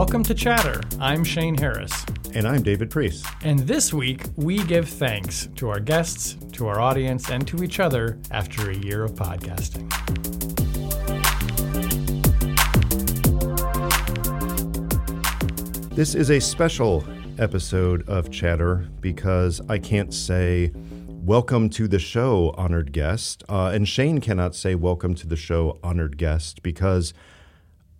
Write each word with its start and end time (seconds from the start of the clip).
Welcome 0.00 0.22
to 0.24 0.34
Chatter. 0.34 0.80
I'm 0.98 1.22
Shane 1.22 1.58
Harris. 1.58 1.92
And 2.32 2.48
I'm 2.48 2.62
David 2.62 2.90
Priest. 2.90 3.26
And 3.42 3.58
this 3.58 3.92
week, 3.92 4.24
we 4.34 4.64
give 4.64 4.88
thanks 4.88 5.50
to 5.56 5.68
our 5.68 5.78
guests, 5.78 6.38
to 6.52 6.68
our 6.68 6.80
audience, 6.80 7.28
and 7.28 7.46
to 7.48 7.62
each 7.62 7.80
other 7.80 8.18
after 8.30 8.70
a 8.70 8.74
year 8.74 9.04
of 9.04 9.12
podcasting. 9.12 9.86
This 15.94 16.14
is 16.14 16.30
a 16.30 16.40
special 16.40 17.04
episode 17.38 18.08
of 18.08 18.30
Chatter 18.30 18.88
because 19.02 19.60
I 19.68 19.76
can't 19.76 20.14
say 20.14 20.72
welcome 21.08 21.68
to 21.68 21.86
the 21.86 21.98
show, 21.98 22.54
honored 22.56 22.94
guest. 22.94 23.44
Uh, 23.50 23.66
and 23.74 23.86
Shane 23.86 24.22
cannot 24.22 24.54
say 24.54 24.74
welcome 24.74 25.14
to 25.16 25.26
the 25.26 25.36
show, 25.36 25.78
honored 25.82 26.16
guest, 26.16 26.62
because 26.62 27.12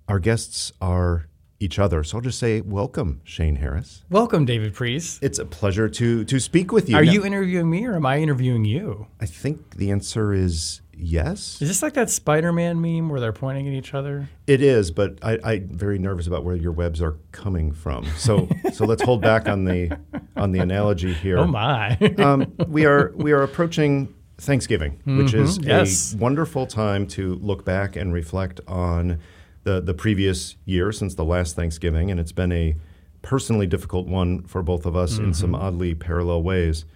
our 0.08 0.18
guests 0.18 0.72
are 0.80 1.26
each 1.60 1.78
other. 1.78 2.02
So 2.02 2.16
I'll 2.16 2.22
just 2.22 2.38
say 2.38 2.62
welcome, 2.62 3.20
Shane 3.22 3.56
Harris. 3.56 4.02
Welcome, 4.10 4.46
David 4.46 4.74
Priest. 4.74 5.22
It's 5.22 5.38
a 5.38 5.44
pleasure 5.44 5.88
to 5.90 6.24
to 6.24 6.40
speak 6.40 6.72
with 6.72 6.88
you. 6.88 6.96
Are 6.96 7.04
Now, 7.04 7.12
you 7.12 7.24
interviewing 7.24 7.70
me 7.70 7.86
or 7.86 7.94
am 7.94 8.06
I 8.06 8.18
interviewing 8.18 8.64
you? 8.64 9.06
I 9.20 9.26
think 9.26 9.76
the 9.76 9.90
answer 9.90 10.32
is 10.32 10.80
yes. 10.96 11.60
Is 11.60 11.68
this 11.68 11.82
like 11.82 11.92
that 11.94 12.08
Spider 12.10 12.50
Man 12.52 12.80
meme 12.80 13.10
where 13.10 13.20
they're 13.20 13.32
pointing 13.32 13.68
at 13.68 13.74
each 13.74 13.92
other? 13.94 14.28
It 14.46 14.62
is, 14.62 14.90
but 14.90 15.18
I, 15.22 15.38
I'm 15.44 15.68
very 15.68 15.98
nervous 15.98 16.26
about 16.26 16.44
where 16.44 16.56
your 16.56 16.72
webs 16.72 17.02
are 17.02 17.16
coming 17.30 17.72
from. 17.72 18.06
So 18.16 18.48
so 18.72 18.86
let's 18.86 19.02
hold 19.02 19.20
back 19.20 19.46
on 19.46 19.64
the 19.66 19.96
on 20.36 20.52
the 20.52 20.60
analogy 20.60 21.12
here. 21.12 21.38
Oh, 21.38 21.46
my. 21.46 21.96
um, 22.18 22.52
we 22.66 22.86
are 22.86 23.12
we 23.14 23.32
are 23.32 23.42
approaching 23.42 24.14
Thanksgiving, 24.38 24.98
which 25.04 25.34
is 25.34 25.58
Mhm, 25.58 25.66
yes. 25.66 26.14
a 26.14 26.16
wonderful 26.16 26.64
time 26.66 27.06
to 27.08 27.34
look 27.34 27.66
back 27.66 27.96
and 27.96 28.14
reflect 28.14 28.58
on 28.66 29.18
the 29.64 29.80
the 29.80 29.94
previous 29.94 30.56
year 30.64 30.92
since 30.92 31.14
the 31.14 31.24
last 31.24 31.56
Thanksgiving, 31.56 32.10
and 32.10 32.18
it's 32.18 32.32
been 32.32 32.52
a 32.52 32.76
personally 33.22 33.66
difficult 33.66 34.06
one 34.06 34.42
for 34.44 34.62
both 34.62 34.86
of 34.86 34.96
us 34.96 35.18
in 35.18 35.34
some 35.34 35.52
mm-hmm. 35.52 35.62
oddly 35.62 35.94
parallel 35.94 36.42
ways, 36.42 36.86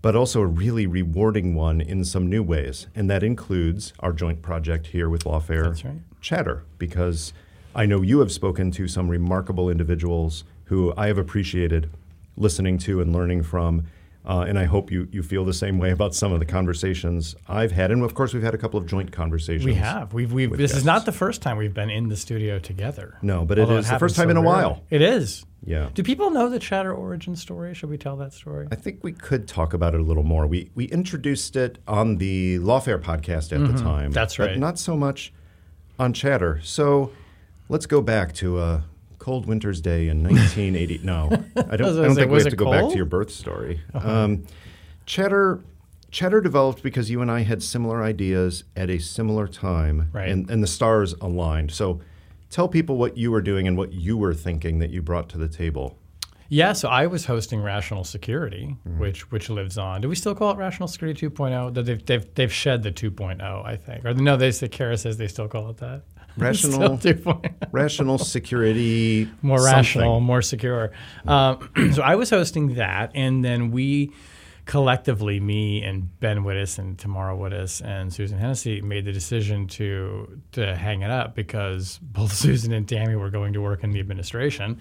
but 0.00 0.16
also 0.16 0.40
a 0.40 0.46
really 0.46 0.86
rewarding 0.86 1.54
one 1.54 1.80
in 1.80 2.04
some 2.04 2.28
new 2.28 2.42
ways, 2.42 2.86
and 2.94 3.10
that 3.10 3.22
includes 3.22 3.92
our 4.00 4.12
joint 4.12 4.40
project 4.40 4.88
here 4.88 5.10
with 5.10 5.24
Lawfare 5.24 5.84
right. 5.84 5.94
Chatter, 6.20 6.64
because 6.78 7.32
I 7.74 7.84
know 7.84 8.00
you 8.00 8.20
have 8.20 8.32
spoken 8.32 8.70
to 8.72 8.88
some 8.88 9.08
remarkable 9.08 9.68
individuals 9.68 10.44
who 10.64 10.94
I 10.96 11.08
have 11.08 11.18
appreciated 11.18 11.90
listening 12.36 12.78
to 12.78 13.00
and 13.00 13.12
learning 13.12 13.42
from. 13.42 13.84
Uh, 14.26 14.40
and 14.40 14.58
I 14.58 14.64
hope 14.64 14.90
you, 14.90 15.06
you 15.12 15.22
feel 15.22 15.44
the 15.44 15.54
same 15.54 15.78
way 15.78 15.92
about 15.92 16.12
some 16.12 16.32
of 16.32 16.40
the 16.40 16.46
conversations 16.46 17.36
I've 17.46 17.70
had. 17.70 17.92
And 17.92 18.02
of 18.02 18.14
course, 18.14 18.34
we've 18.34 18.42
had 18.42 18.54
a 18.54 18.58
couple 18.58 18.78
of 18.78 18.86
joint 18.86 19.12
conversations. 19.12 19.64
we 19.64 19.74
have. 19.74 20.12
We've, 20.12 20.32
we've, 20.32 20.56
this 20.56 20.74
is 20.74 20.84
not 20.84 21.06
the 21.06 21.12
first 21.12 21.42
time 21.42 21.56
we've 21.56 21.72
been 21.72 21.90
in 21.90 22.08
the 22.08 22.16
studio 22.16 22.58
together. 22.58 23.18
No, 23.22 23.44
but 23.44 23.58
it 23.58 23.68
the 23.68 23.82
first 23.98 24.16
time 24.16 24.26
so 24.26 24.30
in 24.30 24.36
a 24.36 24.42
while. 24.42 24.82
It 24.90 25.00
is. 25.00 25.46
Yeah. 25.64 25.90
Do 25.94 26.02
people 26.02 26.30
know 26.30 26.48
the 26.48 26.58
Chatter 26.58 26.92
origin 26.92 27.36
story? 27.36 27.74
Should 27.74 27.90
we 27.90 27.98
tell 27.98 28.16
that 28.16 28.32
story? 28.32 28.66
I 28.70 28.74
think 28.74 29.02
we 29.02 29.12
could 29.12 29.46
talk 29.46 29.74
about 29.74 29.94
it 29.94 30.00
a 30.00 30.04
little 30.04 30.22
more. 30.24 30.46
We, 30.46 30.70
we 30.74 30.86
introduced 30.86 31.54
it 31.54 31.78
on 31.86 32.16
the 32.16 32.58
Lawfare 32.58 33.00
podcast 33.00 33.52
at 33.52 33.60
the 33.60 33.80
time. 33.80 34.06
Mm-hmm. 34.06 34.12
That's 34.12 34.36
but 34.36 34.50
right. 34.50 34.58
not 34.58 34.78
so 34.78 34.96
much 34.96 35.32
on 35.98 36.12
Chatter. 36.12 36.60
So 36.62 37.12
let's 37.68 37.86
go 37.86 38.00
back 38.00 38.32
to 38.34 38.60
a 38.60 38.84
cold 39.26 39.44
winter's 39.46 39.80
day 39.80 40.06
in 40.08 40.22
1980. 40.22 41.00
no, 41.02 41.24
I 41.56 41.76
don't, 41.76 41.98
I 41.98 42.04
don't 42.06 42.14
think 42.14 42.30
we 42.30 42.38
have 42.38 42.48
to 42.50 42.54
go 42.54 42.70
back 42.70 42.88
to 42.90 42.94
your 42.96 43.06
birth 43.06 43.32
story. 43.32 43.80
Um, 43.92 44.44
Cheddar. 45.04 45.64
Chatter 46.12 46.40
developed 46.40 46.82
because 46.84 47.10
you 47.10 47.20
and 47.20 47.30
I 47.30 47.40
had 47.40 47.60
similar 47.62 48.02
ideas 48.04 48.62
at 48.76 48.88
a 48.88 48.98
similar 48.98 49.48
time, 49.48 50.08
Right. 50.12 50.28
and, 50.28 50.48
and 50.48 50.62
the 50.62 50.66
stars 50.68 51.12
aligned. 51.20 51.72
So, 51.72 52.00
tell 52.48 52.68
people 52.68 52.96
what 52.96 53.18
you 53.18 53.32
were 53.32 53.42
doing 53.42 53.66
and 53.66 53.76
what 53.76 53.92
you 53.92 54.16
were 54.16 54.32
thinking 54.32 54.78
that 54.78 54.90
you 54.90 55.02
brought 55.02 55.28
to 55.30 55.38
the 55.38 55.48
table. 55.48 55.98
Yeah, 56.48 56.72
so 56.74 56.88
I 56.88 57.08
was 57.08 57.26
hosting 57.26 57.60
Rational 57.60 58.04
Security, 58.04 58.76
Mm-hmm. 58.88 59.00
which 59.00 59.30
which 59.32 59.50
lives 59.50 59.76
on. 59.76 60.00
Do 60.00 60.08
we 60.08 60.14
still 60.14 60.34
call 60.36 60.52
it 60.52 60.56
Rational 60.58 60.86
Security 60.88 61.28
2.0? 61.28 61.74
That 61.74 61.82
They've, 61.82 62.06
they've, 62.06 62.34
they've 62.36 62.52
shed 62.52 62.84
the 62.84 62.92
2.0, 62.92 63.42
I 63.66 63.76
think. 63.76 64.04
Or 64.04 64.14
no, 64.14 64.36
they 64.36 64.52
say 64.52 64.68
Kara 64.68 64.96
says 64.96 65.16
they 65.16 65.26
still 65.28 65.48
call 65.48 65.68
it 65.70 65.78
that. 65.78 66.04
Rational- 66.42 66.98
Still 66.98 67.14
2.0. 67.14 67.54
Rational 67.72 68.18
security, 68.18 69.30
more 69.42 69.58
something. 69.58 69.76
rational, 69.76 70.20
more 70.20 70.42
secure. 70.42 70.92
Um, 71.26 71.70
so 71.94 72.02
I 72.02 72.14
was 72.16 72.30
hosting 72.30 72.74
that, 72.74 73.10
and 73.14 73.44
then 73.44 73.70
we 73.70 74.12
collectively, 74.66 75.38
me 75.38 75.82
and 75.84 76.18
Ben 76.18 76.38
Wittes 76.42 76.78
and 76.78 76.98
Tamara 76.98 77.36
Wittes 77.36 77.80
and 77.84 78.12
Susan 78.12 78.36
Hennessy, 78.38 78.80
made 78.80 79.04
the 79.04 79.12
decision 79.12 79.66
to 79.68 80.40
to 80.52 80.74
hang 80.76 81.02
it 81.02 81.10
up 81.10 81.34
because 81.34 81.98
both 82.02 82.32
Susan 82.44 82.72
and 82.72 82.88
Tammy 82.88 83.16
were 83.16 83.30
going 83.30 83.52
to 83.54 83.60
work 83.60 83.84
in 83.84 83.92
the 83.92 84.00
administration. 84.00 84.78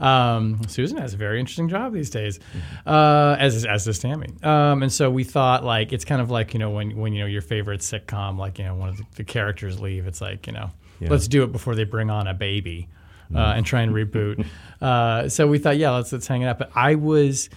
Um, 0.00 0.60
Susan 0.68 0.96
has 0.98 1.14
a 1.14 1.16
very 1.16 1.40
interesting 1.40 1.68
job 1.68 1.92
these 1.92 2.10
days, 2.10 2.38
uh, 2.86 3.34
as 3.38 3.64
as 3.64 3.84
does 3.84 3.98
Tammy. 3.98 4.28
Um, 4.44 4.82
and 4.84 4.92
so 4.92 5.10
we 5.10 5.24
thought 5.24 5.64
like 5.64 5.92
it's 5.92 6.04
kind 6.04 6.20
of 6.20 6.30
like 6.30 6.52
you 6.54 6.60
know 6.60 6.70
when 6.70 6.96
when 6.96 7.12
you 7.12 7.20
know 7.20 7.26
your 7.26 7.42
favorite 7.42 7.80
sitcom, 7.80 8.38
like 8.38 8.58
you 8.58 8.64
know 8.64 8.74
one 8.76 8.90
of 8.90 8.96
the, 8.96 9.04
the 9.16 9.24
characters 9.24 9.80
leave, 9.80 10.06
it's 10.06 10.20
like 10.20 10.46
you 10.46 10.52
know 10.52 10.70
Yeah. 11.00 11.08
let's 11.10 11.28
do 11.28 11.42
it 11.44 11.52
before 11.52 11.74
they 11.74 11.84
bring 11.84 12.10
on 12.10 12.26
a 12.26 12.34
baby 12.34 12.88
uh, 13.34 13.54
and 13.56 13.64
try 13.66 13.82
and 13.82 13.92
reboot. 13.94 14.46
uh, 14.80 15.28
so 15.28 15.46
we 15.46 15.58
thought, 15.58 15.76
yeah, 15.76 15.90
let's 15.90 16.12
let's 16.12 16.26
hang 16.26 16.42
it 16.42 16.46
up. 16.46 16.58
But 16.58 16.70
I 16.74 16.94
was 16.94 17.50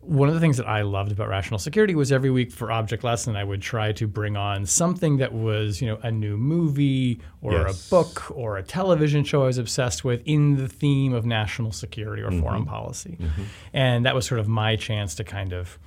one 0.00 0.28
of 0.28 0.34
the 0.34 0.40
things 0.40 0.56
that 0.56 0.66
I 0.66 0.82
loved 0.82 1.12
about 1.12 1.28
Rational 1.28 1.58
Security 1.58 1.94
was 1.94 2.10
every 2.12 2.30
week 2.30 2.50
for 2.50 2.72
Object 2.72 3.04
Lesson, 3.04 3.36
I 3.36 3.44
would 3.44 3.60
try 3.60 3.92
to 3.92 4.06
bring 4.06 4.36
on 4.38 4.64
something 4.64 5.18
that 5.18 5.34
was, 5.34 5.82
you 5.82 5.86
know, 5.88 5.98
a 6.02 6.10
new 6.10 6.38
movie 6.38 7.20
or 7.42 7.52
Yes. 7.52 7.86
a 7.86 7.90
book 7.90 8.30
or 8.30 8.56
a 8.56 8.62
television 8.62 9.22
show 9.22 9.42
I 9.42 9.46
was 9.46 9.58
obsessed 9.58 10.04
with 10.04 10.22
in 10.24 10.56
the 10.56 10.66
theme 10.68 11.12
of 11.12 11.26
national 11.26 11.72
security 11.72 12.22
or 12.22 12.30
foreign 12.32 12.64
policy. 12.64 13.18
And 13.74 14.06
that 14.06 14.14
was 14.14 14.24
sort 14.24 14.40
of 14.40 14.48
my 14.48 14.76
chance 14.76 15.14
to 15.16 15.24
kind 15.24 15.52
of 15.52 15.78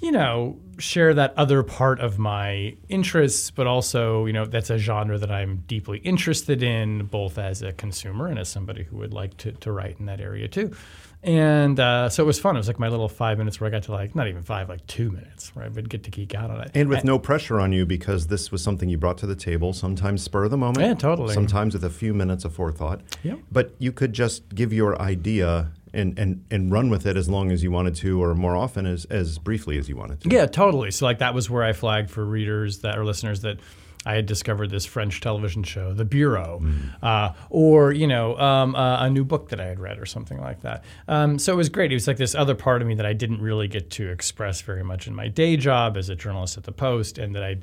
you 0.00 0.12
know, 0.12 0.58
share 0.78 1.12
that 1.14 1.34
other 1.36 1.62
part 1.62 1.98
of 2.00 2.18
my 2.18 2.76
interests, 2.88 3.50
but 3.50 3.66
also, 3.66 4.26
you 4.26 4.32
know, 4.32 4.44
that's 4.44 4.70
a 4.70 4.78
genre 4.78 5.18
that 5.18 5.30
I'm 5.30 5.64
deeply 5.66 5.98
interested 5.98 6.62
in, 6.62 7.06
both 7.06 7.36
as 7.36 7.62
a 7.62 7.72
consumer 7.72 8.28
and 8.28 8.38
as 8.38 8.48
somebody 8.48 8.84
who 8.84 8.96
would 8.98 9.12
like 9.12 9.36
to, 9.38 9.52
to 9.52 9.72
write 9.72 9.98
in 9.98 10.06
that 10.06 10.20
area 10.20 10.46
too. 10.46 10.72
And 11.20 11.80
uh, 11.80 12.08
so 12.10 12.22
it 12.22 12.26
was 12.26 12.38
fun. 12.38 12.54
It 12.54 12.60
was 12.60 12.68
like 12.68 12.78
my 12.78 12.86
little 12.86 13.08
five 13.08 13.38
minutes 13.38 13.60
where 13.60 13.66
I 13.66 13.72
got 13.72 13.82
to 13.84 13.92
like, 13.92 14.14
not 14.14 14.28
even 14.28 14.42
five, 14.42 14.68
like 14.68 14.86
two 14.86 15.10
minutes, 15.10 15.54
where 15.54 15.64
I 15.64 15.68
would 15.68 15.90
get 15.90 16.04
to 16.04 16.12
geek 16.12 16.32
out 16.32 16.48
on 16.48 16.60
it. 16.60 16.70
And 16.74 16.88
with 16.88 17.02
no 17.02 17.18
pressure 17.18 17.58
on 17.58 17.72
you 17.72 17.84
because 17.84 18.28
this 18.28 18.52
was 18.52 18.62
something 18.62 18.88
you 18.88 18.98
brought 18.98 19.18
to 19.18 19.26
the 19.26 19.34
table, 19.34 19.72
sometimes 19.72 20.22
spur 20.22 20.44
of 20.44 20.52
the 20.52 20.56
moment. 20.56 20.86
Yeah, 20.86 20.94
totally. 20.94 21.34
Sometimes 21.34 21.74
with 21.74 21.82
a 21.82 21.90
few 21.90 22.14
minutes 22.14 22.44
of 22.44 22.54
forethought. 22.54 23.00
Yep. 23.24 23.40
But 23.50 23.74
you 23.80 23.90
could 23.90 24.12
just 24.12 24.54
give 24.54 24.72
your 24.72 25.00
idea 25.02 25.72
and, 25.92 26.18
and, 26.18 26.44
and 26.50 26.72
run 26.72 26.90
with 26.90 27.06
it 27.06 27.16
as 27.16 27.28
long 27.28 27.50
as 27.50 27.62
you 27.62 27.70
wanted 27.70 27.94
to, 27.96 28.22
or 28.22 28.34
more 28.34 28.56
often 28.56 28.86
as, 28.86 29.04
as 29.06 29.38
briefly 29.38 29.78
as 29.78 29.88
you 29.88 29.96
wanted 29.96 30.20
to. 30.22 30.30
Yeah, 30.30 30.46
totally. 30.46 30.90
So 30.90 31.06
like 31.06 31.18
that 31.18 31.34
was 31.34 31.48
where 31.48 31.62
I 31.62 31.72
flagged 31.72 32.10
for 32.10 32.24
readers 32.24 32.78
that 32.80 32.98
or 32.98 33.04
listeners 33.04 33.40
that 33.42 33.58
I 34.06 34.14
had 34.14 34.26
discovered 34.26 34.70
this 34.70 34.86
French 34.86 35.20
television 35.20 35.62
show, 35.62 35.92
The 35.92 36.04
Bureau, 36.04 36.62
uh, 37.02 37.32
or 37.50 37.92
you 37.92 38.06
know 38.06 38.38
um, 38.38 38.74
uh, 38.74 39.04
a 39.04 39.10
new 39.10 39.24
book 39.24 39.50
that 39.50 39.60
I 39.60 39.66
had 39.66 39.80
read 39.80 39.98
or 39.98 40.06
something 40.06 40.40
like 40.40 40.62
that. 40.62 40.84
Um, 41.08 41.38
so 41.38 41.52
it 41.52 41.56
was 41.56 41.68
great. 41.68 41.90
It 41.90 41.96
was 41.96 42.06
like 42.06 42.16
this 42.16 42.34
other 42.34 42.54
part 42.54 42.80
of 42.80 42.88
me 42.88 42.94
that 42.94 43.06
I 43.06 43.12
didn't 43.12 43.42
really 43.42 43.68
get 43.68 43.90
to 43.92 44.08
express 44.08 44.60
very 44.60 44.84
much 44.84 45.06
in 45.08 45.14
my 45.14 45.28
day 45.28 45.56
job 45.56 45.96
as 45.96 46.08
a 46.08 46.14
journalist 46.14 46.56
at 46.56 46.64
the 46.64 46.72
Post, 46.72 47.18
and 47.18 47.34
that 47.34 47.42
I 47.42 47.56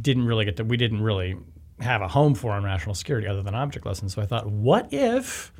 didn't 0.00 0.26
really 0.26 0.44
get 0.44 0.56
to. 0.58 0.64
We 0.64 0.76
didn't 0.76 1.02
really 1.02 1.36
have 1.80 2.02
a 2.02 2.08
home 2.08 2.34
for 2.34 2.56
in 2.56 2.62
national 2.64 2.94
security 2.94 3.26
other 3.26 3.42
than 3.42 3.54
object 3.54 3.86
lessons. 3.86 4.14
So 4.14 4.22
I 4.22 4.26
thought, 4.26 4.46
what 4.46 4.92
if? 4.92 5.52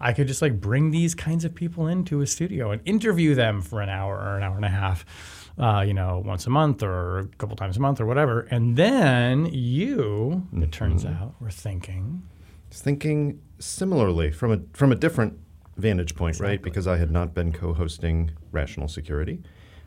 I 0.00 0.12
could 0.12 0.26
just 0.26 0.40
like 0.40 0.60
bring 0.60 0.90
these 0.90 1.14
kinds 1.14 1.44
of 1.44 1.54
people 1.54 1.86
into 1.86 2.20
a 2.20 2.26
studio 2.26 2.70
and 2.70 2.80
interview 2.84 3.34
them 3.34 3.60
for 3.60 3.80
an 3.80 3.88
hour 3.88 4.16
or 4.16 4.36
an 4.36 4.42
hour 4.42 4.56
and 4.56 4.64
a 4.64 4.68
half, 4.68 5.04
uh, 5.58 5.84
you 5.86 5.92
know, 5.92 6.22
once 6.24 6.46
a 6.46 6.50
month 6.50 6.82
or 6.82 7.18
a 7.18 7.26
couple 7.36 7.56
times 7.56 7.76
a 7.76 7.80
month 7.80 8.00
or 8.00 8.06
whatever. 8.06 8.40
And 8.50 8.76
then 8.76 9.46
you, 9.46 10.46
it 10.54 10.72
turns 10.72 11.04
out, 11.04 11.34
were 11.40 11.50
thinking, 11.50 12.22
Thinking 12.72 13.40
similarly 13.58 14.30
from 14.30 14.52
a, 14.52 14.60
from 14.72 14.92
a 14.92 14.94
different 14.94 15.38
vantage 15.76 16.14
point, 16.14 16.38
right? 16.38 16.62
Because 16.62 16.86
I 16.86 16.98
had 16.98 17.10
not 17.10 17.34
been 17.34 17.52
co 17.52 17.72
hosting 17.72 18.30
Rational 18.52 18.86
Security. 18.86 19.42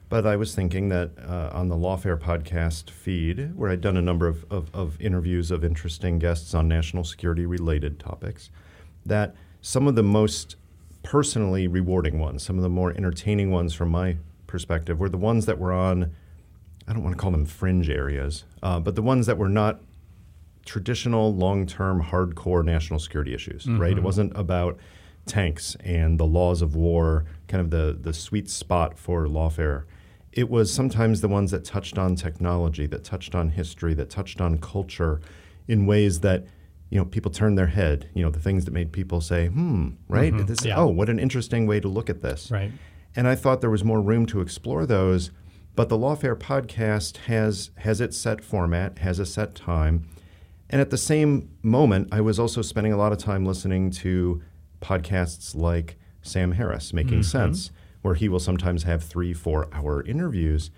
But 0.10 0.28
I 0.28 0.36
was 0.36 0.54
thinking 0.54 0.90
that 0.90 1.12
uh, 1.18 1.50
on 1.54 1.70
the 1.70 1.76
Lawfare 1.76 2.20
podcast 2.20 2.90
feed, 2.92 3.56
where 3.56 3.72
I'd 3.72 3.82
done 3.82 3.98
a 3.98 4.02
number 4.02 4.28
of, 4.28 4.46
of, 4.52 4.70
of 4.74 5.00
interviews 5.02 5.50
of 5.50 5.64
interesting 5.64 6.20
guests 6.20 6.54
on 6.54 6.68
national 6.68 7.04
security 7.04 7.46
related 7.46 8.00
topics, 8.00 8.52
that 9.06 9.34
some 9.64 9.88
of 9.88 9.96
the 9.96 10.04
most 10.04 10.58
personally 11.04 11.68
rewarding 11.68 12.20
ones, 12.20 12.44
some 12.44 12.58
of 12.58 12.64
the 12.64 12.70
more 12.70 12.92
entertaining 12.92 13.50
ones 13.50 13.74
from 13.74 13.90
my 13.90 14.18
perspective, 14.46 15.00
were 15.00 15.10
the 15.10 15.18
ones 15.18 15.46
that 15.46 15.58
were 15.58 15.72
on, 15.72 16.12
I 16.86 16.94
don't 16.94 17.02
want 17.02 17.16
to 17.16 17.20
call 17.20 17.32
them 17.32 17.46
fringe 17.46 17.90
areas, 17.90 18.44
uh, 18.62 18.80
but 18.82 18.96
the 18.96 19.02
ones 19.02 19.26
that 19.26 19.38
were 19.38 19.50
not 19.50 19.80
traditional 20.66 21.34
long-term 21.34 22.04
hardcore 22.04 22.64
national 22.64 23.00
security 23.00 23.34
issues 23.34 23.66
right? 23.80 23.98
It 23.98 24.04
wasn't 24.04 24.38
about 24.38 24.78
tanks 25.26 25.76
and 25.80 26.20
the 26.20 26.26
laws 26.26 26.62
of 26.62 26.76
war 26.76 27.24
kind 27.48 27.62
of 27.62 27.70
the 27.70 27.98
the 28.02 28.14
sweet 28.14 28.50
spot 28.50 29.00
for 29.00 29.28
lawfare. 29.28 29.84
It 30.34 30.50
was 30.50 30.74
sometimes 30.74 31.22
the 31.22 31.30
ones 31.30 31.52
that 31.52 31.64
touched 31.64 31.98
on 31.98 32.16
technology 32.16 32.86
that 32.88 33.06
touched 33.06 33.34
on 33.34 33.50
history 33.50 33.94
that 33.94 34.10
touched 34.10 34.42
on 34.42 34.58
culture 34.58 35.22
in 35.70 35.86
ways 35.86 36.20
that 36.20 36.46
you 36.94 37.00
know, 37.00 37.06
people 37.06 37.32
turn 37.32 37.56
their 37.56 37.66
head. 37.66 38.08
You 38.14 38.24
know, 38.24 38.30
the 38.30 38.40
things 38.40 38.66
that 38.66 38.72
made 38.72 38.92
people 38.92 39.20
say, 39.20 39.48
"Hmm," 39.48 39.94
right? 40.08 40.32
Mm-hmm. 40.32 40.68
Yeah. 40.68 40.78
Oh, 40.78 40.86
what 40.86 41.10
an 41.10 41.18
interesting 41.18 41.66
way 41.66 41.80
to 41.80 41.88
look 41.88 42.08
at 42.08 42.22
this. 42.22 42.52
Right. 42.52 42.72
And 43.16 43.28
I 43.28 43.34
thought 43.34 43.62
there 43.62 43.72
was 43.72 43.84
more 43.84 44.00
room 44.00 44.28
to 44.28 44.42
explore 44.42 44.86
those. 44.86 45.32
But 45.76 45.90
the 45.90 45.98
Lawfare 45.98 46.38
podcast 46.38 47.18
has 47.26 47.72
has 47.78 48.00
its 48.00 48.16
set 48.16 48.44
format, 48.44 49.00
has 49.00 49.18
a 49.18 49.26
set 49.26 49.56
time, 49.56 50.08
and 50.70 50.80
at 50.80 50.92
the 50.92 50.98
same 51.00 51.50
moment, 51.64 52.10
I 52.12 52.22
was 52.22 52.40
also 52.40 52.62
spending 52.62 52.94
a 52.94 52.98
lot 52.98 53.12
of 53.12 53.18
time 53.18 53.44
listening 53.44 53.90
to 53.90 54.44
podcasts 54.80 55.56
like 55.56 55.98
Sam 56.22 56.52
Harris, 56.52 56.94
Making 56.94 57.24
Sense, 57.24 57.72
where 58.04 58.14
he 58.14 58.30
will 58.30 58.40
sometimes 58.40 58.84
have 58.84 59.04
three, 59.04 59.34
four 59.34 59.68
hour 59.74 60.04
interviews. 60.06 60.70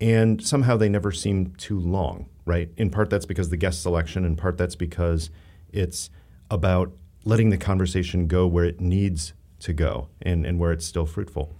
And 0.00 0.42
somehow 0.42 0.78
they 0.78 0.88
never 0.88 1.12
seem 1.12 1.52
too 1.56 1.78
long, 1.78 2.30
right? 2.46 2.70
In 2.78 2.88
part, 2.88 3.10
that's 3.10 3.26
because 3.26 3.50
the 3.50 3.58
guest 3.58 3.82
selection, 3.82 4.24
in 4.24 4.34
part, 4.34 4.56
that's 4.56 4.76
because 4.76 5.28
it's 5.72 6.10
about 6.50 6.92
letting 7.24 7.50
the 7.50 7.58
conversation 7.58 8.26
go 8.26 8.46
where 8.46 8.64
it 8.64 8.80
needs 8.80 9.32
to 9.60 9.72
go 9.72 10.08
and, 10.22 10.46
and 10.46 10.58
where 10.58 10.72
it's 10.72 10.86
still 10.86 11.06
fruitful. 11.06 11.54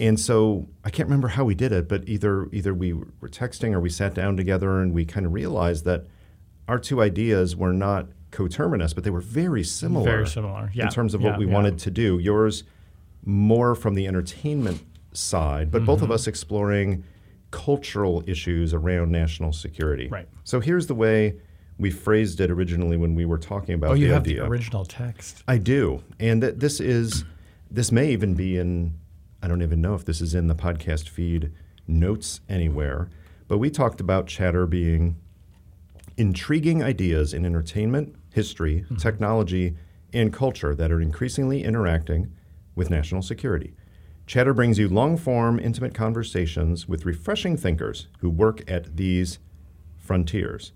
And 0.00 0.18
so 0.18 0.68
I 0.84 0.90
can't 0.90 1.08
remember 1.08 1.28
how 1.28 1.44
we 1.44 1.54
did 1.54 1.72
it, 1.72 1.88
but 1.88 2.08
either 2.08 2.48
either 2.52 2.72
we 2.72 2.92
were 2.92 3.28
texting 3.28 3.72
or 3.72 3.80
we 3.80 3.90
sat 3.90 4.14
down 4.14 4.36
together 4.36 4.80
and 4.80 4.92
we 4.94 5.04
kind 5.04 5.26
of 5.26 5.32
realized 5.32 5.84
that 5.86 6.06
our 6.68 6.78
two 6.78 7.02
ideas 7.02 7.56
were 7.56 7.72
not 7.72 8.06
coterminous, 8.30 8.92
but 8.94 9.02
they 9.04 9.10
were 9.10 9.20
very 9.20 9.64
similar. 9.64 10.04
Very 10.04 10.26
similar, 10.26 10.70
yeah, 10.74 10.84
In 10.84 10.90
terms 10.90 11.14
of 11.14 11.22
what 11.22 11.38
we 11.38 11.46
yeah. 11.46 11.52
wanted 11.52 11.78
to 11.80 11.90
do. 11.90 12.18
Yours 12.18 12.62
more 13.24 13.74
from 13.74 13.94
the 13.94 14.06
entertainment 14.06 14.82
side, 15.12 15.70
but 15.70 15.78
Mm-hmm. 15.78 15.86
both 15.86 16.02
of 16.02 16.10
us 16.10 16.26
exploring 16.26 17.02
cultural 17.50 18.22
issues 18.26 18.74
around 18.74 19.10
national 19.10 19.52
security. 19.52 20.06
Right. 20.08 20.28
So 20.44 20.60
here's 20.60 20.86
the 20.86 20.94
way 20.94 21.36
we 21.78 21.90
phrased 21.90 22.40
it 22.40 22.50
originally 22.50 22.96
when 22.96 23.14
we 23.14 23.24
were 23.24 23.38
talking 23.38 23.74
about 23.74 23.90
Oh, 23.90 23.94
you 23.94 24.08
the 24.08 24.14
have 24.14 24.22
idea. 24.22 24.42
the 24.42 24.48
original 24.48 24.84
text. 24.84 25.42
I 25.46 25.58
do, 25.58 26.02
and 26.18 26.42
th- 26.42 26.54
this 26.56 26.80
is 26.80 27.24
this 27.70 27.92
may 27.92 28.10
even 28.10 28.34
be 28.34 28.56
in. 28.56 28.94
I 29.42 29.48
don't 29.48 29.62
even 29.62 29.80
know 29.80 29.94
if 29.94 30.04
this 30.04 30.20
is 30.20 30.34
in 30.34 30.48
the 30.48 30.54
podcast 30.54 31.08
feed 31.08 31.52
notes 31.86 32.40
anywhere, 32.48 33.08
but 33.46 33.58
we 33.58 33.70
talked 33.70 34.00
about 34.00 34.26
chatter 34.26 34.66
being 34.66 35.16
intriguing 36.16 36.82
ideas 36.82 37.32
in 37.32 37.46
entertainment, 37.46 38.16
history, 38.32 38.80
mm-hmm. 38.80 38.96
technology, 38.96 39.76
and 40.12 40.32
culture 40.32 40.74
that 40.74 40.90
are 40.90 41.00
increasingly 41.00 41.62
interacting 41.62 42.32
with 42.74 42.90
national 42.90 43.22
security. 43.22 43.74
Chatter 44.26 44.52
brings 44.52 44.78
you 44.78 44.88
long 44.88 45.16
form, 45.16 45.58
intimate 45.58 45.94
conversations 45.94 46.88
with 46.88 47.06
refreshing 47.06 47.56
thinkers 47.56 48.08
who 48.18 48.28
work 48.28 48.68
at 48.70 48.96
these 48.96 49.38
frontiers. 49.96 50.72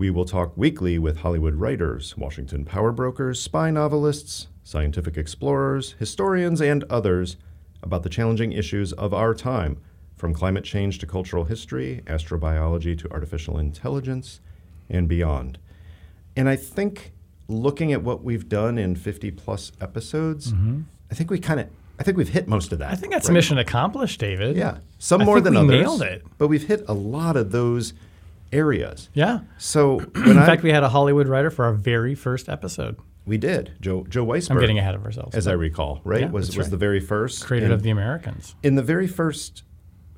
We 0.00 0.08
will 0.08 0.24
talk 0.24 0.56
weekly 0.56 0.98
with 0.98 1.18
Hollywood 1.18 1.56
writers, 1.56 2.16
Washington 2.16 2.64
power 2.64 2.90
brokers, 2.90 3.38
spy 3.38 3.70
novelists, 3.70 4.46
scientific 4.64 5.18
explorers, 5.18 5.94
historians, 5.98 6.62
and 6.62 6.84
others 6.84 7.36
about 7.82 8.02
the 8.02 8.08
challenging 8.08 8.50
issues 8.50 8.94
of 8.94 9.12
our 9.12 9.34
time, 9.34 9.76
from 10.16 10.32
climate 10.32 10.64
change 10.64 11.00
to 11.00 11.06
cultural 11.06 11.44
history, 11.44 12.00
astrobiology 12.06 12.98
to 12.98 13.10
artificial 13.10 13.58
intelligence, 13.58 14.40
and 14.88 15.06
beyond. 15.06 15.58
And 16.34 16.48
I 16.48 16.56
think 16.56 17.12
looking 17.46 17.92
at 17.92 18.02
what 18.02 18.24
we've 18.24 18.48
done 18.48 18.78
in 18.78 18.96
50 18.96 19.32
plus 19.32 19.70
episodes, 19.82 20.54
I 21.10 21.14
think 21.14 21.30
we 21.30 21.38
kind 21.38 21.60
of 21.60 21.68
I 21.98 22.04
think 22.04 22.16
we've 22.16 22.30
hit 22.30 22.48
most 22.48 22.72
of 22.72 22.78
that. 22.78 22.86
Mm-hmm. 22.86 22.92
I 22.94 22.96
think 22.96 23.12
that's 23.12 23.28
right? 23.28 23.34
mission 23.34 23.58
accomplished, 23.58 24.18
David. 24.18 24.56
Yeah, 24.56 24.78
some 24.98 25.20
I 25.20 25.24
more 25.26 25.42
think 25.42 25.44
than 25.44 25.66
we 25.66 25.74
others. 25.74 25.80
nailed 25.82 26.00
it. 26.00 26.24
But 26.38 26.48
we've 26.48 26.66
hit 26.66 26.84
a 26.88 26.94
lot 26.94 27.36
of 27.36 27.52
those 27.52 27.92
areas. 28.52 29.08
Yeah. 29.14 29.40
So 29.58 29.98
when 29.98 30.28
In 30.30 30.38
I 30.38 30.46
fact, 30.46 30.62
we 30.62 30.70
had 30.70 30.82
a 30.82 30.88
Hollywood 30.88 31.28
writer 31.28 31.50
for 31.50 31.64
our 31.64 31.72
very 31.74 32.14
first 32.14 32.48
episode. 32.48 32.96
we 33.26 33.38
did 33.38 33.72
Joe 33.80 34.04
Joe 34.08 34.24
Weisberg, 34.26 34.50
I'm 34.52 34.60
getting 34.60 34.78
ahead 34.78 34.94
of 34.94 35.04
ourselves. 35.04 35.36
as 35.36 35.46
I 35.46 35.52
recall, 35.52 36.00
right? 36.04 36.22
Yeah, 36.22 36.30
was 36.30 36.48
was 36.48 36.66
right. 36.66 36.70
the 36.70 36.76
very 36.76 37.00
first 37.00 37.44
created 37.44 37.66
And 37.66 37.74
of 37.74 37.82
the 37.82 37.90
Americans. 37.90 38.54
in 38.62 38.74
the 38.74 38.82
very 38.82 39.06
first 39.06 39.62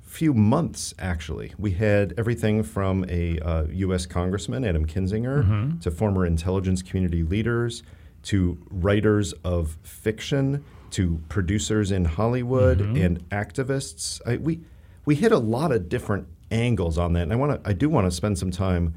few 0.02 0.34
months. 0.34 0.93
Actually, 0.99 1.52
we 1.58 1.73
had 1.73 2.12
everything 2.19 2.62
from 2.62 3.05
a 3.08 3.38
uh, 3.40 3.64
U.S. 3.87 4.05
Congressman 4.06 4.64
Adam 4.64 4.87
Kinzinger 4.87 5.43
Mm-hmm. 5.44 5.79
to 5.81 5.90
former 5.90 6.26
intelligence 6.26 6.82
community 6.82 7.23
leaders 7.23 7.82
to 8.25 8.58
writers 8.70 9.32
of 9.43 9.76
fiction 9.82 10.64
to 10.90 11.20
producers 11.29 11.90
in 11.90 12.05
Hollywood 12.05 12.79
Mm-hmm. 12.79 12.96
and 13.05 13.29
activists. 13.31 14.20
I, 14.26 14.37
we 14.37 14.61
we 15.05 15.14
hit 15.17 15.32
a 15.32 15.38
lot 15.38 15.73
of 15.73 15.88
different 15.88 16.29
angles 16.52 16.99
on 16.99 17.14
that, 17.14 17.22
and 17.22 17.32
I 17.32 17.37
want 17.37 17.62
to 17.62 17.69
I 17.69 17.72
do 17.72 17.88
want 17.88 18.06
to 18.06 18.10
spend 18.10 18.38
some 18.38 18.50
time 18.50 18.94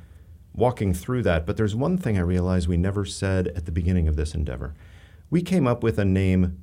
walking 0.54 0.94
through 0.94 1.24
that. 1.24 1.46
But 1.46 1.58
there's 1.58 1.76
one 1.76 1.98
thing 1.98 2.18
I 2.18 2.22
realized 2.22 2.68
we 2.68 2.78
never 2.78 3.06
said 3.06 3.48
at 3.50 3.66
the 3.66 3.72
beginning 3.72 4.08
of 4.08 4.16
this 4.16 4.36
endeavor. 4.36 4.76
We 5.30 5.42
came 5.42 5.66
up 5.68 5.84
with 5.84 5.98
a 5.98 6.06
name, 6.06 6.62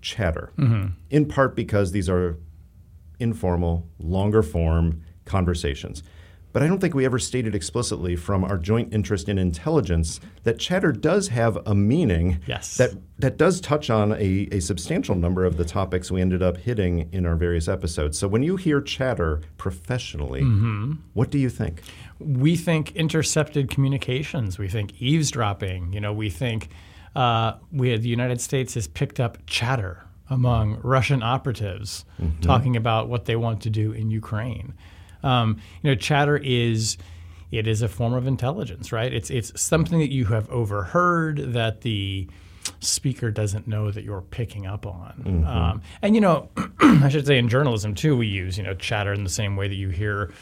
Chatter, 0.00 0.52
mm-hmm. 0.58 0.88
in 1.10 1.26
part 1.26 1.56
because 1.56 1.92
these 1.92 2.08
are 2.08 2.38
informal, 3.18 3.88
longer 3.98 4.42
form 4.42 5.02
conversations. 5.24 6.02
But 6.54 6.62
I 6.62 6.68
don't 6.68 6.78
think 6.80 6.94
we 6.94 7.04
ever 7.04 7.18
stated 7.18 7.54
explicitly 7.54 8.14
from 8.14 8.44
our 8.44 8.56
joint 8.56 8.94
interest 8.94 9.28
in 9.28 9.38
intelligence 9.38 10.20
that 10.44 10.58
chatter 10.58 10.92
does 10.92 11.28
have 11.28 11.58
a 11.66 11.74
meaning 11.74 12.38
Yes. 12.46 12.76
that, 12.76 12.92
that 13.18 13.36
does 13.36 13.60
touch 13.60 13.90
on 13.90 14.12
a, 14.12 14.48
a 14.52 14.60
substantial 14.60 15.16
number 15.16 15.44
of 15.44 15.56
the 15.56 15.64
topics 15.64 16.12
we 16.12 16.20
ended 16.20 16.42
up 16.44 16.56
hitting 16.56 17.08
in 17.12 17.26
our 17.26 17.34
various 17.34 17.66
episodes. 17.66 18.16
So 18.16 18.28
when 18.28 18.44
you 18.44 18.54
hear 18.54 18.80
chatter 18.80 19.42
professionally, 19.58 20.42
what 21.12 21.30
do 21.30 21.38
you 21.38 21.50
think? 21.50 21.82
we 22.20 22.54
think 22.56 22.94
intercepted 22.94 23.68
communications. 23.68 24.56
We 24.56 24.68
think 24.68 25.02
eavesdropping. 25.02 25.92
You 25.92 26.00
know, 26.00 26.12
we 26.12 26.30
think 26.30 26.68
uh, 27.16 27.54
we 27.72 27.96
the 27.96 28.08
United 28.08 28.40
States 28.40 28.74
has 28.74 28.86
picked 28.86 29.18
up 29.18 29.38
chatter 29.46 30.04
among 30.30 30.78
Russian 30.82 31.22
operatives 31.22 32.04
talking 32.40 32.76
about 32.76 33.08
what 33.08 33.24
they 33.24 33.34
want 33.36 33.60
to 33.62 33.70
do 33.70 33.90
in 33.92 34.10
Ukraine. 34.10 34.72
Um, 35.24 35.60
you 35.82 35.90
know, 35.90 35.96
chatter 35.96 36.36
is 36.36 36.96
it 37.50 37.66
is 37.66 37.82
a 37.82 37.88
form 37.88 38.12
of 38.14 38.26
intelligence, 38.26 38.92
right? 38.92 39.12
It's 39.12 39.30
it's 39.30 39.60
something 39.60 39.98
that 40.00 40.12
you 40.12 40.26
have 40.26 40.48
overheard 40.50 41.52
that 41.54 41.80
the 41.82 42.28
speaker 42.80 43.30
doesn't 43.30 43.66
know 43.68 43.90
that 43.90 44.04
you're 44.04 44.22
picking 44.22 44.66
up 44.66 44.86
on. 44.86 45.44
Um, 45.46 45.82
and 46.02 46.14
you 46.14 46.20
know, 46.20 46.48
I 46.80 47.08
should 47.08 47.26
say 47.26 47.38
in 47.38 47.48
journalism 47.48 47.94
too, 47.94 48.16
we 48.16 48.26
use 48.26 48.58
you 48.58 48.64
know 48.64 48.74
chatter 48.74 49.12
in 49.12 49.24
the 49.24 49.30
same 49.30 49.56
way 49.56 49.68
that 49.68 49.76
you 49.76 49.88
hear. 49.90 50.32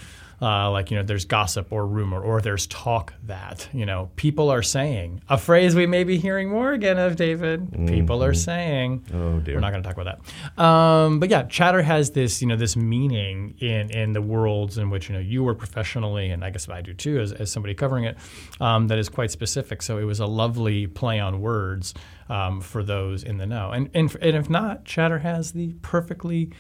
Uh, 0.43 0.71
like 0.73 0.91
you 0.91 0.97
know, 0.97 1.05
there's 1.05 1.25
gossip 1.25 1.69
or 1.71 1.87
rumor, 1.87 2.21
or 2.21 2.41
there's 2.41 2.67
talk 2.67 3.15
that 3.23 3.69
you 3.73 3.87
know 3.87 4.11
people 4.17 4.51
are 4.51 4.63
saying 4.63 5.23
a 5.29 5.39
phrase 5.39 5.77
we 5.77 5.87
may 5.87 6.03
be 6.03 6.19
hearing 6.19 6.51
more 6.51 6.73
again 6.73 6.99
of 6.99 7.15
David. 7.15 7.71
People 7.87 8.25
are 8.25 8.35
saying. 8.35 9.05
Oh, 9.15 9.39
dear. 9.39 9.55
We're 9.55 9.61
not 9.61 9.71
going 9.71 9.83
to 9.85 9.89
talk 9.89 9.97
about 9.97 10.19
that. 10.19 10.63
Um, 10.63 11.21
but 11.21 11.31
yeah, 11.31 11.45
chatter 11.45 11.81
has 11.83 12.11
this, 12.11 12.43
you 12.43 12.49
know, 12.49 12.57
this 12.57 12.75
meaning 12.75 13.55
in 13.61 13.91
in 13.91 14.13
the 14.15 14.23
worlds 14.23 14.79
in 14.79 14.91
which 14.91 15.09
you 15.09 15.15
know 15.15 15.21
you 15.21 15.45
work 15.45 15.59
professionally, 15.59 16.31
and 16.31 16.45
I 16.45 16.51
guess 16.51 16.69
I 16.69 16.81
do 16.81 16.93
too, 16.93 17.21
as, 17.21 17.33
as 17.33 17.53
somebody 17.53 17.75
covering 17.75 18.05
it, 18.05 18.19
um, 18.61 18.89
that 18.89 18.99
is 18.99 19.09
quite 19.09 19.31
specific. 19.31 19.81
So 19.81 19.99
it 19.99 20.05
was 20.05 20.19
a 20.19 20.27
lovely 20.27 20.89
play 20.89 21.21
on 21.21 21.41
words 21.41 21.95
um, 22.29 22.61
for 22.61 22.83
those 22.83 23.23
in 23.23 23.37
the 23.37 23.47
know. 23.47 23.71
And, 23.71 23.91
and 23.95 24.15
and 24.21 24.37
if 24.37 24.51
not, 24.51 24.85
chatter 24.85 25.21
has 25.21 25.53
the 25.53 25.75
perfectly 25.83 26.51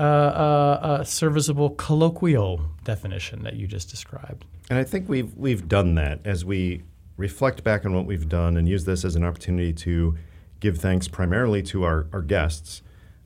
uh, 0.00 0.02
uh, 0.02 1.04
serviceable 1.04 1.70
colloquial 1.70 2.60
definition 2.84 3.42
that 3.42 3.54
you 3.54 3.66
just 3.66 3.90
described. 3.90 4.44
And 4.70 4.78
I 4.78 4.84
think 4.84 5.08
we've 5.08 5.34
we've 5.36 5.68
done 5.68 5.94
that 5.96 6.20
as 6.24 6.44
we 6.44 6.82
reflect 7.16 7.62
back 7.62 7.84
on 7.84 7.94
what 7.94 8.06
we've 8.06 8.28
done 8.28 8.56
and 8.56 8.68
use 8.68 8.84
this 8.84 9.04
as 9.04 9.14
an 9.14 9.24
opportunity 9.24 9.72
to 9.74 10.16
give 10.60 10.78
thanks 10.78 11.06
primarily 11.06 11.62
to 11.62 11.84
our, 11.84 12.06
our 12.14 12.22
guests, 12.22 12.80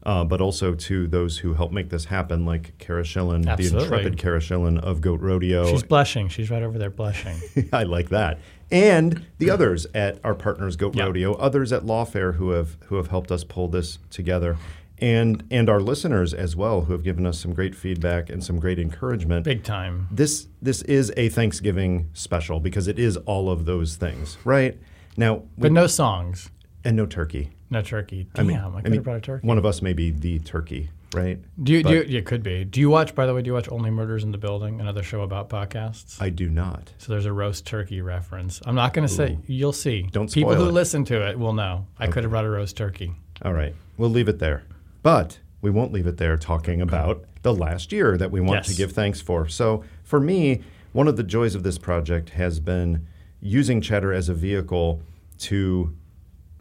uh, 0.05 0.25
but 0.25 0.41
also 0.41 0.75
to 0.75 1.07
those 1.07 1.39
who 1.39 1.55
help 1.55 1.71
make 1.71 1.91
this 1.91 2.07
happen, 2.07 2.45
like 2.45 2.77
Kara 2.79 3.03
Schillen, 3.05 3.45
the 3.57 3.79
intrepid 3.79 4.19
Kara 4.19 4.41
Schillen 4.41 4.79
of 4.81 5.01
Goat 5.01 5.21
Rodeo. 5.21 5.67
She's 5.71 5.83
blushing. 5.85 6.29
She's 6.29 6.51
right 6.51 6.63
over 6.63 6.77
there 6.79 6.91
blushing. 6.91 7.37
I 7.73 7.85
like 7.85 8.09
that. 8.09 8.39
And 8.71 9.25
the 9.39 9.51
others 9.51 9.87
at 9.95 10.19
our 10.25 10.35
partners 10.35 10.75
Goat 10.77 10.97
Yeah. 10.97 11.05
Rodeo, 11.05 11.35
others 11.35 11.73
at 11.73 11.83
Lawfare 11.85 12.35
who 12.35 12.51
have 12.51 12.77
who 12.87 12.97
have 12.97 13.09
helped 13.09 13.31
us 13.31 13.45
pull 13.45 13.69
this 13.69 13.99
together. 14.11 14.57
And 15.05 15.45
and 15.51 15.69
our 15.69 15.81
listeners 15.81 16.33
as 16.33 16.57
well 16.57 16.83
who 16.87 16.93
have 16.95 17.03
given 17.03 17.27
us 17.27 17.39
some 17.39 17.53
great 17.53 17.75
feedback 17.75 18.31
and 18.31 18.43
some 18.43 18.59
great 18.59 18.79
encouragement. 18.79 19.45
Big 19.45 19.63
time. 19.63 20.09
This 20.11 20.47
this 20.63 20.81
is 20.83 21.13
a 21.19 21.29
Thanksgiving 21.29 22.09
special 22.15 22.59
because 22.59 22.89
it 22.89 22.99
is 22.99 23.19
all 23.19 23.51
of 23.51 23.67
those 23.67 23.97
things, 23.97 24.39
right? 24.45 24.79
Now, 25.19 25.43
But 25.59 25.73
no 25.73 25.87
songs, 25.87 26.49
and 26.85 26.97
no 26.97 27.05
turkey. 27.05 27.51
no 27.69 27.83
turkey. 27.83 28.29
Damn, 28.35 28.75
I, 28.77 28.81
could 28.81 28.95
have 28.95 29.05
brought 29.05 29.19
a 29.19 29.21
turkey. 29.21 29.47
One 29.47 29.59
of 29.59 29.67
us 29.67 29.83
may 29.83 29.93
be 29.93 30.11
the 30.11 30.39
turkey, 30.39 30.89
right? 31.15 31.39
Do 31.63 31.73
you, 31.75 31.83
do 31.83 32.01
But- 32.01 32.09
you, 32.09 32.19
it 32.19 32.25
could 32.25 32.43
be. 32.43 32.65
Do 32.65 32.81
you 32.81 32.89
watch, 32.89 33.15
by 33.15 33.27
the 33.27 33.35
way, 33.35 33.43
do 33.43 33.49
you 33.49 33.55
watch 33.55 33.69
Only 33.71 33.91
Murders 33.91 34.25
in 34.25 34.33
the 34.33 34.39
Building, 34.39 34.81
another 34.81 35.03
show 35.03 35.21
about 35.21 35.51
podcasts? 35.51 36.21
I 36.21 36.31
do 36.31 36.49
not. 36.49 36.93
so 36.99 37.13
there's 37.13 37.27
a 37.27 37.33
roast 37.33 37.67
turkey 37.67 38.01
reference. 38.01 38.61
I'm 38.65 38.75
not 38.75 38.95
going 38.95 39.07
to 39.07 39.13
say, 39.15 39.39
you'll 39.47 39.73
see. 39.75 40.09
Don't 40.11 40.33
People 40.33 40.55
who 40.55 40.69
it. 40.69 40.73
listen 40.73 41.05
to 41.07 41.29
it 41.29 41.39
will 41.39 41.53
know. 41.53 41.87
I 41.99 42.07
could 42.07 42.23
have 42.25 42.31
brought 42.31 42.47
a 42.47 42.51
roast 42.51 42.77
turkey. 42.77 43.13
All 43.43 43.53
right, 43.53 43.75
we'll 43.99 44.11
leave 44.11 44.29
it 44.29 44.39
there. 44.39 44.65
But 45.05 45.39
we 45.61 45.71
won't 45.71 45.93
leave 45.93 46.07
it 46.07 46.17
there 46.17 46.39
talking 46.39 46.81
about 46.81 47.27
the 47.43 47.53
last 47.53 47.93
year 47.93 48.17
that 48.17 48.31
we 48.31 48.41
want 48.41 48.65
to 48.65 48.75
give 48.75 48.93
thanks 48.93 49.21
for. 49.21 49.47
So 49.47 49.85
for 50.03 50.19
me, 50.19 50.63
one 50.93 51.09
of 51.09 51.19
the 51.19 51.23
joys 51.23 51.55
of 51.55 51.63
this 51.63 51.77
project 51.77 52.31
has 52.31 52.59
been 52.59 53.07
using 53.39 53.83
Chatter 53.83 54.15
as 54.15 54.31
a 54.31 54.35
vehicle 54.35 55.03
to 55.41 55.95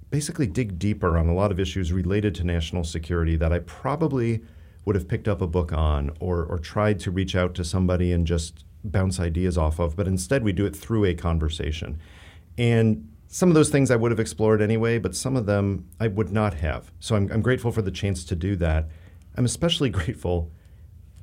basically 0.10 0.46
dig 0.46 0.78
deeper 0.78 1.18
on 1.18 1.30
a 1.30 1.34
lot 1.34 1.52
of 1.52 1.60
issues 1.60 1.94
related 1.94 2.36
to 2.36 2.44
national 2.44 2.84
security 2.84 3.38
that 3.38 3.54
I 3.54 3.60
probably 3.60 4.42
would 4.84 4.96
have 4.96 5.08
picked 5.08 5.30
up 5.30 5.42
a 5.42 5.48
book 5.48 5.72
on 5.72 6.12
or, 6.20 6.44
or 6.44 6.60
tried 6.60 7.00
to 7.00 7.12
reach 7.12 7.38
out 7.38 7.56
to 7.56 7.64
somebody 7.64 8.12
and 8.12 8.28
just 8.28 8.66
bounce 8.84 9.22
ideas 9.22 9.58
off 9.58 9.80
of. 9.80 9.96
But 9.96 10.06
instead, 10.06 10.44
we 10.44 10.52
do 10.52 10.66
it 10.66 10.76
through 10.76 11.06
a 11.06 11.14
conversation. 11.14 11.98
And 12.58 13.08
some 13.34 13.50
of 13.50 13.56
those 13.56 13.72
things 13.72 13.90
I 13.90 13.96
would 13.96 14.12
have 14.12 14.20
explored 14.20 14.62
anyway, 14.62 15.00
but 15.00 15.16
some 15.16 15.36
of 15.36 15.48
them 15.48 15.90
I 16.00 16.08
would 16.08 16.32
not 16.32 16.54
have. 16.54 16.92
So 17.00 17.16
I'm, 17.16 17.32
I'm 17.32 17.42
grateful 17.42 17.72
for 17.72 17.82
the 17.82 17.90
chance 17.90 18.24
to 18.26 18.36
do 18.36 18.56
that. 18.58 18.90
I'm 19.36 19.44
especially 19.44 19.90
grateful 20.02 20.52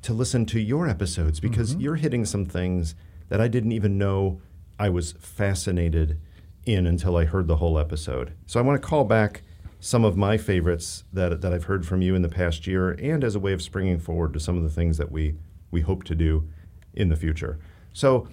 to 0.01 0.11
listen 0.11 0.45
to 0.47 0.59
your 0.59 0.89
episodes 0.89 1.39
because 1.39 1.71
mm-hmm. 1.71 1.79
you're 1.79 1.95
hitting 1.95 2.25
some 2.25 2.45
things 2.45 2.95
that 3.29 3.39
I 3.39 3.47
didn't 3.47 3.71
even 3.71 3.97
know 3.97 4.41
I 4.77 4.89
was 4.89 5.13
fascinated 5.13 6.19
in 6.65 6.85
until 6.85 7.15
I 7.15 7.23
heard 7.23 7.47
the 7.47 7.55
whole 7.55 7.79
episode. 7.79 8.33
So 8.45 8.59
I 8.59 8.63
want 8.63 8.81
to 8.81 8.85
call 8.85 9.05
back 9.05 9.43
some 9.79 10.03
of 10.03 10.17
my 10.17 10.37
favorites 10.37 11.05
that, 11.13 11.39
that 11.39 11.53
I've 11.53 11.63
heard 11.63 11.87
from 11.87 12.01
you 12.01 12.13
in 12.13 12.23
the 12.23 12.29
past 12.29 12.67
year 12.67 12.91
and 12.91 13.23
as 13.23 13.35
a 13.35 13.39
way 13.39 13.53
of 13.53 13.61
springing 13.61 13.99
forward 13.99 14.33
to 14.33 14.39
some 14.41 14.57
of 14.57 14.63
the 14.63 14.69
things 14.69 14.97
that 14.97 15.13
we, 15.13 15.35
we 15.71 15.79
hope 15.79 16.03
to 16.03 16.15
do 16.15 16.49
in 16.93 17.07
the 17.07 17.15
future. 17.15 17.57
So 17.93 18.27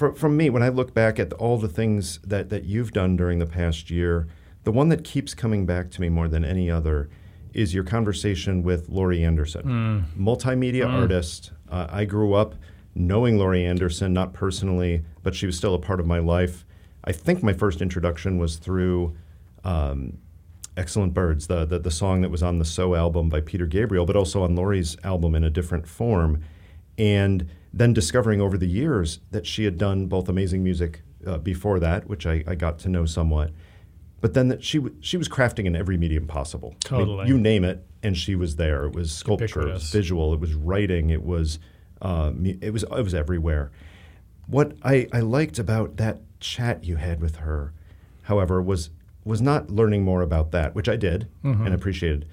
for, 0.00 0.14
from 0.14 0.34
me, 0.34 0.48
when 0.48 0.62
I 0.62 0.70
look 0.70 0.94
back 0.94 1.18
at 1.18 1.30
all 1.34 1.58
the 1.58 1.68
things 1.68 2.20
that, 2.20 2.48
that 2.48 2.64
you've 2.64 2.90
done 2.90 3.18
during 3.18 3.38
the 3.38 3.44
past 3.44 3.90
year, 3.90 4.28
the 4.64 4.72
one 4.72 4.88
that 4.88 5.04
keeps 5.04 5.34
coming 5.34 5.66
back 5.66 5.90
to 5.90 6.00
me 6.00 6.08
more 6.08 6.26
than 6.26 6.42
any 6.42 6.70
other 6.70 7.10
is 7.52 7.74
your 7.74 7.84
conversation 7.84 8.62
with 8.62 8.88
Laurie 8.88 9.22
Anderson, 9.22 9.62
mm. 9.62 10.04
multimedia 10.18 10.86
mm. 10.86 11.00
artist. 11.02 11.52
Uh, 11.68 11.86
I 11.90 12.06
grew 12.06 12.32
up 12.32 12.54
knowing 12.94 13.36
Laurie 13.36 13.66
Anderson, 13.66 14.14
not 14.14 14.32
personally, 14.32 15.04
but 15.22 15.34
she 15.34 15.44
was 15.44 15.58
still 15.58 15.74
a 15.74 15.78
part 15.78 16.00
of 16.00 16.06
my 16.06 16.18
life. 16.18 16.64
I 17.04 17.12
think 17.12 17.42
my 17.42 17.52
first 17.52 17.82
introduction 17.82 18.38
was 18.38 18.56
through 18.56 19.14
um, 19.64 20.16
Excellent 20.78 21.12
Birds, 21.12 21.46
the, 21.46 21.66
the, 21.66 21.78
the 21.78 21.90
song 21.90 22.22
that 22.22 22.30
was 22.30 22.42
on 22.42 22.58
the 22.58 22.64
So 22.64 22.94
album 22.94 23.28
by 23.28 23.42
Peter 23.42 23.66
Gabriel, 23.66 24.06
but 24.06 24.16
also 24.16 24.44
on 24.44 24.56
Laurie's 24.56 24.96
album 25.04 25.34
in 25.34 25.44
a 25.44 25.50
different 25.50 25.86
form. 25.86 26.42
And 26.96 27.50
then 27.72 27.92
discovering 27.92 28.40
over 28.40 28.58
the 28.58 28.66
years 28.66 29.20
that 29.30 29.46
she 29.46 29.64
had 29.64 29.78
done 29.78 30.06
both 30.06 30.28
amazing 30.28 30.62
music 30.62 31.02
uh, 31.26 31.38
before 31.38 31.78
that, 31.80 32.08
which 32.08 32.26
I, 32.26 32.42
I, 32.46 32.54
got 32.54 32.78
to 32.80 32.88
know 32.88 33.04
somewhat, 33.04 33.52
but 34.20 34.34
then 34.34 34.48
that 34.48 34.64
she 34.64 34.78
w- 34.78 34.96
she 35.00 35.16
was 35.16 35.28
crafting 35.28 35.66
in 35.66 35.76
every 35.76 35.96
medium 35.96 36.26
possible. 36.26 36.74
Totally, 36.80 37.20
I 37.20 37.24
mean, 37.24 37.28
you 37.28 37.38
name 37.38 37.64
it, 37.64 37.86
and 38.02 38.16
she 38.16 38.34
was 38.34 38.56
there. 38.56 38.86
It 38.86 38.94
was 38.94 39.12
sculpture, 39.12 39.68
it 39.68 39.72
was 39.72 39.90
visual, 39.90 40.34
it 40.34 40.40
was 40.40 40.54
writing, 40.54 41.10
it 41.10 41.22
was 41.22 41.58
uh, 42.02 42.32
it 42.42 42.72
was 42.72 42.82
it 42.82 43.02
was 43.02 43.14
everywhere. 43.14 43.70
What 44.46 44.76
I, 44.82 45.06
I 45.12 45.20
liked 45.20 45.58
about 45.58 45.96
that 45.98 46.20
chat 46.40 46.84
you 46.84 46.96
had 46.96 47.20
with 47.20 47.36
her, 47.36 47.72
however, 48.22 48.60
was 48.60 48.90
was 49.24 49.40
not 49.40 49.70
learning 49.70 50.02
more 50.02 50.22
about 50.22 50.50
that, 50.52 50.74
which 50.74 50.88
I 50.88 50.96
did 50.96 51.28
mm-hmm. 51.44 51.66
and 51.66 51.74
appreciated. 51.74 52.26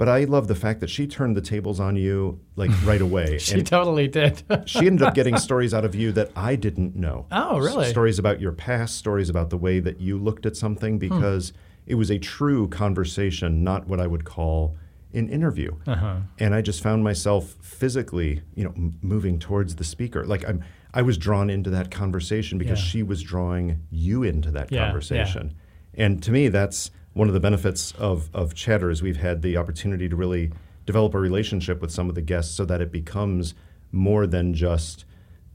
But 0.00 0.08
I 0.08 0.24
love 0.24 0.48
the 0.48 0.54
fact 0.54 0.80
that 0.80 0.88
she 0.88 1.06
turned 1.06 1.36
the 1.36 1.42
tables 1.42 1.78
on 1.78 1.94
you 1.94 2.40
like 2.56 2.70
right 2.86 3.02
away. 3.02 3.36
she 3.38 3.58
and 3.58 3.66
totally 3.66 4.08
did. 4.08 4.42
she 4.64 4.86
ended 4.86 5.02
up 5.02 5.14
getting 5.14 5.36
stories 5.36 5.74
out 5.74 5.84
of 5.84 5.94
you 5.94 6.10
that 6.12 6.30
I 6.34 6.56
didn't 6.56 6.96
know. 6.96 7.26
Oh, 7.30 7.58
really? 7.58 7.84
S- 7.84 7.90
stories 7.90 8.18
about 8.18 8.40
your 8.40 8.52
past, 8.52 8.96
stories 8.96 9.28
about 9.28 9.50
the 9.50 9.58
way 9.58 9.78
that 9.78 10.00
you 10.00 10.16
looked 10.16 10.46
at 10.46 10.56
something, 10.56 10.94
hmm. 10.94 11.00
because 11.00 11.50
hmm. 11.50 11.56
it 11.84 11.96
was 11.96 12.10
a 12.10 12.18
true 12.18 12.66
conversation, 12.68 13.62
not 13.62 13.88
what 13.88 14.00
I 14.00 14.06
would 14.06 14.24
call 14.24 14.74
an 15.12 15.28
interview. 15.28 15.76
Uh-huh. 15.86 16.20
And 16.38 16.54
I 16.54 16.62
just 16.62 16.82
found 16.82 17.04
myself 17.04 17.56
physically, 17.60 18.40
you 18.54 18.64
know, 18.64 18.72
m- 18.74 18.96
moving 19.02 19.38
towards 19.38 19.76
the 19.76 19.84
speaker. 19.84 20.24
Like 20.24 20.48
I'm, 20.48 20.64
I 20.94 21.02
was 21.02 21.18
drawn 21.18 21.50
into 21.50 21.68
that 21.68 21.90
conversation 21.90 22.56
because 22.56 22.78
yeah. 22.78 22.86
she 22.86 23.02
was 23.02 23.22
drawing 23.22 23.80
you 23.90 24.22
into 24.22 24.50
that 24.52 24.72
yeah, 24.72 24.86
conversation. 24.86 25.52
Yeah. 25.92 26.04
And 26.06 26.22
to 26.22 26.30
me, 26.30 26.48
that's 26.48 26.90
one 27.20 27.28
of 27.28 27.34
the 27.34 27.40
benefits 27.40 27.92
of, 27.98 28.30
of 28.32 28.54
Chatter 28.54 28.88
is 28.88 29.02
we've 29.02 29.18
had 29.18 29.42
the 29.42 29.58
opportunity 29.58 30.08
to 30.08 30.16
really 30.16 30.50
develop 30.86 31.12
a 31.12 31.18
relationship 31.18 31.82
with 31.82 31.90
some 31.92 32.08
of 32.08 32.14
the 32.14 32.22
guests 32.22 32.54
so 32.54 32.64
that 32.64 32.80
it 32.80 32.90
becomes 32.90 33.52
more 33.92 34.26
than 34.26 34.54
just 34.54 35.04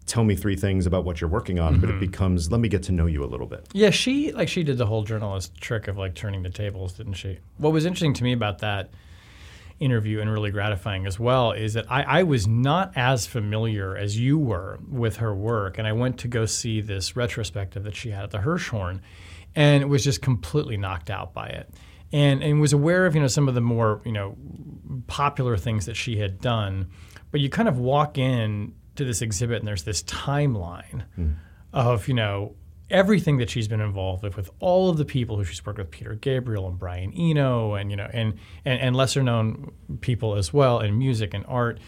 tell 0.06 0.24
me 0.24 0.36
three 0.36 0.56
things 0.56 0.86
about 0.86 1.06
what 1.06 1.20
you're 1.20 1.28
working 1.28 1.58
on, 1.58 1.72
mm-hmm. 1.72 1.82
but 1.82 1.90
it 1.90 1.94
mm-hmm. 1.94 2.02
becomes 2.02 2.52
let 2.52 2.62
me 2.62 2.70
get 2.70 2.84
to 2.84 2.92
know 2.92 3.08
you 3.08 3.24
a 3.24 3.26
little 3.26 3.48
bit. 3.48 3.68
Yeah, 3.74 3.90
she 3.90 4.32
like 4.32 4.48
she 4.48 4.62
did 4.62 4.78
the 4.78 4.86
whole 4.86 5.02
journalist 5.02 5.60
trick 5.60 5.88
of 5.88 5.98
like 5.98 6.14
turning 6.14 6.44
the 6.44 6.52
tables, 6.52 6.94
didn't 6.94 7.14
she? 7.14 7.40
What 7.58 7.74
was 7.74 7.84
interesting 7.84 8.14
to 8.14 8.24
me 8.24 8.32
about 8.32 8.60
that 8.60 8.92
interview 9.80 10.22
and 10.22 10.32
really 10.32 10.52
gratifying 10.52 11.08
as 11.08 11.20
well 11.20 11.52
is 11.52 11.74
that 11.74 11.92
I, 11.92 12.04
I 12.20 12.24
was 12.24 12.46
not 12.46 12.94
as 12.96 13.26
familiar 13.26 13.98
as 13.98 14.20
you 14.20 14.38
were 14.38 14.78
with 14.88 15.18
her 15.18 15.34
work, 15.34 15.80
and 15.80 15.88
I 15.88 15.94
went 15.94 16.20
to 16.20 16.28
go 16.28 16.46
see 16.46 16.80
this 16.80 17.16
retrospective 17.16 17.84
that 17.86 17.96
she 17.96 18.12
had 18.12 18.26
at 18.26 18.30
the 18.30 18.38
Hirshhorn 18.38 19.02
and 19.56 19.90
was 19.90 20.04
just 20.04 20.22
completely 20.22 20.78
knocked 20.78 21.10
out 21.10 21.34
by 21.34 21.48
it. 21.48 21.70
And, 22.12 22.44
and 22.44 22.62
was 22.62 22.72
aware 22.72 23.06
of 23.06 23.16
you 23.16 23.22
know 23.22 23.28
some 23.28 23.48
of 23.48 23.56
the 23.56 23.62
more 23.62 24.02
you 24.06 24.12
know 24.12 24.38
popular 25.08 25.58
things 25.58 25.86
that 25.88 25.96
she 25.96 26.18
had 26.18 26.40
done, 26.40 26.90
but 27.32 27.42
you 27.42 27.50
kind 27.50 27.68
of 27.68 27.78
walk 27.78 28.18
in 28.18 28.74
to 28.96 29.04
this 29.04 29.22
exhibit 29.22 29.60
and 29.60 29.68
there's 29.68 29.84
this 29.84 30.04
timeline 30.04 31.04
mm. 31.18 31.36
of 31.74 32.08
you 32.08 32.14
know 32.14 32.56
everything 32.90 33.38
that 33.38 33.50
she's 33.50 33.68
been 33.68 33.82
involved 33.82 34.24
with, 34.24 34.38
with 34.38 34.50
all 34.60 34.90
of 34.90 34.98
the 34.98 35.06
people 35.06 35.38
who 35.38 35.44
she's 35.44 35.66
worked 35.66 35.80
with, 35.80 35.92
Peter 35.92 36.16
Gabriel 36.16 36.68
and 36.68 36.78
Brian 36.78 37.12
Eno, 37.14 37.74
and 37.74 37.90
you 37.90 37.98
know, 37.98 38.10
and 38.14 38.36
and, 38.64 38.80
and 38.80 38.96
lesser 38.96 39.24
known 39.24 39.72
people 40.02 40.36
as 40.36 40.54
well 40.54 40.80
in 40.80 40.98
music 40.98 41.34
and 41.34 41.46
art. 41.48 41.80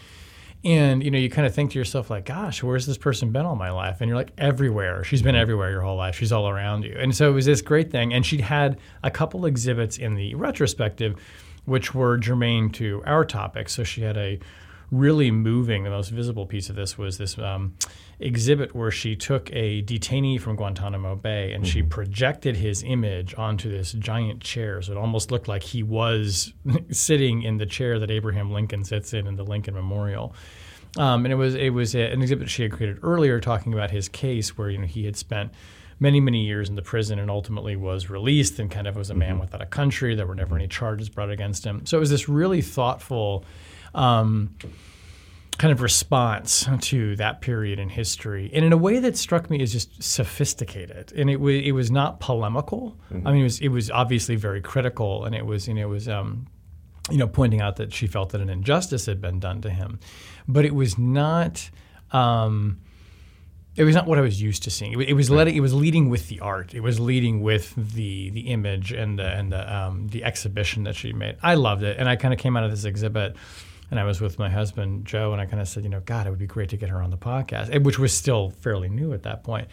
And 0.64 1.04
you 1.04 1.10
know, 1.10 1.18
you 1.18 1.30
kind 1.30 1.46
of 1.46 1.54
think 1.54 1.70
to 1.72 1.78
yourself, 1.78 2.10
like, 2.10 2.24
"Gosh, 2.24 2.62
where's 2.62 2.86
this 2.86 2.98
person 2.98 3.30
been 3.30 3.46
all 3.46 3.54
my 3.54 3.70
life?" 3.70 4.00
And 4.00 4.08
you're 4.08 4.18
like, 4.18 4.32
"Everywhere. 4.38 5.04
She's 5.04 5.22
been 5.22 5.36
everywhere 5.36 5.70
your 5.70 5.82
whole 5.82 5.96
life. 5.96 6.16
She's 6.16 6.32
all 6.32 6.48
around 6.48 6.84
you." 6.84 6.96
And 6.98 7.14
so 7.14 7.30
it 7.30 7.32
was 7.32 7.46
this 7.46 7.62
great 7.62 7.90
thing. 7.90 8.12
And 8.12 8.26
she'd 8.26 8.40
had 8.40 8.78
a 9.02 9.10
couple 9.10 9.46
exhibits 9.46 9.98
in 9.98 10.14
the 10.14 10.34
retrospective, 10.34 11.14
which 11.64 11.94
were 11.94 12.18
germane 12.18 12.70
to 12.70 13.02
our 13.06 13.24
topic. 13.24 13.68
So 13.68 13.84
she 13.84 14.02
had 14.02 14.16
a 14.16 14.40
really 14.90 15.30
moving. 15.30 15.84
The 15.84 15.90
most 15.90 16.10
visible 16.10 16.46
piece 16.46 16.70
of 16.70 16.76
this 16.76 16.96
was 16.96 17.18
this 17.18 17.38
um, 17.38 17.74
exhibit 18.20 18.74
where 18.74 18.90
she 18.90 19.16
took 19.16 19.50
a 19.52 19.82
detainee 19.82 20.40
from 20.40 20.56
Guantanamo 20.56 21.16
Bay 21.16 21.52
and 21.52 21.64
mm-hmm. 21.64 21.70
she 21.70 21.82
projected 21.82 22.56
his 22.56 22.82
image 22.82 23.34
onto 23.36 23.70
this 23.70 23.92
giant 23.92 24.40
chair. 24.40 24.80
So 24.82 24.92
it 24.92 24.98
almost 24.98 25.30
looked 25.30 25.48
like 25.48 25.62
he 25.62 25.82
was 25.82 26.52
sitting 26.90 27.42
in 27.42 27.58
the 27.58 27.66
chair 27.66 27.98
that 27.98 28.10
Abraham 28.10 28.50
Lincoln 28.50 28.84
sits 28.84 29.12
in 29.12 29.26
in 29.26 29.36
the 29.36 29.44
Lincoln 29.44 29.74
Memorial. 29.74 30.34
Um, 30.96 31.24
and 31.26 31.32
it 31.32 31.36
was 31.36 31.54
it 31.54 31.70
was 31.70 31.94
a, 31.94 32.10
an 32.10 32.22
exhibit 32.22 32.48
she 32.48 32.62
had 32.62 32.72
created 32.72 33.00
earlier, 33.02 33.40
talking 33.40 33.74
about 33.74 33.90
his 33.90 34.08
case 34.08 34.56
where 34.56 34.70
you 34.70 34.78
know 34.78 34.86
he 34.86 35.04
had 35.04 35.16
spent 35.16 35.52
many 36.00 36.18
many 36.18 36.46
years 36.46 36.68
in 36.68 36.76
the 36.76 36.82
prison 36.82 37.18
and 37.18 37.30
ultimately 37.30 37.76
was 37.76 38.08
released 38.08 38.58
and 38.58 38.70
kind 38.70 38.86
of 38.86 38.96
was 38.96 39.10
a 39.10 39.14
man 39.14 39.32
mm-hmm. 39.32 39.40
without 39.40 39.60
a 39.60 39.66
country. 39.66 40.14
There 40.14 40.26
were 40.26 40.34
never 40.34 40.56
any 40.56 40.66
charges 40.66 41.08
brought 41.08 41.30
against 41.30 41.64
him. 41.64 41.84
So 41.84 41.98
it 41.98 42.00
was 42.00 42.10
this 42.10 42.28
really 42.28 42.62
thoughtful. 42.62 43.44
Um, 43.94 44.56
kind 45.58 45.72
of 45.72 45.82
response 45.82 46.68
to 46.80 47.16
that 47.16 47.40
period 47.40 47.80
in 47.80 47.88
history, 47.88 48.48
and 48.54 48.64
in 48.64 48.72
a 48.72 48.76
way 48.76 49.00
that 49.00 49.16
struck 49.16 49.50
me 49.50 49.60
as 49.60 49.72
just 49.72 50.02
sophisticated. 50.02 51.12
And 51.14 51.28
it 51.28 51.40
was 51.40 51.56
it 51.56 51.72
was 51.72 51.90
not 51.90 52.20
polemical. 52.20 52.96
Mm-hmm. 53.12 53.26
I 53.26 53.32
mean, 53.32 53.40
it 53.40 53.44
was 53.44 53.60
it 53.60 53.68
was 53.68 53.90
obviously 53.90 54.36
very 54.36 54.60
critical, 54.60 55.24
and 55.24 55.34
it 55.34 55.44
was 55.44 55.68
you 55.68 55.74
know 55.74 55.82
it 55.82 55.90
was. 55.90 56.08
Um, 56.08 56.46
you 57.10 57.16
know, 57.16 57.26
pointing 57.26 57.62
out 57.62 57.76
that 57.76 57.90
she 57.90 58.06
felt 58.06 58.32
that 58.32 58.42
an 58.42 58.50
injustice 58.50 59.06
had 59.06 59.18
been 59.18 59.40
done 59.40 59.62
to 59.62 59.70
him, 59.70 59.98
but 60.46 60.66
it 60.66 60.74
was 60.74 60.98
not. 60.98 61.70
Um, 62.10 62.80
it 63.76 63.84
was 63.84 63.94
not 63.94 64.06
what 64.06 64.18
I 64.18 64.20
was 64.20 64.42
used 64.42 64.64
to 64.64 64.70
seeing. 64.70 64.92
It, 64.92 65.08
it 65.08 65.12
was 65.14 65.30
letting, 65.30 65.56
it 65.56 65.60
was 65.60 65.72
leading 65.72 66.10
with 66.10 66.28
the 66.28 66.40
art. 66.40 66.74
It 66.74 66.80
was 66.80 67.00
leading 67.00 67.40
with 67.40 67.74
the 67.76 68.28
the 68.28 68.48
image 68.48 68.92
and 68.92 69.18
the 69.18 69.26
and 69.26 69.50
the 69.50 69.74
um, 69.74 70.08
the 70.08 70.22
exhibition 70.22 70.84
that 70.84 70.96
she 70.96 71.14
made. 71.14 71.38
I 71.42 71.54
loved 71.54 71.82
it, 71.82 71.96
and 71.98 72.10
I 72.10 72.16
kind 72.16 72.34
of 72.34 72.40
came 72.40 72.58
out 72.58 72.64
of 72.64 72.70
this 72.70 72.84
exhibit 72.84 73.36
and 73.90 73.98
I 73.98 74.04
was 74.04 74.20
with 74.20 74.38
my 74.38 74.48
husband 74.48 75.06
Joe, 75.06 75.32
and 75.32 75.40
I 75.40 75.46
kind 75.46 75.60
of 75.60 75.68
said, 75.68 75.84
you 75.84 75.88
know, 75.88 76.00
God, 76.00 76.26
it 76.26 76.30
would 76.30 76.38
be 76.38 76.46
great 76.46 76.70
to 76.70 76.76
get 76.76 76.90
her 76.90 77.02
on 77.02 77.10
the 77.10 77.16
podcast, 77.16 77.74
eh, 77.74 77.78
which 77.78 77.98
was 77.98 78.12
still 78.12 78.50
fairly 78.50 78.88
new 78.88 79.12
at 79.12 79.22
that 79.22 79.44
point. 79.44 79.68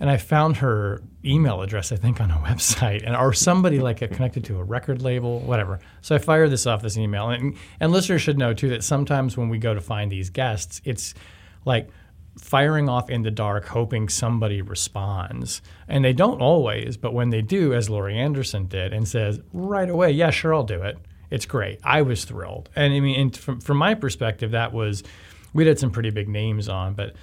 And 0.00 0.08
I 0.08 0.16
found 0.16 0.58
her 0.58 1.02
email 1.24 1.60
address, 1.60 1.90
I 1.90 1.96
think, 1.96 2.20
on 2.20 2.30
a 2.30 2.34
website, 2.38 3.04
and 3.04 3.16
or 3.16 3.32
somebody 3.32 3.80
like 3.80 3.98
connected 3.98 4.44
to 4.44 4.58
a 4.58 4.64
record 4.64 5.02
label, 5.02 5.40
whatever. 5.40 5.80
So 6.00 6.14
I 6.14 6.18
fired 6.18 6.50
this 6.50 6.66
off 6.66 6.82
this 6.82 6.96
email, 6.96 7.30
and 7.30 7.56
and 7.80 7.92
listeners 7.92 8.22
should 8.22 8.38
know 8.38 8.54
too 8.54 8.70
that 8.70 8.84
sometimes 8.84 9.36
when 9.36 9.48
we 9.48 9.58
go 9.58 9.74
to 9.74 9.80
find 9.80 10.10
these 10.10 10.30
guests, 10.30 10.80
it's 10.84 11.14
like 11.64 11.90
firing 12.38 12.88
off 12.88 13.10
in 13.10 13.22
the 13.22 13.32
dark, 13.32 13.66
hoping 13.66 14.08
somebody 14.08 14.62
responds. 14.62 15.60
And 15.88 16.04
they 16.04 16.12
don't 16.12 16.40
always, 16.40 16.96
but 16.96 17.12
when 17.12 17.30
they 17.30 17.42
do, 17.42 17.74
as 17.74 17.90
Laurie 17.90 18.16
Anderson 18.16 18.66
did, 18.66 18.92
and 18.92 19.08
says 19.08 19.40
right 19.52 19.90
away, 19.90 20.12
yeah, 20.12 20.30
sure, 20.30 20.54
I'll 20.54 20.62
do 20.62 20.82
it 20.82 20.98
it's 21.30 21.46
great. 21.46 21.80
I 21.84 22.02
was 22.02 22.24
thrilled, 22.24 22.70
and 22.74 22.92
I 22.92 23.00
mean, 23.00 23.20
and 23.20 23.36
from 23.36 23.60
from 23.60 23.76
my 23.76 23.94
perspective, 23.94 24.52
that 24.52 24.72
was 24.72 25.02
we 25.52 25.66
had 25.66 25.78
some 25.78 25.90
pretty 25.90 26.10
big 26.10 26.28
names 26.28 26.68
on, 26.68 26.94
but 26.94 27.14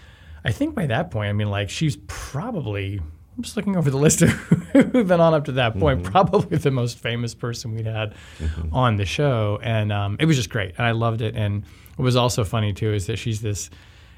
I 0.43 0.51
think 0.51 0.75
by 0.75 0.85
that 0.87 1.11
point, 1.11 1.29
I 1.29 1.33
mean, 1.33 1.49
like 1.49 1.69
she's 1.69 1.97
probably. 2.07 3.01
I'm 3.37 3.43
just 3.43 3.57
looking 3.57 3.75
over 3.75 3.91
the 3.91 3.97
list 3.97 4.21
of 4.21 4.29
who've 4.73 5.07
been 5.07 5.19
on 5.19 5.33
up 5.33 5.43
to 5.45 5.51
that 5.53 5.77
point. 5.77 6.03
Mm-hmm. 6.03 6.11
Probably 6.11 6.57
the 6.57 6.71
most 6.71 6.97
famous 6.97 7.35
person 7.35 7.75
we'd 7.75 7.85
had 7.85 8.13
mm-hmm. 8.39 8.73
on 8.73 8.95
the 8.95 9.03
show, 9.05 9.59
and 9.61 9.91
um, 9.91 10.15
it 10.19 10.25
was 10.25 10.37
just 10.37 10.49
great, 10.49 10.73
and 10.77 10.87
I 10.87 10.91
loved 10.91 11.21
it. 11.21 11.35
And 11.35 11.65
what 11.97 12.05
was 12.05 12.15
also 12.15 12.45
funny 12.45 12.71
too 12.71 12.93
is 12.93 13.07
that 13.07 13.17
she's 13.17 13.41
this 13.41 13.69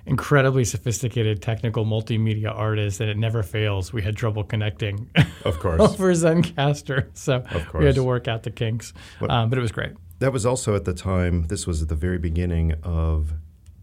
incredibly 0.08 0.64
sophisticated 0.64 1.42
technical 1.42 1.86
multimedia 1.86 2.52
artist, 2.56 3.00
and 3.02 3.10
it 3.10 3.18
never 3.18 3.44
fails. 3.44 3.92
We 3.94 4.02
had 4.02 4.16
trouble 4.16 4.44
connecting 4.44 5.10
Of 5.46 5.60
course. 5.64 5.80
over 5.82 6.12
Zencastr, 6.14 7.08
so 7.14 7.44
Of 7.52 7.74
we 7.74 7.86
had 7.86 7.96
to 7.96 8.04
work 8.04 8.28
out 8.28 8.44
the 8.44 8.52
kinks. 8.52 8.94
Um, 9.30 9.50
but 9.50 9.58
it 9.60 9.62
was 9.62 9.72
great. 9.72 9.92
That 10.20 10.34
was 10.34 10.46
also 10.46 10.76
at 10.76 10.86
the 10.86 10.94
time, 10.94 11.48
this 11.48 11.68
was 11.68 11.82
at 11.84 11.90
the 11.90 11.96
very 11.96 12.18
beginning 12.18 12.74
of 12.84 13.34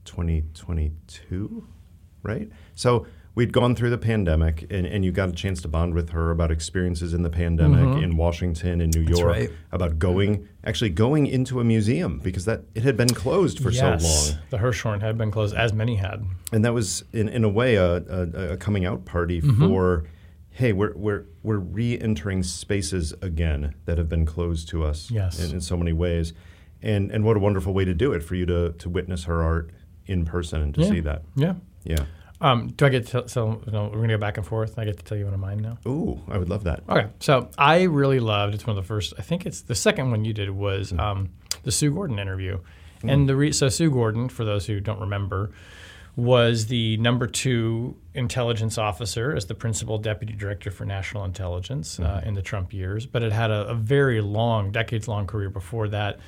2022, 0.05 1.67
right? 2.23 2.49
So 2.75 3.07
we'd 3.35 3.53
gone 3.53 3.75
through 3.75 3.91
the 3.91 3.99
pandemic, 3.99 4.65
and, 4.71 4.87
and 4.87 5.05
you 5.05 5.11
got 5.11 5.29
a 5.29 5.33
chance 5.33 5.61
to 5.63 5.69
bond 5.69 5.93
with 5.95 6.11
her 6.11 6.31
about 6.31 6.51
experiences 6.53 7.13
in 7.15 7.23
the 7.23 7.31
pandemic 7.31 8.03
in 8.03 8.17
Washington 8.17 8.81
and 8.81 8.95
New 8.95 9.01
York, 9.03 9.19
Mm-hmm. 9.21 9.27
right. 9.29 9.51
about 9.73 9.99
going, 9.99 10.49
actually 10.65 10.91
going 10.91 11.27
into 11.27 11.59
a 11.61 11.65
museum 11.65 12.21
because 12.21 12.45
that 12.45 12.63
it 12.75 12.83
had 12.85 12.97
been 12.97 13.09
closed 13.13 13.59
for 13.61 13.73
so 13.73 13.87
long. 13.89 14.39
The 14.51 14.59
Hirshhorn 14.59 15.01
had 15.01 15.19
been 15.19 15.31
closed, 15.31 15.55
as 15.55 15.73
many 15.73 15.97
had. 15.97 16.25
and 16.53 16.65
that 16.65 16.73
was 16.75 17.05
in, 17.13 17.29
in 17.29 17.43
a 17.45 17.49
way 17.49 17.75
a, 17.77 17.97
a, 17.97 18.53
a 18.53 18.57
coming 18.57 18.85
out 18.87 19.05
party 19.05 19.41
Mm-hmm. 19.41 19.67
for 19.69 20.05
hey 20.51 20.73
we're, 20.73 20.93
we're, 20.95 21.25
we're 21.43 21.59
re-entering 21.59 22.45
spaces 22.45 23.13
again 23.21 23.75
that 23.87 23.99
have 23.99 24.09
been 24.09 24.25
closed 24.25 24.69
to 24.69 24.85
us 24.85 25.11
Yes. 25.11 25.41
in, 25.43 25.55
in 25.57 25.61
so 25.61 25.77
many 25.77 25.93
ways 25.93 26.33
and, 26.81 27.11
and 27.11 27.25
what 27.25 27.37
a 27.37 27.41
wonderful 27.41 27.75
way 27.75 27.85
to 27.85 27.93
do 27.95 28.13
it 28.13 28.23
for 28.23 28.37
you 28.37 28.47
to, 28.47 28.71
to 28.75 28.89
witness 28.89 29.25
her 29.25 29.43
art 29.43 29.71
in 30.07 30.25
person 30.25 30.63
and 30.63 30.73
to 30.77 30.83
Yeah. 30.83 30.89
see 30.91 31.01
that 31.01 31.23
Yeah. 31.35 31.55
yeah 31.83 32.05
Um, 32.45 32.69
do 32.77 32.85
I 32.85 32.91
get 32.91 33.07
to 33.09 33.27
so 33.27 33.63
no, 33.73 33.85
we're 33.85 34.03
gonna 34.03 34.09
go 34.09 34.19
back 34.19 34.37
and 34.37 34.47
forth? 34.47 34.79
I 34.79 34.85
get 34.85 34.99
to 34.99 35.05
tell 35.05 35.17
you 35.17 35.25
one 35.25 35.33
of 35.33 35.41
mine 35.41 35.59
now. 35.59 35.79
ooh 35.89 36.21
i 36.29 36.37
would 36.37 36.51
love 36.51 36.65
that 36.65 36.83
Okay, 36.89 37.09
so 37.19 37.49
I 37.57 37.85
really 37.85 38.21
loved. 38.21 38.55
It's 38.55 38.67
one 38.67 38.77
of 38.77 38.83
the 38.85 38.87
first. 38.87 39.15
I 39.19 39.23
think 39.23 39.47
it's 39.47 39.63
the 39.63 39.75
second 39.75 40.11
one 40.11 40.25
you 40.25 40.35
did 40.35 40.51
was 40.51 40.93
um, 40.93 41.31
the 41.63 41.73
Sue 41.73 41.91
Gordon 41.91 42.19
interview, 42.19 42.59
and 43.03 43.27
the 43.29 43.35
re- 43.35 43.53
so 43.53 43.69
Sue 43.71 43.91
Gordon, 43.91 44.29
for 44.29 44.45
those 44.45 44.67
who 44.67 44.79
don't 44.79 45.01
remember, 45.01 45.53
was 46.17 46.67
the 46.67 46.97
number 46.99 47.27
two 47.27 47.97
intelligence 48.13 48.77
officer 48.79 49.35
as 49.35 49.47
the 49.47 49.55
principal 49.55 49.97
deputy 49.99 50.35
director 50.35 50.71
for 50.71 50.85
national 50.85 51.25
intelligence 51.25 51.99
uh, 51.99 52.21
in 52.25 52.35
the 52.35 52.43
Trump 52.43 52.73
years, 52.75 53.07
but 53.07 53.23
it 53.23 53.33
had 53.33 53.51
a, 53.51 53.69
a 53.69 53.75
very 53.75 54.21
long, 54.21 54.71
decades-long 54.71 55.27
career 55.27 55.51
before 55.51 55.89
that. 55.89 56.19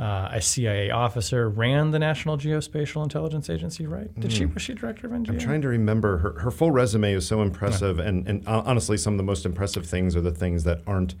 Uh, 0.00 0.30
a 0.32 0.40
CIA 0.40 0.90
officer 0.90 1.50
ran 1.50 1.90
the 1.90 1.98
National 1.98 2.38
Geospatial 2.38 3.02
Intelligence 3.02 3.50
Agency, 3.50 3.86
right? 3.86 4.08
Did 4.18 4.32
she 4.32 4.46
was 4.46 4.62
she 4.62 4.72
director 4.72 5.06
of 5.06 5.12
NGA? 5.12 5.28
i'm 5.28 5.38
trying 5.38 5.60
to 5.60 5.68
remember 5.68 6.16
her, 6.18 6.40
her 6.40 6.50
full 6.50 6.70
resume 6.70 7.12
is 7.12 7.26
so 7.26 7.42
impressive 7.42 7.98
and, 7.98 8.26
and 8.26 8.46
hon- 8.46 8.64
honestly 8.66 8.96
some 8.96 9.12
of 9.12 9.18
the 9.18 9.22
most 9.24 9.44
impressive 9.44 9.84
things 9.84 10.16
are 10.16 10.22
the 10.22 10.30
things 10.30 10.64
that 10.64 10.80
aren't 10.86 11.14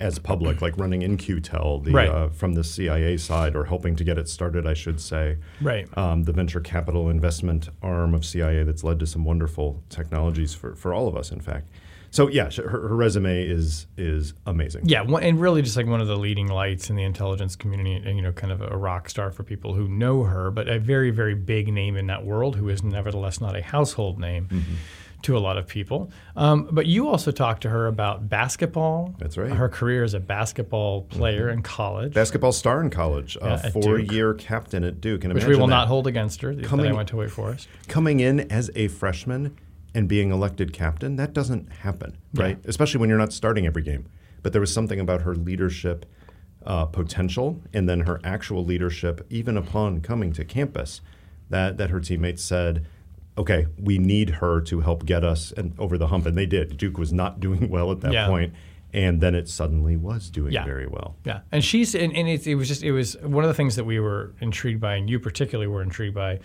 as 0.00 0.18
public 0.18 0.60
like 0.60 0.76
running 0.76 1.02
In-Q-Tel 1.02 1.78
the, 1.78 1.92
Right. 1.92 2.08
uh, 2.08 2.28
from 2.30 2.54
the 2.54 2.64
cia 2.64 3.16
side 3.16 3.54
or 3.54 3.64
helping 3.66 3.94
to 3.94 4.02
get 4.02 4.18
it 4.18 4.28
started 4.28 4.66
i 4.66 4.74
should 4.74 5.00
say 5.00 5.36
Right. 5.62 5.86
um, 5.96 6.24
the 6.24 6.32
venture 6.32 6.58
capital 6.60 7.08
investment 7.10 7.68
arm 7.82 8.14
of 8.14 8.24
CIA 8.24 8.64
that's 8.64 8.82
led 8.82 8.98
to 8.98 9.06
some 9.06 9.24
wonderful 9.24 9.80
technologies 9.88 10.52
for, 10.52 10.74
for 10.74 10.92
all 10.92 11.06
of 11.06 11.16
us, 11.16 11.30
in 11.30 11.38
fact. 11.40 11.68
So 12.14 12.28
yeah, 12.28 12.48
her, 12.48 12.68
her 12.68 12.94
resume 12.94 13.44
is 13.44 13.86
is 13.96 14.34
amazing. 14.46 14.82
Yeah, 14.86 15.00
one, 15.00 15.24
and 15.24 15.40
really 15.40 15.62
just 15.62 15.76
like 15.76 15.86
one 15.88 16.00
of 16.00 16.06
the 16.06 16.16
leading 16.16 16.46
lights 16.46 16.88
in 16.88 16.94
the 16.94 17.02
intelligence 17.02 17.56
community, 17.56 17.94
and 17.94 18.16
you 18.16 18.22
know, 18.22 18.30
kind 18.30 18.52
of 18.52 18.60
a 18.62 18.76
rock 18.76 19.08
star 19.08 19.32
for 19.32 19.42
people 19.42 19.74
who 19.74 19.88
know 19.88 20.22
her, 20.22 20.52
but 20.52 20.68
a 20.68 20.78
very, 20.78 21.10
very 21.10 21.34
big 21.34 21.72
name 21.72 21.96
in 21.96 22.06
that 22.06 22.24
world 22.24 22.54
who 22.54 22.68
is 22.68 22.84
nevertheless 22.84 23.40
not 23.40 23.56
a 23.56 23.62
household 23.62 24.20
name 24.20 24.46
Mm-hmm. 24.52 24.74
to 25.22 25.36
a 25.36 25.40
lot 25.40 25.56
of 25.56 25.66
people. 25.66 26.10
Um, 26.36 26.68
but 26.70 26.86
you 26.86 27.08
also 27.08 27.30
talked 27.32 27.62
to 27.62 27.68
her 27.70 27.86
about 27.88 28.28
basketball. 28.28 29.14
That's 29.18 29.36
right. 29.36 29.48
Mm-hmm. 29.48 29.56
Her 29.56 29.68
career 29.68 30.04
as 30.04 30.14
a 30.14 30.20
basketball 30.20 31.02
player 31.02 31.48
in 31.48 31.62
college, 31.62 32.12
Basketball 32.14 32.52
star 32.52 32.80
in 32.80 32.90
college, 32.90 33.36
Yeah, 33.42 33.54
a 33.64 33.70
four-year 33.72 34.34
captain 34.34 34.84
at 34.84 35.00
Duke, 35.00 35.24
and 35.24 35.32
which 35.34 35.46
we 35.46 35.56
will 35.56 35.66
that. 35.66 35.70
not 35.80 35.88
hold 35.88 36.06
against 36.06 36.42
her. 36.42 36.54
That 36.54 36.70
I 36.72 36.92
went 36.92 37.08
to 37.08 37.16
Wake 37.16 37.30
Forest. 37.30 37.66
coming 37.88 38.20
in 38.20 38.40
as 38.52 38.70
a 38.76 38.86
freshman 38.88 39.56
and 39.94 40.08
being 40.08 40.30
elected 40.32 40.72
captain, 40.72 41.16
that 41.16 41.32
doesn't 41.32 41.70
happen, 41.72 42.16
right? 42.34 42.58
Especially 42.64 42.98
when 43.00 43.08
you're 43.08 43.18
not 43.18 43.32
starting 43.32 43.66
every 43.66 43.82
game. 43.82 44.06
But 44.42 44.52
there 44.52 44.60
was 44.60 44.72
something 44.72 44.98
about 45.00 45.22
her 45.22 45.34
leadership 45.34 46.04
uh, 46.66 46.86
potential 46.86 47.60
and 47.72 47.88
then 47.88 48.00
her 48.00 48.20
actual 48.24 48.64
leadership, 48.64 49.24
even 49.30 49.56
upon 49.56 50.00
coming 50.00 50.32
to 50.32 50.44
campus, 50.44 51.00
that, 51.50 51.76
that 51.78 51.90
her 51.90 52.00
teammates 52.00 52.42
said, 52.42 52.86
okay, 53.38 53.66
we 53.78 53.98
need 53.98 54.30
her 54.30 54.60
to 54.62 54.80
help 54.80 55.04
get 55.06 55.24
us 55.24 55.52
and 55.52 55.74
over 55.78 55.96
the 55.98 56.08
hump. 56.08 56.26
And 56.26 56.36
they 56.36 56.46
did. 56.46 56.76
Duke 56.76 56.98
was 56.98 57.12
not 57.12 57.38
doing 57.46 57.68
well 57.68 57.90
at 57.92 58.00
that 58.00 58.12
Yeah. 58.12 58.26
point, 58.26 58.52
And 58.92 59.20
then 59.20 59.34
it 59.34 59.48
suddenly 59.48 59.96
was 59.96 60.30
doing 60.30 60.52
Yeah. 60.52 60.64
very 60.64 60.86
well. 60.86 61.16
Yeah, 61.24 61.40
and 61.52 61.64
she's 61.64 61.94
and, 61.94 62.14
and 62.16 62.28
it, 62.28 62.46
it 62.46 62.54
was 62.54 62.68
just 62.68 62.82
it 62.82 62.92
was 62.92 63.16
one 63.22 63.42
of 63.44 63.48
the 63.48 63.54
things 63.54 63.74
that 63.76 63.84
we 63.84 63.98
were 64.00 64.32
intrigued 64.40 64.80
by, 64.80 64.94
and 64.96 65.10
you 65.10 65.18
particularly 65.18 65.66
were 65.66 65.82
intrigued 65.82 66.14
by 66.14 66.38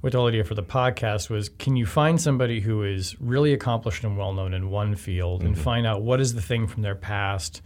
with 0.00 0.12
the 0.12 0.22
idea 0.22 0.44
for 0.44 0.54
the 0.54 0.62
podcast 0.62 1.28
was 1.28 1.48
can 1.48 1.76
you 1.76 1.84
find 1.84 2.20
somebody 2.20 2.60
who 2.60 2.82
is 2.82 3.20
really 3.20 3.52
accomplished 3.52 4.04
and 4.04 4.16
well 4.16 4.32
known 4.32 4.54
in 4.54 4.70
one 4.70 4.94
field 4.94 5.42
and 5.42 5.54
mm-hmm. 5.54 5.62
find 5.62 5.86
out 5.86 6.02
what 6.02 6.20
is 6.20 6.34
the 6.34 6.42
thing 6.42 6.66
from 6.66 6.82
their 6.82 6.94
past 6.94 7.62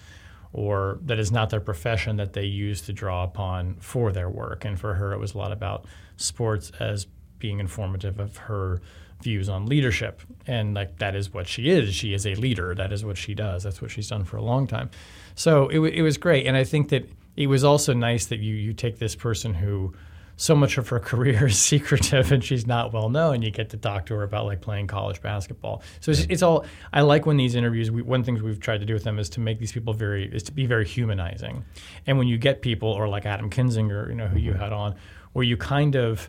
or 0.52 0.98
that 1.02 1.18
is 1.18 1.32
not 1.32 1.50
their 1.50 1.60
profession 1.60 2.16
that 2.16 2.32
they 2.32 2.44
use 2.44 2.82
to 2.82 2.92
draw 2.92 3.24
upon 3.24 3.74
for 3.76 4.12
their 4.12 4.28
work? 4.28 4.64
And 4.64 4.78
for 4.78 4.94
her 4.94 5.12
it 5.12 5.18
was 5.18 5.34
a 5.34 5.38
lot 5.38 5.52
about 5.52 5.84
sports 6.16 6.72
as 6.80 7.06
being 7.38 7.58
informative 7.58 8.18
of 8.18 8.36
her 8.36 8.80
views 9.22 9.48
on 9.48 9.66
leadership. 9.66 10.20
And 10.46 10.74
like 10.74 10.98
that 10.98 11.14
is 11.14 11.32
what 11.32 11.46
she 11.46 11.68
is. 11.70 11.94
She 11.94 12.14
is 12.14 12.26
a 12.26 12.34
leader. 12.34 12.74
That 12.74 12.92
is 12.92 13.04
what 13.04 13.16
she 13.16 13.34
does. 13.34 13.62
That's 13.62 13.82
what 13.82 13.90
she's 13.90 14.08
done 14.08 14.24
for 14.24 14.36
a 14.36 14.42
long 14.42 14.66
time. 14.66 14.90
So 15.34 15.68
it, 15.68 15.78
wa- 15.78 15.86
it 15.92 16.02
was 16.02 16.16
great. 16.16 16.46
And 16.46 16.56
i 16.56 16.64
think 16.64 16.88
that 16.88 17.08
it 17.36 17.46
was 17.46 17.64
also 17.64 17.92
nice 17.94 18.26
that 18.26 18.40
you 18.40 18.54
you 18.54 18.72
take 18.72 18.98
this 18.98 19.14
person 19.14 19.54
who 19.54 19.94
so 20.42 20.56
much 20.56 20.76
of 20.76 20.88
her 20.88 20.98
career 20.98 21.46
is 21.46 21.58
secretive 21.72 22.32
and 22.32 22.42
she's 22.42 22.66
not 22.66 22.92
well 22.92 23.08
known. 23.08 23.42
You 23.42 23.52
get 23.52 23.70
to 23.70 23.76
talk 23.76 24.06
to 24.06 24.14
her 24.14 24.24
about 24.24 24.44
like 24.44 24.60
playing 24.60 24.88
college 24.88 25.22
basketball. 25.22 25.84
So 26.00 26.10
it's, 26.10 26.22
it's 26.28 26.42
all. 26.42 26.66
I 26.92 27.02
like 27.02 27.26
when 27.26 27.36
these 27.36 27.54
interviews. 27.54 27.92
We, 27.92 28.02
one 28.02 28.24
thing 28.24 28.42
we've 28.42 28.58
tried 28.58 28.80
to 28.80 28.84
do 28.84 28.92
with 28.92 29.04
them 29.04 29.20
is 29.20 29.28
to 29.30 29.40
make 29.40 29.60
these 29.60 29.70
people 29.70 29.94
very 29.94 30.24
is 30.24 30.42
to 30.44 30.52
be 30.52 30.66
very 30.66 30.84
humanizing. 30.84 31.64
And 32.08 32.18
when 32.18 32.26
you 32.26 32.38
get 32.38 32.60
people 32.60 32.88
or 32.88 33.06
like 33.06 33.24
Adam 33.24 33.50
Kinzinger, 33.50 34.08
you 34.08 34.16
know, 34.16 34.26
who 34.26 34.40
you 34.40 34.50
mm-hmm. 34.50 34.60
had 34.60 34.72
on, 34.72 34.96
where 35.32 35.44
you 35.44 35.56
kind 35.56 35.94
of 35.94 36.28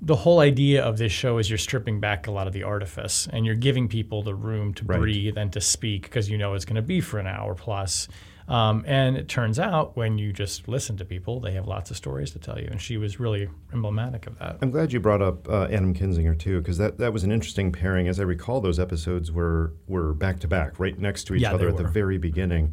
the 0.00 0.14
whole 0.16 0.38
idea 0.40 0.82
of 0.82 0.96
this 0.98 1.10
show 1.12 1.38
is 1.38 1.50
you're 1.50 1.58
stripping 1.58 1.98
back 2.00 2.26
a 2.26 2.30
lot 2.30 2.46
of 2.46 2.52
the 2.52 2.62
artifice 2.62 3.26
and 3.32 3.44
you're 3.44 3.54
giving 3.56 3.88
people 3.88 4.22
the 4.22 4.34
room 4.34 4.72
to 4.74 4.84
Right. 4.84 5.00
breathe 5.00 5.36
and 5.36 5.52
to 5.52 5.60
speak 5.60 6.02
because 6.02 6.30
you 6.30 6.38
know 6.38 6.54
it's 6.54 6.64
going 6.64 6.76
to 6.76 6.82
be 6.82 7.00
for 7.00 7.18
an 7.18 7.26
hour 7.26 7.54
plus. 7.54 8.06
Um, 8.46 8.82
and 8.86 9.16
it 9.16 9.28
turns 9.28 9.58
out 9.58 9.94
when 9.96 10.16
you 10.16 10.32
just 10.32 10.68
listen 10.68 10.96
to 10.98 11.04
people, 11.04 11.38
they 11.38 11.52
have 11.52 11.66
lots 11.66 11.90
of 11.90 11.98
stories 11.98 12.30
to 12.30 12.38
tell 12.38 12.58
you. 12.58 12.68
And 12.70 12.80
she 12.80 12.96
was 12.96 13.20
really 13.20 13.50
emblematic 13.74 14.26
of 14.26 14.38
that. 14.38 14.56
I'm 14.62 14.70
glad 14.70 14.90
you 14.90 15.00
brought 15.00 15.20
up 15.20 15.46
uh, 15.50 15.64
Adam 15.64 15.92
Kinzinger 15.92 16.38
too, 16.38 16.60
because 16.60 16.78
that, 16.78 16.96
that 16.96 17.12
was 17.12 17.24
an 17.24 17.32
interesting 17.32 17.72
pairing. 17.72 18.08
As 18.08 18.18
I 18.18 18.22
recall, 18.22 18.60
those 18.62 18.78
episodes 18.80 19.30
were 19.30 19.74
were 19.86 20.14
back 20.14 20.38
to 20.40 20.48
back, 20.48 20.78
right 20.80 20.98
next 20.98 21.24
to 21.24 21.34
each 21.34 21.42
Yeah, 21.42 21.52
other 21.52 21.68
at 21.68 21.76
the 21.76 21.84
very 21.84 22.16
beginning, 22.18 22.72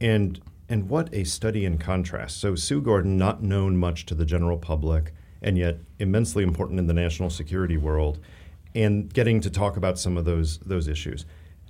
and 0.00 0.40
and 0.70 0.88
what 0.88 1.12
a 1.12 1.24
study 1.24 1.64
in 1.66 1.76
contrast. 1.78 2.38
So 2.40 2.54
Sue 2.54 2.80
Gordon, 2.80 3.18
not 3.18 3.42
known 3.42 3.76
much 3.76 4.06
to 4.06 4.14
the 4.14 4.24
general 4.24 4.56
public, 4.56 5.12
and 5.42 5.56
yet 5.58 5.78
immensely 5.98 6.42
important 6.42 6.78
in 6.78 6.86
the 6.86 6.92
national 6.94 7.30
security 7.30 7.76
world, 7.76 8.18
and 8.74 9.12
getting 9.12 9.40
to 9.40 9.50
talk 9.50 9.76
about 9.76 9.98
some 9.98 10.16
of 10.16 10.24
those 10.24 10.58
those 10.58 10.88
issues. 10.88 11.24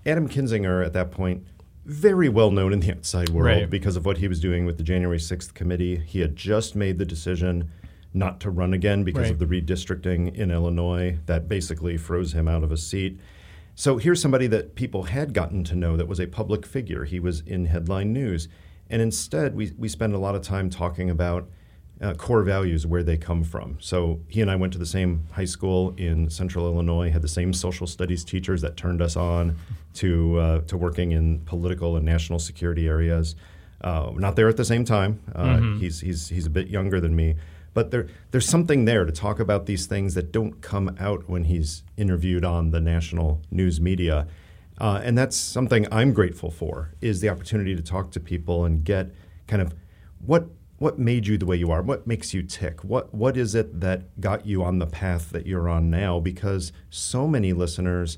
Adam 0.06 0.28
Kinzinger 0.28 0.85
at 0.85 0.92
that 0.92 1.11
point. 1.11 1.46
Very 1.87 2.28
well 2.28 2.50
known 2.50 2.74
in 2.74 2.80
the 2.80 2.92
outside 2.92 3.30
world 3.30 3.46
Right. 3.62 3.70
because 3.70 3.96
of 3.96 4.04
what 4.04 4.18
he 4.18 4.28
was 4.28 4.38
doing 4.38 4.66
with 4.66 4.76
the 4.76 4.83
January 4.85 5.18
6th 5.18 5.54
committee. 5.54 5.96
He 5.96 6.20
had 6.20 6.37
just 6.37 6.76
made 6.76 6.98
the 6.98 7.06
decision 7.06 7.70
not 8.12 8.38
to 8.40 8.50
run 8.50 8.74
again 8.74 9.02
because 9.02 9.22
Right. 9.24 9.33
of 9.33 9.38
the 9.38 9.46
redistricting 9.46 10.33
in 10.35 10.50
Illinois 10.50 11.16
that 11.26 11.48
basically 11.48 11.96
froze 11.96 12.33
him 12.35 12.46
out 12.48 12.62
of 12.62 12.70
a 12.70 12.76
seat. 12.76 13.18
So 13.74 13.96
here's 13.96 14.20
somebody 14.20 14.46
that 14.48 14.74
people 14.74 15.04
had 15.04 15.33
gotten 15.33 15.64
to 15.64 15.74
know 15.74 15.96
that 15.96 16.06
was 16.06 16.20
a 16.20 16.26
public 16.26 16.66
figure. 16.66 17.04
He 17.06 17.18
was 17.18 17.40
in 17.40 17.64
headline 17.64 18.12
news. 18.12 18.46
And 18.90 19.00
instead, 19.00 19.54
we, 19.56 19.72
we 19.78 19.88
spend 19.88 20.12
a 20.12 20.18
lot 20.18 20.35
of 20.35 20.42
time 20.42 20.68
talking 20.68 21.09
about 21.09 21.48
uh, 22.00 22.14
core 22.14 22.42
values, 22.42 22.86
where 22.86 23.02
they 23.02 23.16
come 23.16 23.44
from. 23.44 23.76
So 23.80 24.20
he 24.28 24.40
and 24.40 24.50
I 24.50 24.56
went 24.56 24.72
to 24.72 24.78
the 24.78 24.86
same 24.86 25.26
high 25.32 25.44
school 25.44 25.94
in 25.96 26.30
central 26.30 26.66
Illinois, 26.66 27.10
had 27.10 27.22
the 27.22 27.28
same 27.28 27.52
social 27.52 27.86
studies 27.86 28.24
teachers 28.24 28.62
that 28.62 28.76
turned 28.76 29.02
us 29.02 29.16
on 29.16 29.56
to, 29.94 30.38
uh, 30.38 30.60
to 30.62 30.76
working 30.76 31.12
in 31.12 31.40
political 31.40 31.96
and 31.96 32.04
national 32.04 32.38
security 32.38 32.88
areas. 32.88 33.36
Uh, 33.82 34.12
not 34.14 34.36
there 34.36 34.48
at 34.48 34.56
the 34.56 34.64
same 34.64 34.84
time. 34.84 35.20
Uh, 35.34 35.60
he's, 35.78 36.00
he's, 36.00 36.28
he's 36.28 36.46
a 36.46 36.50
bit 36.50 36.68
younger 36.68 37.00
than 37.00 37.16
me. 37.16 37.34
But 37.72 37.90
there, 37.90 38.08
there's 38.30 38.48
something 38.48 38.84
there 38.84 39.04
to 39.04 39.12
talk 39.12 39.38
about 39.38 39.66
these 39.66 39.86
things 39.86 40.14
that 40.14 40.32
don't 40.32 40.60
come 40.60 40.96
out 40.98 41.28
when 41.28 41.44
he's 41.44 41.82
interviewed 41.96 42.44
on 42.44 42.70
the 42.70 42.80
national 42.80 43.40
news 43.50 43.80
media. 43.80 44.26
Uh, 44.78 45.00
and 45.04 45.16
that's 45.16 45.36
something 45.36 45.86
I'm 45.92 46.12
grateful 46.12 46.50
for, 46.50 46.90
is 47.00 47.20
the 47.20 47.28
opportunity 47.28 47.76
to 47.76 47.82
talk 47.82 48.10
to 48.12 48.20
people 48.20 48.64
and 48.64 48.82
get 48.82 49.14
kind 49.46 49.62
of 49.62 49.74
what 50.24 50.48
what 50.81 50.99
made 50.99 51.27
you 51.27 51.37
the 51.37 51.45
way 51.45 51.57
you 51.57 51.71
are, 51.71 51.83
what 51.83 52.07
makes 52.07 52.33
you 52.33 52.43
tick, 52.43 52.83
what 52.83 53.14
what 53.14 53.37
is 53.37 53.55
it 53.55 53.81
that 53.81 54.19
got 54.19 54.47
you 54.47 54.64
on 54.64 54.79
the 54.79 54.87
path 54.87 55.29
that 55.31 55.47
you're 55.47 55.69
on 55.69 55.90
now? 55.90 56.19
Because 56.19 56.73
so 56.88 57.29
many 57.29 57.53
listeners 57.53 58.16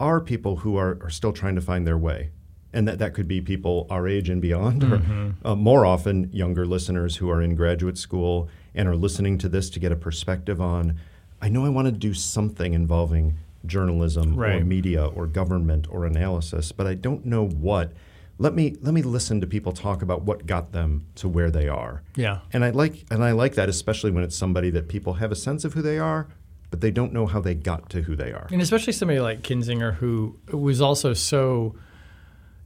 are 0.00 0.20
people 0.20 0.56
who 0.56 0.76
are, 0.76 0.98
are 1.00 1.10
still 1.10 1.32
trying 1.32 1.54
to 1.54 1.60
find 1.60 1.86
their 1.86 1.96
way. 1.96 2.30
And 2.72 2.88
that, 2.88 2.98
that 2.98 3.14
could 3.14 3.28
be 3.28 3.40
people 3.40 3.86
our 3.88 4.08
age 4.08 4.28
and 4.28 4.42
beyond, 4.42 4.82
or 4.82 4.96
uh, 5.44 5.54
more 5.54 5.86
often 5.86 6.28
younger 6.32 6.66
listeners 6.66 7.16
who 7.16 7.30
are 7.30 7.40
in 7.40 7.54
graduate 7.54 7.98
school 7.98 8.48
and 8.74 8.88
are 8.88 8.96
listening 8.96 9.38
to 9.38 9.48
this 9.48 9.70
to 9.70 9.78
get 9.78 9.92
a 9.92 9.96
perspective 9.96 10.60
on 10.60 10.98
I 11.40 11.48
know 11.48 11.64
I 11.64 11.68
want 11.68 11.86
to 11.86 11.92
do 11.92 12.14
something 12.14 12.74
involving 12.74 13.38
journalism 13.64 14.36
or 14.60 14.64
media 14.64 15.06
or 15.06 15.28
government 15.28 15.86
or 15.88 16.04
analysis, 16.04 16.72
but 16.72 16.88
I 16.88 16.94
don't 16.94 17.24
know 17.24 17.46
what. 17.46 17.92
Let 18.38 18.54
me 18.54 18.76
let 18.80 18.94
me 18.94 19.02
listen 19.02 19.40
to 19.40 19.46
people 19.46 19.72
talk 19.72 20.02
about 20.02 20.22
what 20.22 20.46
got 20.46 20.72
them 20.72 21.06
to 21.16 21.28
where 21.28 21.50
they 21.50 21.68
are. 21.68 22.02
Yeah. 22.16 22.40
And 22.52 22.64
I 22.64 22.70
like 22.70 23.04
and 23.10 23.22
I 23.22 23.32
like 23.32 23.54
that 23.54 23.68
especially 23.68 24.10
when 24.10 24.24
it's 24.24 24.36
somebody 24.36 24.70
that 24.70 24.88
people 24.88 25.14
have 25.14 25.30
a 25.30 25.36
sense 25.36 25.64
of 25.64 25.74
who 25.74 25.82
they 25.82 25.98
are, 25.98 26.28
but 26.70 26.80
they 26.80 26.90
don't 26.90 27.12
know 27.12 27.26
how 27.26 27.40
they 27.40 27.54
got 27.54 27.90
to 27.90 28.02
who 28.02 28.16
they 28.16 28.32
are. 28.32 28.48
And 28.50 28.60
especially 28.60 28.94
somebody 28.94 29.20
like 29.20 29.42
Kinzinger, 29.42 29.94
who 29.94 30.38
was 30.50 30.80
also 30.80 31.12
so, 31.12 31.76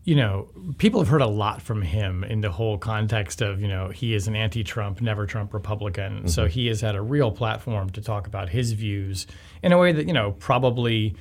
you 0.05 0.15
know, 0.15 0.49
people 0.79 1.01
have 1.01 1.09
heard 1.09 1.21
a 1.21 1.27
lot 1.27 1.61
from 1.61 1.83
him 1.83 2.23
in 2.23 2.41
the 2.41 2.51
whole 2.51 2.79
context 2.79 3.43
of, 3.43 3.61
you 3.61 3.67
know, 3.67 3.89
he 3.89 4.15
is 4.15 4.29
an 4.29 4.37
anti 4.37 4.63
Trump, 4.63 5.01
never 5.01 5.27
Trump 5.27 5.53
Republican. 5.53 6.29
So 6.29 6.45
mm-hmm. 6.45 6.53
he 6.53 6.69
has 6.69 6.81
had 6.81 6.95
a 6.95 7.03
real 7.03 7.33
platform 7.33 7.91
to 7.91 8.01
talk 8.01 8.29
about 8.29 8.49
his 8.49 8.73
views 8.73 9.27
in 9.63 9.73
a 9.73 9.79
way 9.79 9.93
that, 9.93 10.07
you 10.07 10.15
know, 10.15 10.33
probably. 10.33 11.17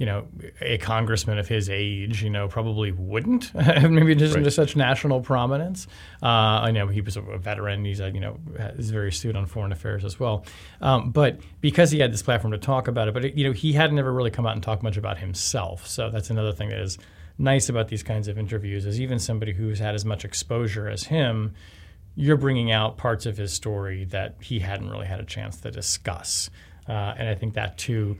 You 0.00 0.06
know, 0.06 0.26
a 0.60 0.78
congressman 0.78 1.38
of 1.38 1.46
his 1.46 1.68
age, 1.68 2.22
you 2.22 2.30
know, 2.30 2.48
probably 2.48 2.90
wouldn't, 2.90 3.54
maybe 3.54 4.14
just 4.14 4.34
into 4.34 4.50
such 4.50 4.74
national 4.74 5.20
prominence. 5.20 5.86
Uh, 6.22 6.26
I 6.64 6.70
know 6.70 6.88
he 6.88 7.02
was 7.02 7.18
a 7.18 7.20
veteran. 7.20 7.84
He's, 7.84 8.00
a, 8.00 8.10
you 8.10 8.18
know, 8.18 8.38
is 8.78 8.90
very 8.90 9.10
astute 9.10 9.36
on 9.36 9.44
foreign 9.44 9.72
affairs 9.72 10.04
as 10.04 10.18
well. 10.18 10.46
Um, 10.80 11.10
but 11.10 11.38
because 11.60 11.90
he 11.90 11.98
had 11.98 12.12
this 12.14 12.22
platform 12.22 12.52
to 12.52 12.58
talk 12.58 12.88
about 12.88 13.08
it, 13.08 13.14
but 13.14 13.26
it, 13.26 13.34
you 13.34 13.44
know, 13.44 13.52
he 13.52 13.74
had 13.74 13.92
never 13.92 14.10
really 14.10 14.30
come 14.30 14.46
out 14.46 14.54
and 14.54 14.62
talked 14.62 14.82
much 14.82 14.96
about 14.96 15.18
himself. 15.18 15.86
So 15.86 16.10
that's 16.10 16.30
another 16.30 16.52
thing 16.52 16.70
that 16.70 16.80
is 16.80 16.96
nice 17.40 17.68
about 17.68 17.88
these 17.88 18.02
kinds 18.02 18.28
of 18.28 18.38
interviews 18.38 18.86
is 18.86 19.00
even 19.00 19.18
somebody 19.18 19.52
who's 19.52 19.78
had 19.78 19.94
as 19.94 20.04
much 20.04 20.24
exposure 20.24 20.88
as 20.88 21.04
him, 21.04 21.54
you're 22.14 22.36
bringing 22.36 22.70
out 22.70 22.96
parts 22.96 23.26
of 23.26 23.36
his 23.36 23.52
story 23.52 24.04
that 24.04 24.36
he 24.40 24.58
hadn't 24.60 24.90
really 24.90 25.06
had 25.06 25.20
a 25.20 25.24
chance 25.24 25.58
to 25.60 25.70
discuss. 25.70 26.50
Uh, 26.88 27.14
and 27.16 27.28
I 27.28 27.34
think 27.34 27.54
that 27.54 27.78
too 27.78 28.18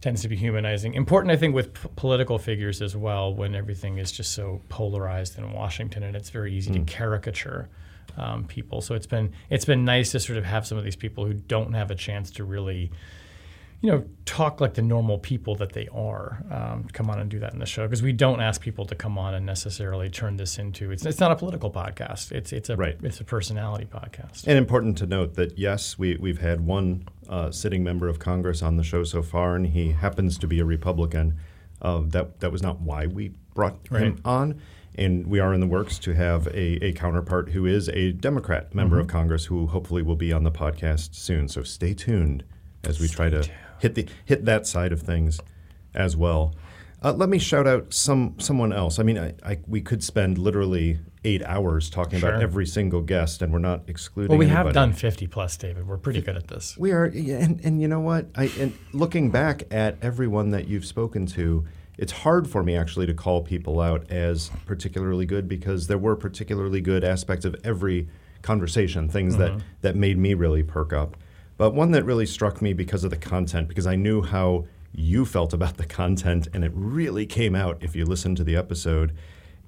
tends 0.00 0.22
to 0.22 0.28
be 0.28 0.36
humanizing. 0.36 0.94
Important, 0.94 1.30
I 1.32 1.36
think, 1.36 1.54
with 1.54 1.74
p- 1.74 1.88
political 1.96 2.38
figures 2.38 2.80
as 2.80 2.96
well, 2.96 3.34
when 3.34 3.54
everything 3.54 3.98
is 3.98 4.10
just 4.10 4.32
so 4.32 4.62
polarized 4.68 5.38
in 5.38 5.52
Washington, 5.52 6.02
and 6.02 6.16
it's 6.16 6.30
very 6.30 6.54
easy 6.54 6.72
to 6.72 6.80
caricature 6.80 7.68
um, 8.16 8.44
people. 8.44 8.80
So 8.80 8.94
it's 8.94 9.06
been 9.06 9.32
it's 9.50 9.64
been 9.64 9.84
nice 9.84 10.12
to 10.12 10.20
sort 10.20 10.38
of 10.38 10.44
have 10.44 10.66
some 10.66 10.78
of 10.78 10.84
these 10.84 10.96
people 10.96 11.24
who 11.24 11.34
don't 11.34 11.74
have 11.74 11.90
a 11.90 11.94
chance 11.94 12.30
to 12.32 12.44
really 12.44 12.90
you 13.82 13.90
know, 13.90 14.04
talk 14.26 14.60
like 14.60 14.74
the 14.74 14.82
normal 14.82 15.18
people 15.18 15.54
that 15.56 15.72
they 15.72 15.88
are. 15.88 16.44
Um, 16.50 16.84
come 16.92 17.08
on 17.08 17.18
and 17.18 17.30
do 17.30 17.38
that 17.38 17.54
in 17.54 17.58
the 17.60 17.66
show 17.66 17.86
because 17.86 18.02
we 18.02 18.12
don't 18.12 18.40
ask 18.40 18.60
people 18.60 18.84
to 18.86 18.94
come 18.94 19.16
on 19.16 19.32
and 19.34 19.46
necessarily 19.46 20.10
turn 20.10 20.36
this 20.36 20.58
into. 20.58 20.90
It's, 20.90 21.06
it's 21.06 21.18
not 21.18 21.32
a 21.32 21.36
political 21.36 21.70
podcast. 21.70 22.30
It's 22.30 22.52
it's 22.52 22.68
a 22.68 22.76
Right. 22.76 22.98
it's 23.02 23.20
a 23.20 23.24
personality 23.24 23.86
podcast. 23.86 24.46
And 24.46 24.58
important 24.58 24.98
to 24.98 25.06
note 25.06 25.34
that 25.34 25.58
yes, 25.58 25.98
we, 25.98 26.16
we've 26.16 26.40
had 26.40 26.60
one 26.66 27.08
uh, 27.28 27.50
sitting 27.50 27.82
member 27.82 28.06
of 28.08 28.18
Congress 28.18 28.62
on 28.62 28.76
the 28.76 28.82
show 28.84 29.02
so 29.04 29.22
far, 29.22 29.56
and 29.56 29.66
he 29.68 29.92
happens 29.92 30.36
to 30.38 30.46
be 30.46 30.58
a 30.60 30.64
Republican. 30.64 31.36
Uh, 31.80 32.02
that 32.04 32.40
that 32.40 32.52
was 32.52 32.62
not 32.62 32.80
why 32.82 33.06
we 33.06 33.32
brought 33.54 33.78
Right. 33.90 34.02
him 34.02 34.20
on, 34.26 34.60
and 34.96 35.26
we 35.26 35.40
are 35.40 35.54
in 35.54 35.60
the 35.60 35.66
works 35.66 35.98
to 36.00 36.12
have 36.12 36.46
a, 36.48 36.84
a 36.84 36.92
counterpart 36.92 37.48
who 37.52 37.64
is 37.64 37.88
a 37.88 38.12
Democrat 38.12 38.74
member 38.74 38.96
Mm-hmm. 38.96 39.02
of 39.04 39.08
Congress 39.08 39.46
who 39.46 39.66
hopefully 39.68 40.02
will 40.02 40.16
be 40.16 40.30
on 40.34 40.44
the 40.44 40.50
podcast 40.52 41.14
soon. 41.14 41.48
So 41.48 41.62
stay 41.62 41.94
tuned 41.94 42.44
as 42.84 43.00
we 43.00 43.08
try 43.08 43.30
to 43.30 43.48
hit 43.80 43.94
the 43.94 44.06
hit 44.24 44.44
that 44.44 44.66
side 44.66 44.92
of 44.92 45.02
things 45.02 45.40
as 45.94 46.16
well. 46.16 46.54
Uh, 47.02 47.12
let 47.12 47.30
me 47.30 47.38
shout 47.38 47.66
out 47.66 47.92
some 47.94 48.34
someone 48.38 48.72
else. 48.72 48.98
I 48.98 49.02
mean, 49.02 49.18
I, 49.18 49.34
I, 49.44 49.58
we 49.66 49.80
could 49.80 50.04
spend 50.04 50.36
literally 50.36 51.00
eight 51.24 51.42
hours 51.44 51.88
talking 51.88 52.18
about 52.18 52.42
every 52.42 52.66
single 52.66 53.00
guest, 53.00 53.40
and 53.40 53.52
we're 53.52 53.58
not 53.58 53.82
excluding. 53.86 54.30
Well, 54.30 54.38
we 54.38 54.48
have 54.48 54.72
done 54.72 54.92
50 54.92 55.26
plus, 55.26 55.56
David. 55.56 55.86
We're 55.86 55.98
pretty 55.98 56.20
good 56.20 56.36
at 56.36 56.48
this. 56.48 56.76
We 56.76 56.92
are, 56.92 57.04
and, 57.04 57.60
and 57.64 57.80
you 57.80 57.88
know 57.88 58.00
what? 58.00 58.26
I 58.34 58.50
and 58.58 58.76
looking 58.92 59.30
back 59.30 59.62
at 59.70 59.96
everyone 60.02 60.50
that 60.50 60.68
you've 60.68 60.84
spoken 60.84 61.24
to, 61.26 61.64
it's 61.96 62.12
hard 62.12 62.48
for 62.48 62.62
me 62.62 62.76
actually 62.76 63.06
to 63.06 63.14
call 63.14 63.42
people 63.42 63.80
out 63.80 64.10
as 64.10 64.50
particularly 64.66 65.24
good 65.24 65.48
because 65.48 65.86
there 65.86 65.98
were 65.98 66.16
particularly 66.16 66.82
good 66.82 67.02
aspects 67.02 67.46
of 67.46 67.56
every 67.64 68.08
conversation, 68.42 69.08
things 69.08 69.36
that 69.38 69.60
that 69.80 69.96
made 69.96 70.18
me 70.18 70.34
really 70.34 70.62
perk 70.62 70.92
up. 70.92 71.16
But 71.60 71.74
one 71.74 71.90
that 71.90 72.06
really 72.06 72.24
struck 72.24 72.62
me 72.62 72.72
because 72.72 73.04
of 73.04 73.10
the 73.10 73.18
content, 73.18 73.68
because 73.68 73.86
I 73.86 73.94
knew 73.94 74.22
how 74.22 74.64
you 74.94 75.26
felt 75.26 75.52
about 75.52 75.76
the 75.76 75.84
content, 75.84 76.48
and 76.54 76.64
it 76.64 76.72
really 76.74 77.26
came 77.26 77.54
out 77.54 77.76
if 77.82 77.94
you 77.94 78.06
listened 78.06 78.38
to 78.38 78.44
the 78.44 78.56
episode. 78.56 79.12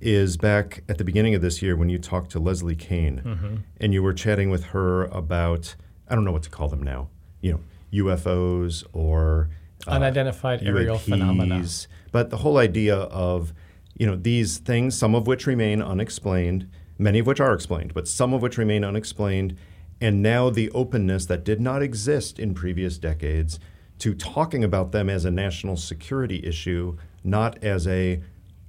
Is 0.01 0.39
back 0.39 0.85
at 0.89 0.97
the 0.97 1.05
beginning 1.05 1.35
of 1.35 1.43
this 1.43 1.61
year 1.61 1.77
when 1.77 1.91
you 1.91 1.99
talked 1.99 2.31
to 2.31 2.39
Leslie 2.39 2.77
Kean 2.77 3.63
and 3.79 3.93
you 3.93 4.03
were 4.03 4.15
chatting 4.15 4.49
with 4.49 4.65
her 4.69 5.05
about 5.05 5.77
I 6.09 6.15
don't 6.15 6.25
know 6.25 6.33
what 6.33 6.45
to 6.45 6.51
call 6.51 6.69
them 6.69 6.83
now. 6.83 7.11
You 7.43 7.53
know, 7.53 8.05
UFOs 8.07 8.85
or 8.95 9.51
uh, 9.87 9.91
Unidentified 9.91 10.63
aerial 10.63 10.97
phenomena. 10.97 11.63
But 12.11 12.31
the 12.31 12.39
whole 12.39 12.57
idea 12.57 12.97
of, 12.97 13.53
you 13.99 14.07
know, 14.07 14.17
these 14.17 14.57
things, 14.57 14.97
some 14.97 15.15
of 15.15 15.27
which 15.27 15.47
remain 15.47 15.83
unexplained, 15.83 16.71
many 16.97 17.19
of 17.19 17.27
which 17.27 17.39
are 17.39 17.53
explained, 17.53 17.93
but 17.93 18.09
some 18.09 18.33
of 18.33 18.41
which 18.41 18.57
remain 18.57 18.83
unexplained, 18.83 19.59
and 20.03 20.21
now 20.21 20.51
the 20.51 20.69
openness 20.73 21.27
that 21.27 21.45
did 21.45 21.61
not 21.61 21.81
exist 21.81 22.41
in 22.41 22.55
previous 22.55 22.99
decades 22.99 23.61
to 24.01 24.15
talking 24.15 24.65
about 24.65 24.91
them 24.91 25.09
as 25.09 25.25
a 25.25 25.31
national 25.31 25.77
security 25.77 26.45
issue, 26.45 26.97
not 27.23 27.63
as 27.63 27.87
a 27.87 28.21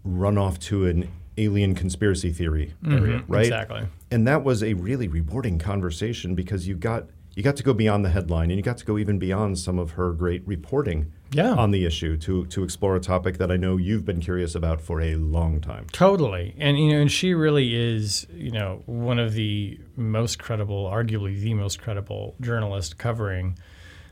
runoff 0.07 0.59
to 0.59 0.85
an 0.85 1.09
alien 1.39 1.73
conspiracy 1.73 2.31
theory 2.31 2.75
mm-hmm. 2.83 3.03
area, 3.03 3.23
right? 3.27 3.45
exactly. 3.47 3.87
And 4.11 4.27
that 4.27 4.43
was 4.43 4.61
a 4.61 4.75
really 4.75 5.07
rewarding 5.07 5.57
conversation 5.57 6.35
because 6.35 6.67
you 6.67 6.75
got 6.75 7.09
you 7.33 7.41
got 7.41 7.55
to 7.55 7.63
go 7.63 7.73
beyond 7.73 8.05
the 8.05 8.09
headline 8.09 8.51
and 8.51 8.57
you 8.57 8.61
got 8.61 8.77
to 8.77 8.85
go 8.85 8.99
even 8.99 9.17
beyond 9.17 9.57
some 9.57 9.79
of 9.79 9.91
her 9.91 10.11
great 10.11 10.47
reporting 10.47 11.11
Yeah. 11.33 11.53
on 11.53 11.71
the 11.71 11.85
issue 11.85 12.17
to 12.17 12.45
to 12.47 12.63
explore 12.63 12.95
a 12.95 12.99
topic 12.99 13.37
that 13.37 13.51
I 13.51 13.57
know 13.57 13.77
you've 13.77 14.05
been 14.05 14.19
curious 14.19 14.55
about 14.55 14.81
for 14.81 15.01
a 15.01 15.15
long 15.15 15.61
time. 15.61 15.87
Totally, 15.91 16.55
and 16.57 16.79
you 16.79 16.91
know, 16.91 17.01
and 17.01 17.11
she 17.11 17.33
really 17.33 17.75
is, 17.75 18.27
you 18.33 18.51
know, 18.51 18.83
one 18.85 19.19
of 19.19 19.33
the 19.33 19.79
most 19.95 20.39
credible, 20.39 20.85
arguably 20.85 21.39
the 21.39 21.53
most 21.53 21.81
credible 21.81 22.35
journalist 22.41 22.97
covering 22.97 23.57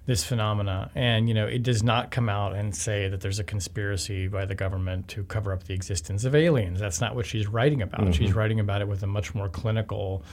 this 0.06 0.24
phenomena. 0.24 0.92
And 0.96 1.28
you 1.28 1.34
know, 1.34 1.46
it 1.46 1.64
does 1.64 1.84
not 1.84 2.12
come 2.12 2.30
out 2.30 2.56
and 2.56 2.76
say 2.76 3.08
that 3.08 3.22
there's 3.22 3.40
a 3.40 3.44
conspiracy 3.44 4.28
by 4.28 4.46
the 4.46 4.56
government 4.56 5.08
to 5.10 5.24
cover 5.24 5.54
up 5.54 5.64
the 5.64 5.74
existence 5.74 6.26
of 6.26 6.36
aliens. 6.36 6.80
That's 6.80 7.02
not 7.02 7.16
what 7.16 7.26
she's 7.26 7.48
writing 7.48 7.82
about. 7.82 8.14
She's 8.14 8.30
mm-hmm. 8.30 8.38
writing 8.38 8.60
about 8.60 8.82
it 8.82 8.88
with 8.88 9.04
a 9.04 9.08
much 9.08 9.36
more 9.36 9.50
clinical 9.50 10.24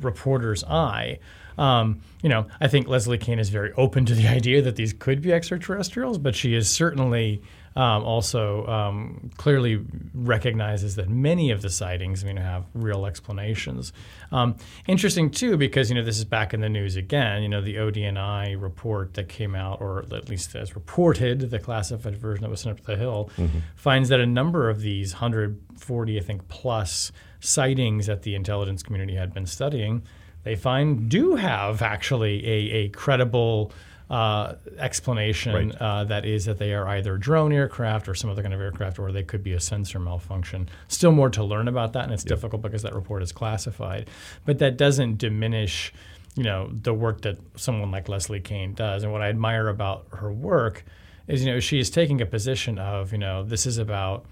reporter's 0.00 0.64
eye. 0.64 1.18
Um, 1.58 2.00
you 2.22 2.28
know, 2.28 2.46
I 2.60 2.68
think 2.68 2.88
Leslie 2.88 3.18
Kean 3.18 3.38
is 3.38 3.48
very 3.48 3.72
open 3.72 4.04
to 4.06 4.14
the 4.14 4.28
idea 4.38 4.62
that 4.62 4.76
these 4.76 4.92
could 4.92 5.22
be 5.22 5.32
extraterrestrials, 5.32 6.18
but 6.18 6.34
she 6.34 6.54
is 6.54 6.68
certainly 6.68 7.42
um, 7.74 8.04
also 8.04 8.66
um, 8.66 9.30
clearly 9.36 9.82
recognizes 10.14 10.96
that 10.96 11.08
many 11.08 11.50
of 11.50 11.62
the 11.62 11.70
sightings, 11.70 12.22
you 12.22 12.34
know, 12.34 12.42
have 12.42 12.64
real 12.74 13.06
explanations. 13.06 13.92
Um, 14.30 14.56
interesting 14.86 15.30
too, 15.30 15.56
because 15.56 15.88
you 15.88 15.94
know 15.94 16.04
this 16.04 16.18
is 16.18 16.24
back 16.24 16.52
in 16.52 16.60
the 16.60 16.68
news 16.68 16.96
again. 16.96 17.42
You 17.42 17.48
know, 17.48 17.62
the 17.62 17.76
ODNI 17.76 18.60
report 18.60 19.14
that 19.14 19.28
came 19.28 19.54
out, 19.54 19.80
or 19.80 20.04
at 20.12 20.28
least 20.28 20.54
as 20.54 20.74
reported, 20.74 21.50
the 21.50 21.58
classified 21.58 22.16
version 22.16 22.42
that 22.42 22.50
was 22.50 22.60
sent 22.60 22.78
up 22.78 22.84
to 22.84 22.92
the 22.92 22.96
Hill, 22.96 23.30
finds 23.74 24.08
that 24.10 24.20
a 24.20 24.26
number 24.26 24.68
of 24.68 24.80
these 24.80 25.14
140, 25.14 26.18
I 26.18 26.22
think, 26.22 26.48
plus 26.48 27.10
sightings 27.40 28.06
that 28.06 28.22
the 28.22 28.34
intelligence 28.34 28.82
community 28.82 29.14
had 29.14 29.32
been 29.32 29.46
studying, 29.46 30.02
they 30.44 30.56
find 30.56 31.08
do 31.08 31.36
have 31.36 31.82
actually 31.82 32.46
a, 32.46 32.70
a 32.84 32.88
credible 32.88 33.72
uh, 34.10 34.56
explanation 34.78 35.68
Right. 35.70 35.74
uh, 35.80 36.04
that 36.04 36.26
is 36.26 36.44
that 36.44 36.58
they 36.58 36.74
are 36.74 36.86
either 36.88 37.16
drone 37.16 37.50
aircraft 37.52 38.08
or 38.08 38.14
some 38.14 38.28
other 38.28 38.42
kind 38.42 38.52
of 38.52 38.60
aircraft, 38.60 38.98
or 38.98 39.10
they 39.10 39.22
could 39.22 39.42
be 39.42 39.52
a 39.54 39.60
sensor 39.60 39.98
malfunction. 39.98 40.68
Still 40.88 41.12
more 41.12 41.30
to 41.30 41.42
learn 41.42 41.66
about 41.66 41.94
that, 41.94 42.04
and 42.04 42.12
it's 42.12 42.24
difficult 42.24 42.60
because 42.60 42.82
that 42.82 42.94
report 42.94 43.22
is 43.22 43.32
classified. 43.32 44.10
But 44.44 44.58
that 44.58 44.76
doesn't 44.76 45.16
diminish, 45.16 45.94
you 46.34 46.42
know, 46.42 46.70
the 46.82 46.92
work 46.92 47.22
that 47.22 47.38
someone 47.56 47.90
like 47.90 48.08
Leslie 48.08 48.40
Kean 48.40 48.74
does. 48.74 49.02
And 49.02 49.12
what 49.12 49.22
I 49.22 49.28
admire 49.30 49.68
about 49.68 50.06
her 50.12 50.30
work 50.30 50.84
is, 51.26 51.42
you 51.44 51.50
know, 51.52 51.60
she 51.60 51.78
is 51.78 51.88
taking 51.88 52.20
a 52.20 52.26
position 52.26 52.78
of, 52.78 53.12
you 53.12 53.18
know, 53.18 53.44
this 53.44 53.64
is 53.64 53.78
about 53.78 54.26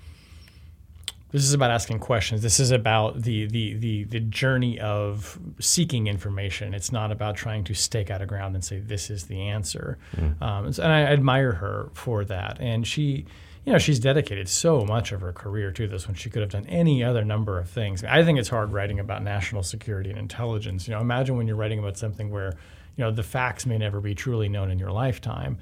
this 1.32 1.44
is 1.44 1.52
about 1.52 1.70
asking 1.70 1.98
questions. 2.00 2.42
This 2.42 2.58
is 2.60 2.70
about 2.70 3.22
the, 3.22 3.46
the, 3.46 3.74
the, 3.74 4.04
the 4.04 4.20
journey 4.20 4.80
of 4.80 5.38
seeking 5.60 6.06
information. 6.06 6.74
It's 6.74 6.90
not 6.92 7.12
about 7.12 7.36
trying 7.36 7.64
to 7.64 7.74
stake 7.74 8.10
out 8.10 8.20
a 8.22 8.26
ground 8.26 8.54
and 8.54 8.64
say, 8.64 8.78
this 8.80 9.10
is 9.10 9.24
the 9.26 9.40
answer. 9.42 9.98
Um, 10.40 10.66
and, 10.66 10.74
so- 10.74 10.82
and 10.82 10.92
I 10.92 11.02
admire 11.02 11.52
her 11.52 11.90
for 11.94 12.24
that. 12.24 12.58
And 12.60 12.86
she, 12.86 13.26
you 13.64 13.72
know, 13.72 13.78
she's 13.78 14.00
dedicated 14.00 14.48
so 14.48 14.80
much 14.84 15.12
of 15.12 15.20
her 15.20 15.32
career 15.32 15.70
to 15.72 15.86
this 15.86 16.06
when 16.06 16.16
she 16.16 16.30
could 16.30 16.42
have 16.42 16.50
done 16.50 16.66
any 16.66 17.04
other 17.04 17.24
number 17.24 17.58
of 17.58 17.68
things. 17.70 18.02
I 18.02 18.24
think 18.24 18.38
it's 18.38 18.48
hard 18.48 18.72
writing 18.72 18.98
about 18.98 19.22
national 19.22 19.62
security 19.62 20.10
and 20.10 20.18
intelligence. 20.18 20.88
You 20.88 20.94
know, 20.94 21.00
imagine 21.00 21.36
when 21.36 21.46
you're 21.46 21.56
writing 21.56 21.78
about 21.78 21.96
something 21.98 22.30
where, 22.30 22.54
you 22.96 23.04
know, 23.04 23.10
the 23.12 23.22
facts 23.22 23.66
may 23.66 23.78
never 23.78 24.00
be 24.00 24.14
truly 24.14 24.48
known 24.48 24.70
in 24.70 24.78
your 24.78 24.90
lifetime. 24.90 25.58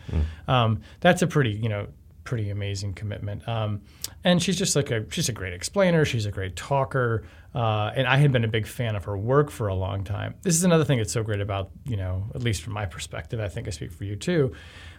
Um, 0.47 0.81
that's 1.01 1.23
a 1.23 1.27
pretty, 1.27 1.51
you 1.51 1.69
know, 1.69 1.89
pretty 2.29 2.51
amazing 2.51 2.93
commitment. 2.93 3.49
Um, 3.49 3.81
and 4.23 4.43
she's 4.43 4.59
just 4.59 4.77
like 4.77 4.91
a 4.91 5.11
she's 5.11 5.31
a 5.31 5.33
great 5.33 5.55
explainer. 5.55 6.05
She's 6.05 6.27
a 6.27 6.31
great 6.31 6.57
talker. 6.57 7.25
Uh, 7.55 7.91
and 7.97 8.07
I 8.07 8.19
had 8.19 8.33
been 8.33 8.45
a 8.45 8.49
big 8.49 8.67
fan 8.67 8.97
of 8.97 9.05
her 9.05 9.17
work 9.17 9.51
for 9.51 9.69
a 9.69 9.75
long 9.75 10.05
time. 10.05 10.35
This 10.43 10.55
is 10.55 10.63
another 10.63 10.85
thing 10.85 10.99
that's 10.99 11.13
so 11.13 11.23
great 11.23 11.41
about 11.41 11.71
you 11.87 11.97
know 11.97 12.25
at 12.35 12.43
least 12.43 12.61
from 12.61 12.75
my 12.75 12.85
perspective. 12.85 13.41
I 13.41 13.49
think 13.49 13.67
I 13.67 13.71
speak 13.71 13.93
for 13.93 14.05
you 14.05 14.15
too. 14.15 14.53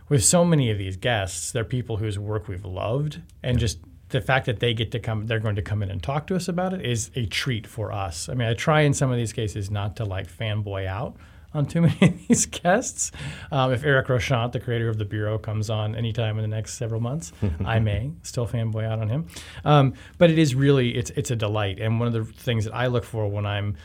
with 0.10 0.26
so 0.26 0.44
many 0.44 0.72
of 0.72 0.80
these 0.80 0.98
guests, 0.98 1.52
they're 1.52 1.64
people 1.64 1.98
whose 1.98 2.18
work 2.18 2.48
we've 2.48 2.66
loved, 2.66 3.22
and 3.44 3.60
just 3.60 3.78
the 4.10 4.22
fact 4.22 4.48
that 4.48 4.60
they 4.60 4.74
get 4.74 4.92
to 4.94 5.00
come, 5.00 5.28
they're 5.28 5.40
going 5.40 5.56
to 5.58 5.62
come 5.62 5.84
in 5.84 5.92
and 5.92 6.02
talk 6.02 6.26
to 6.26 6.36
us 6.36 6.48
about 6.48 6.74
it 6.74 6.84
is 6.84 7.12
a 7.14 7.28
treat 7.28 7.68
for 7.68 7.92
us. 7.92 8.28
I 8.28 8.34
mean, 8.34 8.48
I 8.48 8.56
try 8.56 8.82
in 8.82 8.96
some 8.96 9.12
of 9.12 9.18
these 9.18 9.34
cases 9.34 9.70
not 9.70 9.98
to 9.98 10.04
like 10.06 10.28
fanboy 10.28 10.88
out 10.88 11.16
on 11.54 11.66
too 11.66 11.82
many 11.82 11.98
of 12.02 12.28
these 12.28 12.46
guests. 12.46 13.12
Um, 13.52 13.72
if 13.74 13.84
Eric 13.84 14.08
Rochant, 14.08 14.52
the 14.52 14.60
creator 14.60 14.90
of 14.90 14.98
the 14.98 15.06
Bureau, 15.06 15.38
comes 15.38 15.70
on 15.70 15.96
anytime 15.96 16.38
in 16.38 16.42
the 16.42 16.56
next 16.56 16.76
several 16.76 17.02
months, 17.02 17.32
I 17.66 17.80
may 17.90 18.12
still 18.24 18.48
fanboy 18.48 18.86
out 18.86 19.00
on 19.00 19.10
him. 19.10 19.28
Um, 19.66 19.94
but 20.18 20.30
it 20.30 20.38
is 20.38 20.56
really 20.56 20.96
it's 20.96 21.10
it's 21.12 21.32
a 21.32 21.36
delight, 21.36 21.80
and 21.80 22.00
one 22.00 22.08
of 22.08 22.14
the 22.14 22.24
things 22.24 22.66
that 22.66 22.76
I 22.76 22.88
look 22.88 23.04
for 23.04 23.28
when 23.28 23.46
I'm 23.46 23.76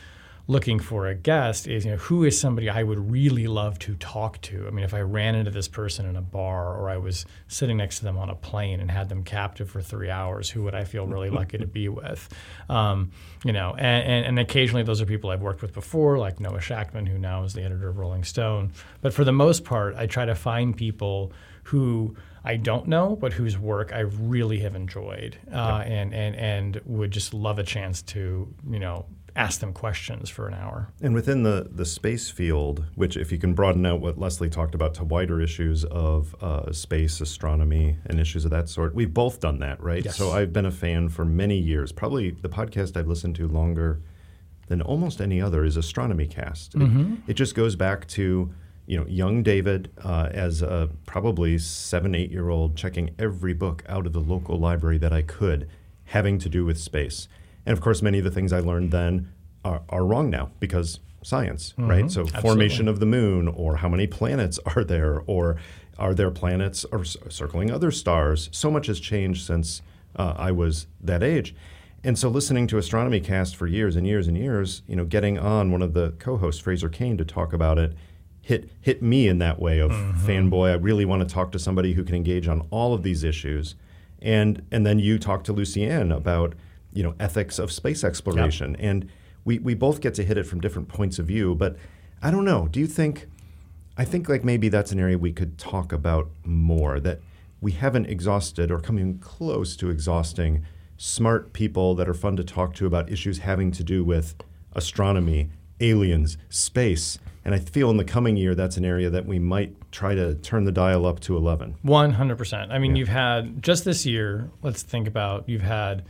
looking 0.47 0.79
for 0.79 1.07
a 1.07 1.15
guest 1.15 1.67
is 1.67 1.85
you 1.85 1.91
know 1.91 1.97
who 1.97 2.23
is 2.23 2.39
somebody 2.39 2.69
I 2.69 2.83
would 2.83 3.11
really 3.11 3.47
love 3.47 3.79
to 3.79 3.95
talk 3.95 4.39
to. 4.41 4.67
I 4.67 4.69
mean, 4.69 4.85
if 4.85 4.93
I 4.93 5.01
ran 5.01 5.35
into 5.35 5.51
this 5.51 5.67
person 5.67 6.05
in 6.05 6.15
a 6.15 6.21
bar 6.21 6.75
or 6.75 6.89
I 6.89 6.97
was 6.97 7.25
sitting 7.47 7.77
next 7.77 7.99
to 7.99 8.03
them 8.03 8.17
on 8.17 8.29
a 8.29 8.35
plane 8.35 8.79
and 8.79 8.91
had 8.91 9.09
them 9.09 9.23
captive 9.23 9.69
for 9.69 9.81
three 9.81 10.09
hours, 10.09 10.49
who 10.49 10.63
would 10.63 10.75
I 10.75 10.83
feel 10.83 11.07
really 11.07 11.29
lucky 11.29 11.57
to 11.57 11.67
be 11.67 11.89
with? 11.95 12.29
Um, 12.69 13.11
you 13.43 13.53
know, 13.53 13.75
and, 13.77 14.03
and, 14.03 14.25
and, 14.25 14.39
occasionally 14.39 14.83
those 14.83 15.01
are 15.01 15.05
people 15.05 15.29
I've 15.29 15.41
worked 15.41 15.61
with 15.61 15.73
before, 15.73 16.17
like 16.17 16.39
Noah 16.39 16.59
Shachtman, 16.59 17.07
who 17.07 17.17
now 17.17 17.43
is 17.43 17.53
the 17.53 17.63
editor 17.63 17.89
of 17.89 17.97
Rolling 17.97 18.23
Stone. 18.23 18.73
But 19.01 19.13
for 19.13 19.23
the 19.23 19.31
most 19.31 19.63
part, 19.63 19.95
I 19.95 20.05
try 20.07 20.25
to 20.25 20.35
find 20.35 20.75
people 20.75 21.31
who 21.63 22.15
I 22.43 22.57
don't 22.57 22.87
know, 22.87 23.15
but 23.15 23.33
whose 23.33 23.57
work 23.57 23.91
I 23.91 24.01
really 24.01 24.59
have 24.59 24.75
enjoyed, 24.75 25.37
uh, 25.51 25.81
and 25.83 26.13
and 26.13 26.35
and 26.35 26.81
would 26.85 27.09
just 27.09 27.33
love 27.33 27.57
a 27.57 27.63
chance 27.63 28.03
to 28.03 28.53
you 28.69 28.79
know 28.79 29.07
ask 29.35 29.59
them 29.59 29.73
questions 29.73 30.29
for 30.29 30.47
an 30.47 30.53
hour. 30.53 30.89
And 31.01 31.13
within 31.13 31.43
the, 31.43 31.67
the 31.69 31.85
space 31.85 32.29
field, 32.29 32.85
which, 32.95 33.17
if 33.17 33.31
you 33.31 33.37
can 33.37 33.53
broaden 33.53 33.85
out 33.85 33.99
what 33.99 34.17
Leslie 34.17 34.49
talked 34.49 34.73
about 34.73 34.93
to 34.95 35.03
wider 35.03 35.41
issues 35.41 35.83
of 35.85 36.35
uh, 36.41 36.71
space, 36.71 37.19
astronomy, 37.19 37.97
and 38.05 38.19
issues 38.19 38.45
of 38.45 38.51
that 38.51 38.69
sort, 38.69 38.95
we've 38.95 39.13
both 39.13 39.39
done 39.41 39.59
that, 39.59 39.81
right? 39.81 40.05
Yes. 40.05 40.15
So 40.15 40.31
I've 40.31 40.53
been 40.53 40.65
a 40.65 40.71
fan 40.71 41.09
for 41.09 41.25
many 41.25 41.57
years. 41.57 41.91
Probably 41.91 42.31
the 42.31 42.49
podcast 42.49 42.95
I've 42.95 43.07
listened 43.07 43.35
to 43.35 43.47
longer 43.47 44.01
than 44.67 44.81
almost 44.81 45.21
any 45.21 45.41
other 45.41 45.63
is 45.63 45.77
Astronomy 45.77 46.27
Cast. 46.27 46.73
Mm-hmm. 46.73 47.13
It, 47.13 47.31
it, 47.31 47.33
just 47.33 47.55
goes 47.55 47.75
back 47.75 48.07
to 48.09 48.51
you 48.87 48.97
know 48.97 49.05
young 49.05 49.43
David 49.43 49.91
uh, 50.03 50.29
as 50.31 50.61
a 50.61 50.89
probably 51.05 51.57
seven, 51.57 52.15
eight 52.15 52.31
year 52.31 52.49
old, 52.49 52.75
checking 52.75 53.11
every 53.19 53.53
book 53.53 53.83
out 53.89 54.05
of 54.05 54.13
the 54.13 54.21
local 54.21 54.57
library 54.57 54.97
that 54.99 55.11
I 55.11 55.21
could, 55.21 55.67
having 56.05 56.39
to 56.39 56.49
do 56.49 56.65
with 56.65 56.79
space. 56.79 57.27
And 57.65 57.73
of 57.73 57.81
course, 57.81 58.01
many 58.01 58.19
of 58.19 58.23
the 58.23 58.31
things 58.31 58.53
I 58.53 58.59
learned 58.59 58.91
then 58.91 59.31
are, 59.63 59.81
are 59.89 60.05
wrong 60.05 60.29
now 60.29 60.51
because 60.59 60.99
science, 61.23 61.73
mm-hmm. 61.73 61.89
right? 61.89 62.11
So 62.11 62.21
Absolutely. 62.21 62.41
formation 62.41 62.87
of 62.87 62.99
the 62.99 63.05
moon, 63.05 63.47
or 63.47 63.77
how 63.77 63.89
many 63.89 64.07
planets 64.07 64.59
are 64.75 64.83
there, 64.83 65.21
or 65.25 65.57
are 65.97 66.13
there 66.13 66.31
planets 66.31 66.85
or 66.91 67.03
circling 67.03 67.71
other 67.71 67.91
stars? 67.91 68.49
So 68.51 68.69
much 68.69 68.87
has 68.87 68.99
changed 68.99 69.45
since 69.45 69.81
uh, 70.15 70.35
I 70.37 70.51
was 70.51 70.87
that 71.01 71.23
age. 71.23 71.55
And 72.03 72.19
so 72.19 72.29
listening 72.29 72.67
to 72.67 72.77
Astronomy 72.77 73.19
Cast 73.19 73.55
for 73.55 73.65
years 73.65 73.95
and 73.95 74.05
years 74.05 74.27
and 74.27 74.37
years, 74.37 74.83
you 74.87 74.95
know, 74.95 75.05
getting 75.05 75.39
on 75.39 75.71
one 75.71 75.81
of 75.81 75.93
the 75.93 76.11
co-hosts, 76.19 76.61
Fraser 76.61 76.87
Cain, 76.87 77.17
to 77.17 77.25
talk 77.25 77.51
about 77.51 77.79
it, 77.79 77.95
hit 78.41 78.69
hit 78.79 79.01
me 79.01 79.27
in 79.27 79.39
that 79.39 79.59
way 79.59 79.79
of 79.79 79.89
mm-hmm. 79.89 80.27
fanboy. 80.27 80.69
I 80.69 80.75
really 80.75 81.03
want 81.03 81.27
to 81.27 81.33
talk 81.33 81.51
to 81.53 81.59
somebody 81.59 81.93
who 81.93 82.03
can 82.03 82.13
engage 82.13 82.47
on 82.47 82.67
all 82.69 82.93
of 82.93 83.01
these 83.01 83.23
issues. 83.23 83.73
And 84.21 84.63
and 84.71 84.85
then 84.85 84.99
you 84.99 85.17
talk 85.17 85.43
to 85.45 85.53
Lucianne 85.53 86.15
about 86.15 86.53
you 86.95 87.03
know 87.03 87.13
ethics 87.19 87.59
of 87.59 87.71
space 87.71 88.03
exploration, 88.03 88.71
yep. 88.71 88.79
and 88.79 89.09
we 89.43 89.59
we 89.59 89.75
both 89.75 90.01
get 90.01 90.15
to 90.15 90.23
hit 90.23 90.37
it 90.37 90.45
from 90.45 90.59
different 90.59 90.87
points 90.87 91.19
of 91.19 91.27
view. 91.27 91.53
But 91.53 91.77
I 92.23 92.31
don't 92.31 92.45
know. 92.45 92.67
Do 92.67 92.79
you 92.79 92.87
think? 92.87 93.27
I 93.97 94.03
think 94.03 94.27
like 94.27 94.43
maybe 94.43 94.67
that's 94.67 94.91
an 94.91 94.99
area 94.99 95.17
we 95.17 95.31
could 95.31 95.57
talk 95.57 95.93
about 95.93 96.29
more. 96.43 96.99
That 96.99 97.19
we 97.61 97.73
haven't 97.73 98.07
exhausted 98.07 98.71
or 98.71 98.79
coming 98.79 99.19
close 99.19 99.75
to 99.77 99.89
exhausting 99.89 100.65
smart 100.97 101.53
people 101.53 101.95
that 101.95 102.07
are 102.07 102.13
fun 102.13 102.35
to 102.37 102.43
talk 102.43 102.73
to 102.75 102.85
about 102.85 103.11
issues 103.11 103.39
having 103.39 103.71
to 103.71 103.83
do 103.83 104.03
with 104.03 104.35
astronomy, 104.73 105.49
aliens, 105.79 106.37
space. 106.49 107.19
And 107.43 107.53
I 107.53 107.59
feel 107.59 107.89
in 107.91 107.97
the 107.97 108.05
coming 108.05 108.37
year 108.37 108.55
that's 108.55 108.77
an 108.77 108.85
area 108.85 109.09
that 109.09 109.25
we 109.25 109.39
might 109.39 109.75
try 109.91 110.15
to 110.15 110.35
turn 110.35 110.63
the 110.63 110.71
dial 110.71 111.05
up 111.05 111.19
to 111.21 111.37
11. 111.37 111.75
100%. 111.85 112.71
I 112.71 112.79
mean, 112.79 112.95
yeah. 112.95 112.99
you've 112.99 113.09
had 113.09 113.61
just 113.61 113.85
this 113.85 114.05
year, 114.05 114.49
let's 114.61 114.81
think 114.81 115.07
about 115.07 115.47
you've 115.47 115.61
had 115.61 116.05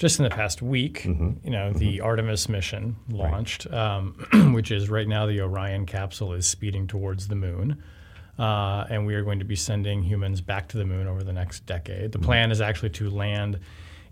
just 0.00 0.18
in 0.18 0.24
the 0.24 0.30
past 0.30 0.62
week, 0.62 1.02
mm-hmm. 1.02 1.32
you 1.44 1.50
know, 1.50 1.68
mm-hmm. 1.68 1.78
the 1.78 2.00
Artemis 2.00 2.48
mission 2.48 2.96
launched, 3.10 3.66
right. 3.66 3.78
um, 3.78 4.14
which 4.54 4.70
is 4.70 4.88
right 4.88 5.06
now 5.06 5.26
the 5.26 5.42
Orion 5.42 5.84
capsule 5.84 6.32
is 6.32 6.46
speeding 6.46 6.86
towards 6.86 7.28
the 7.28 7.34
moon. 7.34 7.82
Uh, 8.38 8.86
and 8.88 9.04
we 9.04 9.14
are 9.14 9.22
going 9.22 9.40
to 9.40 9.44
be 9.44 9.54
sending 9.54 10.02
humans 10.02 10.40
back 10.40 10.68
to 10.68 10.78
the 10.78 10.86
moon 10.86 11.06
over 11.06 11.22
the 11.22 11.34
next 11.34 11.66
decade. 11.66 12.12
The 12.12 12.18
mm-hmm. 12.18 12.24
plan 12.24 12.50
is 12.50 12.62
actually 12.62 12.88
to 12.90 13.10
land 13.10 13.60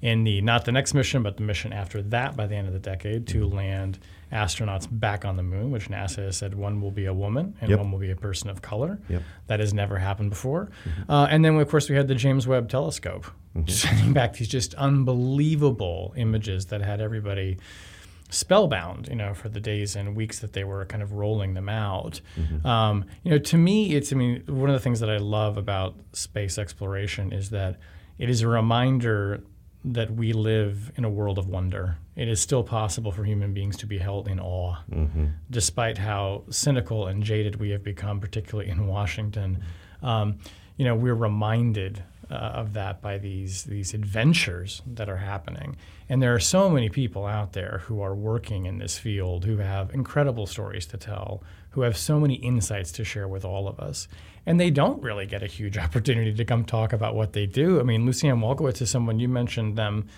in 0.02 0.24
the 0.24 0.42
not 0.42 0.66
the 0.66 0.72
next 0.72 0.92
mission, 0.92 1.22
but 1.22 1.38
the 1.38 1.42
mission 1.42 1.72
after 1.72 2.02
that 2.02 2.36
by 2.36 2.46
the 2.46 2.54
end 2.54 2.66
of 2.66 2.74
the 2.74 2.78
decade 2.78 3.26
to 3.28 3.46
mm-hmm. 3.46 3.56
land 3.56 3.98
astronauts 4.32 4.86
back 4.90 5.24
on 5.24 5.36
the 5.36 5.42
moon, 5.42 5.70
which 5.70 5.88
NASA 5.88 6.18
has 6.18 6.36
said 6.36 6.54
one 6.54 6.80
will 6.80 6.90
be 6.90 7.06
a 7.06 7.14
woman 7.14 7.54
and 7.60 7.70
yep. 7.70 7.78
one 7.78 7.90
will 7.90 7.98
be 7.98 8.10
a 8.10 8.16
person 8.16 8.50
of 8.50 8.62
color. 8.62 9.00
Yep. 9.08 9.22
That 9.46 9.60
has 9.60 9.72
never 9.72 9.98
happened 9.98 10.30
before. 10.30 10.70
Mm-hmm. 10.84 11.10
Uh, 11.10 11.26
and 11.26 11.44
then, 11.44 11.56
of 11.56 11.68
course, 11.68 11.88
we 11.88 11.96
had 11.96 12.08
the 12.08 12.14
James 12.14 12.46
Webb 12.46 12.68
Telescope 12.68 13.26
mm-hmm. 13.56 13.66
sending 13.68 14.12
back 14.12 14.34
these 14.34 14.48
just 14.48 14.74
unbelievable 14.74 16.12
images 16.16 16.66
that 16.66 16.82
had 16.82 17.00
everybody 17.00 17.58
spellbound, 18.30 19.08
you 19.08 19.16
know, 19.16 19.32
for 19.32 19.48
the 19.48 19.60
days 19.60 19.96
and 19.96 20.14
weeks 20.14 20.40
that 20.40 20.52
they 20.52 20.64
were 20.64 20.84
kind 20.84 21.02
of 21.02 21.12
rolling 21.12 21.54
them 21.54 21.68
out. 21.68 22.20
Mm-hmm. 22.36 22.66
Um, 22.66 23.04
you 23.22 23.30
know, 23.30 23.38
to 23.38 23.56
me, 23.56 23.94
it's, 23.94 24.12
I 24.12 24.16
mean, 24.16 24.42
one 24.46 24.68
of 24.68 24.74
the 24.74 24.80
things 24.80 25.00
that 25.00 25.10
I 25.10 25.16
love 25.16 25.56
about 25.56 25.94
space 26.12 26.58
exploration 26.58 27.32
is 27.32 27.50
that 27.50 27.78
it 28.18 28.28
is 28.28 28.42
a 28.42 28.48
reminder 28.48 29.42
that 29.92 30.12
we 30.12 30.32
live 30.32 30.92
in 30.96 31.04
a 31.04 31.10
world 31.10 31.38
of 31.38 31.48
wonder. 31.48 31.96
It 32.14 32.28
is 32.28 32.40
still 32.40 32.62
possible 32.62 33.10
for 33.10 33.24
human 33.24 33.54
beings 33.54 33.76
to 33.78 33.86
be 33.86 33.98
held 33.98 34.28
in 34.28 34.38
awe, 34.38 34.76
mm-hmm. 34.90 35.26
despite 35.50 35.98
how 35.98 36.44
cynical 36.50 37.06
and 37.06 37.22
jaded 37.22 37.56
we 37.56 37.70
have 37.70 37.82
become, 37.82 38.20
particularly 38.20 38.70
in 38.70 38.86
Washington. 38.86 39.62
Um, 40.02 40.38
you 40.76 40.84
know, 40.84 40.94
we're 40.94 41.14
reminded 41.14 42.02
uh, 42.30 42.34
of 42.34 42.74
that 42.74 43.00
by 43.00 43.16
these 43.16 43.64
these 43.64 43.94
adventures 43.94 44.82
that 44.86 45.08
are 45.08 45.16
happening, 45.16 45.76
and 46.08 46.22
there 46.22 46.34
are 46.34 46.40
so 46.40 46.68
many 46.68 46.90
people 46.90 47.24
out 47.24 47.54
there 47.54 47.82
who 47.86 48.02
are 48.02 48.14
working 48.14 48.66
in 48.66 48.78
this 48.78 48.98
field 48.98 49.46
who 49.46 49.56
have 49.56 49.94
incredible 49.94 50.46
stories 50.46 50.84
to 50.86 50.98
tell, 50.98 51.42
who 51.70 51.80
have 51.80 51.96
so 51.96 52.20
many 52.20 52.34
insights 52.34 52.92
to 52.92 53.04
share 53.04 53.26
with 53.26 53.44
all 53.44 53.66
of 53.66 53.80
us 53.80 54.08
and 54.48 54.58
they 54.58 54.70
don't 54.70 55.02
really 55.02 55.26
get 55.26 55.42
a 55.42 55.46
huge 55.46 55.76
opportunity 55.86 56.32
to 56.32 56.44
come 56.44 56.64
talk 56.64 56.94
about 56.94 57.14
what 57.14 57.34
they 57.34 57.44
do. 57.44 57.78
I 57.78 57.82
mean, 57.82 58.06
Lucianne 58.06 58.40
Walkowicz 58.40 58.80
is 58.80 58.90
someone 58.90 59.20
you 59.20 59.28
mentioned 59.28 59.76
them 59.76 60.08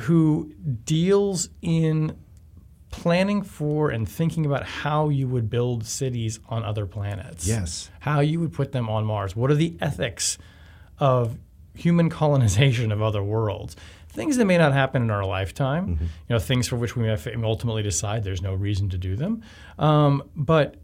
who 0.00 0.54
deals 0.84 1.48
in 1.60 2.16
planning 2.92 3.42
for 3.42 3.90
and 3.90 4.08
thinking 4.08 4.46
about 4.46 4.64
how 4.64 5.08
you 5.08 5.26
would 5.26 5.50
build 5.50 5.84
cities 5.84 6.38
on 6.48 6.62
other 6.62 6.86
planets. 6.86 7.44
Yes. 7.46 7.90
How 7.98 8.20
you 8.20 8.38
would 8.38 8.52
put 8.52 8.70
them 8.70 8.88
on 8.88 9.04
Mars. 9.04 9.34
What 9.34 9.50
are 9.50 9.56
the 9.56 9.76
ethics 9.80 10.38
of 11.00 11.36
human 11.74 12.08
colonization 12.08 12.92
of 12.92 13.02
other 13.02 13.22
worlds? 13.22 13.74
Things 14.10 14.36
that 14.36 14.44
may 14.44 14.58
not 14.58 14.72
happen 14.72 15.02
in 15.02 15.10
our 15.10 15.24
lifetime, 15.24 15.96
mm-hmm. 15.96 16.04
you 16.04 16.10
know, 16.28 16.38
things 16.38 16.68
for 16.68 16.76
which 16.76 16.94
we 16.94 17.02
may 17.02 17.16
ultimately 17.42 17.82
decide 17.82 18.22
there's 18.22 18.42
no 18.42 18.54
reason 18.54 18.90
to 18.90 18.98
do 18.98 19.16
them. 19.16 19.42
Um, 19.76 20.22
but 20.36 20.76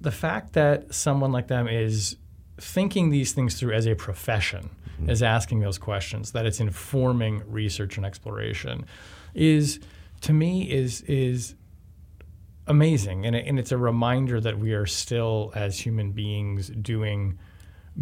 the 0.00 0.10
fact 0.10 0.52
that 0.52 0.94
someone 0.94 1.32
like 1.32 1.48
them 1.48 1.68
is 1.68 2.16
thinking 2.58 3.10
these 3.10 3.32
things 3.32 3.58
through 3.58 3.72
as 3.72 3.86
a 3.86 3.94
profession, 3.94 4.70
mm-hmm. 5.00 5.10
is 5.10 5.22
asking 5.22 5.60
those 5.60 5.78
questions, 5.78 6.32
that 6.32 6.46
it's 6.46 6.60
informing 6.60 7.42
research 7.46 7.96
and 7.96 8.06
exploration, 8.06 8.84
is 9.34 9.80
to 10.22 10.32
me 10.32 10.70
is 10.70 11.02
is 11.02 11.54
amazing, 12.66 13.24
and, 13.24 13.34
it, 13.34 13.46
and 13.46 13.58
it's 13.58 13.72
a 13.72 13.78
reminder 13.78 14.40
that 14.40 14.58
we 14.58 14.72
are 14.74 14.86
still 14.86 15.52
as 15.54 15.78
human 15.78 16.12
beings 16.12 16.68
doing 16.68 17.38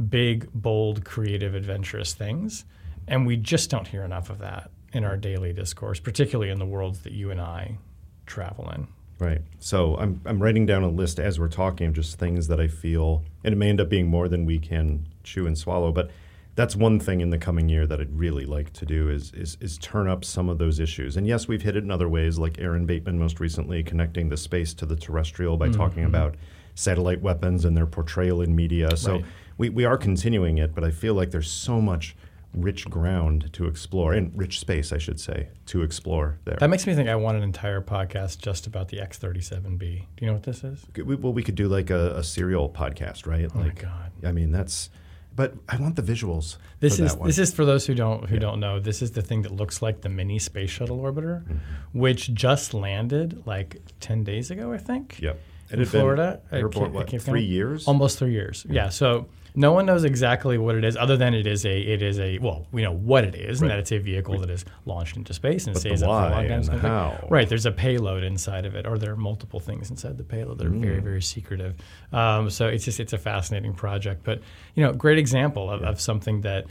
big, 0.09 0.51
bold, 0.53 1.05
creative, 1.05 1.55
adventurous 1.55 2.15
things, 2.15 2.65
and 3.07 3.27
we 3.27 3.37
just 3.37 3.71
don't 3.71 3.87
hear 3.87 4.03
enough 4.03 4.29
of 4.29 4.41
that 4.41 4.71
in 4.93 5.05
our 5.05 5.17
daily 5.17 5.53
discourse, 5.53 6.01
particularly 6.01 6.51
in 6.51 6.59
the 6.59 6.67
worlds 6.67 7.01
that 7.01 7.13
you 7.13 7.31
and 7.31 7.41
I 7.41 7.79
travel 8.27 8.71
in. 8.71 8.89
Right. 9.19 9.41
So 9.61 9.97
I'm, 9.97 10.21
I'm 10.27 10.43
writing 10.43 10.67
down 10.67 10.83
a 10.83 10.89
list 10.89 11.19
as 11.19 11.41
we're 11.41 11.49
talking 11.49 11.87
of 11.89 11.95
just 11.95 12.19
things 12.19 12.49
that 12.49 12.61
I 12.61 12.69
feel, 12.69 13.23
and 13.45 13.53
it 13.53 13.57
may 13.57 13.71
end 13.71 13.81
up 13.81 13.89
being 13.89 14.09
more 14.09 14.29
than 14.29 14.45
we 14.45 14.59
can 14.59 15.07
chew 15.25 15.47
and 15.47 15.57
swallow, 15.57 15.91
but 15.91 16.11
that's 16.55 16.75
one 16.75 16.99
thing 16.99 17.21
in 17.21 17.31
the 17.31 17.39
coming 17.39 17.69
year 17.69 17.87
that 17.87 18.01
I'd 18.01 18.19
really 18.19 18.47
like 18.47 18.73
to 18.75 18.87
do 18.87 19.11
is, 19.11 19.33
is, 19.35 19.59
is 19.61 19.79
turn 19.79 20.09
up 20.09 20.25
some 20.25 20.49
of 20.49 20.59
those 20.59 20.81
issues. 20.81 21.17
And 21.17 21.27
yes, 21.27 21.49
we've 21.49 21.63
hit 21.63 21.77
it 21.77 21.85
in 21.85 21.91
other 21.91 22.09
ways, 22.09 22.39
like 22.39 22.59
Aaron 22.59 22.87
Bateman 22.87 23.19
most 23.19 23.41
recently 23.41 23.83
connecting 23.83 24.29
the 24.29 24.37
space 24.37 24.73
to 24.75 24.87
the 24.87 24.97
terrestrial 24.97 25.57
by 25.57 25.69
mm-hmm. 25.69 25.77
talking 25.77 26.05
about 26.05 26.35
satellite 26.75 27.21
weapons 27.23 27.65
and 27.65 27.77
their 27.77 27.87
portrayal 27.87 28.43
in 28.43 28.57
media. 28.57 28.97
So 28.97 29.13
right. 29.13 29.25
we, 29.59 29.69
we 29.71 29.85
are 29.85 29.97
continuing 29.99 30.59
it, 30.59 30.75
but 30.75 30.85
I 30.85 30.91
feel 30.91 31.15
like 31.15 31.31
there's 31.31 31.51
so 31.51 31.81
much 31.81 32.17
rich 32.57 32.89
ground 32.89 33.51
to 33.53 33.67
explore, 33.67 34.13
and 34.15 34.33
rich 34.37 34.59
space, 34.59 34.93
I 34.93 34.99
should 34.99 35.21
say, 35.21 35.49
to 35.67 35.83
explore 35.83 36.39
there. 36.45 36.57
That 36.59 36.71
makes 36.71 36.87
me 36.87 36.95
think 36.95 37.09
I 37.09 37.17
want 37.17 37.37
an 37.37 37.43
entire 37.43 37.81
podcast 37.81 38.39
just 38.39 38.67
about 38.67 38.89
the 38.89 38.97
X37B. 38.99 39.79
Do 39.79 40.05
you 40.21 40.27
know 40.27 40.33
what 40.33 40.43
this 40.43 40.65
is? 40.65 40.85
We, 40.97 41.15
well, 41.17 41.33
we 41.33 41.43
could 41.43 41.55
do 41.55 41.69
like 41.69 41.91
a, 41.91 42.17
a 42.17 42.25
serial 42.25 42.69
podcast, 42.69 43.27
right? 43.27 43.49
Oh 43.55 43.59
like, 43.59 43.83
my 43.85 43.89
god! 43.89 44.13
I 44.25 44.33
mean, 44.33 44.51
that's 44.51 44.91
but 45.35 45.55
I 45.69 45.77
want 45.77 45.97
the 45.97 46.03
visuals. 46.03 46.57
This 46.81 46.99
is 46.99 47.15
this 47.17 47.39
is 47.39 47.53
for 47.53 47.65
those 47.67 47.87
who 47.87 47.95
don't 47.95 48.29
who 48.29 48.39
don't 48.39 48.59
know. 48.59 48.81
This 48.81 49.03
is 49.03 49.13
the 49.13 49.23
thing 49.23 49.43
that 49.43 49.53
looks 49.53 49.83
like 49.83 50.01
the 50.01 50.09
mini 50.09 50.39
space 50.39 50.71
shuttle 50.71 50.99
orbiter, 50.99 51.45
Mm-hmm. 51.45 51.99
which 51.99 52.33
just 52.33 52.73
landed 52.73 53.47
like 53.47 53.77
ten 54.01 54.25
days 54.25 54.51
ago, 54.51 54.73
I 54.73 54.79
think. 54.79 55.19
Yep. 55.21 55.39
It 55.69 55.73
in 55.73 55.79
had 55.81 55.91
been 55.93 56.01
Florida. 56.01 56.41
I 56.51 56.59
I 56.59 56.63
what, 56.63 57.21
three 57.21 57.45
years? 57.45 57.87
Almost 57.87 58.19
three 58.19 58.33
years. 58.33 58.65
Yeah. 58.69 58.89
So 58.89 59.27
no 59.57 59.73
one 59.73 59.87
knows 59.87 60.05
exactly 60.05 60.59
what 60.59 60.75
it 60.77 60.85
is, 60.85 60.97
other 60.97 61.17
than 61.17 61.35
it 61.35 61.47
is 61.47 61.65
a 61.67 61.77
it 61.81 62.03
is 62.03 62.21
a 62.21 62.39
well, 62.39 62.67
we 62.71 62.83
know 62.83 62.93
what 62.93 63.25
it 63.25 63.35
is, 63.35 63.61
and 63.63 63.71
that 63.71 63.79
it's 63.79 63.91
a 63.91 63.99
vehicle 63.99 64.39
that 64.41 64.51
is 64.51 64.65
launched 64.85 65.17
into 65.17 65.33
space 65.35 65.67
and 65.67 65.75
But 65.75 65.81
stays 65.81 66.03
up 66.03 66.09
for 66.09 66.13
a 66.13 66.31
long 66.31 66.49
time. 66.49 66.63
the 66.63 66.79
how. 66.79 67.27
Right. 67.31 67.49
There's 67.49 67.67
a 67.67 67.73
payload 67.73 68.23
inside 68.23 68.67
of 68.67 68.75
it, 68.77 68.87
or 68.87 68.99
there 68.99 69.13
are 69.13 69.17
multiple 69.17 69.59
things 69.59 69.91
inside 69.91 70.19
the 70.19 70.25
payload 70.25 70.59
that 70.59 70.67
are 70.67 70.71
Mm. 70.71 70.81
very 70.83 71.01
very 71.01 71.23
secretive. 71.23 71.75
Um, 72.13 72.51
so 72.51 72.69
it's 72.69 72.85
just 72.85 73.01
it's 73.01 73.13
a 73.15 73.19
fascinating 73.19 73.73
project, 73.75 74.23
but 74.25 74.41
you 74.75 74.85
know, 74.85 74.93
great 74.93 75.19
example 75.19 75.71
of, 75.71 75.83
of 75.83 76.01
something 76.01 76.43
that. 76.43 76.67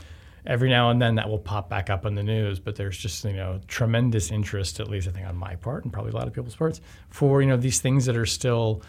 Every 0.48 0.70
now 0.70 0.90
and 0.90 1.02
then 1.02 1.16
that 1.16 1.28
will 1.28 1.40
pop 1.40 1.68
back 1.68 1.90
up 1.90 2.06
in 2.06 2.14
the 2.14 2.22
news, 2.22 2.60
but 2.60 2.76
there's 2.76 2.96
just 2.96 3.24
you 3.24 3.32
know 3.32 3.58
tremendous 3.66 4.30
interest, 4.30 4.78
at 4.78 4.86
least 4.88 5.08
I 5.08 5.10
think 5.10 5.26
on 5.26 5.34
my 5.34 5.56
part 5.56 5.82
and 5.82 5.92
probably 5.92 6.12
a 6.12 6.14
lot 6.14 6.28
of 6.28 6.34
people's 6.34 6.54
parts, 6.54 6.80
for 7.10 7.42
you 7.42 7.48
know 7.48 7.56
these 7.56 7.80
things 7.80 8.06
that 8.06 8.16
are 8.16 8.26
still 8.26 8.80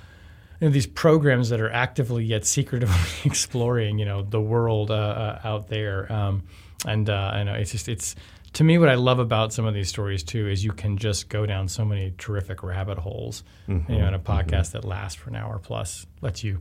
you 0.60 0.68
know, 0.68 0.74
these 0.74 0.88
programs 0.88 1.50
that 1.50 1.62
are 1.62 1.72
actively 1.72 2.24
yet 2.24 2.46
secretively 2.46 2.96
exploring, 3.26 4.00
you 4.00 4.06
know, 4.06 4.24
the 4.24 4.42
world 4.42 4.92
uh, 4.92 4.94
uh, 4.94 5.40
out 5.44 5.68
there. 5.68 6.12
Um, 6.12 6.44
and 6.86 7.10
uh, 7.10 7.32
I 7.34 7.44
know 7.44 7.54
it's 7.54 7.72
just 7.72 7.88
it's 7.88 8.16
to 8.54 8.64
me 8.64 8.78
what 8.78 8.90
I 8.90 8.96
love 8.96 9.20
about 9.20 9.54
some 9.54 9.66
of 9.66 9.74
these 9.74 9.90
stories 9.90 10.24
too 10.24 10.48
is 10.48 10.64
you 10.64 10.72
can 10.72 10.98
just 10.98 11.30
go 11.30 11.46
down 11.46 11.68
so 11.68 11.86
many 11.86 12.14
terrific 12.18 12.64
rabbit 12.64 12.98
holes. 12.98 13.44
You 13.68 14.00
know, 14.00 14.08
in 14.08 14.14
a 14.14 14.20
podcast 14.20 14.72
that 14.72 14.86
lasts 14.86 15.20
for 15.20 15.30
an 15.30 15.36
hour 15.36 15.60
plus 15.60 16.06
lets 16.22 16.44
you 16.44 16.60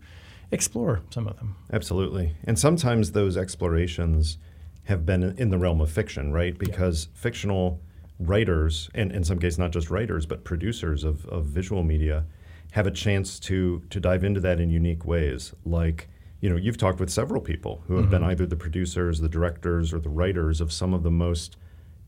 explore 0.50 1.00
some 1.10 1.26
of 1.26 1.36
them. 1.38 1.56
Absolutely. 1.72 2.34
And 2.44 2.58
sometimes 2.58 3.12
those 3.12 3.36
explorations 3.36 4.38
have 4.84 5.04
been 5.04 5.22
in 5.38 5.50
the 5.50 5.58
realm 5.58 5.80
of 5.80 5.90
fiction, 5.90 6.32
right? 6.32 6.56
Because 6.56 7.08
fictional 7.14 7.80
writers, 8.18 8.88
and 8.94 9.12
in 9.12 9.24
some 9.24 9.38
cases 9.38 9.58
not 9.58 9.72
just 9.72 9.90
writers, 9.90 10.26
but 10.26 10.44
producers 10.44 11.04
of, 11.04 11.26
of 11.26 11.46
visual 11.46 11.82
media, 11.82 12.24
have 12.76 12.86
a 12.86 12.90
chance 12.90 13.40
to 13.40 13.82
to 13.88 13.98
dive 13.98 14.22
into 14.22 14.38
that 14.38 14.60
in 14.60 14.68
unique 14.68 15.06
ways. 15.06 15.54
Like, 15.64 16.10
you 16.42 16.50
know, 16.50 16.56
you've 16.56 16.76
talked 16.76 17.00
with 17.00 17.08
several 17.08 17.40
people 17.40 17.82
who 17.86 17.96
have 17.96 18.10
been 18.10 18.20
mm-hmm. 18.20 18.32
either 18.32 18.44
the 18.44 18.54
producers, 18.54 19.18
the 19.18 19.30
directors, 19.30 19.94
or 19.94 19.98
the 19.98 20.10
writers 20.10 20.60
of 20.60 20.70
some 20.70 20.92
of 20.92 21.02
the 21.02 21.10
most 21.10 21.56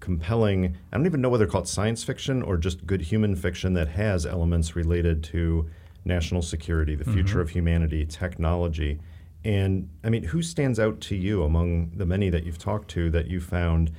compelling, 0.00 0.76
I 0.92 0.96
don't 0.98 1.06
even 1.06 1.22
know 1.22 1.30
whether 1.30 1.46
to 1.46 1.50
call 1.50 1.62
it 1.62 1.68
science 1.68 2.04
fiction 2.04 2.42
or 2.42 2.58
just 2.58 2.86
good 2.86 3.00
human 3.00 3.34
fiction 3.34 3.72
that 3.74 3.88
has 3.88 4.26
elements 4.26 4.76
related 4.76 5.24
to 5.24 5.70
national 6.04 6.42
security, 6.42 6.94
the 6.94 7.04
future 7.04 7.36
mm-hmm. 7.36 7.40
of 7.40 7.50
humanity, 7.50 8.04
technology. 8.04 9.00
And 9.44 9.88
I 10.04 10.10
mean, 10.10 10.22
who 10.22 10.42
stands 10.42 10.78
out 10.78 11.00
to 11.00 11.16
you 11.16 11.44
among 11.44 11.92
the 11.96 12.04
many 12.04 12.28
that 12.28 12.44
you've 12.44 12.58
talked 12.58 12.90
to 12.90 13.08
that 13.10 13.26
you 13.26 13.40
found 13.40 13.90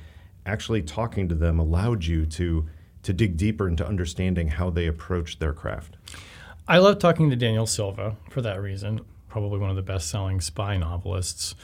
actually 0.46 0.82
talking 0.82 1.28
to 1.30 1.34
them 1.34 1.58
allowed 1.58 2.04
you 2.04 2.26
to 2.26 2.68
to 3.02 3.12
dig 3.12 3.36
deeper 3.36 3.66
into 3.66 3.84
understanding 3.84 4.46
how 4.46 4.70
they 4.70 4.86
approach 4.86 5.40
their 5.40 5.52
craft? 5.52 5.96
I 6.68 6.78
love 6.78 6.98
talking 6.98 7.30
to 7.30 7.36
Daniel 7.36 7.66
Silva 7.66 8.16
for 8.30 8.42
that 8.42 8.60
reason. 8.60 9.00
Probably 9.28 9.58
one 9.58 9.70
of 9.70 9.76
the 9.76 9.82
best 9.82 10.08
selling 10.08 10.40
spy 10.40 10.76
novelists 10.76 11.54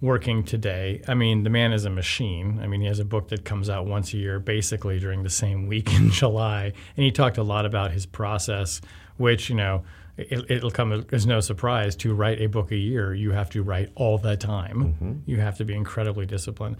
working 0.00 0.42
today. 0.42 1.02
I 1.06 1.14
mean, 1.14 1.44
the 1.44 1.50
man 1.50 1.72
is 1.72 1.84
a 1.84 1.90
machine. 1.90 2.60
I 2.62 2.66
mean, 2.66 2.80
he 2.80 2.86
has 2.86 2.98
a 2.98 3.04
book 3.04 3.28
that 3.28 3.44
comes 3.44 3.68
out 3.68 3.86
once 3.86 4.14
a 4.14 4.16
year, 4.16 4.38
basically 4.38 4.98
during 4.98 5.22
the 5.22 5.30
same 5.30 5.66
week 5.66 5.92
in 5.98 6.10
July. 6.10 6.72
And 6.96 7.04
he 7.04 7.10
talked 7.10 7.38
a 7.38 7.42
lot 7.42 7.66
about 7.66 7.92
his 7.92 8.06
process, 8.06 8.80
which, 9.18 9.50
you 9.50 9.56
know, 9.56 9.84
it, 10.16 10.50
it'll 10.50 10.70
come 10.70 11.06
as 11.12 11.26
no 11.26 11.40
surprise 11.40 11.96
to 11.96 12.14
write 12.14 12.40
a 12.40 12.46
book 12.46 12.72
a 12.72 12.76
year. 12.76 13.14
You 13.14 13.32
have 13.32 13.50
to 13.50 13.62
write 13.62 13.90
all 13.94 14.18
the 14.18 14.36
time. 14.36 15.22
You 15.26 15.40
have 15.40 15.56
to 15.58 15.64
be 15.64 15.74
incredibly 15.74 16.26
disciplined. 16.26 16.76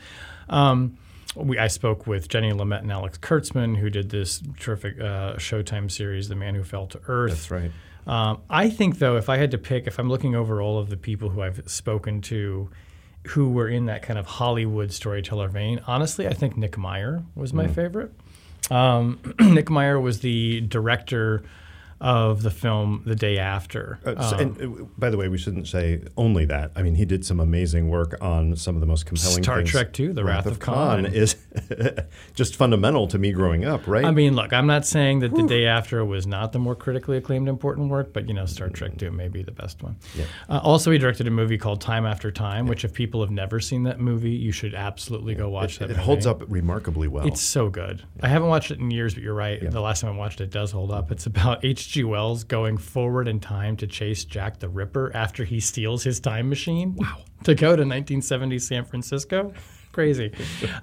Um, 0.49 0.99
we, 1.35 1.59
I 1.59 1.69
spoke 1.69 2.07
with 2.07 2.29
Jenny 2.29 2.53
Lumet 2.53 2.81
and 2.81 2.93
Alex 2.93 3.19
Kurtzman, 3.19 3.77
who 3.77 3.90
did 3.90 4.11
this 4.11 4.43
terrific 4.59 5.01
uh, 5.01 5.35
Showtime 5.35 5.90
series, 5.90 6.29
The 6.29 6.35
Man 6.35 6.55
Who 6.55 6.64
Fell 6.64 6.87
to 6.88 7.01
Earth. 7.07 7.31
That's 7.31 7.51
right. 7.51 7.71
Um, 8.07 8.40
I 8.49 8.71
think, 8.71 8.99
though, 8.99 9.16
if 9.16 9.29
I 9.29 9.37
had 9.37 9.51
to 9.53 9.59
pick, 9.59 9.87
if 9.87 9.99
I'm 9.99 10.09
looking 10.09 10.35
over 10.35 10.61
all 10.61 10.79
of 10.79 10.90
the 10.90 10.97
people 10.97 11.29
who 11.29 11.43
I've 11.43 11.62
spoken 11.71 12.21
to 12.23 12.71
who 13.29 13.51
were 13.51 13.69
in 13.69 13.87
that 13.87 14.03
kind 14.03 14.19
of 14.19 14.27
Hollywood 14.27 14.93
storyteller 14.93 15.49
vein, 15.49 15.81
honestly, 15.87 16.27
I 16.27 16.33
think 16.33 16.57
Nick 16.57 16.79
Meyer 16.79 17.23
was 17.37 17.53
my 17.53 17.66
favorite. 17.69 18.12
Um, 18.71 19.21
Nick 19.40 19.69
Meyer 19.69 20.01
was 20.01 20.21
the 20.21 20.62
director 20.62 21.43
of 22.01 22.43
the 22.43 22.51
film 22.51 23.03
The 23.05 23.15
Day 23.15 23.39
After. 23.39 23.99
Uh, 24.05 24.31
so- 24.31 24.37
and 24.39 24.61
uh, 24.63 24.85
by 24.99 25.11
the 25.11 25.17
way, 25.17 25.29
we 25.29 25.39
shouldn't 25.39 25.69
say 25.69 26.03
only 26.17 26.45
that. 26.47 26.71
I 26.75 26.83
mean, 26.83 26.95
he 26.95 27.05
did 27.05 27.25
some 27.25 27.41
amazing 27.41 27.89
work 27.89 28.17
on 28.21 28.57
some 28.57 28.75
of 28.75 28.81
the 28.81 28.87
most 28.87 29.07
compelling 29.07 29.37
things. 29.37 29.45
Star 29.47 29.57
things. 29.59 29.71
Trek 29.71 29.99
II, 30.01 30.09
The 30.13 30.25
Wrath 30.25 30.47
of 30.47 30.59
Khan. 30.59 31.07
is 31.07 31.37
just 32.35 32.57
fundamental 32.57 33.07
to 33.09 33.19
me 33.19 33.33
growing 33.33 33.65
up, 33.65 33.87
right? 33.87 34.05
I 34.05 34.11
mean, 34.11 34.35
look, 34.35 34.53
I'm 34.53 34.67
not 34.67 34.87
saying 34.87 35.21
that 35.21 35.35
The 35.35 35.47
Day 35.47 35.67
After 35.67 36.05
was 36.05 36.27
not 36.27 36.53
the 36.53 36.59
more 36.59 36.75
critically 36.75 37.17
acclaimed 37.17 37.49
important 37.49 37.91
work, 37.91 38.13
but 38.13 38.29
you 38.29 38.35
know, 38.35 38.47
Star 38.47 38.69
Trek 38.69 38.97
2 38.97 39.11
may 39.11 39.29
be 39.29 39.43
the 39.43 39.53
best 39.53 39.83
one. 39.83 39.97
Uh, 40.49 40.59
also, 40.63 40.91
he 40.91 40.99
directed 40.99 41.27
a 41.27 41.31
movie 41.31 41.59
called 41.59 41.81
Time 41.81 42.07
After 42.07 42.31
Time, 42.31 42.67
which 42.67 42.85
if 42.85 42.93
people 42.93 43.21
have 43.21 43.31
never 43.31 43.61
seen 43.61 43.83
that 43.85 44.01
movie, 44.01 44.31
you 44.31 44.53
should 44.53 44.75
absolutely 44.75 45.35
go 45.35 45.49
watch 45.49 45.79
that. 45.79 45.87
it 45.87 45.89
movie. 45.95 46.03
holds 46.03 46.27
up 46.27 46.43
remarkably 46.49 47.09
well. 47.09 47.27
It's 47.27 47.43
so 47.43 47.69
good. 47.69 48.03
I 48.23 48.29
haven't 48.29 48.49
watched 48.49 48.71
it 48.71 48.79
in 48.79 48.91
years, 48.91 49.15
but 49.15 49.23
you're 49.23 49.35
right. 49.35 49.61
The 49.71 49.81
last 49.81 50.01
time 50.01 50.15
I 50.15 50.17
watched 50.17 50.41
it 50.41 50.51
does 50.51 50.71
hold 50.73 50.91
up. 50.91 51.11
It's 51.11 51.27
about 51.27 51.65
H.G. 51.90 52.05
Wells 52.05 52.44
going 52.44 52.79
forward 52.79 53.26
in 53.26 53.40
time 53.40 53.76
to 53.79 53.87
chase 53.88 54.24
Jack 54.24 54.61
the 54.61 54.68
Ripper 54.68 55.11
after 55.12 55.42
he 55.42 55.59
steals 55.59 56.05
his 56.05 56.20
time 56.20 56.48
machine. 56.48 56.94
Wow. 56.94 57.24
To 57.42 57.55
go 57.57 57.70
to 57.70 57.83
1970 57.83 58.61
San 58.61 58.85
Francisco. 58.85 59.53
Crazy. 59.90 60.33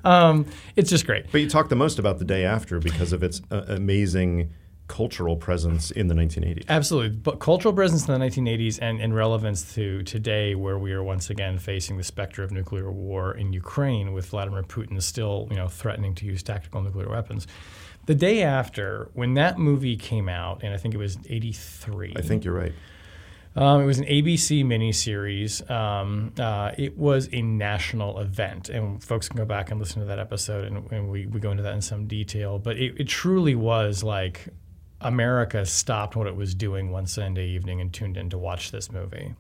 Um, 0.04 0.46
it's 0.76 0.90
just 0.90 1.06
great. 1.06 1.32
but 1.32 1.40
you 1.40 1.50
talk 1.50 1.70
the 1.70 1.78
most 1.78 1.98
about 1.98 2.20
the 2.20 2.26
day 2.26 2.44
after 2.44 2.80
because 2.80 3.14
of 3.14 3.24
its 3.24 3.42
uh, 3.52 3.62
amazing 3.70 4.52
cultural 4.90 5.38
presence 5.38 5.92
in 5.92 6.08
the 6.08 6.16
1980s. 6.16 6.66
Absolutely. 6.68 7.16
But 7.18 7.40
cultural 7.40 7.74
presence 7.74 8.06
in 8.06 8.20
the 8.20 8.26
1980s 8.26 8.80
and, 8.82 9.00
and 9.00 9.16
relevance 9.16 9.74
to 9.76 10.04
today, 10.04 10.56
where 10.56 10.78
we 10.78 10.92
are 10.92 11.04
once 11.04 11.30
again 11.30 11.58
facing 11.58 11.96
the 11.96 12.04
specter 12.04 12.44
of 12.44 12.52
nuclear 12.52 12.92
war 12.92 13.34
in 13.34 13.54
Ukraine 13.54 14.12
with 14.12 14.26
Vladimir 14.26 14.64
Putin 14.64 15.02
still 15.02 15.48
you 15.52 15.56
know, 15.56 15.70
threatening 15.70 16.16
to 16.16 16.26
use 16.26 16.44
tactical 16.44 16.82
nuclear 16.82 17.10
weapons. 17.10 17.48
The 18.08 18.16
day 18.16 18.42
after, 18.42 19.10
when 19.14 19.36
that 19.36 19.60
movie 19.60 19.98
came 19.98 20.28
out, 20.30 20.64
and 20.64 20.74
I 20.74 20.78
think 20.78 20.94
it 20.94 20.98
was 20.98 21.18
83. 21.30 22.14
I 22.16 22.22
think 22.22 22.46
you're 22.46 22.54
right. 22.54 22.74
Um, 23.56 23.82
it 23.82 23.86
was 23.86 24.00
an 24.00 24.06
ABC 24.06 24.64
miniseries. 24.64 25.70
Um, 25.70 26.32
uh, 26.40 26.72
it 26.78 26.98
was 26.98 27.28
a 27.34 27.42
national 27.42 28.20
event, 28.20 28.70
and 28.70 29.04
folks 29.04 29.28
can 29.28 29.38
go 29.38 29.46
back 29.46 29.72
and 29.72 29.80
listen 29.80 30.02
to 30.02 30.08
that 30.08 30.20
episode, 30.20 30.66
and, 30.66 30.90
and 30.92 31.10
we, 31.10 31.26
we 31.26 31.40
go 31.40 31.52
into 31.52 31.64
that 31.64 31.74
in 31.74 31.82
some 31.82 32.08
detail. 32.08 32.60
But 32.60 32.78
it, 32.78 32.96
it 32.98 33.08
truly 33.10 33.56
was 33.56 34.04
like 34.04 34.48
America 35.02 35.66
stopped 35.66 36.16
what 36.16 36.28
it 36.28 36.36
was 36.36 36.56
doing 36.56 36.92
one 36.92 37.08
Sunday 37.08 37.48
evening 37.50 37.82
and 37.82 37.94
tuned 37.94 38.16
in 38.16 38.30
to 38.30 38.38
watch 38.38 38.72
this 38.72 38.92
movie. 38.92 39.36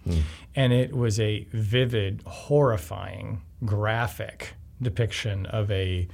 And 0.55 0.73
it 0.73 0.93
was 0.93 1.19
a 1.19 1.47
vivid, 1.51 2.21
horrifying, 2.25 3.41
graphic 3.65 4.55
depiction 4.81 5.45
of 5.47 5.71
a 5.71 6.07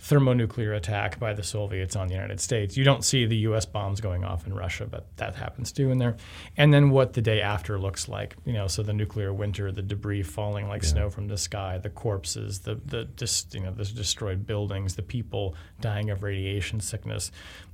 thermonuclear 0.00 0.74
attack 0.74 1.18
by 1.18 1.32
the 1.32 1.42
Soviets 1.42 1.96
on 1.96 2.06
the 2.06 2.14
United 2.14 2.40
States. 2.40 2.76
You 2.76 2.84
don't 2.84 3.04
see 3.04 3.26
the 3.26 3.36
U.S. 3.38 3.66
bombs 3.66 4.00
going 4.00 4.24
off 4.24 4.46
in 4.46 4.54
Russia, 4.54 4.86
but 4.86 5.04
that 5.16 5.34
happens 5.34 5.72
too 5.72 5.90
in 5.90 5.98
there. 5.98 6.16
And 6.56 6.72
then 6.72 6.90
what 6.90 7.14
the 7.14 7.22
day 7.22 7.40
after 7.40 7.78
looks 7.78 8.08
like, 8.08 8.36
you 8.44 8.52
know, 8.52 8.68
so 8.68 8.82
the 8.82 8.92
nuclear 8.92 9.32
winter, 9.32 9.72
the 9.72 9.82
debris 9.82 10.22
falling 10.22 10.68
like 10.68 10.84
snow 10.84 11.10
from 11.10 11.26
the 11.26 11.36
sky, 11.36 11.78
the 11.78 11.90
corpses, 11.90 12.60
the 12.60 12.76
the 12.86 13.04
dis, 13.04 13.46
you 13.52 13.60
know 13.60 13.72
the 13.72 13.84
destroyed 13.84 14.46
buildings, 14.46 14.94
the 14.94 15.02
people 15.02 15.56
dying 15.80 16.10
of 16.10 16.22
radiation 16.22 16.80
sickness. 16.80 17.32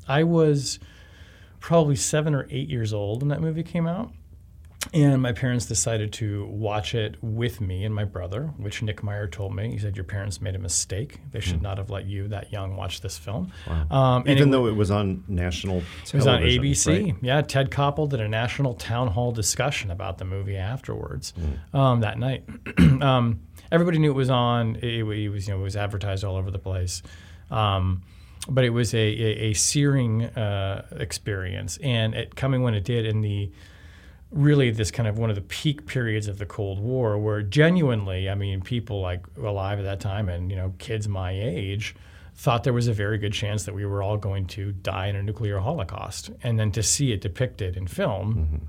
I 0.09 0.23
was 0.25 0.79
probably 1.61 1.97
seven 1.97 2.35
or 2.35 2.47
eight 2.51 2.69
years 2.69 2.93
old 2.93 3.23
when 3.23 3.29
that 3.29 3.41
movie 3.41 3.63
came 3.63 3.87
out. 3.87 4.13
And 4.95 5.21
my 5.21 5.33
parents 5.33 5.67
decided 5.67 6.13
to 6.15 6.47
watch 6.47 6.95
it 6.95 7.17
with 7.21 7.61
me 7.61 7.85
and 7.85 7.93
my 7.93 8.05
brother, 8.05 8.55
which 8.59 8.81
Nick 8.81 9.03
Meyer 9.03 9.27
told 9.27 9.53
me. 9.53 9.73
He 9.73 9.79
said, 9.79 9.97
Your 9.97 10.05
parents 10.05 10.41
made 10.41 10.55
a 10.55 10.59
mistake. 10.59 11.21
They 11.33 11.41
should 11.41 11.61
not 11.61 11.79
have 11.79 11.91
let 11.91 12.07
you, 12.07 12.29
that 12.29 12.53
young, 12.53 12.77
watch 12.77 13.01
this 13.01 13.19
film. 13.19 13.51
Um, 13.91 14.23
Even 14.29 14.49
it, 14.49 14.53
though 14.53 14.67
it 14.67 14.77
was 14.77 14.93
on 14.93 15.25
national 15.27 15.79
it 15.79 16.15
was 16.15 16.29
on. 16.29 16.43
ABC. 16.43 17.07
right? 17.07 17.17
Yeah, 17.21 17.43
Ted 17.43 17.73
Koppel 17.73 18.09
did 18.09 18.21
a 18.21 18.29
national 18.29 18.75
town 18.75 19.09
hall 19.09 19.33
discussion 19.33 19.91
about 19.91 20.19
the 20.19 20.25
movie 20.25 20.57
afterwards 20.57 21.35
um, 21.73 22.01
that 22.01 22.17
night. 22.17 22.45
um, 22.79 23.41
everybody 23.73 23.99
knew 23.99 24.13
it 24.13 24.15
was 24.15 24.31
on. 24.31 24.77
It, 24.77 24.85
it 24.85 25.29
was, 25.29 25.49
you 25.49 25.55
know, 25.55 25.61
it 25.61 25.65
was 25.65 25.77
advertised 25.77 26.23
all 26.23 26.37
over 26.37 26.53
the 26.53 26.61
place. 26.61 27.03
Um, 27.51 28.03
but 28.49 28.65
it 28.65 28.71
was 28.71 28.95
a, 28.95 28.99
a, 28.99 29.51
a 29.51 29.53
searing 29.55 30.25
uh, 30.25 30.87
experience, 30.93 31.79
and 31.79 32.15
it 32.15 32.37
coming 32.37 32.63
when 32.63 32.75
it 32.75 32.85
did 32.85 33.07
in 33.07 33.23
the 33.23 33.51
really 34.35 34.71
this 34.71 34.91
kind 34.91 35.09
of 35.09 35.19
one 35.19 35.31
of 35.31 35.37
the 35.37 35.43
peak 35.43 35.87
periods 35.87 36.29
of 36.29 36.39
the 36.39 36.47
Cold 36.47 36.81
War, 36.81 37.17
where 37.17 37.43
genuinely, 37.43 38.29
I 38.29 38.35
mean, 38.35 38.61
people 38.61 39.01
like 39.01 39.25
alive 39.43 39.79
at 39.79 39.85
that 39.85 40.01
time 40.01 40.29
and 40.29 40.51
you 40.51 40.57
know 40.57 40.75
kids 40.79 41.09
my 41.09 41.33
age 41.33 41.95
thought 42.37 42.65
there 42.65 42.73
was 42.73 42.89
a 42.89 42.93
very 42.93 43.17
good 43.17 43.33
chance 43.33 43.65
that 43.65 43.75
we 43.75 43.87
were 43.87 44.03
all 44.03 44.17
going 44.17 44.45
to 44.45 44.73
die 44.73 45.07
in 45.07 45.17
a 45.17 45.23
nuclear 45.23 45.61
holocaust, 45.61 46.31
and 46.43 46.59
then 46.59 46.73
to 46.73 46.83
see 46.83 47.13
it 47.13 47.21
depicted 47.21 47.77
in 47.77 47.87
film 47.87 48.35
mm-hmm. 48.35 48.67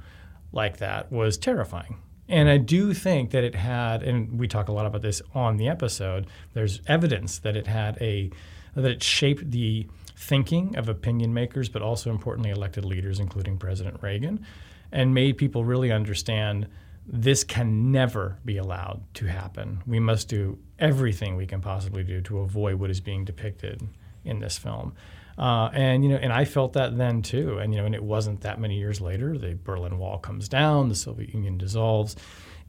like 0.51 0.78
that 0.78 1.11
was 1.11 1.38
terrifying. 1.38 1.97
And 2.28 2.49
I 2.49 2.57
do 2.57 2.93
think 2.93 3.32
that 3.32 3.43
it 3.43 3.55
had, 3.55 4.01
and 4.01 4.39
we 4.39 4.47
talk 4.47 4.68
a 4.68 4.72
lot 4.72 4.86
about 4.86 5.01
this 5.01 5.22
on 5.34 5.57
the 5.57 5.68
episode. 5.68 6.28
There's 6.53 6.82
evidence 6.88 7.39
that 7.39 7.55
it 7.55 7.68
had 7.68 7.97
a 8.01 8.32
that 8.76 8.91
it 8.91 9.01
shaped 9.01 9.51
the 9.51 9.88
thinking 10.18 10.76
of 10.76 10.89
opinion 10.89 11.34
makers, 11.34 11.70
but 11.70 11.82
also 11.82 12.09
importantly 12.09 12.51
elected 12.51 12.84
leaders, 12.84 13.20
including 13.20 13.57
President 13.57 14.01
Reagan, 14.01 14.45
and 14.92 15.14
made 15.14 15.38
people 15.38 15.66
really 15.66 15.92
understand 15.92 16.68
this 17.08 17.44
can 17.44 17.92
never 17.92 18.38
be 18.44 18.58
allowed 18.58 19.02
to 19.16 19.26
happen. 19.26 19.82
We 19.86 20.00
must 20.00 20.28
do 20.28 20.58
everything 20.80 21.36
we 21.36 21.46
can 21.46 21.62
possibly 21.62 22.04
do 22.04 22.22
to 22.22 22.40
avoid 22.40 22.76
what 22.76 22.90
is 22.90 23.00
being 23.00 23.26
depicted 23.26 23.88
in 24.24 24.40
this 24.40 24.58
film. 24.58 24.94
Uh, 25.38 25.70
and 25.74 26.04
you 26.04 26.10
know, 26.10 26.16
and 26.16 26.32
I 26.32 26.46
felt 26.46 26.74
that 26.74 26.98
then 26.98 27.22
too. 27.22 27.58
And 27.58 27.74
you 27.74 27.80
know, 27.80 27.86
and 27.86 27.94
it 27.94 28.04
wasn't 28.04 28.42
that 28.42 28.60
many 28.60 28.78
years 28.78 29.02
later. 29.02 29.38
The 29.38 29.56
Berlin 29.56 29.98
Wall 29.98 30.18
comes 30.18 30.48
down, 30.48 30.90
the 30.90 30.96
Soviet 30.96 31.34
Union 31.34 31.58
dissolves, 31.58 32.16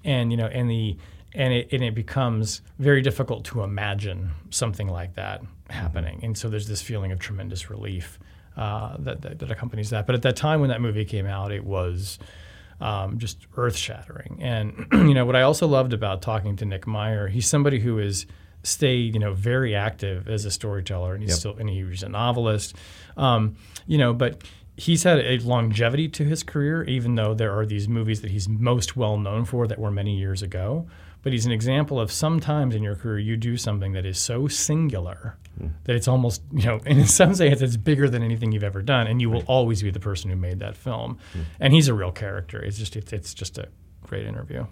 and 0.04 0.30
you 0.30 0.36
know, 0.36 0.46
and 0.46 0.68
the 0.68 0.96
and 1.32 1.52
it, 1.52 1.68
and 1.70 1.84
it 1.84 1.94
becomes 1.94 2.62
very 2.78 3.02
difficult 3.02 3.44
to 3.44 3.62
imagine 3.62 4.30
something 4.50 4.88
like 4.88 5.14
that 5.14 5.42
happening. 5.70 6.20
And 6.22 6.36
so 6.36 6.48
there's 6.48 6.66
this 6.66 6.82
feeling 6.82 7.12
of 7.12 7.18
tremendous 7.18 7.70
relief 7.70 8.18
uh, 8.56 8.96
that, 9.00 9.22
that, 9.22 9.38
that 9.40 9.50
accompanies 9.50 9.90
that. 9.90 10.06
But 10.06 10.14
at 10.14 10.22
that 10.22 10.36
time 10.36 10.60
when 10.60 10.70
that 10.70 10.80
movie 10.80 11.04
came 11.04 11.26
out, 11.26 11.52
it 11.52 11.64
was 11.64 12.18
um, 12.80 13.18
just 13.18 13.46
earth 13.56 13.76
shattering. 13.76 14.38
And 14.40 14.86
you 14.92 15.14
know 15.14 15.24
what 15.26 15.36
I 15.36 15.42
also 15.42 15.66
loved 15.66 15.92
about 15.92 16.22
talking 16.22 16.56
to 16.56 16.64
Nick 16.64 16.86
Meyer, 16.86 17.28
he's 17.28 17.46
somebody 17.46 17.80
who 17.80 17.98
is 17.98 18.26
stayed 18.62 19.14
you 19.14 19.20
know 19.20 19.32
very 19.32 19.74
active 19.74 20.28
as 20.28 20.44
a 20.44 20.50
storyteller, 20.50 21.14
and 21.14 21.22
he's 21.22 21.30
Yep. 21.32 21.38
still 21.38 21.56
and 21.56 21.68
he's 21.70 22.02
a 22.02 22.08
novelist. 22.08 22.74
Um, 23.16 23.56
you 23.86 23.96
know, 23.98 24.12
but 24.12 24.42
he's 24.76 25.04
had 25.04 25.18
a 25.20 25.38
longevity 25.38 26.08
to 26.08 26.24
his 26.24 26.42
career, 26.42 26.82
even 26.84 27.14
though 27.14 27.32
there 27.32 27.56
are 27.56 27.64
these 27.64 27.88
movies 27.88 28.20
that 28.22 28.30
he's 28.30 28.48
most 28.48 28.96
well 28.96 29.16
known 29.18 29.44
for 29.44 29.66
that 29.66 29.78
were 29.78 29.90
many 29.90 30.18
years 30.18 30.42
ago. 30.42 30.86
But 31.26 31.32
he's 31.32 31.44
an 31.44 31.50
example 31.50 31.98
of 31.98 32.12
sometimes 32.12 32.72
in 32.72 32.84
your 32.84 32.94
career 32.94 33.18
you 33.18 33.36
do 33.36 33.56
something 33.56 33.94
that 33.94 34.06
is 34.06 34.16
so 34.16 34.46
singular 34.46 35.36
that 35.82 35.96
it's 35.96 36.06
almost, 36.06 36.40
you 36.52 36.66
know, 36.66 36.80
in 36.86 37.04
some 37.04 37.34
sense 37.34 37.60
it's 37.60 37.76
bigger 37.76 38.08
than 38.08 38.22
anything 38.22 38.52
you've 38.52 38.62
ever 38.62 38.80
done, 38.80 39.08
and 39.08 39.20
you 39.20 39.28
will 39.28 39.42
always 39.48 39.82
be 39.82 39.90
the 39.90 39.98
person 39.98 40.30
who 40.30 40.36
made 40.36 40.60
that 40.60 40.76
film. 40.76 41.18
Hmm. 41.32 41.40
And 41.58 41.72
he's 41.72 41.88
a 41.88 41.94
real 41.94 42.12
character. 42.12 42.62
It's 42.62 42.78
just 42.78 42.94
it's, 42.94 43.12
it's 43.12 43.34
just 43.34 43.58
a 43.58 43.66
great 44.06 44.24
interview. 44.24 44.66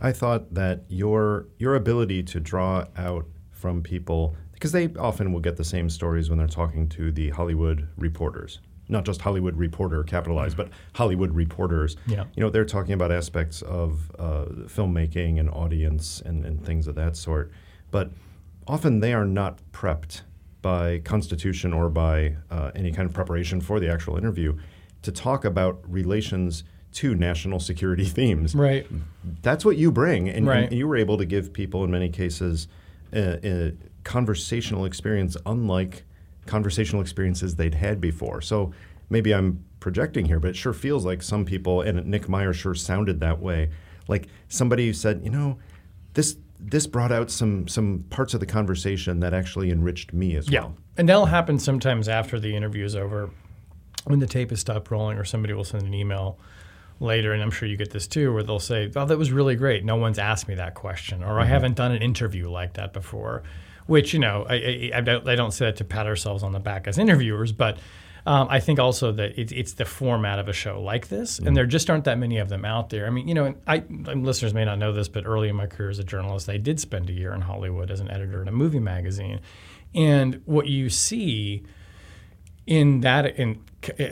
I 0.00 0.10
thought 0.10 0.52
that 0.52 0.82
your 0.88 1.46
your 1.58 1.76
ability 1.76 2.24
to 2.24 2.40
draw 2.40 2.86
out 2.96 3.26
from 3.52 3.80
people 3.80 4.34
because 4.52 4.72
they 4.72 4.88
often 4.98 5.32
will 5.32 5.38
get 5.38 5.58
the 5.58 5.64
same 5.64 5.88
stories 5.88 6.28
when 6.28 6.40
they're 6.40 6.48
talking 6.48 6.88
to 6.88 7.12
the 7.12 7.30
Hollywood 7.30 7.86
reporters. 7.96 8.58
Not 8.90 9.04
just 9.04 9.20
Hollywood 9.20 9.56
reporter 9.56 10.02
capitalized, 10.02 10.56
but 10.56 10.68
Hollywood 10.94 11.32
reporters. 11.34 11.96
Yeah. 12.06 12.24
You 12.34 12.42
know, 12.42 12.50
they're 12.50 12.64
talking 12.64 12.92
about 12.92 13.12
aspects 13.12 13.62
of 13.62 14.10
uh, 14.18 14.46
filmmaking 14.66 15.38
and 15.38 15.48
audience 15.50 16.20
and, 16.24 16.44
and 16.44 16.64
things 16.64 16.86
of 16.88 16.94
that 16.96 17.16
sort. 17.16 17.52
But 17.90 18.10
often 18.66 19.00
they 19.00 19.12
are 19.14 19.24
not 19.24 19.60
prepped 19.72 20.22
by 20.62 20.98
Constitution 20.98 21.72
or 21.72 21.88
by 21.88 22.36
uh, 22.50 22.70
any 22.74 22.92
kind 22.92 23.06
of 23.08 23.14
preparation 23.14 23.60
for 23.60 23.80
the 23.80 23.90
actual 23.90 24.16
interview 24.16 24.58
to 25.02 25.12
talk 25.12 25.44
about 25.44 25.80
relations 25.90 26.64
to 26.92 27.14
national 27.14 27.60
security 27.60 28.04
themes 28.18 28.54
Right. 28.54 28.86
that's 29.42 29.64
what 29.64 29.76
you 29.76 29.90
bring, 29.92 30.28
and, 30.28 30.46
Right. 30.46 30.64
and 30.64 30.72
you 30.72 30.86
were 30.88 30.96
able 30.96 31.16
to 31.18 31.24
give 31.24 31.52
people, 31.52 31.84
in 31.84 31.90
many 31.90 32.08
cases, 32.10 32.66
a, 33.12 33.48
a 33.48 33.72
conversational 34.04 34.84
experience 34.84 35.36
unlike 35.46 36.02
conversational 36.46 37.02
experiences 37.02 37.56
they'd 37.56 37.74
had 37.74 38.00
before. 38.00 38.40
So 38.40 38.72
maybe 39.08 39.34
I'm 39.34 39.64
projecting 39.80 40.26
here, 40.26 40.40
but 40.40 40.48
it 40.50 40.56
sure 40.56 40.72
feels 40.72 41.04
like 41.04 41.22
some 41.22 41.44
people, 41.44 41.82
and 41.82 42.04
Nick 42.06 42.28
Meyer 42.28 42.52
sure 42.52 42.74
sounded 42.74 43.20
that 43.20 43.40
way, 43.40 43.70
like 44.08 44.28
somebody 44.48 44.86
who 44.86 44.92
said, 44.92 45.20
you 45.24 45.30
know, 45.30 45.58
this 46.14 46.36
this 46.62 46.86
brought 46.86 47.10
out 47.10 47.30
some 47.30 47.66
some 47.68 48.04
parts 48.10 48.34
of 48.34 48.40
the 48.40 48.46
conversation 48.46 49.20
that 49.20 49.32
actually 49.32 49.70
enriched 49.70 50.12
me 50.12 50.36
as 50.36 50.50
Yeah. 50.50 50.60
well. 50.60 50.76
And 50.98 51.08
that'll 51.08 51.26
happen 51.26 51.58
sometimes 51.58 52.08
after 52.08 52.38
the 52.38 52.54
interview 52.54 52.84
is 52.84 52.94
over 52.94 53.30
when 54.04 54.18
the 54.18 54.26
tape 54.26 54.50
has 54.50 54.60
stopped 54.60 54.90
rolling 54.90 55.16
or 55.16 55.24
somebody 55.24 55.54
will 55.54 55.64
send 55.64 55.84
an 55.84 55.94
email 55.94 56.38
later 56.98 57.32
and 57.32 57.42
I'm 57.42 57.50
sure 57.50 57.66
you 57.66 57.78
get 57.78 57.90
this 57.92 58.06
too 58.06 58.32
where 58.34 58.42
they'll 58.42 58.58
say, 58.58 58.90
"Oh, 58.94 59.06
that 59.06 59.16
was 59.16 59.32
really 59.32 59.56
great. 59.56 59.84
No 59.86 59.96
one's 59.96 60.18
asked 60.18 60.48
me 60.48 60.54
that 60.56 60.74
question 60.74 61.22
or 61.22 61.38
I 61.38 61.44
mm-hmm. 61.44 61.52
haven't 61.52 61.76
done 61.76 61.92
an 61.92 62.02
interview 62.02 62.50
like 62.50 62.74
that 62.74 62.92
before." 62.92 63.42
Which, 63.90 64.12
you 64.12 64.20
know, 64.20 64.46
I, 64.48 64.54
I, 64.54 64.90
I 64.94 65.00
don't 65.00 65.28
I 65.28 65.34
don't 65.34 65.50
say 65.50 65.64
that 65.64 65.76
to 65.78 65.84
pat 65.84 66.06
ourselves 66.06 66.44
on 66.44 66.52
the 66.52 66.60
back 66.60 66.86
as 66.86 66.96
interviewers, 66.96 67.50
but 67.50 67.76
um, 68.24 68.46
I 68.48 68.60
think 68.60 68.78
also 68.78 69.10
that 69.10 69.36
it, 69.36 69.50
it's 69.50 69.72
the 69.72 69.84
format 69.84 70.38
of 70.38 70.46
a 70.46 70.52
show 70.52 70.80
like 70.80 71.08
this, 71.08 71.40
and 71.40 71.56
there 71.56 71.66
just 71.66 71.90
aren't 71.90 72.04
that 72.04 72.16
many 72.16 72.38
of 72.38 72.48
them 72.48 72.64
out 72.64 72.90
there. 72.90 73.08
I 73.08 73.10
mean, 73.10 73.26
you 73.26 73.34
know, 73.34 73.46
and 73.46 73.56
I 73.66 73.82
listeners 73.88 74.54
may 74.54 74.64
not 74.64 74.78
know 74.78 74.92
this, 74.92 75.08
but 75.08 75.26
early 75.26 75.48
in 75.48 75.56
my 75.56 75.66
career 75.66 75.90
as 75.90 75.98
a 75.98 76.04
journalist, 76.04 76.48
I 76.48 76.56
did 76.56 76.78
spend 76.78 77.10
a 77.10 77.12
year 77.12 77.34
in 77.34 77.40
Hollywood 77.40 77.90
as 77.90 77.98
an 77.98 78.08
editor 78.12 78.40
in 78.40 78.46
a 78.46 78.52
movie 78.52 78.78
magazine, 78.78 79.40
and 79.92 80.40
what 80.44 80.68
you 80.68 80.88
see 80.88 81.64
in 82.68 83.00
that 83.00 83.38
in 83.40 83.60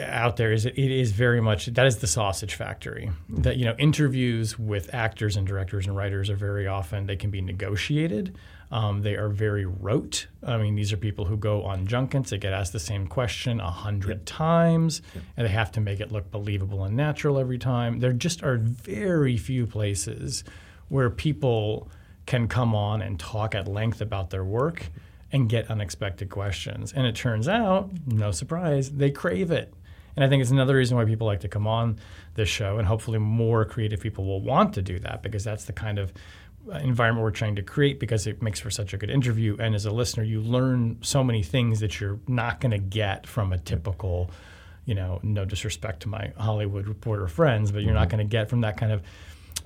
out 0.00 0.38
there 0.38 0.50
is 0.50 0.66
it 0.66 0.76
is 0.76 1.12
very 1.12 1.40
much 1.40 1.66
that 1.66 1.86
is 1.86 1.98
the 1.98 2.08
sausage 2.08 2.56
factory. 2.56 3.12
That 3.28 3.58
you 3.58 3.64
know 3.64 3.76
interviews 3.78 4.58
with 4.58 4.92
actors 4.92 5.36
and 5.36 5.46
directors 5.46 5.86
and 5.86 5.96
writers 5.96 6.30
are 6.30 6.36
very 6.36 6.66
often 6.66 7.06
they 7.06 7.14
can 7.14 7.30
be 7.30 7.40
negotiated 7.40 8.36
um, 8.70 9.02
they 9.02 9.16
are 9.16 9.28
very 9.28 9.64
rote. 9.64 10.26
I 10.42 10.58
mean 10.58 10.74
these 10.74 10.92
are 10.92 10.96
people 10.96 11.24
who 11.24 11.36
go 11.36 11.62
on 11.62 11.86
junkets. 11.86 12.30
They 12.30 12.38
get 12.38 12.52
asked 12.52 12.72
the 12.72 12.80
same 12.80 13.06
question 13.06 13.60
a 13.60 13.70
hundred 13.70 14.26
times 14.26 15.02
and 15.36 15.46
they 15.46 15.50
have 15.50 15.72
to 15.72 15.80
make 15.80 16.00
it 16.00 16.12
look 16.12 16.30
believable 16.30 16.84
and 16.84 16.96
natural 16.96 17.38
every 17.38 17.58
time. 17.58 18.00
There 18.00 18.12
just 18.12 18.42
are 18.42 18.58
very 18.58 19.36
few 19.36 19.66
places 19.66 20.44
where 20.88 21.10
people 21.10 21.88
can 22.26 22.46
come 22.46 22.74
on 22.74 23.00
and 23.00 23.18
talk 23.18 23.54
at 23.54 23.66
length 23.66 24.00
about 24.00 24.30
their 24.30 24.44
work 24.44 24.90
and 25.32 25.48
get 25.48 25.70
unexpected 25.70 26.30
questions. 26.30 26.92
And 26.92 27.06
it 27.06 27.14
turns 27.14 27.48
out, 27.48 27.90
no 28.06 28.30
surprise, 28.30 28.90
they 28.90 29.10
crave 29.10 29.50
it. 29.50 29.72
And 30.16 30.24
I 30.24 30.28
think 30.28 30.40
it's 30.42 30.50
another 30.50 30.76
reason 30.76 30.96
why 30.96 31.04
people 31.04 31.26
like 31.26 31.40
to 31.40 31.48
come 31.48 31.66
on 31.66 31.98
this 32.34 32.48
show, 32.48 32.78
and 32.78 32.88
hopefully 32.88 33.18
more 33.18 33.64
creative 33.64 34.00
people 34.00 34.24
will 34.24 34.40
want 34.40 34.74
to 34.74 34.82
do 34.82 34.98
that 35.00 35.22
because 35.22 35.44
that's 35.44 35.64
the 35.64 35.72
kind 35.72 35.98
of 35.98 36.12
environment 36.70 37.22
we're 37.22 37.30
trying 37.30 37.56
to 37.56 37.62
create 37.62 38.00
because 38.00 38.26
it 38.26 38.42
makes 38.42 38.60
for 38.60 38.70
such 38.70 38.92
a 38.92 38.96
good 38.96 39.10
interview. 39.10 39.56
And 39.58 39.74
as 39.74 39.86
a 39.86 39.90
listener, 39.90 40.22
you 40.22 40.40
learn 40.40 40.98
so 41.02 41.24
many 41.24 41.42
things 41.42 41.80
that 41.80 42.00
you're 42.00 42.18
not 42.26 42.60
going 42.60 42.72
to 42.72 42.78
get 42.78 43.26
from 43.26 43.52
a 43.52 43.58
typical, 43.58 44.30
you 44.84 44.94
know, 44.94 45.20
no 45.22 45.44
disrespect 45.44 46.00
to 46.00 46.08
my 46.08 46.32
Hollywood 46.36 46.86
reporter 46.86 47.26
friends, 47.28 47.72
but 47.72 47.82
you're 47.82 47.94
not 47.94 48.08
mm-hmm. 48.08 48.16
going 48.16 48.28
to 48.28 48.30
get 48.30 48.48
from 48.50 48.62
that 48.62 48.76
kind 48.76 48.92
of 48.92 49.02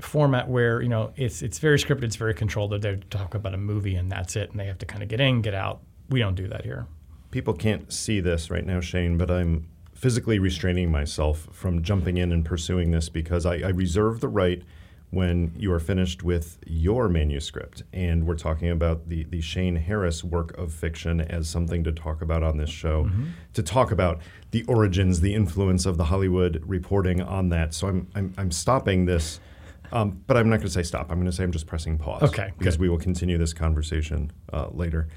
format 0.01 0.49
where 0.49 0.81
you 0.81 0.89
know 0.89 1.13
it's 1.17 1.43
it's 1.43 1.59
very 1.59 1.79
scripted, 1.79 2.05
it's 2.05 2.17
very 2.17 2.35
controlled. 2.35 2.81
They 2.81 2.97
talk 3.11 3.35
about 3.35 3.55
a 3.55 3.59
movie 3.59 3.95
and 3.95 4.11
that's 4.11 4.37
it, 4.37 4.51
and 4.51 4.59
they 4.59 4.67
have 4.67 4.79
to 4.79 4.87
kind 4.87 5.03
of 5.03 5.09
get 5.09 5.21
in, 5.21 5.43
get 5.43 5.55
out. 5.55 5.81
We 6.09 6.21
don't 6.21 6.35
do 6.35 6.49
that 6.49 6.65
here. 6.65 6.87
People 7.31 7.55
can't 7.55 7.93
see 7.93 8.21
this 8.21 8.51
right 8.51 8.65
now, 8.65 8.81
Shane, 8.81 9.17
but 9.17 9.31
I'm 9.31 9.69
physically 9.95 10.39
restraining 10.39 10.91
myself 10.91 11.49
from 11.53 11.83
jumping 11.83 12.17
in 12.17 12.33
and 12.33 12.45
pursuing 12.45 12.91
this 12.91 13.09
because 13.09 13.47
I, 13.47 13.59
I 13.59 13.69
reserve 13.69 14.21
the 14.21 14.29
right 14.29 14.63
when 15.13 15.53
you 15.59 15.71
are 15.71 15.79
finished 15.79 16.23
with 16.23 16.59
your 16.67 17.07
manuscript. 17.07 17.83
And 17.93 18.27
we're 18.27 18.35
talking 18.35 18.71
about 18.71 19.11
the, 19.11 19.25
the 19.25 19.43
Shane 19.43 19.77
Harris 19.77 20.25
work 20.25 20.57
of 20.57 20.73
fiction 20.73 21.21
as 21.21 21.51
something 21.51 21.85
to 21.85 21.93
talk 21.93 22.23
about 22.23 22.43
on 22.43 22.57
this 22.57 22.71
show, 22.71 23.11
to 23.53 23.63
talk 23.63 23.93
about 23.93 24.23
the 24.53 24.65
origins, 24.65 25.21
the 25.21 25.35
influence 25.35 25.85
of 25.85 25.99
the 25.99 26.05
Hollywood 26.05 26.63
reporting 26.67 27.21
on 27.21 27.51
that. 27.51 27.75
So 27.75 27.89
I'm, 27.89 28.09
I'm, 28.15 28.33
I'm 28.39 28.51
stopping 28.51 29.05
this. 29.05 29.39
Um, 29.93 30.23
but 30.27 30.39
I'm 30.39 30.49
not 30.49 30.57
going 30.57 30.69
to 30.69 30.73
say 30.73 30.83
stop. 30.83 31.11
I'm 31.11 31.19
going 31.19 31.27
to 31.31 31.33
say 31.33 31.45
I'm 31.45 31.53
just 31.53 31.67
pressing 31.67 31.99
pause. 31.99 32.23
Okay, 32.23 32.51
Because 32.59 32.77
good. 32.77 32.81
we 32.81 32.89
will 32.89 32.97
continue 32.97 33.37
this 33.37 33.53
conversation 33.53 34.33
uh, 34.51 34.69
later. 34.71 35.09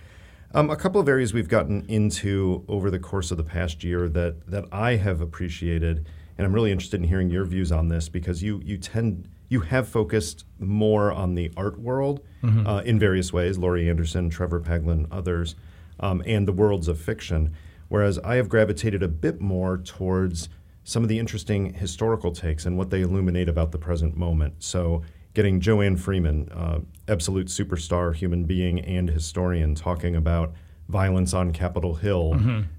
Um, 0.53 0.69
a 0.69 0.75
couple 0.75 0.99
of 0.99 1.07
areas 1.07 1.33
we've 1.33 1.47
gotten 1.47 1.85
into 1.87 2.65
over 2.67 2.91
the 2.91 2.99
course 2.99 3.31
of 3.31 3.37
the 3.37 3.45
past 3.45 3.85
year 3.85 4.09
that 4.09 4.45
that 4.47 4.65
I 4.73 4.97
have 4.97 5.21
appreciated, 5.21 6.05
and 6.37 6.45
I'm 6.45 6.53
really 6.53 6.71
interested 6.71 6.99
in 7.01 7.07
hearing 7.07 7.29
your 7.29 7.45
views 7.45 7.71
on 7.71 7.89
this 7.89 8.09
because 8.09 8.43
you 8.43 8.61
you 8.63 8.77
tend 8.77 9.29
you 9.47 9.61
have 9.61 9.87
focused 9.87 10.45
more 10.59 11.11
on 11.11 11.35
the 11.35 11.51
art 11.55 11.79
world 11.79 12.21
uh, 12.67 12.81
in 12.83 12.99
various 12.99 13.31
ways. 13.31 13.57
Laurie 13.57 13.89
Anderson, 13.89 14.29
Trevor 14.29 14.59
Paglen, 14.59 15.07
others, 15.11 15.55
um, 15.99 16.21
and 16.25 16.47
the 16.47 16.51
worlds 16.51 16.87
of 16.87 16.99
fiction. 16.99 17.53
Whereas 17.87 18.17
I 18.19 18.35
have 18.35 18.49
gravitated 18.49 19.03
a 19.03 19.07
bit 19.07 19.39
more 19.39 19.77
towards 19.77 20.49
some 20.83 21.03
of 21.03 21.09
the 21.09 21.19
interesting 21.19 21.73
historical 21.73 22.31
takes 22.31 22.65
and 22.65 22.77
what 22.77 22.89
they 22.89 23.01
illuminate 23.01 23.49
about 23.49 23.71
the 23.71 23.77
present 23.77 24.17
moment. 24.17 24.55
So, 24.63 25.03
getting 25.33 25.59
Joanne 25.59 25.97
Freeman, 25.97 26.49
uh, 26.51 26.79
absolute 27.07 27.47
superstar 27.47 28.15
human 28.15 28.45
being 28.45 28.79
and 28.81 29.09
historian, 29.09 29.75
talking 29.75 30.15
about 30.15 30.53
violence 30.87 31.33
on 31.33 31.51
Capitol 31.51 31.95
Hill 31.95 32.33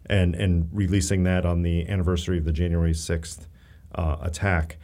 and, 0.06 0.34
and 0.34 0.68
releasing 0.72 1.24
that 1.24 1.44
on 1.44 1.62
the 1.62 1.88
anniversary 1.88 2.38
of 2.38 2.44
the 2.44 2.52
January 2.52 2.92
6th 2.92 3.46
uh, 3.94 4.16
attack. 4.22 4.78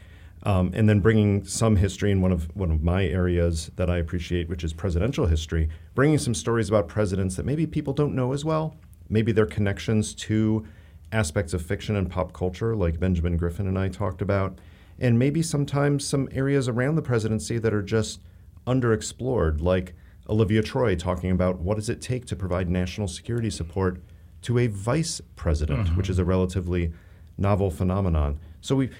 Um, 0.44 0.72
and 0.74 0.88
then 0.88 0.98
bringing 0.98 1.44
some 1.44 1.76
history 1.76 2.10
in 2.10 2.20
one 2.20 2.32
of 2.32 2.48
one 2.56 2.72
of 2.72 2.82
my 2.82 3.04
areas 3.06 3.70
that 3.76 3.88
I 3.88 3.98
appreciate, 3.98 4.48
which 4.48 4.64
is 4.64 4.72
presidential 4.72 5.26
history, 5.26 5.68
bringing 5.94 6.18
some 6.18 6.34
stories 6.34 6.68
about 6.68 6.88
presidents 6.88 7.36
that 7.36 7.46
maybe 7.46 7.64
people 7.64 7.92
don't 7.92 8.16
know 8.16 8.32
as 8.32 8.44
well, 8.44 8.76
maybe 9.08 9.30
their 9.30 9.46
connections 9.46 10.14
to 10.14 10.66
aspects 11.12 11.54
of 11.54 11.62
fiction 11.62 11.94
and 11.94 12.10
pop 12.10 12.32
culture, 12.32 12.74
like 12.74 12.98
Benjamin 12.98 13.36
Griffin 13.36 13.68
and 13.68 13.78
I 13.78 13.88
talked 13.88 14.20
about, 14.20 14.58
and 14.98 15.16
maybe 15.16 15.42
sometimes 15.42 16.04
some 16.04 16.28
areas 16.32 16.68
around 16.68 16.96
the 16.96 17.02
presidency 17.02 17.58
that 17.58 17.72
are 17.72 17.82
just 17.82 18.20
underexplored, 18.66 19.60
like 19.60 19.94
Olivia 20.28 20.62
Troye 20.62 20.98
talking 20.98 21.30
about 21.30 21.58
what 21.60 21.76
does 21.76 21.88
it 21.88 22.00
take 22.00 22.26
to 22.26 22.36
provide 22.36 22.68
national 22.70 23.08
security 23.08 23.50
support 23.50 24.00
to 24.42 24.58
a 24.58 24.66
vice 24.66 25.20
president, 25.36 25.96
which 25.96 26.10
is 26.10 26.18
a 26.18 26.22
mm-hmm. 26.22 26.30
relatively 26.30 26.92
novel 27.38 27.70
phenomenon. 27.70 28.38
So 28.60 28.76
we, 28.76 28.90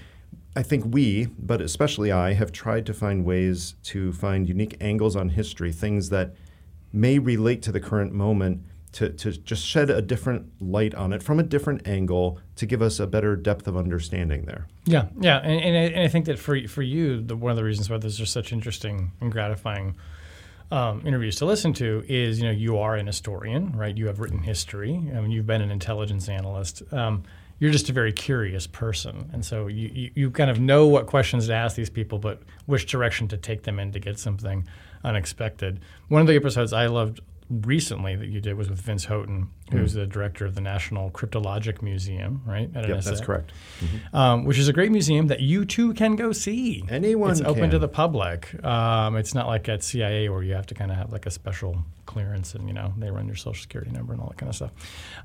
I 0.56 0.62
think 0.62 0.84
we, 0.92 1.26
but 1.38 1.60
especially 1.60 2.12
I, 2.12 2.32
have 2.34 2.52
tried 2.52 2.86
to 2.86 2.94
find 2.94 3.24
ways 3.24 3.74
to 3.84 4.12
find 4.12 4.48
unique 4.48 4.76
angles 4.80 5.16
on 5.16 5.30
history, 5.30 5.72
things 5.72 6.10
that 6.10 6.34
may 6.92 7.18
relate 7.18 7.62
to 7.62 7.72
the 7.72 7.80
current 7.80 8.12
moment. 8.12 8.62
To, 8.96 9.08
to 9.08 9.32
just 9.32 9.64
shed 9.64 9.88
a 9.88 10.02
different 10.02 10.52
light 10.60 10.94
on 10.94 11.14
it 11.14 11.22
from 11.22 11.40
a 11.40 11.42
different 11.42 11.88
angle 11.88 12.38
to 12.56 12.66
give 12.66 12.82
us 12.82 13.00
a 13.00 13.06
better 13.06 13.36
depth 13.36 13.66
of 13.66 13.74
understanding 13.74 14.44
there. 14.44 14.66
Yeah, 14.84 15.06
yeah, 15.18 15.38
and, 15.38 15.58
and, 15.62 15.76
I, 15.78 15.80
and 15.96 16.00
I 16.00 16.08
think 16.08 16.26
that 16.26 16.38
for 16.38 16.68
for 16.68 16.82
you, 16.82 17.22
the, 17.22 17.34
one 17.34 17.50
of 17.50 17.56
the 17.56 17.64
reasons 17.64 17.88
why 17.88 17.96
those 17.96 18.20
are 18.20 18.26
such 18.26 18.52
interesting 18.52 19.12
and 19.18 19.32
gratifying 19.32 19.96
um, 20.72 21.06
interviews 21.06 21.36
to 21.36 21.44
listen 21.44 21.74
to 21.74 22.02
is 22.08 22.40
you 22.40 22.46
know 22.46 22.50
you 22.50 22.78
are 22.78 22.96
an 22.96 23.06
historian, 23.06 23.76
right? 23.76 23.96
You 23.96 24.06
have 24.06 24.20
written 24.20 24.38
history. 24.38 24.94
I 24.94 25.20
mean, 25.20 25.30
you've 25.30 25.46
been 25.46 25.60
an 25.60 25.70
intelligence 25.70 26.30
analyst. 26.30 26.82
Um, 26.92 27.24
you're 27.58 27.70
just 27.70 27.90
a 27.90 27.92
very 27.92 28.12
curious 28.12 28.66
person, 28.66 29.28
and 29.32 29.44
so 29.44 29.66
you, 29.66 29.90
you, 29.92 30.10
you 30.14 30.30
kind 30.30 30.50
of 30.50 30.58
know 30.58 30.86
what 30.86 31.06
questions 31.06 31.46
to 31.46 31.54
ask 31.54 31.76
these 31.76 31.90
people, 31.90 32.18
but 32.18 32.42
which 32.66 32.86
direction 32.86 33.28
to 33.28 33.36
take 33.36 33.64
them 33.64 33.78
in 33.78 33.92
to 33.92 34.00
get 34.00 34.18
something 34.18 34.66
unexpected. 35.04 35.78
One 36.08 36.22
of 36.22 36.26
the 36.26 36.34
episodes 36.34 36.72
I 36.72 36.86
loved 36.86 37.20
recently 37.50 38.16
that 38.16 38.28
you 38.28 38.40
did 38.40 38.56
was 38.56 38.70
with 38.70 38.80
Vince 38.80 39.04
Houghton, 39.04 39.48
who's 39.70 39.92
mm. 39.92 39.96
the 39.96 40.06
director 40.06 40.44
of 40.44 40.54
the 40.54 40.60
National 40.60 41.10
Cryptologic 41.10 41.82
Museum, 41.82 42.42
right? 42.46 42.70
At 42.74 42.88
yep, 42.88 43.02
that's 43.02 43.20
correct. 43.20 43.52
Mm-hmm. 43.80 44.16
Um, 44.16 44.44
which 44.44 44.58
is 44.58 44.68
a 44.68 44.72
great 44.72 44.90
museum 44.90 45.26
that 45.28 45.40
you 45.40 45.64
too 45.64 45.94
can 45.94 46.16
go 46.16 46.32
see. 46.32 46.84
Anyone 46.88 47.30
It's 47.30 47.40
can. 47.40 47.48
open 47.48 47.70
to 47.70 47.78
the 47.78 47.88
public. 47.88 48.62
Um, 48.64 49.16
it's 49.16 49.34
not 49.34 49.46
like 49.46 49.68
at 49.68 49.82
CIA 49.82 50.28
where 50.28 50.42
you 50.42 50.54
have 50.54 50.66
to 50.66 50.74
kind 50.74 50.90
of 50.90 50.96
have 50.96 51.12
like 51.12 51.26
a 51.26 51.30
special 51.30 51.78
clearance 52.06 52.54
and, 52.54 52.68
you 52.68 52.74
know, 52.74 52.92
they 52.96 53.10
run 53.10 53.26
your 53.26 53.36
social 53.36 53.60
security 53.60 53.90
number 53.90 54.12
and 54.12 54.22
all 54.22 54.28
that 54.28 54.38
kind 54.38 54.50
of 54.50 54.56
stuff. 54.56 54.70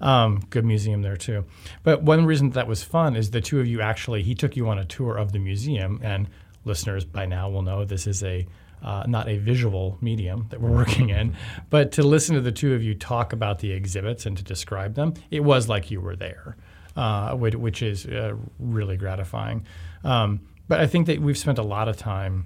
Um, 0.02 0.42
good 0.50 0.66
museum 0.66 1.02
there 1.02 1.18
too. 1.18 1.46
But 1.84 2.04
one 2.04 2.26
reason 2.26 2.52
that 2.52 2.68
was 2.68 2.84
fun 2.84 3.16
is 3.16 3.32
the 3.32 3.42
two 3.42 3.60
of 3.60 3.68
you 3.68 3.82
actually, 3.82 4.24
he 4.24 4.36
took 4.36 4.56
you 4.56 4.68
on 4.70 4.78
a 4.78 4.86
tour 4.86 5.18
of 5.18 5.32
the 5.32 5.40
museum 5.40 6.00
and 6.04 6.30
listeners 6.66 7.06
by 7.06 7.26
now 7.26 7.50
will 7.50 7.62
know 7.62 7.86
this 7.86 8.08
is 8.08 8.24
a 8.24 8.46
uh, 8.84 9.04
not 9.08 9.28
a 9.28 9.38
visual 9.38 9.98
medium 10.02 10.48
that 10.50 10.62
we're 10.62 10.72
working 10.76 11.10
in, 11.10 11.36
but 11.70 11.92
to 11.94 12.04
listen 12.04 12.36
to 12.36 12.42
the 12.42 12.52
two 12.52 12.74
of 12.74 12.84
you 12.84 12.94
talk 12.94 13.34
about 13.34 13.60
the 13.60 13.72
exhibits 13.72 14.26
and 14.26 14.38
to 14.38 14.44
describe 14.44 14.96
them, 14.96 15.14
it 15.32 15.44
was 15.44 15.68
like 15.68 15.92
you 15.92 16.02
were 16.02 16.16
there, 16.16 16.56
uh, 16.96 17.34
which, 17.34 17.56
which, 17.56 17.82
is 17.82 18.06
uh, 18.06 18.36
really 18.60 18.98
gratifying. 18.98 19.66
Um, 20.04 20.42
but 20.68 20.80
I 20.80 20.88
think 20.88 21.08
that 21.08 21.22
we've 21.22 21.38
spent 21.38 21.58
a 21.58 21.64
lot 21.64 21.88
of 21.88 21.98
time 21.98 22.46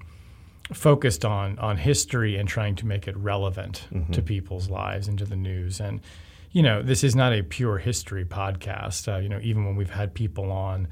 focused 0.72 1.24
on 1.24 1.58
on 1.58 1.76
history 1.76 2.36
and 2.36 2.48
trying 2.48 2.74
to 2.76 2.86
make 2.86 3.06
it 3.06 3.16
relevant 3.16 3.86
mm-hmm. 3.92 4.12
to 4.12 4.22
people's 4.22 4.70
lives 4.70 5.08
and 5.08 5.18
to 5.18 5.24
the 5.24 5.36
news. 5.36 5.80
And 5.80 6.00
you 6.52 6.62
know, 6.62 6.82
this 6.82 7.02
is 7.02 7.16
not 7.16 7.32
a 7.32 7.42
pure 7.42 7.78
history 7.78 8.24
podcast. 8.24 9.12
Uh, 9.12 9.18
you 9.18 9.28
know, 9.28 9.40
even 9.42 9.64
when 9.64 9.76
we've 9.76 9.90
had 9.90 10.14
people 10.14 10.52
on 10.52 10.88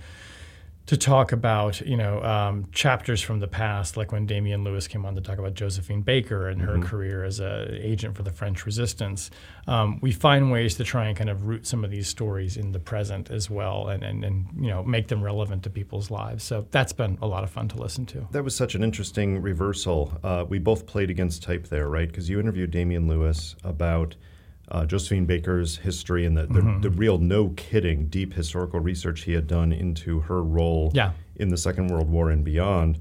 to 0.86 0.96
talk 0.96 1.30
about 1.30 1.80
you 1.82 1.96
know 1.96 2.22
um, 2.22 2.66
chapters 2.72 3.20
from 3.20 3.38
the 3.38 3.46
past, 3.46 3.96
like 3.96 4.12
when 4.12 4.26
Damian 4.26 4.64
Lewis 4.64 4.88
came 4.88 5.06
on 5.06 5.14
to 5.14 5.20
talk 5.20 5.38
about 5.38 5.54
Josephine 5.54 6.02
Baker 6.02 6.48
and 6.48 6.60
her 6.60 6.74
mm-hmm. 6.74 6.82
career 6.82 7.22
as 7.22 7.38
an 7.38 7.78
agent 7.80 8.16
for 8.16 8.22
the 8.22 8.32
French 8.32 8.66
Resistance. 8.66 9.30
Um, 9.66 10.00
we 10.00 10.10
find 10.10 10.50
ways 10.50 10.74
to 10.76 10.84
try 10.84 11.06
and 11.06 11.16
kind 11.16 11.30
of 11.30 11.46
root 11.46 11.66
some 11.66 11.84
of 11.84 11.90
these 11.90 12.08
stories 12.08 12.56
in 12.56 12.72
the 12.72 12.80
present 12.80 13.30
as 13.30 13.48
well, 13.48 13.88
and, 13.88 14.02
and 14.02 14.24
and 14.24 14.46
you 14.58 14.68
know 14.68 14.82
make 14.82 15.08
them 15.08 15.22
relevant 15.22 15.62
to 15.64 15.70
people's 15.70 16.10
lives. 16.10 16.42
So 16.42 16.66
that's 16.70 16.92
been 16.92 17.18
a 17.22 17.26
lot 17.26 17.44
of 17.44 17.50
fun 17.50 17.68
to 17.68 17.76
listen 17.76 18.06
to. 18.06 18.26
That 18.32 18.42
was 18.42 18.56
such 18.56 18.74
an 18.74 18.82
interesting 18.82 19.40
reversal. 19.40 20.18
Uh, 20.24 20.44
we 20.48 20.58
both 20.58 20.86
played 20.86 21.10
against 21.10 21.42
type 21.42 21.68
there, 21.68 21.88
right? 21.88 22.08
Because 22.08 22.28
you 22.28 22.40
interviewed 22.40 22.70
Damian 22.70 23.06
Lewis 23.06 23.54
about 23.62 24.16
uh, 24.70 24.86
Josephine 24.86 25.24
Baker's 25.24 25.78
history 25.78 26.24
and 26.24 26.36
the, 26.36 26.42
the, 26.42 26.60
mm-hmm. 26.60 26.80
the, 26.80 26.90
real 26.90 27.18
no 27.18 27.48
kidding 27.50 28.06
deep 28.06 28.34
historical 28.34 28.80
research 28.80 29.22
he 29.22 29.32
had 29.32 29.46
done 29.46 29.72
into 29.72 30.20
her 30.20 30.42
role 30.42 30.92
yeah. 30.94 31.12
in 31.36 31.48
the 31.48 31.56
Second 31.56 31.88
World 31.88 32.08
War 32.08 32.30
and 32.30 32.44
beyond. 32.44 33.00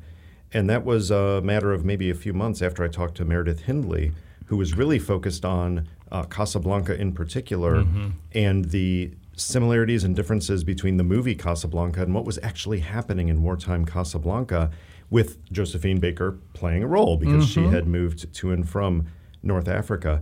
And 0.51 0.69
that 0.69 0.83
was 0.83 1.11
a 1.11 1.41
matter 1.41 1.71
of 1.71 1.85
maybe 1.85 2.09
a 2.09 2.15
few 2.15 2.33
months 2.33 2.61
after 2.61 2.83
I 2.83 2.87
talked 2.87 3.15
to 3.17 3.25
Meredith 3.25 3.61
Hindley, 3.61 4.13
who 4.47 4.57
was 4.57 4.75
really 4.75 4.97
focused 4.97 5.45
on 5.45 5.87
uh, 6.11 6.23
Casablanca 6.23 6.99
in 6.99 7.13
particular 7.13 7.83
mm-hmm. 7.83 8.09
and 8.33 8.65
the 8.65 9.11
similarities 9.35 10.03
and 10.03 10.15
differences 10.15 10.63
between 10.63 10.97
the 10.97 11.03
movie 11.03 11.35
Casablanca 11.35 12.01
and 12.01 12.13
what 12.13 12.25
was 12.25 12.39
actually 12.41 12.79
happening 12.79 13.29
in 13.29 13.43
wartime 13.43 13.85
Casablanca 13.85 14.71
with 15.09 15.43
Josephine 15.51 15.99
Baker 15.99 16.39
playing 16.53 16.83
a 16.83 16.87
role 16.87 17.15
because 17.15 17.45
mm-hmm. 17.45 17.69
she 17.69 17.73
had 17.73 17.87
moved 17.87 18.33
to 18.33 18.51
and 18.51 18.67
from 18.67 19.05
North 19.41 19.67
Africa. 19.67 20.21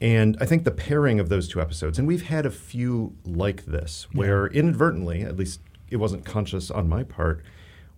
And 0.00 0.36
I 0.40 0.46
think 0.46 0.64
the 0.64 0.70
pairing 0.70 1.18
of 1.18 1.28
those 1.28 1.48
two 1.48 1.60
episodes, 1.60 1.98
and 1.98 2.06
we've 2.06 2.26
had 2.26 2.46
a 2.46 2.50
few 2.50 3.16
like 3.24 3.64
this, 3.64 4.06
where 4.12 4.46
inadvertently, 4.46 5.22
at 5.22 5.36
least 5.36 5.60
it 5.90 5.96
wasn't 5.96 6.24
conscious 6.24 6.70
on 6.70 6.88
my 6.88 7.02
part, 7.02 7.42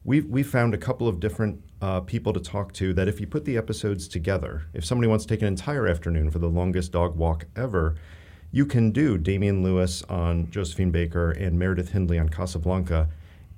we 0.03 0.23
we 0.23 0.43
found 0.43 0.73
a 0.73 0.79
couple 0.79 1.07
of 1.09 1.21
different 1.21 1.63
uh, 1.83 2.01
people 2.01 2.33
to 2.33 2.41
talk 2.41 2.73
to 2.75 2.95
that 2.95 3.07
if 3.07 3.21
you 3.21 3.27
put 3.27 3.45
the 3.45 3.59
episodes 3.59 4.09
together, 4.09 4.63
if 4.73 4.85
somebody 4.85 5.09
wants 5.09 5.27
to 5.27 5.35
take 5.35 5.43
an 5.43 5.49
entire 5.49 5.87
afternoon 5.87 6.31
for 6.31 6.39
the 6.39 6.49
longest 6.49 6.93
dog 6.93 7.17
walk 7.17 7.47
ever, 7.55 7.97
you 8.51 8.65
can 8.65 8.93
do 8.93 9.19
Damian 9.19 9.63
Lewis 9.63 10.03
on 10.05 10.51
Josephine 10.51 10.91
Baker 10.91 11.31
and 11.31 11.59
Meredith 11.59 11.91
Hindley 11.91 12.19
on 12.19 12.31
Casablanca, 12.31 13.11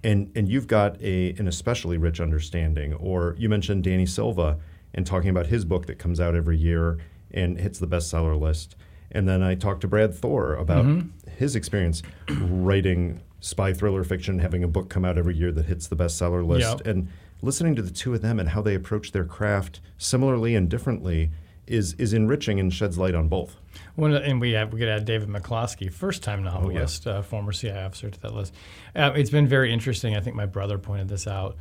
and 0.03 0.33
and 0.35 0.49
you've 0.49 0.67
got 0.67 1.01
a 1.01 1.31
an 1.39 1.47
especially 1.47 1.97
rich 1.97 2.21
understanding. 2.21 2.93
Or 2.95 3.37
you 3.39 3.49
mentioned 3.49 3.85
Danny 3.85 4.07
Silva 4.07 4.59
and 4.95 5.07
talking 5.07 5.31
about 5.31 5.47
his 5.47 5.65
book 5.65 5.87
that 5.87 5.99
comes 5.99 6.19
out 6.19 6.35
every 6.35 6.57
year 6.57 6.99
and 7.33 7.59
hits 7.59 7.79
the 7.79 7.87
bestseller 7.87 8.39
list. 8.39 8.77
And 9.11 9.29
then 9.29 9.43
I 9.43 9.55
talked 9.55 9.83
to 9.83 9.89
Brad 9.89 10.15
Thor 10.15 10.55
about 10.55 10.85
mm-hmm. 10.85 11.31
his 11.31 11.55
experience 11.55 12.03
writing 12.29 13.21
spy 13.41 13.73
thriller 13.73 14.05
fiction, 14.05 14.39
having 14.39 14.65
a 14.65 14.69
book 14.69 14.89
come 14.89 15.05
out 15.05 15.19
every 15.19 15.37
year 15.37 15.53
that 15.53 15.67
hits 15.67 15.89
the 15.89 15.97
bestseller 15.97 16.47
list, 16.47 16.79
yep. 16.79 16.87
and 16.87 17.09
listening 17.43 17.75
to 17.75 17.83
the 17.83 17.91
two 17.91 18.15
of 18.15 18.23
them 18.23 18.39
and 18.41 18.51
how 18.51 18.63
they 18.63 18.75
approach 18.75 19.13
their 19.13 19.25
craft 19.25 19.81
similarly 19.99 20.55
and 20.55 20.69
differently 20.69 21.31
is 21.67 21.95
is 21.95 22.13
enriching 22.13 22.59
and 22.59 22.73
sheds 22.73 22.99
light 22.99 23.15
on 23.15 23.29
both. 23.29 23.57
One, 23.95 24.15
and 24.15 24.41
we 24.41 24.53
have 24.53 24.73
we 24.73 24.79
could 24.79 24.89
add 24.89 25.05
David 25.05 25.29
McCloskey, 25.29 25.93
first 25.93 26.23
time 26.23 26.43
novelist, 26.43 27.07
oh, 27.07 27.11
yeah. 27.11 27.19
uh, 27.19 27.23
former 27.23 27.53
CIA 27.53 27.85
officer, 27.85 28.11
to 28.11 28.21
that 28.21 28.35
list. 28.35 28.55
Uh, 28.95 29.13
it's 29.15 29.31
been 29.31 29.47
very 29.47 29.73
interesting. 29.73 30.17
I 30.17 30.21
think 30.21 30.37
my 30.37 30.47
brother 30.47 30.79
pointed 30.79 31.09
this 31.09 31.27
out 31.27 31.57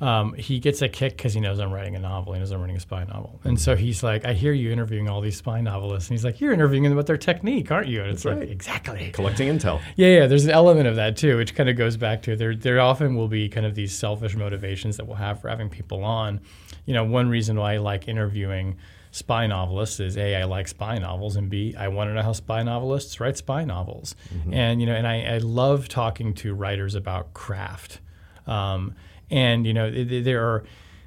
um, 0.00 0.34
he 0.34 0.58
gets 0.58 0.82
a 0.82 0.88
kick 0.88 1.16
because 1.16 1.34
he 1.34 1.40
knows 1.40 1.60
I'm 1.60 1.72
writing 1.72 1.94
a 1.94 1.98
novel. 1.98 2.32
He 2.32 2.40
knows 2.40 2.50
I'm 2.50 2.60
writing 2.60 2.76
a 2.76 2.80
spy 2.80 3.04
novel. 3.04 3.40
And 3.44 3.60
so 3.60 3.76
he's 3.76 4.02
like, 4.02 4.24
I 4.24 4.32
hear 4.32 4.52
you 4.52 4.72
interviewing 4.72 5.08
all 5.08 5.20
these 5.20 5.36
spy 5.36 5.60
novelists. 5.60 6.10
And 6.10 6.18
he's 6.18 6.24
like, 6.24 6.40
You're 6.40 6.52
interviewing 6.52 6.82
them 6.82 6.92
about 6.92 7.06
their 7.06 7.16
technique, 7.16 7.70
aren't 7.70 7.88
you? 7.88 8.00
And 8.00 8.10
it's 8.10 8.24
That's 8.24 8.34
like, 8.34 8.40
right. 8.40 8.50
Exactly. 8.50 9.10
Collecting 9.12 9.48
intel. 9.48 9.80
Yeah, 9.96 10.08
yeah. 10.08 10.26
There's 10.26 10.44
an 10.44 10.50
element 10.50 10.88
of 10.88 10.96
that 10.96 11.16
too, 11.16 11.36
which 11.36 11.54
kind 11.54 11.68
of 11.68 11.76
goes 11.76 11.96
back 11.96 12.22
to 12.22 12.34
there, 12.36 12.56
there 12.56 12.80
often 12.80 13.14
will 13.14 13.28
be 13.28 13.48
kind 13.48 13.64
of 13.64 13.74
these 13.74 13.96
selfish 13.96 14.34
motivations 14.34 14.96
that 14.96 15.06
we'll 15.06 15.16
have 15.16 15.40
for 15.40 15.48
having 15.48 15.68
people 15.68 16.02
on. 16.02 16.40
You 16.84 16.94
know, 16.94 17.04
one 17.04 17.28
reason 17.28 17.56
why 17.56 17.74
I 17.74 17.76
like 17.78 18.08
interviewing 18.08 18.76
spy 19.14 19.46
novelists 19.46 20.00
is 20.00 20.16
a 20.16 20.34
I 20.34 20.44
like 20.44 20.66
spy 20.66 20.98
novels 20.98 21.36
and 21.36 21.48
b 21.48 21.72
I 21.78 21.86
want 21.86 22.10
to 22.10 22.14
know 22.14 22.22
how 22.22 22.32
spy 22.32 22.64
novelists 22.64 23.20
write 23.20 23.36
spy 23.36 23.64
novels 23.64 24.16
mm-hmm. 24.34 24.52
and 24.52 24.80
you 24.80 24.88
know 24.88 24.94
and 24.94 25.06
I, 25.06 25.36
I, 25.36 25.38
love 25.38 25.88
talking 25.88 26.34
to 26.34 26.52
writers 26.52 26.96
about 26.96 27.32
craft 27.32 28.00
um, 28.48 28.96
and 29.34 29.66
you 29.66 29.74
know 29.74 29.90
there 29.90 30.42
are 30.48 30.64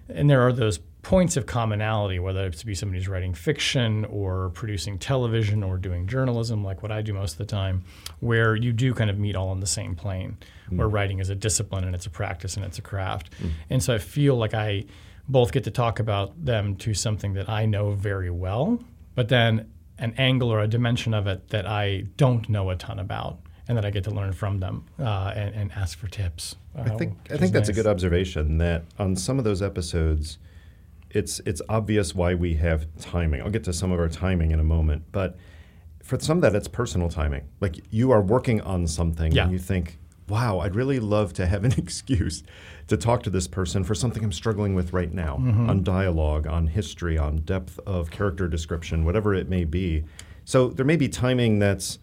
and 0.09 0.30
there 0.30 0.45
are 0.45 0.53
those 0.53 0.80
points 1.01 1.38
of 1.38 1.45
commonality, 1.45 2.19
whether 2.19 2.45
it's 2.45 2.59
to 2.59 2.65
be 2.65 2.75
somebody 2.75 2.99
who's 2.99 3.07
writing 3.07 3.34
fiction 3.34 4.03
or 4.05 4.49
producing 4.49 4.99
television 4.99 5.63
or 5.63 5.78
doing 5.78 6.05
journalism, 6.05 6.65
like 6.65 6.84
what 6.84 6.91
I 6.91 7.01
do 7.01 7.13
most 7.13 7.34
of 7.34 7.38
the 7.38 7.45
time, 7.45 7.86
where 8.19 8.57
you 8.57 8.73
do 8.73 8.93
kind 8.93 9.09
of 9.09 9.17
meet 9.17 9.36
all 9.36 9.47
on 9.47 9.61
the 9.61 9.67
same 9.67 9.95
plane, 9.95 10.36
mm. 10.69 10.78
where 10.78 10.88
writing 10.88 11.19
is 11.19 11.30
a 11.30 11.36
discipline 11.36 11.86
and 11.86 11.95
it's 11.95 12.05
a 12.05 12.09
practice 12.09 12.57
and 12.57 12.65
it's 12.65 12.78
a 12.78 12.82
craft. 12.82 13.32
Mm. 13.41 13.51
And 13.69 13.84
so 13.84 13.93
I 13.93 13.99
feel 13.99 14.36
like 14.36 14.53
I 14.53 14.84
both 15.30 15.53
get 15.53 15.63
to 15.63 15.71
talk 15.71 15.99
about 15.99 16.34
them 16.43 16.75
to 16.78 16.93
something 16.93 17.34
that 17.34 17.47
I 17.47 17.65
know 17.65 17.91
very 17.91 18.30
well, 18.30 18.78
but 19.15 19.30
then 19.30 19.71
an 19.99 20.13
angle 20.17 20.51
or 20.51 20.59
a 20.59 20.67
dimension 20.67 21.13
of 21.13 21.25
it 21.28 21.49
that 21.49 21.65
I 21.65 22.05
don't 22.17 22.49
know 22.49 22.69
a 22.69 22.75
ton 22.75 22.99
about 22.99 23.39
and 23.68 23.78
that 23.78 23.86
I 23.86 23.89
get 23.89 24.03
to 24.05 24.11
learn 24.11 24.34
from 24.34 24.59
them 24.59 24.86
uh, 24.99 25.34
and, 25.36 25.53
and, 25.55 25.72
ask 25.74 25.97
for 25.97 26.07
tips. 26.07 26.55
Uh, 26.78 26.82
I 26.82 26.89
think 26.89 27.18
I 27.30 27.38
think 27.38 27.53
that's 27.53 27.70
nice. 27.70 27.78
a 27.78 27.82
good 27.82 27.88
observation. 27.88 28.57
That 28.57 28.86
on 28.97 29.15
some 29.15 29.38
of 29.38 29.43
those 29.43 29.61
episodes, 29.61 30.38
it's 31.11 31.39
it's 31.45 31.61
obvious 31.70 32.15
why 32.15 32.34
we 32.34 32.55
have 32.55 32.88
timing. 32.99 33.41
I'll 33.41 33.49
get 33.49 33.63
to 33.65 33.74
some 33.74 33.91
of 33.91 33.99
our 33.99 34.09
timing 34.09 34.51
in 34.51 34.59
a 34.59 34.63
moment, 34.63 35.03
but 35.11 35.38
for 36.03 36.20
some 36.20 36.38
of 36.38 36.41
that, 36.43 36.55
it's 36.55 36.68
personal 36.68 37.09
timing. 37.09 37.43
Like 37.59 37.78
you 37.89 38.11
are 38.11 38.22
working 38.22 38.61
on 38.61 38.88
something, 38.88 39.32
yeah. 39.32 39.43
and 39.43 39.51
you 39.51 39.59
think, 39.59 39.99
"Wow, 40.30 40.59
I'd 40.59 40.76
really 40.76 40.99
love 40.99 41.34
to 41.34 41.45
have 41.45 41.63
an 41.63 41.74
excuse 41.78 42.43
to 42.88 42.95
talk 42.95 43.24
to 43.24 43.30
this 43.30 43.47
person 43.47 43.84
for 43.84 43.93
something 43.95 44.24
I'm 44.24 44.32
struggling 44.32 44.76
with 44.76 44.93
right 44.93 45.11
now 45.11 45.38
mm-hmm. 45.38 45.70
on 45.70 45.84
dialogue, 45.84 46.47
on 46.47 46.68
history, 46.68 47.18
on 47.18 47.38
depth 47.38 47.80
of 47.86 48.11
character 48.11 48.47
description, 48.47 49.03
whatever 49.03 49.34
it 49.34 49.49
may 49.49 49.65
be." 49.65 50.05
So 50.45 50.70
there 50.70 50.86
may 50.86 50.95
be 50.95 51.09
timing 51.09 51.59
that's 51.59 51.99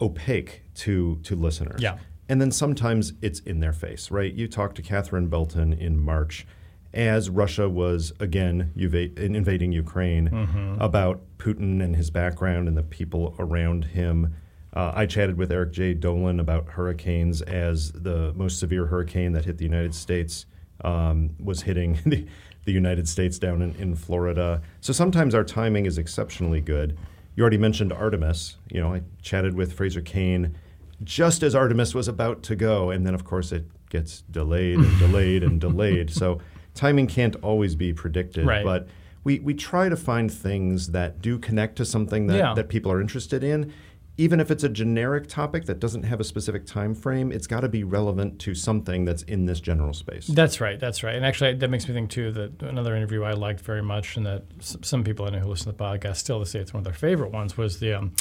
opaque 0.00 0.63
to 0.74 1.16
to 1.22 1.34
listeners. 1.36 1.80
Yeah. 1.80 1.98
and 2.28 2.40
then 2.40 2.50
sometimes 2.50 3.12
it's 3.20 3.40
in 3.40 3.60
their 3.60 3.72
face, 3.72 4.10
right? 4.10 4.32
You 4.32 4.48
talked 4.48 4.76
to 4.76 4.82
Catherine 4.82 5.28
Belton 5.28 5.72
in 5.72 5.98
March 5.98 6.46
as 6.94 7.28
Russia 7.28 7.68
was 7.68 8.12
again 8.20 8.72
invading 8.76 9.72
Ukraine 9.72 10.30
mm-hmm. 10.30 10.80
about 10.80 11.20
Putin 11.38 11.82
and 11.82 11.96
his 11.96 12.10
background 12.10 12.68
and 12.68 12.76
the 12.76 12.82
people 12.82 13.34
around 13.38 13.84
him. 13.84 14.34
Uh, 14.72 14.92
I 14.94 15.06
chatted 15.06 15.36
with 15.36 15.52
Eric 15.52 15.72
J. 15.72 15.94
Dolin 15.94 16.40
about 16.40 16.68
hurricanes 16.68 17.42
as 17.42 17.92
the 17.92 18.32
most 18.34 18.58
severe 18.58 18.86
hurricane 18.86 19.32
that 19.32 19.44
hit 19.44 19.58
the 19.58 19.64
United 19.64 19.94
States 19.94 20.46
um, 20.84 21.30
was 21.42 21.62
hitting 21.62 21.98
the, 22.06 22.26
the, 22.64 22.72
United 22.72 23.08
States 23.08 23.38
down 23.38 23.62
in, 23.62 23.74
in 23.76 23.94
Florida. 23.94 24.62
So 24.80 24.92
sometimes 24.92 25.34
our 25.34 25.44
timing 25.44 25.86
is 25.86 25.98
exceptionally 25.98 26.60
good. 26.60 26.96
You 27.36 27.42
already 27.42 27.58
mentioned 27.58 27.92
Artemis. 27.92 28.56
You 28.70 28.80
know, 28.80 28.94
I 28.94 29.02
chatted 29.22 29.54
with 29.54 29.72
Fraser 29.72 30.00
Cain 30.00 30.56
just 31.04 31.42
as 31.42 31.54
Artemis 31.54 31.94
was 31.94 32.08
about 32.08 32.42
to 32.44 32.56
go, 32.56 32.90
and 32.90 33.06
then 33.06 33.14
of 33.14 33.24
course 33.24 33.52
it 33.52 33.64
gets 33.90 34.22
delayed 34.22 34.78
and 34.78 34.98
delayed 34.98 35.42
and 35.42 35.60
delayed. 35.68 36.10
So 36.10 36.40
timing 36.74 37.06
can't 37.06 37.36
always 37.36 37.74
be 37.74 37.92
predicted, 37.92 38.46
right. 38.46 38.64
but 38.64 38.88
we, 39.22 39.38
we 39.40 39.54
try 39.54 39.88
to 39.88 39.96
find 39.96 40.32
things 40.32 40.88
that 40.88 41.22
do 41.22 41.38
connect 41.38 41.76
to 41.76 41.84
something 41.84 42.26
that, 42.26 42.36
yeah. 42.36 42.54
that 42.54 42.68
people 42.68 42.92
are 42.92 43.00
interested 43.00 43.42
in. 43.42 43.72
Even 44.16 44.38
if 44.38 44.48
it's 44.48 44.62
a 44.62 44.68
generic 44.68 45.26
topic 45.26 45.64
that 45.64 45.80
doesn't 45.80 46.04
have 46.04 46.20
a 46.20 46.24
specific 46.24 46.66
time 46.66 46.94
frame, 46.94 47.32
it's 47.32 47.48
got 47.48 47.60
to 47.60 47.68
be 47.68 47.82
relevant 47.82 48.38
to 48.40 48.54
something 48.54 49.04
that's 49.04 49.22
in 49.24 49.46
this 49.46 49.58
general 49.58 49.92
space. 49.92 50.28
That's 50.28 50.60
right. 50.60 50.78
That's 50.78 51.02
right. 51.02 51.16
And 51.16 51.26
actually, 51.26 51.54
that 51.54 51.68
makes 51.68 51.88
me 51.88 51.94
think 51.94 52.10
too 52.10 52.30
that 52.30 52.62
another 52.62 52.94
interview 52.94 53.24
I 53.24 53.32
liked 53.32 53.60
very 53.62 53.82
much, 53.82 54.16
and 54.16 54.24
that 54.24 54.44
some 54.60 55.02
people 55.02 55.26
I 55.26 55.30
know 55.30 55.40
who 55.40 55.48
listen 55.48 55.72
to 55.72 55.76
the 55.76 55.82
podcast 55.82 56.16
still 56.18 56.44
say 56.44 56.60
it's 56.60 56.72
one 56.72 56.78
of 56.78 56.84
their 56.84 56.92
favorite 56.92 57.32
ones, 57.32 57.56
was 57.56 57.80
the 57.80 57.94
um, 57.94 58.12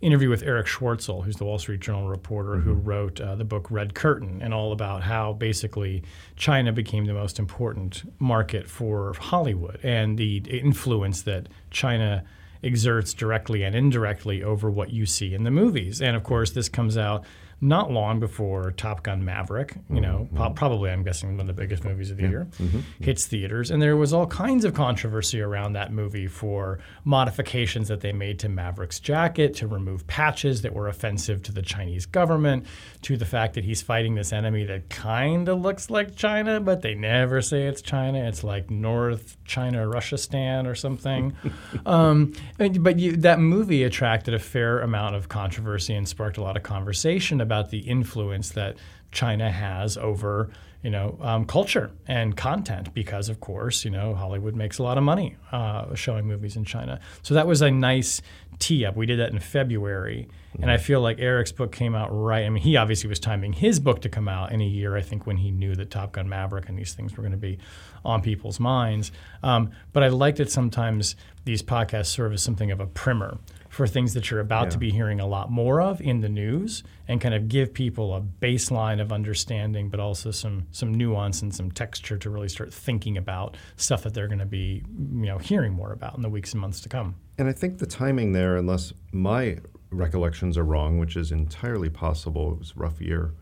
interview 0.00 0.30
with 0.30 0.42
Erich 0.42 0.66
Schwartzel, 0.66 1.24
who's 1.24 1.36
the 1.36 1.44
Wall 1.44 1.58
Street 1.58 1.80
Journal 1.80 2.08
reporter 2.08 2.52
mm-hmm. 2.52 2.68
who 2.68 2.74
wrote 2.74 3.20
uh, 3.20 3.34
the 3.34 3.44
book 3.44 3.70
Red 3.70 3.94
Curtain, 3.94 4.40
and 4.42 4.54
all 4.54 4.72
about 4.72 5.02
how 5.02 5.32
basically 5.32 6.02
China 6.36 6.72
became 6.72 7.04
the 7.04 7.12
most 7.12 7.38
important 7.38 8.10
market 8.18 8.68
for 8.68 9.14
Hollywood 9.14 9.78
and 9.82 10.18
the 10.18 10.38
influence 10.38 11.22
that 11.22 11.48
China 11.70 12.24
exerts 12.62 13.14
directly 13.14 13.62
and 13.62 13.74
indirectly 13.74 14.42
over 14.42 14.70
what 14.70 14.90
you 14.90 15.06
see 15.06 15.34
in 15.34 15.44
the 15.44 15.50
movies. 15.50 16.00
And 16.00 16.16
of 16.16 16.22
course, 16.22 16.50
this 16.50 16.68
comes 16.68 16.96
out 16.96 17.24
not 17.60 17.90
long 17.90 18.20
before 18.20 18.70
Top 18.70 19.02
Gun 19.02 19.22
Maverick, 19.22 19.76
you 19.90 20.00
know, 20.00 20.26
mm-hmm. 20.26 20.36
po- 20.36 20.50
probably 20.50 20.90
I'm 20.90 21.02
guessing 21.02 21.36
one 21.36 21.40
of 21.40 21.46
the 21.46 21.60
biggest 21.60 21.84
movies 21.84 22.10
of 22.10 22.16
the 22.16 22.22
yeah. 22.22 22.28
year, 22.28 22.48
mm-hmm. 22.58 22.80
hits 23.00 23.26
theaters. 23.26 23.70
And 23.70 23.82
there 23.82 23.96
was 23.98 24.14
all 24.14 24.26
kinds 24.26 24.64
of 24.64 24.72
controversy 24.72 25.42
around 25.42 25.74
that 25.74 25.92
movie 25.92 26.26
for 26.26 26.78
modifications 27.04 27.88
that 27.88 28.00
they 28.00 28.12
made 28.12 28.38
to 28.38 28.48
Maverick's 28.48 28.98
jacket 28.98 29.54
to 29.56 29.66
remove 29.66 30.06
patches 30.06 30.62
that 30.62 30.74
were 30.74 30.88
offensive 30.88 31.42
to 31.42 31.52
the 31.52 31.60
Chinese 31.60 32.06
government, 32.06 32.64
to 33.02 33.18
the 33.18 33.26
fact 33.26 33.54
that 33.54 33.64
he's 33.64 33.82
fighting 33.82 34.14
this 34.14 34.32
enemy 34.32 34.64
that 34.64 34.88
kind 34.88 35.46
of 35.48 35.60
looks 35.60 35.90
like 35.90 36.16
China, 36.16 36.60
but 36.60 36.80
they 36.80 36.94
never 36.94 37.42
say 37.42 37.66
it's 37.66 37.82
China. 37.82 38.26
It's 38.26 38.42
like 38.42 38.70
North 38.70 39.36
China 39.44 39.86
Russia 39.86 40.16
Stan 40.16 40.66
or 40.66 40.74
something. 40.74 41.36
um, 41.86 42.32
but 42.56 42.98
you, 42.98 43.16
that 43.18 43.38
movie 43.38 43.82
attracted 43.82 44.32
a 44.32 44.38
fair 44.38 44.80
amount 44.80 45.14
of 45.14 45.28
controversy 45.28 45.94
and 45.94 46.08
sparked 46.08 46.38
a 46.38 46.42
lot 46.42 46.56
of 46.56 46.62
conversation 46.62 47.40
about 47.40 47.49
the 47.70 47.78
influence 47.78 48.50
that 48.50 48.76
China 49.12 49.50
has 49.50 49.96
over 49.96 50.50
you 50.82 50.90
know 50.90 51.18
um, 51.20 51.44
culture 51.44 51.90
and 52.06 52.36
content 52.36 52.94
because 52.94 53.28
of 53.28 53.40
course 53.40 53.84
you 53.84 53.90
know 53.90 54.14
Hollywood 54.14 54.54
makes 54.54 54.78
a 54.78 54.82
lot 54.82 54.96
of 54.96 55.04
money 55.04 55.36
uh, 55.52 55.94
showing 55.94 56.26
movies 56.26 56.56
in 56.56 56.64
China. 56.64 57.00
So 57.22 57.34
that 57.34 57.46
was 57.46 57.60
a 57.62 57.70
nice 57.70 58.22
tee 58.58 58.84
up. 58.84 58.96
We 58.96 59.06
did 59.06 59.18
that 59.18 59.32
in 59.32 59.38
February, 59.38 60.28
mm-hmm. 60.52 60.62
and 60.62 60.70
I 60.70 60.76
feel 60.76 61.00
like 61.00 61.18
Erich's 61.18 61.52
book 61.52 61.72
came 61.72 61.94
out 61.94 62.08
right. 62.10 62.44
I 62.44 62.50
mean, 62.50 62.62
he 62.62 62.76
obviously 62.76 63.08
was 63.08 63.20
timing 63.20 63.52
his 63.52 63.80
book 63.80 64.00
to 64.02 64.08
come 64.08 64.28
out 64.28 64.52
in 64.52 64.60
a 64.60 64.66
year. 64.66 64.96
I 64.96 65.02
think 65.02 65.26
when 65.26 65.36
he 65.36 65.50
knew 65.50 65.74
that 65.74 65.90
Top 65.90 66.12
Gun 66.12 66.28
Maverick 66.28 66.68
and 66.68 66.78
these 66.78 66.94
things 66.94 67.16
were 67.16 67.22
going 67.22 67.32
to 67.32 67.38
be 67.38 67.58
on 68.04 68.22
people's 68.22 68.60
minds. 68.60 69.12
Um, 69.42 69.70
but 69.92 70.02
I 70.02 70.08
like 70.08 70.36
that 70.36 70.50
sometimes 70.50 71.16
these 71.44 71.62
podcasts 71.62 72.06
serve 72.06 72.32
as 72.32 72.42
something 72.42 72.70
of 72.70 72.80
a 72.80 72.86
primer 72.86 73.38
for 73.70 73.86
things 73.86 74.14
that 74.14 74.30
you're 74.30 74.40
about 74.40 74.64
yeah. 74.64 74.70
to 74.70 74.78
be 74.78 74.90
hearing 74.90 75.20
a 75.20 75.26
lot 75.26 75.50
more 75.50 75.80
of 75.80 76.00
in 76.00 76.20
the 76.20 76.28
news 76.28 76.82
and 77.06 77.20
kind 77.20 77.34
of 77.34 77.48
give 77.48 77.72
people 77.72 78.14
a 78.14 78.20
baseline 78.20 79.00
of 79.00 79.12
understanding 79.12 79.88
but 79.88 80.00
also 80.00 80.32
some 80.32 80.66
some 80.72 80.92
nuance 80.92 81.40
and 81.40 81.54
some 81.54 81.70
texture 81.70 82.18
to 82.18 82.28
really 82.28 82.48
start 82.48 82.74
thinking 82.74 83.16
about 83.16 83.56
stuff 83.76 84.02
that 84.02 84.12
they're 84.12 84.26
going 84.26 84.40
to 84.40 84.44
be 84.44 84.82
you 85.14 85.26
know 85.26 85.38
hearing 85.38 85.72
more 85.72 85.92
about 85.92 86.16
in 86.16 86.22
the 86.22 86.28
weeks 86.28 86.52
and 86.52 86.60
months 86.60 86.80
to 86.80 86.88
come. 86.88 87.14
And 87.38 87.48
I 87.48 87.52
think 87.52 87.78
the 87.78 87.86
timing 87.86 88.32
there 88.32 88.56
unless 88.56 88.92
my 89.12 89.58
recollections 89.90 90.58
are 90.58 90.64
wrong, 90.64 90.98
which 90.98 91.16
is 91.16 91.32
entirely 91.32 91.88
possible, 91.88 92.52
it 92.52 92.58
was 92.58 92.72
a 92.76 92.78
rough 92.78 93.00
year, 93.00 93.34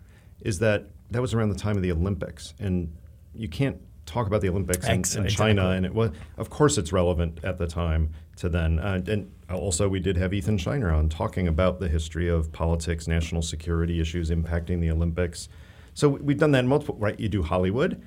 is 0.43 0.59
that 0.59 0.91
that 1.11 1.23
was 1.23 1.33
around 1.33 1.49
the 1.49 1.59
time 1.59 1.77
of 1.77 1.83
the 1.83 1.91
Olympics 1.91 2.53
and 2.61 2.95
you 3.35 3.49
can't 3.49 3.81
talk 4.05 4.27
about 4.27 4.43
the 4.43 4.49
Olympics 4.49 4.87
in, 4.87 5.25
in 5.25 5.29
China, 5.29 5.71
and 5.71 5.85
it 5.85 5.95
was, 5.95 6.11
of 6.39 6.49
course, 6.51 6.79
it's 6.79 6.93
relevant 6.93 7.41
at 7.45 7.59
the 7.59 7.67
time 7.67 8.11
to 8.37 8.49
then. 8.49 8.79
Uh, 8.79 9.03
and 9.07 9.31
also, 9.57 9.89
we 9.89 10.01
did 10.01 10.17
have 10.17 10.35
Ethan 10.35 10.59
Scheiner 10.59 10.95
on 10.95 11.09
talking 11.09 11.49
about 11.49 11.81
the 11.81 11.89
history 11.89 12.29
of 12.29 12.53
politics, 12.53 13.09
national 13.09 13.43
security 13.43 14.01
issues 14.01 14.31
impacting 14.31 14.81
the 14.81 14.91
Olympics. 14.91 15.49
So 15.95 16.09
we've 16.09 16.39
done 16.39 16.51
that 16.53 16.61
in 16.61 16.69
multiple. 16.69 16.97
Right, 16.97 17.19
you 17.19 17.29
do 17.29 17.43
Hollywood, 17.43 18.03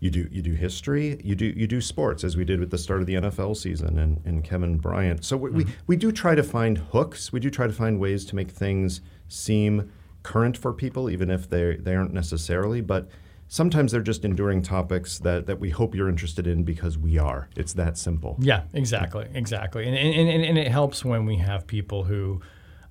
you 0.00 0.10
do 0.10 0.28
you 0.32 0.42
do 0.42 0.52
history, 0.52 1.20
you 1.22 1.34
do 1.34 1.46
you 1.46 1.66
do 1.66 1.80
sports, 1.80 2.24
as 2.24 2.36
we 2.36 2.44
did 2.44 2.60
with 2.60 2.70
the 2.70 2.78
start 2.78 3.00
of 3.00 3.06
the 3.06 3.14
NFL 3.14 3.56
season 3.56 3.98
and, 3.98 4.20
and 4.24 4.42
Kevin 4.42 4.78
Bryant. 4.78 5.24
So 5.24 5.36
we, 5.36 5.50
mm-hmm. 5.50 5.58
we 5.58 5.66
we 5.86 5.96
do 5.96 6.10
try 6.12 6.34
to 6.34 6.42
find 6.42 6.78
hooks. 6.78 7.32
We 7.32 7.40
do 7.40 7.50
try 7.50 7.66
to 7.66 7.72
find 7.72 8.00
ways 8.00 8.24
to 8.26 8.36
make 8.36 8.50
things 8.50 9.02
seem 9.28 9.92
current 10.22 10.56
for 10.56 10.72
people, 10.72 11.10
even 11.10 11.30
if 11.30 11.48
they 11.48 11.76
they 11.76 11.94
aren't 11.94 12.14
necessarily, 12.14 12.80
but 12.80 13.08
sometimes 13.48 13.92
they're 13.92 14.00
just 14.00 14.24
enduring 14.24 14.62
topics 14.62 15.18
that, 15.20 15.46
that 15.46 15.60
we 15.60 15.70
hope 15.70 15.94
you're 15.94 16.08
interested 16.08 16.46
in 16.46 16.64
because 16.64 16.98
we 16.98 17.18
are. 17.18 17.48
It's 17.56 17.74
that 17.74 17.98
simple. 17.98 18.36
Yeah, 18.40 18.62
exactly, 18.72 19.26
exactly. 19.34 19.86
And, 19.86 19.96
and, 19.96 20.28
and, 20.28 20.44
and 20.44 20.58
it 20.58 20.68
helps 20.68 21.04
when 21.04 21.26
we 21.26 21.36
have 21.36 21.66
people 21.66 22.04
who, 22.04 22.40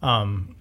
um, 0.01 0.55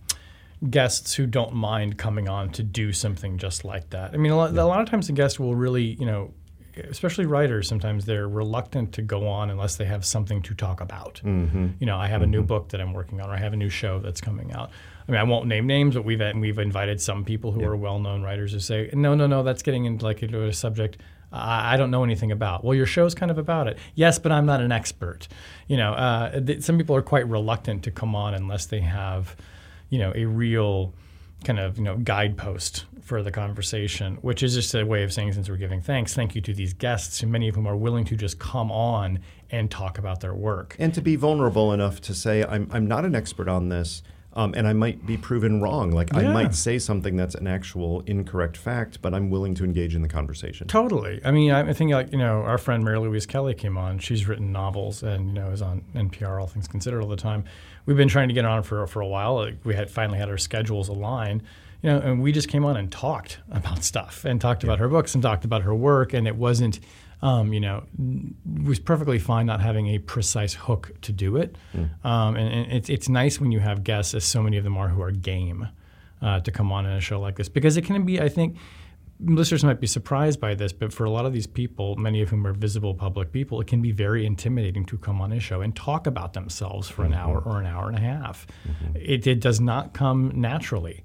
guests 0.70 1.14
who 1.14 1.26
don't 1.26 1.52
mind 1.52 1.98
coming 1.98 2.28
on 2.28 2.50
to 2.52 2.62
do 2.62 2.92
something 2.92 3.38
just 3.38 3.64
like 3.64 3.90
that. 3.90 4.14
I 4.14 4.16
mean, 4.16 4.32
a 4.32 4.36
lot, 4.36 4.54
yeah. 4.54 4.62
a 4.62 4.64
lot 4.64 4.80
of 4.80 4.88
times 4.88 5.06
the 5.06 5.12
guest 5.12 5.38
will 5.38 5.54
really, 5.54 5.82
you 5.82 6.06
know, 6.06 6.32
especially 6.76 7.26
writers, 7.26 7.68
sometimes 7.68 8.04
they're 8.04 8.28
reluctant 8.28 8.92
to 8.94 9.02
go 9.02 9.28
on 9.28 9.50
unless 9.50 9.76
they 9.76 9.84
have 9.84 10.04
something 10.04 10.42
to 10.42 10.54
talk 10.54 10.80
about. 10.80 11.20
Mm-hmm. 11.24 11.68
You 11.78 11.86
know, 11.86 11.96
I 11.96 12.08
have 12.08 12.16
mm-hmm. 12.16 12.24
a 12.24 12.26
new 12.28 12.38
mm-hmm. 12.38 12.46
book 12.46 12.68
that 12.70 12.80
I'm 12.80 12.92
working 12.92 13.20
on, 13.20 13.30
or 13.30 13.34
I 13.34 13.38
have 13.38 13.52
a 13.52 13.56
new 13.56 13.68
show 13.68 14.00
that's 14.00 14.20
coming 14.20 14.52
out. 14.52 14.70
I 15.06 15.12
mean, 15.12 15.20
I 15.20 15.24
won't 15.24 15.46
name 15.46 15.66
names, 15.66 15.94
but 15.94 16.04
we've 16.04 16.22
we've 16.36 16.58
invited 16.58 17.00
some 17.00 17.24
people 17.24 17.52
who 17.52 17.60
yeah. 17.60 17.68
are 17.68 17.76
well-known 17.76 18.22
writers 18.22 18.52
to 18.52 18.60
say, 18.60 18.90
no, 18.92 19.14
no, 19.14 19.26
no, 19.26 19.42
that's 19.42 19.62
getting 19.62 19.84
into 19.84 20.04
like 20.04 20.22
into 20.22 20.44
a 20.44 20.52
subject 20.52 20.98
I 21.36 21.76
don't 21.76 21.90
know 21.90 22.04
anything 22.04 22.30
about. 22.30 22.62
Well, 22.62 22.74
your 22.74 22.86
show's 22.86 23.14
kind 23.14 23.30
of 23.30 23.38
about 23.38 23.66
it. 23.66 23.78
Yes, 23.94 24.18
but 24.18 24.30
I'm 24.30 24.46
not 24.46 24.60
an 24.60 24.70
expert. 24.70 25.26
You 25.66 25.76
know, 25.76 25.92
uh, 25.92 26.40
th- 26.40 26.62
some 26.62 26.78
people 26.78 26.94
are 26.94 27.02
quite 27.02 27.28
reluctant 27.28 27.82
to 27.84 27.90
come 27.90 28.14
on 28.14 28.34
unless 28.34 28.66
they 28.66 28.80
have, 28.80 29.34
you 29.90 29.98
know, 29.98 30.12
a 30.14 30.26
real 30.26 30.94
kind 31.44 31.58
of 31.58 31.76
you 31.76 31.84
know 31.84 31.96
guidepost 31.96 32.84
for 33.02 33.22
the 33.22 33.30
conversation, 33.30 34.14
which 34.22 34.42
is 34.42 34.54
just 34.54 34.74
a 34.74 34.84
way 34.84 35.02
of 35.02 35.12
saying 35.12 35.32
since 35.32 35.48
we're 35.48 35.56
giving 35.56 35.80
thanks, 35.80 36.14
thank 36.14 36.34
you 36.34 36.40
to 36.40 36.54
these 36.54 36.72
guests, 36.72 37.22
many 37.22 37.48
of 37.48 37.54
whom 37.54 37.66
are 37.66 37.76
willing 37.76 38.04
to 38.04 38.16
just 38.16 38.38
come 38.38 38.70
on 38.70 39.18
and 39.50 39.70
talk 39.70 39.98
about 39.98 40.20
their 40.20 40.34
work 40.34 40.74
and 40.78 40.94
to 40.94 41.02
be 41.02 41.16
vulnerable 41.16 41.72
enough 41.72 42.00
to 42.02 42.14
say, 42.14 42.44
I'm 42.44 42.68
I'm 42.70 42.86
not 42.86 43.04
an 43.04 43.14
expert 43.14 43.48
on 43.48 43.68
this. 43.68 44.02
Um, 44.36 44.52
and 44.56 44.66
I 44.66 44.72
might 44.72 45.06
be 45.06 45.16
proven 45.16 45.60
wrong. 45.60 45.92
Like 45.92 46.12
yeah. 46.12 46.20
I 46.20 46.32
might 46.32 46.54
say 46.54 46.78
something 46.78 47.16
that's 47.16 47.36
an 47.36 47.46
actual 47.46 48.02
incorrect 48.06 48.56
fact, 48.56 49.00
but 49.00 49.14
I'm 49.14 49.30
willing 49.30 49.54
to 49.54 49.64
engage 49.64 49.94
in 49.94 50.02
the 50.02 50.08
conversation. 50.08 50.66
Totally. 50.66 51.20
I 51.24 51.30
mean, 51.30 51.52
I 51.52 51.72
think 51.72 51.92
like 51.92 52.10
you 52.10 52.18
know, 52.18 52.42
our 52.42 52.58
friend 52.58 52.84
Mary 52.84 52.98
Louise 52.98 53.26
Kelly 53.26 53.54
came 53.54 53.78
on. 53.78 54.00
She's 54.00 54.26
written 54.26 54.50
novels 54.50 55.02
and 55.04 55.28
you 55.28 55.34
know 55.34 55.50
is 55.50 55.62
on 55.62 55.84
NPR, 55.94 56.40
All 56.40 56.48
Things 56.48 56.66
Considered, 56.66 57.00
all 57.00 57.08
the 57.08 57.16
time. 57.16 57.44
We've 57.86 57.96
been 57.96 58.08
trying 58.08 58.28
to 58.28 58.34
get 58.34 58.44
on 58.44 58.64
for 58.64 58.84
for 58.88 59.00
a 59.00 59.06
while. 59.06 59.36
Like, 59.36 59.58
we 59.64 59.74
had 59.74 59.90
finally 59.90 60.18
had 60.18 60.28
our 60.28 60.38
schedules 60.38 60.88
aligned. 60.88 61.42
You 61.82 61.90
know, 61.90 61.98
and 61.98 62.22
we 62.22 62.32
just 62.32 62.48
came 62.48 62.64
on 62.64 62.78
and 62.78 62.90
talked 62.90 63.38
about 63.50 63.84
stuff 63.84 64.24
and 64.24 64.40
talked 64.40 64.62
yeah. 64.62 64.70
about 64.70 64.78
her 64.78 64.88
books 64.88 65.14
and 65.14 65.22
talked 65.22 65.44
about 65.44 65.62
her 65.62 65.74
work, 65.74 66.14
and 66.14 66.26
it 66.26 66.34
wasn't 66.34 66.80
um, 67.24 67.54
you 67.54 67.60
know, 67.60 67.82
was 68.62 68.78
perfectly 68.78 69.18
fine 69.18 69.46
not 69.46 69.62
having 69.62 69.88
a 69.88 69.98
precise 69.98 70.52
hook 70.52 70.92
to 71.00 71.10
do 71.10 71.38
it. 71.38 71.56
Mm. 71.74 72.04
Um, 72.04 72.36
and, 72.36 72.52
and 72.52 72.72
it's, 72.72 72.90
it's 72.90 73.08
nice 73.08 73.40
when 73.40 73.50
you 73.50 73.60
have 73.60 73.82
guests, 73.82 74.12
as 74.12 74.24
so 74.24 74.42
many 74.42 74.58
of 74.58 74.64
them 74.64 74.76
are, 74.76 74.88
who 74.88 75.00
are 75.00 75.10
game 75.10 75.66
uh, 76.20 76.40
to 76.40 76.50
come 76.52 76.70
on 76.70 76.84
in 76.84 76.92
a 76.92 77.00
show 77.00 77.18
like 77.18 77.36
this 77.36 77.48
because 77.48 77.78
it 77.78 77.82
can 77.86 78.04
be, 78.04 78.20
I 78.20 78.28
think, 78.28 78.58
listeners 79.20 79.64
might 79.64 79.80
be 79.80 79.86
surprised 79.86 80.38
by 80.38 80.54
this, 80.54 80.74
but 80.74 80.92
for 80.92 81.04
a 81.04 81.10
lot 81.10 81.24
of 81.24 81.32
these 81.32 81.46
people, 81.46 81.96
many 81.96 82.20
of 82.20 82.28
whom 82.28 82.46
are 82.46 82.52
visible 82.52 82.92
public 82.92 83.32
people, 83.32 83.58
it 83.58 83.68
can 83.68 83.80
be 83.80 83.90
very 83.90 84.26
intimidating 84.26 84.84
to 84.84 84.98
come 84.98 85.22
on 85.22 85.32
a 85.32 85.40
show 85.40 85.62
and 85.62 85.74
talk 85.74 86.06
about 86.06 86.34
themselves 86.34 86.90
for 86.90 87.04
an 87.04 87.12
mm-hmm. 87.12 87.20
hour 87.20 87.40
or 87.40 87.58
an 87.58 87.64
hour 87.64 87.88
and 87.88 87.96
a 87.96 88.02
half. 88.02 88.46
Mm-hmm. 88.68 88.96
It, 88.96 89.26
it, 89.26 89.40
does 89.40 89.62
not 89.62 89.94
come 89.94 90.30
naturally 90.34 91.02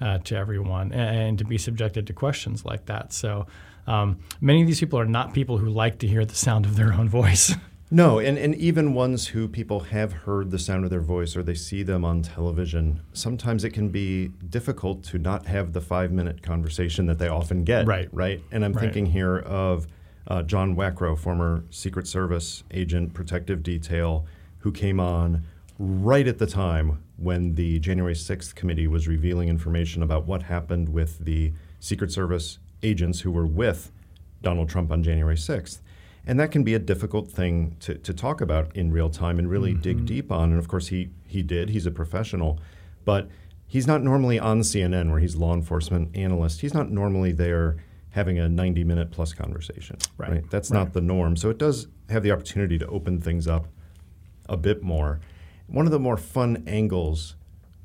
uh, 0.00 0.18
to 0.18 0.36
everyone, 0.36 0.92
and, 0.92 1.16
and, 1.16 1.38
to 1.38 1.44
be 1.44 1.58
subjected 1.58 2.06
to 2.06 2.12
questions 2.12 2.64
like 2.64 2.86
that. 2.86 3.12
So 3.12 3.46
um, 3.86 4.18
many 4.40 4.60
of 4.60 4.66
these 4.66 4.80
people 4.80 4.98
are 4.98 5.06
not 5.06 5.32
people 5.34 5.58
who 5.58 5.68
like 5.68 5.98
to 6.00 6.06
hear 6.06 6.24
the 6.24 6.34
sound 6.34 6.64
of 6.66 6.76
their 6.76 6.92
own 6.92 7.08
voice. 7.08 7.54
No, 7.90 8.18
and, 8.18 8.36
and 8.36 8.54
even 8.56 8.92
ones 8.92 9.28
who 9.28 9.48
people 9.48 9.80
have 9.80 10.12
heard 10.12 10.50
the 10.50 10.58
sound 10.58 10.84
of 10.84 10.90
their 10.90 11.00
voice 11.00 11.34
or 11.34 11.42
they 11.42 11.54
see 11.54 11.82
them 11.82 12.04
on 12.04 12.20
television, 12.20 13.00
sometimes 13.14 13.64
it 13.64 13.70
can 13.70 13.88
be 13.88 14.28
difficult 14.50 15.02
to 15.04 15.18
not 15.18 15.46
have 15.46 15.72
the 15.72 15.80
five 15.80 16.12
minute 16.12 16.42
conversation 16.42 17.06
that 17.06 17.18
they 17.18 17.28
often 17.28 17.64
get. 17.64 17.86
Right. 17.86 18.10
Right. 18.12 18.42
And 18.52 18.62
I'm 18.62 18.74
Right. 18.74 18.82
thinking 18.82 19.06
here 19.06 19.38
of 19.38 19.86
uh, 20.26 20.42
John 20.42 20.76
Wackrow, 20.76 21.16
former 21.16 21.64
Secret 21.70 22.06
Service 22.06 22.62
agent, 22.72 23.14
protective 23.14 23.62
detail, 23.62 24.26
who 24.58 24.70
came 24.70 25.00
on 25.00 25.44
right 25.78 26.28
at 26.28 26.36
the 26.36 26.46
time 26.46 27.02
when 27.18 27.54
the 27.56 27.78
January 27.80 28.14
6th 28.14 28.54
committee 28.54 28.86
was 28.86 29.08
revealing 29.08 29.48
information 29.48 30.02
about 30.02 30.26
what 30.26 30.44
happened 30.44 30.88
with 30.88 31.18
the 31.18 31.52
Secret 31.80 32.12
Service 32.12 32.58
agents 32.82 33.20
who 33.20 33.30
were 33.30 33.46
with 33.46 33.90
Donald 34.40 34.68
Trump 34.68 34.92
on 34.92 35.02
January 35.02 35.34
6th. 35.34 35.80
And 36.26 36.38
that 36.38 36.52
can 36.52 36.62
be 36.62 36.74
a 36.74 36.78
difficult 36.78 37.30
thing 37.30 37.76
to, 37.80 37.94
to 37.94 38.12
talk 38.12 38.40
about 38.40 38.74
in 38.76 38.92
real 38.92 39.10
time 39.10 39.38
and 39.38 39.50
really 39.50 39.74
dig 39.74 39.96
mm-hmm. 39.96 40.06
deep 40.06 40.30
on. 40.30 40.50
And 40.50 40.58
of 40.58 40.68
course, 40.68 40.88
he, 40.88 41.10
he 41.26 41.42
did. 41.42 41.70
He's 41.70 41.86
a 41.86 41.90
professional. 41.90 42.60
But 43.04 43.28
he's 43.66 43.86
not 43.86 44.02
normally 44.02 44.38
on 44.38 44.60
CNN 44.60 45.10
where 45.10 45.20
he's 45.20 45.36
law 45.36 45.54
enforcement 45.54 46.16
analyst. 46.16 46.60
He's 46.60 46.74
not 46.74 46.90
normally 46.90 47.32
there 47.32 47.76
having 48.10 48.38
a 48.38 48.48
90 48.48 48.84
minute 48.84 49.10
plus 49.10 49.32
conversation. 49.32 49.96
Right. 50.16 50.48
That's 50.50 50.70
Right. 50.70 50.78
not 50.78 50.92
the 50.92 51.00
norm. 51.00 51.36
So 51.36 51.50
it 51.50 51.58
does 51.58 51.88
have 52.10 52.22
the 52.22 52.30
opportunity 52.30 52.78
to 52.78 52.86
open 52.86 53.20
things 53.20 53.48
up 53.48 53.66
a 54.48 54.56
bit 54.56 54.82
more. 54.82 55.20
One 55.68 55.86
of 55.86 55.92
the 55.92 55.98
more 56.00 56.16
fun 56.16 56.64
angles 56.66 57.36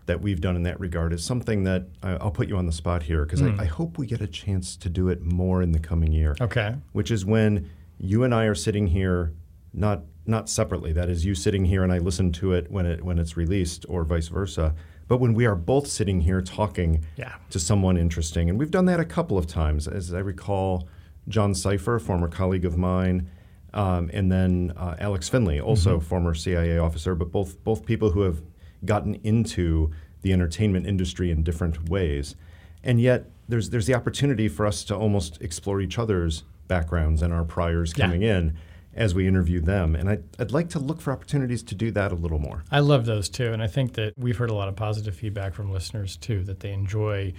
that 0.06 0.22
we've 0.22 0.42
done 0.42 0.56
in 0.56 0.64
that 0.64 0.80
regard 0.80 1.14
is 1.14 1.24
something 1.24 1.64
that 1.64 1.86
I, 2.02 2.12
I'll 2.14 2.32
put 2.32 2.48
you 2.50 2.58
on 2.58 2.66
the 2.66 2.72
spot 2.72 3.04
here 3.04 3.24
because 3.26 3.42
I, 3.42 3.50
hmm. 3.50 3.60
I 3.60 3.66
hope 3.66 3.98
we 3.98 4.06
get 4.08 4.20
a 4.22 4.28
chance 4.28 4.76
to 4.78 4.90
do 4.90 5.08
it 5.10 5.22
more 5.22 5.62
in 5.62 5.72
the 5.72 5.80
coming 5.80 6.12
year 6.12 6.36
Okay. 6.42 6.76
which 6.92 7.10
is 7.12 7.26
when 7.26 7.70
you 8.00 8.24
and 8.24 8.34
I 8.36 8.46
are 8.46 8.56
sitting 8.56 8.88
here, 8.88 9.34
not 9.74 10.02
not 10.26 10.50
separately. 10.50 10.94
That 10.94 11.10
is, 11.10 11.26
you 11.26 11.36
sitting 11.36 11.66
here 11.66 11.84
and 11.84 11.92
I 11.92 11.98
listen 11.98 12.32
to 12.34 12.54
it 12.54 12.72
when 12.72 12.86
it 12.86 13.04
when 13.04 13.20
it's 13.20 13.36
released, 13.38 13.86
or 13.90 14.04
vice 14.06 14.30
versa. 14.30 14.74
But 15.10 15.18
when 15.18 15.34
we 15.34 15.46
are 15.46 15.56
both 15.56 15.88
sitting 15.88 16.22
here 16.22 16.42
talking 16.42 17.04
Yeah. 17.18 17.34
to 17.50 17.60
someone 17.60 17.98
interesting, 17.98 18.50
and 18.50 18.58
we've 18.58 18.72
done 18.72 18.86
that 18.86 19.00
a 19.02 19.06
couple 19.06 19.38
of 19.38 19.48
times, 19.48 19.86
as 19.88 20.14
I 20.14 20.20
recall, 20.20 20.88
John 21.28 21.54
Cipher, 21.54 22.00
former 22.00 22.30
colleague 22.30 22.64
of 22.66 22.78
mine, 22.78 23.30
um, 23.74 24.10
and 24.14 24.32
then 24.32 24.74
uh, 24.78 24.96
Alex 25.00 25.30
Finley, 25.30 25.60
also 25.60 26.00
former 26.00 26.34
CIA 26.34 26.78
officer, 26.78 27.16
but 27.16 27.32
both 27.32 27.64
both 27.64 27.86
people 27.86 28.12
who 28.12 28.22
have 28.22 28.42
gotten 28.86 29.16
into 29.24 29.92
the 30.22 30.32
entertainment 30.34 30.86
industry 30.88 31.32
in 31.32 31.44
different 31.44 31.90
ways, 31.90 32.36
and 32.84 33.00
yet 33.02 33.26
there's 33.50 33.70
there's 33.72 33.88
the 33.88 33.94
opportunity 33.94 34.48
for 34.48 34.66
us 34.66 34.84
to 34.86 34.96
almost 34.96 35.42
explore 35.42 35.82
each 35.82 35.98
other's 36.00 36.44
backgrounds 36.68 37.22
and 37.22 37.34
our 37.34 37.44
priors 37.44 37.94
Yeah. 37.98 38.06
coming 38.06 38.22
in 38.24 38.56
as 38.96 39.16
we 39.16 39.28
interview 39.28 39.60
them, 39.60 39.96
and 39.96 40.08
I'd, 40.08 40.24
I'd 40.38 40.52
like 40.52 40.70
to 40.70 40.80
look 40.80 41.02
for 41.02 41.12
opportunities 41.12 41.64
to 41.64 41.74
do 41.76 41.90
that 41.92 42.12
a 42.12 42.16
little 42.16 42.38
more. 42.38 42.64
I 42.72 42.80
love 42.80 43.06
those 43.08 43.28
too. 43.28 43.52
And 43.52 43.64
I 43.64 43.66
think 43.68 43.94
that 43.94 44.14
we've 44.18 44.38
heard 44.38 44.52
a 44.52 44.54
lot 44.54 44.68
of 44.68 44.76
positive 44.76 45.16
feedback 45.16 45.56
from 45.56 45.72
listeners 45.72 46.16
too, 46.16 46.44
that 46.44 46.60
they 46.60 46.72
enjoy 46.72 47.34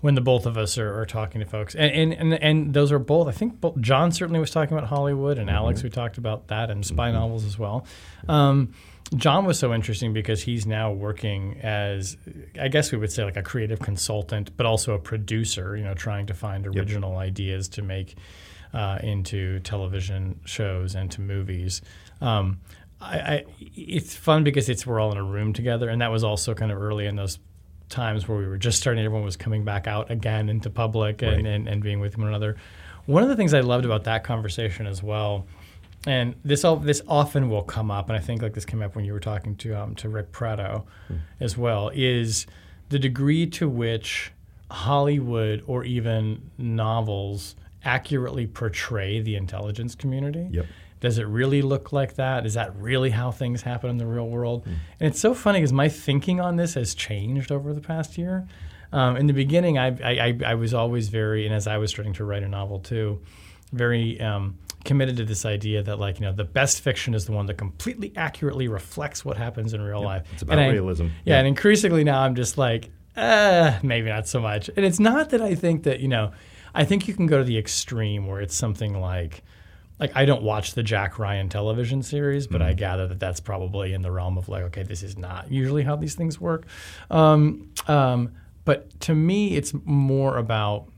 when 0.00 0.14
the 0.14 0.20
both 0.20 0.46
of 0.46 0.56
us 0.56 0.78
are, 0.78 1.00
are 1.00 1.06
talking 1.06 1.40
to 1.40 1.46
folks. 1.46 1.74
And, 1.74 1.92
and, 1.92 2.12
and, 2.14 2.42
and 2.42 2.74
those 2.74 2.90
are 2.92 2.98
both, 2.98 3.28
I 3.28 3.32
think 3.32 3.60
both, 3.60 3.80
John 3.80 4.12
certainly 4.12 4.40
was 4.40 4.50
talking 4.50 4.76
about 4.76 4.88
Hollywood, 4.88 5.38
and 5.38 5.50
Alex, 5.50 5.82
we 5.82 5.90
talked 5.90 6.18
about 6.18 6.48
that, 6.48 6.70
and 6.70 6.84
spy 6.84 7.10
novels 7.10 7.44
as 7.44 7.58
well. 7.58 7.86
Um, 8.28 8.72
John 9.16 9.44
was 9.44 9.58
so 9.58 9.74
interesting 9.74 10.12
because 10.12 10.42
he's 10.42 10.66
now 10.66 10.92
working 10.92 11.58
as, 11.62 12.16
I 12.60 12.68
guess 12.68 12.92
we 12.92 12.98
would 12.98 13.10
say, 13.10 13.24
like 13.24 13.36
a 13.36 13.42
creative 13.42 13.80
consultant, 13.80 14.56
but 14.56 14.66
also 14.66 14.94
a 14.94 14.98
producer, 15.00 15.76
you 15.76 15.82
know, 15.82 15.94
trying 15.94 16.26
to 16.26 16.34
find 16.34 16.66
original 16.66 17.16
ideas 17.16 17.68
to 17.70 17.82
make 17.82 18.16
uh, 18.72 18.98
into 19.02 19.58
television 19.60 20.38
shows 20.44 20.94
and 20.94 21.10
to 21.10 21.20
movies. 21.20 21.82
Um, 22.20 22.60
I, 23.00 23.18
I, 23.18 23.44
it's 23.58 24.14
fun 24.14 24.44
because 24.44 24.68
it's 24.68 24.86
we're 24.86 25.00
all 25.00 25.10
in 25.10 25.18
a 25.18 25.24
room 25.24 25.54
together, 25.54 25.88
and 25.88 26.00
that 26.02 26.12
was 26.12 26.22
also 26.22 26.54
kind 26.54 26.70
of 26.70 26.80
early 26.80 27.06
in 27.06 27.16
those 27.16 27.38
times 27.90 28.26
where 28.28 28.38
we 28.38 28.46
were 28.46 28.56
just 28.56 28.78
starting. 28.78 29.04
Everyone 29.04 29.24
was 29.24 29.36
coming 29.36 29.64
back 29.64 29.86
out 29.86 30.10
again 30.10 30.48
into 30.48 30.70
public 30.70 31.22
and, 31.22 31.44
Right. 31.44 31.46
and, 31.46 31.68
and 31.68 31.82
being 31.82 32.00
with 32.00 32.16
one 32.16 32.28
another. 32.28 32.56
One 33.06 33.22
of 33.22 33.28
the 33.28 33.36
things 33.36 33.52
I 33.52 33.60
loved 33.60 33.84
about 33.84 34.04
that 34.04 34.24
conversation 34.24 34.86
as 34.86 35.02
well, 35.02 35.46
and 36.06 36.34
this 36.44 36.64
all 36.64 36.76
this 36.76 37.02
often 37.08 37.50
will 37.50 37.62
come 37.62 37.90
up, 37.90 38.08
and 38.08 38.16
I 38.16 38.20
think 38.20 38.40
like 38.42 38.54
this 38.54 38.64
came 38.64 38.80
up 38.82 38.94
when 38.96 39.04
you 39.04 39.12
were 39.12 39.20
talking 39.20 39.56
to 39.56 39.74
um, 39.74 39.94
to 39.96 40.08
Rick 40.08 40.32
Prado 40.32 40.86
as 41.40 41.58
well, 41.58 41.90
is 41.92 42.46
the 42.88 42.98
degree 42.98 43.46
to 43.48 43.68
which 43.68 44.32
Hollywood 44.70 45.62
or 45.66 45.84
even 45.84 46.50
novels 46.56 47.56
accurately 47.84 48.46
portray 48.46 49.20
the 49.20 49.34
intelligence 49.36 49.94
community. 49.94 50.48
Yep. 50.52 50.66
Does 51.00 51.18
it 51.18 51.26
really 51.26 51.62
look 51.62 51.92
like 51.92 52.14
that? 52.16 52.44
Is 52.46 52.54
that 52.54 52.74
really 52.76 53.10
how 53.10 53.30
things 53.30 53.62
happen 53.62 53.88
in 53.90 53.96
the 53.96 54.06
real 54.06 54.28
world? 54.28 54.64
And 54.66 54.78
it's 55.00 55.18
so 55.18 55.32
funny 55.34 55.58
because 55.60 55.72
my 55.72 55.88
thinking 55.88 56.40
on 56.40 56.56
this 56.56 56.74
has 56.74 56.94
changed 56.94 57.50
over 57.50 57.72
the 57.72 57.80
past 57.80 58.18
year. 58.18 58.46
Um, 58.92 59.16
in 59.16 59.26
the 59.26 59.32
beginning, 59.32 59.78
I, 59.78 59.86
I, 60.02 60.26
I, 60.28 60.38
I 60.46 60.54
was 60.56 60.74
always 60.74 61.08
very, 61.08 61.46
and 61.46 61.54
as 61.54 61.66
I 61.66 61.78
was 61.78 61.90
starting 61.90 62.12
to 62.14 62.24
write 62.24 62.42
a 62.42 62.48
novel 62.48 62.80
too, 62.80 63.20
very 63.72 64.20
um, 64.20 64.58
committed 64.84 65.16
to 65.18 65.24
this 65.24 65.44
idea 65.46 65.82
that 65.82 65.98
like 65.98 66.18
you 66.20 66.26
know 66.26 66.32
the 66.32 66.44
best 66.44 66.80
fiction 66.80 67.14
is 67.14 67.24
the 67.26 67.32
one 67.32 67.46
that 67.46 67.54
completely 67.56 68.12
accurately 68.16 68.66
reflects 68.68 69.24
what 69.24 69.36
happens 69.36 69.72
in 69.74 69.80
real 69.80 70.02
life. 70.02 70.26
it's 70.32 70.42
about 70.42 70.58
And 70.58 70.68
I- 70.68 70.72
realism. 70.72 71.04
Yeah, 71.04 71.10
Yeah. 71.24 71.38
and 71.38 71.46
increasingly 71.48 72.02
now 72.04 72.20
I'm 72.22 72.34
just 72.34 72.58
like, 72.58 72.90
uh, 73.16 73.78
maybe 73.82 74.08
not 74.08 74.26
so 74.26 74.40
much. 74.40 74.68
And 74.76 74.84
it's 74.84 74.98
not 75.00 75.30
that 75.30 75.40
I 75.40 75.54
think 75.54 75.84
that 75.84 76.00
you 76.00 76.08
know, 76.08 76.32
I 76.74 76.84
think 76.84 77.06
you 77.08 77.14
can 77.14 77.26
go 77.26 77.38
to 77.38 77.44
the 77.44 77.56
extreme 77.58 78.26
where 78.26 78.40
it's 78.42 78.54
something 78.54 79.00
like. 79.00 79.42
Like 80.00 80.12
I 80.14 80.24
don't 80.24 80.42
watch 80.42 80.72
the 80.72 80.82
Jack 80.82 81.18
Ryan 81.18 81.48
television 81.48 82.02
series, 82.02 82.46
but 82.46 82.62
I 82.62 82.72
gather 82.72 83.06
that 83.06 83.20
that's 83.20 83.38
probably 83.38 83.92
in 83.92 84.02
the 84.02 84.10
realm 84.10 84.38
of 84.38 84.48
like, 84.48 84.62
okay, 84.64 84.82
this 84.82 85.02
is 85.02 85.18
not 85.18 85.50
usually 85.52 85.82
how 85.82 85.96
these 85.96 86.14
things 86.14 86.40
work. 86.40 86.66
Um, 87.10 87.70
um, 87.86 88.32
but 88.64 88.98
to 89.00 89.14
me, 89.14 89.56
it's 89.56 89.74
more 89.84 90.38
about 90.38 90.88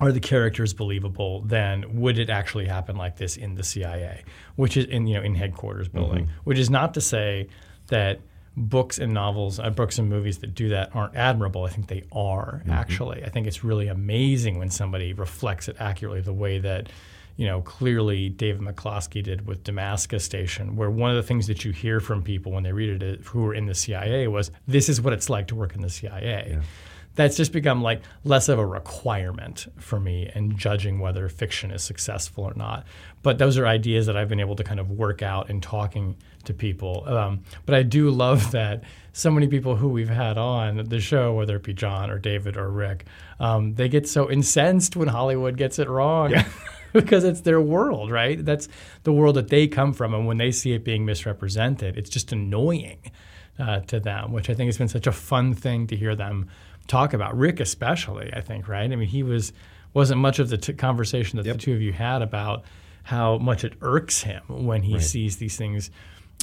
are 0.00 0.10
the 0.10 0.20
characters 0.20 0.74
believable 0.74 1.42
than 1.42 2.00
would 2.00 2.18
it 2.18 2.28
actually 2.28 2.66
happen 2.66 2.96
like 2.96 3.16
this 3.16 3.36
in 3.36 3.54
the 3.54 3.62
CIA, 3.62 4.24
which 4.56 4.76
is 4.76 4.86
in 4.86 5.06
you 5.06 5.14
know 5.14 5.22
in 5.22 5.36
headquarters 5.36 5.88
building, 5.88 6.28
which 6.44 6.58
is 6.58 6.68
not 6.68 6.94
to 6.94 7.00
say 7.00 7.46
that 7.86 8.20
books 8.56 8.98
and 8.98 9.12
novels, 9.12 9.60
uh, 9.60 9.70
books 9.70 9.98
and 9.98 10.08
movies 10.08 10.38
that 10.38 10.54
do 10.54 10.70
that 10.70 10.90
aren't 10.94 11.14
admirable. 11.14 11.64
I 11.64 11.70
think 11.70 11.86
they 11.86 12.02
are 12.10 12.62
actually. 12.68 13.24
I 13.24 13.28
think 13.28 13.46
it's 13.46 13.62
really 13.62 13.86
amazing 13.88 14.58
when 14.58 14.70
somebody 14.70 15.12
reflects 15.12 15.68
it 15.68 15.76
accurately 15.78 16.20
the 16.20 16.32
way 16.32 16.58
that 16.58 16.88
you 17.36 17.46
know 17.46 17.60
clearly 17.62 18.28
David 18.28 18.62
McCloskey 18.62 19.22
did 19.22 19.46
with 19.46 19.64
Damascus 19.64 20.24
Station, 20.24 20.76
where 20.76 20.90
one 20.90 21.10
of 21.10 21.16
the 21.16 21.22
things 21.22 21.46
that 21.46 21.64
you 21.64 21.72
hear 21.72 22.00
from 22.00 22.22
people 22.22 22.52
when 22.52 22.62
they 22.62 22.72
read 22.72 23.02
it 23.02 23.20
who 23.24 23.42
were 23.42 23.54
in 23.54 23.66
the 23.66 23.74
CIA 23.74 24.28
was 24.28 24.50
this 24.66 24.88
is 24.88 25.00
what 25.00 25.12
it's 25.12 25.30
like 25.30 25.48
to 25.48 25.54
work 25.54 25.74
in 25.74 25.82
the 25.82 25.90
CIA 25.90 26.60
that's 27.14 27.36
just 27.36 27.52
become 27.52 27.82
like 27.82 28.02
less 28.24 28.48
of 28.48 28.58
a 28.58 28.66
requirement 28.66 29.66
for 29.78 30.00
me 30.00 30.30
in 30.34 30.56
judging 30.56 30.98
whether 30.98 31.28
fiction 31.28 31.70
is 31.70 31.82
successful 31.82 32.44
or 32.44 32.54
not. 32.54 32.86
But 33.22 33.38
those 33.38 33.58
are 33.58 33.66
ideas 33.66 34.06
that 34.06 34.16
I've 34.16 34.28
been 34.28 34.40
able 34.40 34.56
to 34.56 34.64
kind 34.64 34.80
of 34.80 34.90
work 34.90 35.22
out 35.22 35.50
in 35.50 35.60
talking 35.60 36.16
to 36.44 36.54
people. 36.54 37.04
Um, 37.06 37.42
but 37.66 37.74
I 37.74 37.82
do 37.82 38.10
love 38.10 38.50
that 38.52 38.82
so 39.12 39.30
many 39.30 39.46
people 39.46 39.76
who 39.76 39.88
we've 39.88 40.08
had 40.08 40.38
on 40.38 40.88
the 40.88 41.00
show, 41.00 41.34
whether 41.34 41.56
it 41.56 41.62
be 41.62 41.74
John 41.74 42.10
or 42.10 42.18
David 42.18 42.56
or 42.56 42.70
Rick, 42.70 43.06
um, 43.38 43.74
they 43.74 43.88
get 43.88 44.08
so 44.08 44.30
incensed 44.30 44.96
when 44.96 45.08
Hollywood 45.08 45.56
gets 45.56 45.78
it 45.78 45.88
wrong. 45.88 46.34
because 47.02 47.24
it's 47.24 47.40
their 47.42 47.60
world, 47.60 48.10
right? 48.10 48.44
That's 48.44 48.68
the 49.04 49.12
world 49.12 49.36
that 49.36 49.48
they 49.48 49.66
come 49.68 49.92
from. 49.92 50.14
And 50.14 50.26
when 50.26 50.38
they 50.38 50.50
see 50.50 50.72
it 50.72 50.84
being 50.84 51.04
misrepresented, 51.04 51.96
it's 51.96 52.10
just 52.10 52.32
annoying 52.32 52.98
uh, 53.58 53.80
to 53.80 54.00
them, 54.00 54.32
which 54.32 54.48
I 54.50 54.54
think 54.54 54.68
has 54.68 54.78
been 54.78 54.88
such 54.88 55.06
a 55.06 55.12
fun 55.12 55.54
thing 55.54 55.86
to 55.88 55.96
hear 55.96 56.14
them 56.14 56.48
talk 56.86 57.12
about. 57.12 57.36
Rick, 57.36 57.60
especially, 57.60 58.32
I 58.34 58.40
think, 58.40 58.68
right? 58.68 58.90
I 58.90 58.96
mean, 58.96 59.08
he 59.08 59.22
was 59.22 59.52
wasn't 59.94 60.20
much 60.20 60.38
of 60.38 60.48
the 60.48 60.56
t- 60.56 60.72
conversation 60.72 61.36
that 61.36 61.44
Yep. 61.46 61.56
the 61.56 61.60
two 61.62 61.74
of 61.74 61.82
you 61.82 61.92
had 61.92 62.22
about 62.22 62.64
how 63.04 63.36
much 63.38 63.62
it 63.62 63.74
irks 63.82 64.22
him 64.22 64.42
when 64.48 64.82
he 64.82 64.98
sees 65.00 65.36
these 65.36 65.56
things. 65.56 65.90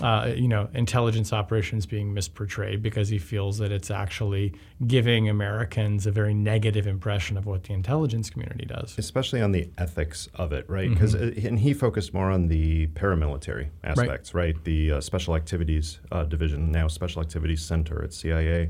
Uh, 0.01 0.31
you 0.33 0.47
know, 0.47 0.69
intelligence 0.73 1.33
operations 1.33 1.85
being 1.85 2.13
misportrayed 2.13 2.81
because 2.81 3.09
he 3.09 3.17
feels 3.17 3.57
that 3.57 3.71
it's 3.71 3.91
actually 3.91 4.53
giving 4.87 5.27
Americans 5.27 6.07
a 6.07 6.11
very 6.11 6.33
negative 6.33 6.87
impression 6.87 7.35
of 7.35 7.45
what 7.45 7.63
the 7.63 7.73
intelligence 7.73 8.29
community 8.29 8.65
does. 8.65 8.97
especially 8.97 9.41
on 9.41 9.51
the 9.51 9.69
ethics 9.77 10.29
of 10.35 10.53
it, 10.53 10.69
right? 10.69 10.89
Because 10.89 11.13
and 11.15 11.59
he 11.59 11.73
focused 11.73 12.13
more 12.13 12.31
on 12.31 12.47
the 12.47 12.87
paramilitary 12.87 13.69
aspects, 13.83 14.33
right? 14.33 14.55
The 14.63 14.93
uh, 14.93 15.01
Special 15.01 15.35
Activities 15.35 15.99
uh, 16.11 16.23
Division, 16.23 16.71
now 16.71 16.87
Special 16.87 17.21
Activities 17.21 17.61
Center 17.61 18.01
at 18.03 18.13
CIA, 18.13 18.69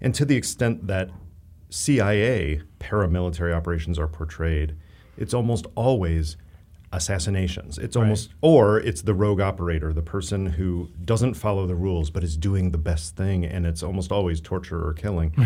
and 0.00 0.14
to 0.14 0.24
the 0.24 0.36
extent 0.36 0.86
that 0.88 1.10
CIA 1.70 2.62
paramilitary 2.80 3.54
operations 3.54 3.98
are 3.98 4.08
portrayed, 4.08 4.74
it's 5.16 5.34
almost 5.34 5.66
always 5.74 6.36
assassinations. 6.96 7.78
It's 7.78 7.94
almost, 7.96 8.30
or 8.40 8.80
it's 8.80 9.02
the 9.02 9.14
rogue 9.14 9.40
operator, 9.40 9.92
the 9.92 10.02
person 10.02 10.46
who 10.46 10.88
doesn't 11.04 11.34
follow 11.34 11.66
the 11.66 11.74
rules 11.76 12.10
but 12.10 12.24
is 12.24 12.36
doing 12.36 12.70
the 12.72 12.78
best 12.78 13.14
thing, 13.16 13.44
and 13.44 13.66
it's 13.66 13.82
almost 13.82 14.10
always 14.10 14.40
torture 14.40 14.84
or 14.86 14.92
killing. 14.92 15.32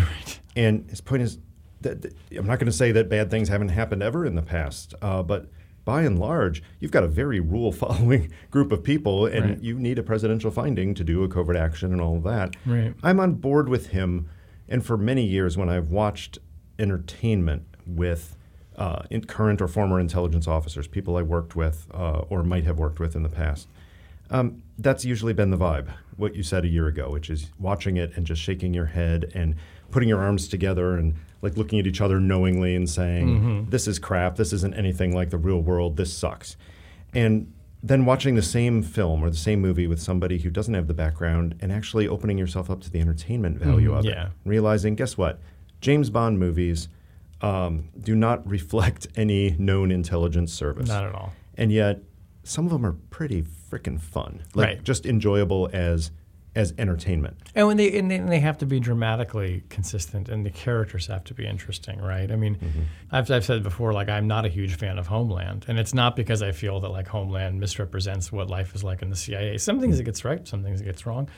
And 0.57 0.91
his 0.91 1.01
point 1.01 1.23
is 1.23 1.39
that 1.81 2.03
that- 2.03 2.15
I'm 2.37 2.47
not 2.47 2.59
going 2.59 2.67
to 2.67 2.77
say 2.77 2.91
that 2.93 3.09
bad 3.09 3.31
things 3.31 3.49
haven't 3.49 3.69
happened 3.69 4.03
ever 4.03 4.27
in 4.27 4.35
the 4.35 4.43
past, 4.43 4.95
uh, 5.01 5.23
but 5.23 5.49
by 5.85 6.03
and 6.03 6.19
large, 6.19 6.63
you've 6.81 6.91
got 6.91 7.05
a 7.05 7.09
very 7.09 7.41
rule 7.41 7.73
following 7.73 8.31
group 8.51 8.71
of 8.73 8.83
people, 8.83 9.27
and 9.27 9.45
Right. 9.45 9.61
you 9.63 9.79
need 9.79 9.99
a 9.99 10.03
presidential 10.03 10.51
finding 10.51 10.93
to 10.95 11.05
do 11.05 11.23
a 11.25 11.29
covert 11.29 11.57
action 11.57 11.93
and 11.93 12.01
all 12.01 12.17
of 12.17 12.25
that. 12.25 12.57
Right. 12.67 12.95
I'm 13.03 13.19
on 13.21 13.35
board 13.35 13.69
with 13.69 13.89
him. 13.89 14.29
And 14.69 14.85
for 14.85 14.97
many 14.97 15.25
years, 15.25 15.57
when 15.57 15.69
I've 15.69 15.91
watched 15.91 16.39
entertainment 16.79 17.63
with 17.87 18.37
uh, 18.77 19.03
in 19.11 19.25
current 19.25 19.61
or 19.61 19.69
former 19.69 20.01
intelligence 20.01 20.47
officers, 20.49 20.87
people 20.87 21.17
I 21.17 21.23
worked 21.23 21.55
with 21.57 21.87
uh, 21.93 22.23
or 22.31 22.43
might 22.43 22.65
have 22.65 22.79
worked 22.79 22.99
with 23.01 23.15
in 23.17 23.23
the 23.23 23.29
past, 23.29 23.69
um, 24.31 24.63
that's 24.79 25.05
usually 25.05 25.33
been 25.33 25.51
the 25.51 25.57
vibe. 25.59 25.89
What 26.17 26.35
you 26.35 26.43
said 26.43 26.65
a 26.65 26.69
year 26.69 26.87
ago, 26.87 27.11
which 27.11 27.31
is 27.31 27.51
watching 27.59 27.97
it 27.97 28.13
and 28.17 28.27
just 28.27 28.41
shaking 28.43 28.73
your 28.75 28.87
head 28.87 29.31
and 29.35 29.57
putting 29.91 30.09
your 30.09 30.21
arms 30.21 30.49
together 30.49 30.95
and 30.97 31.15
like 31.43 31.57
looking 31.57 31.79
at 31.81 31.87
each 31.87 32.01
other 32.01 32.21
knowingly 32.21 32.77
and 32.77 32.89
saying, 32.89 33.67
"This 33.71 33.89
is 33.89 33.99
crap. 33.99 34.37
This 34.37 34.53
isn't 34.53 34.75
anything 34.75 35.15
like 35.15 35.31
the 35.31 35.39
real 35.39 35.61
world. 35.61 35.97
This 35.97 36.13
sucks." 36.13 36.57
And 37.15 37.53
then 37.83 38.05
watching 38.05 38.35
the 38.35 38.43
same 38.43 38.83
film 38.83 39.25
or 39.25 39.31
the 39.31 39.37
same 39.37 39.61
movie 39.61 39.87
with 39.87 40.01
somebody 40.01 40.39
who 40.39 40.51
doesn't 40.51 40.75
have 40.75 40.87
the 40.87 40.93
background 40.95 41.55
and 41.61 41.73
actually 41.73 42.07
opening 42.07 42.37
yourself 42.37 42.69
up 42.71 42.83
to 42.83 42.91
the 42.91 43.01
entertainment 43.01 43.59
value 43.59 43.91
Mhm, 43.93 43.99
of 44.01 44.05
yeah. 44.05 44.27
it. 44.27 44.33
Realizing, 44.45 44.95
guess 44.97 45.17
what? 45.17 45.41
James 45.81 46.11
Bond 46.11 46.39
movies 46.39 46.89
um, 47.43 47.89
do 48.01 48.15
not 48.15 48.47
reflect 48.49 49.07
any 49.17 49.57
known 49.59 49.91
intelligence 49.91 50.53
service. 50.53 50.89
Not 50.89 51.05
at 51.05 51.15
all. 51.15 51.33
And 51.57 51.73
yet, 51.73 52.01
some 52.43 52.65
of 52.67 52.73
them 52.73 52.85
are 52.87 52.93
pretty 53.11 53.43
freaking 53.43 54.01
fun. 54.01 54.43
Like 54.55 54.67
Right. 54.67 54.83
just 54.85 55.07
enjoyable 55.07 55.69
as 55.73 56.11
as 56.57 56.75
entertainment. 56.79 57.37
And 57.55 57.69
when 57.69 57.77
they 57.77 57.97
and 57.97 58.11
they, 58.11 58.17
and 58.17 58.29
they 58.31 58.41
have 58.41 58.59
to 58.59 58.67
be 58.67 58.81
dramatically 58.81 59.63
consistent, 59.69 60.29
and 60.29 60.45
the 60.45 60.51
characters 60.51 61.07
have 61.07 61.23
to 61.25 61.35
be 61.35 61.47
interesting, 61.47 62.01
right? 62.01 62.29
I 62.31 62.35
mean, 62.35 62.59
I've, 63.13 63.31
I've 63.31 63.45
said 63.45 63.63
before, 63.63 63.93
like 63.93 64.09
I'm 64.09 64.27
not 64.27 64.45
a 64.45 64.49
huge 64.49 64.75
fan 64.75 64.99
of 64.99 65.07
Homeland, 65.07 65.67
and 65.69 65.79
it's 65.79 65.95
not 65.95 66.17
because 66.17 66.43
I 66.43 66.51
feel 66.51 66.81
that 66.81 66.89
like 66.89 67.07
Homeland 67.07 67.61
misrepresents 67.61 68.33
what 68.33 68.51
life 68.51 68.75
is 68.75 68.83
like 68.83 69.01
in 69.01 69.11
the 69.11 69.17
CIA. 69.17 69.59
Some 69.59 69.79
things 69.81 70.01
it 70.01 70.05
gets 70.05 70.25
right, 70.25 70.47
some 70.49 70.65
things 70.65 70.81
it 70.81 70.85
gets 70.87 71.07
wrong. 71.07 71.29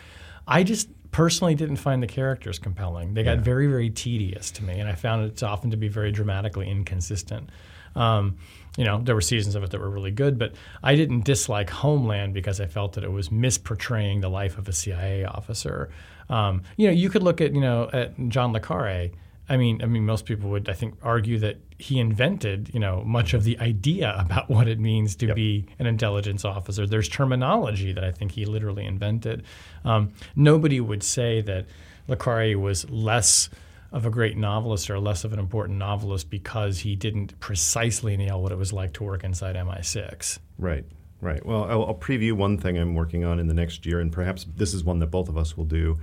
I 0.46 0.62
just 0.62 0.88
personally 1.12 1.54
didn't 1.54 1.76
find 1.76 2.02
the 2.02 2.06
characters 2.06 2.58
compelling. 2.58 3.14
They 3.14 3.22
got 3.22 3.38
very, 3.38 3.68
very 3.68 3.90
tedious 3.90 4.50
to 4.52 4.64
me, 4.64 4.80
and 4.80 4.88
I 4.88 4.94
found 4.94 5.30
it 5.30 5.42
often 5.42 5.70
to 5.70 5.76
be 5.76 5.88
very 5.88 6.10
dramatically 6.10 6.68
inconsistent. 6.68 7.50
Um, 7.94 8.38
you 8.78 8.84
know, 8.84 9.00
there 9.02 9.14
were 9.14 9.20
seasons 9.20 9.54
of 9.54 9.62
it 9.62 9.70
that 9.70 9.80
were 9.80 9.90
really 9.90 10.10
good, 10.10 10.38
but 10.38 10.54
I 10.82 10.96
didn't 10.96 11.24
dislike 11.24 11.68
Homeland 11.68 12.32
because 12.32 12.58
I 12.60 12.66
felt 12.66 12.94
that 12.94 13.04
it 13.04 13.12
was 13.12 13.28
misportraying 13.28 14.22
the 14.22 14.30
life 14.30 14.56
of 14.56 14.66
a 14.66 14.72
CIA 14.72 15.24
officer. 15.24 15.90
Um, 16.30 16.62
you 16.78 16.86
know, 16.86 16.94
you 16.94 17.10
could 17.10 17.22
look 17.22 17.42
at 17.42 17.54
you 17.54 17.60
know 17.60 17.90
at 17.92 18.18
John 18.28 18.52
le 18.52 18.60
Carre. 18.60 19.10
I 19.48 19.56
mean, 19.56 19.82
I 19.82 19.86
mean, 19.86 20.06
most 20.06 20.24
people 20.24 20.50
would, 20.50 20.68
I 20.68 20.72
think, 20.72 20.94
argue 21.02 21.38
that 21.40 21.58
he 21.78 21.98
invented, 21.98 22.70
you 22.72 22.80
know, 22.80 23.02
much 23.04 23.34
of 23.34 23.44
the 23.44 23.58
idea 23.58 24.14
about 24.18 24.48
what 24.48 24.68
it 24.68 24.78
means 24.78 25.16
to 25.16 25.26
Yep. 25.26 25.36
be 25.36 25.66
an 25.78 25.86
intelligence 25.86 26.44
officer. 26.44 26.86
There's 26.86 27.08
terminology 27.08 27.92
that 27.92 28.04
I 28.04 28.12
think 28.12 28.32
he 28.32 28.44
literally 28.44 28.84
invented. 28.86 29.42
Um, 29.84 30.12
nobody 30.36 30.80
would 30.80 31.02
say 31.02 31.40
that 31.42 31.66
le 32.08 32.58
was 32.58 32.88
less 32.90 33.50
of 33.90 34.06
a 34.06 34.10
great 34.10 34.36
novelist 34.36 34.88
or 34.88 34.98
less 34.98 35.22
of 35.24 35.32
an 35.32 35.38
important 35.38 35.78
novelist 35.78 36.30
because 36.30 36.78
he 36.78 36.96
didn't 36.96 37.38
precisely 37.40 38.16
nail 38.16 38.42
what 38.42 38.50
it 38.52 38.56
was 38.58 38.72
like 38.72 38.94
to 38.94 39.04
work 39.04 39.22
inside 39.22 39.54
MI6. 39.54 40.38
Right, 40.58 40.84
right. 41.20 41.44
Well, 41.44 41.64
I'll, 41.64 41.84
I'll 41.86 41.94
preview 41.94 42.32
one 42.32 42.56
thing 42.56 42.78
I'm 42.78 42.94
working 42.94 43.24
on 43.24 43.38
in 43.38 43.48
the 43.48 43.54
next 43.54 43.84
year, 43.84 44.00
and 44.00 44.10
perhaps 44.10 44.46
this 44.56 44.72
is 44.72 44.82
one 44.82 44.98
that 45.00 45.08
both 45.08 45.28
of 45.28 45.36
us 45.36 45.56
will 45.56 45.66
do. 45.66 45.98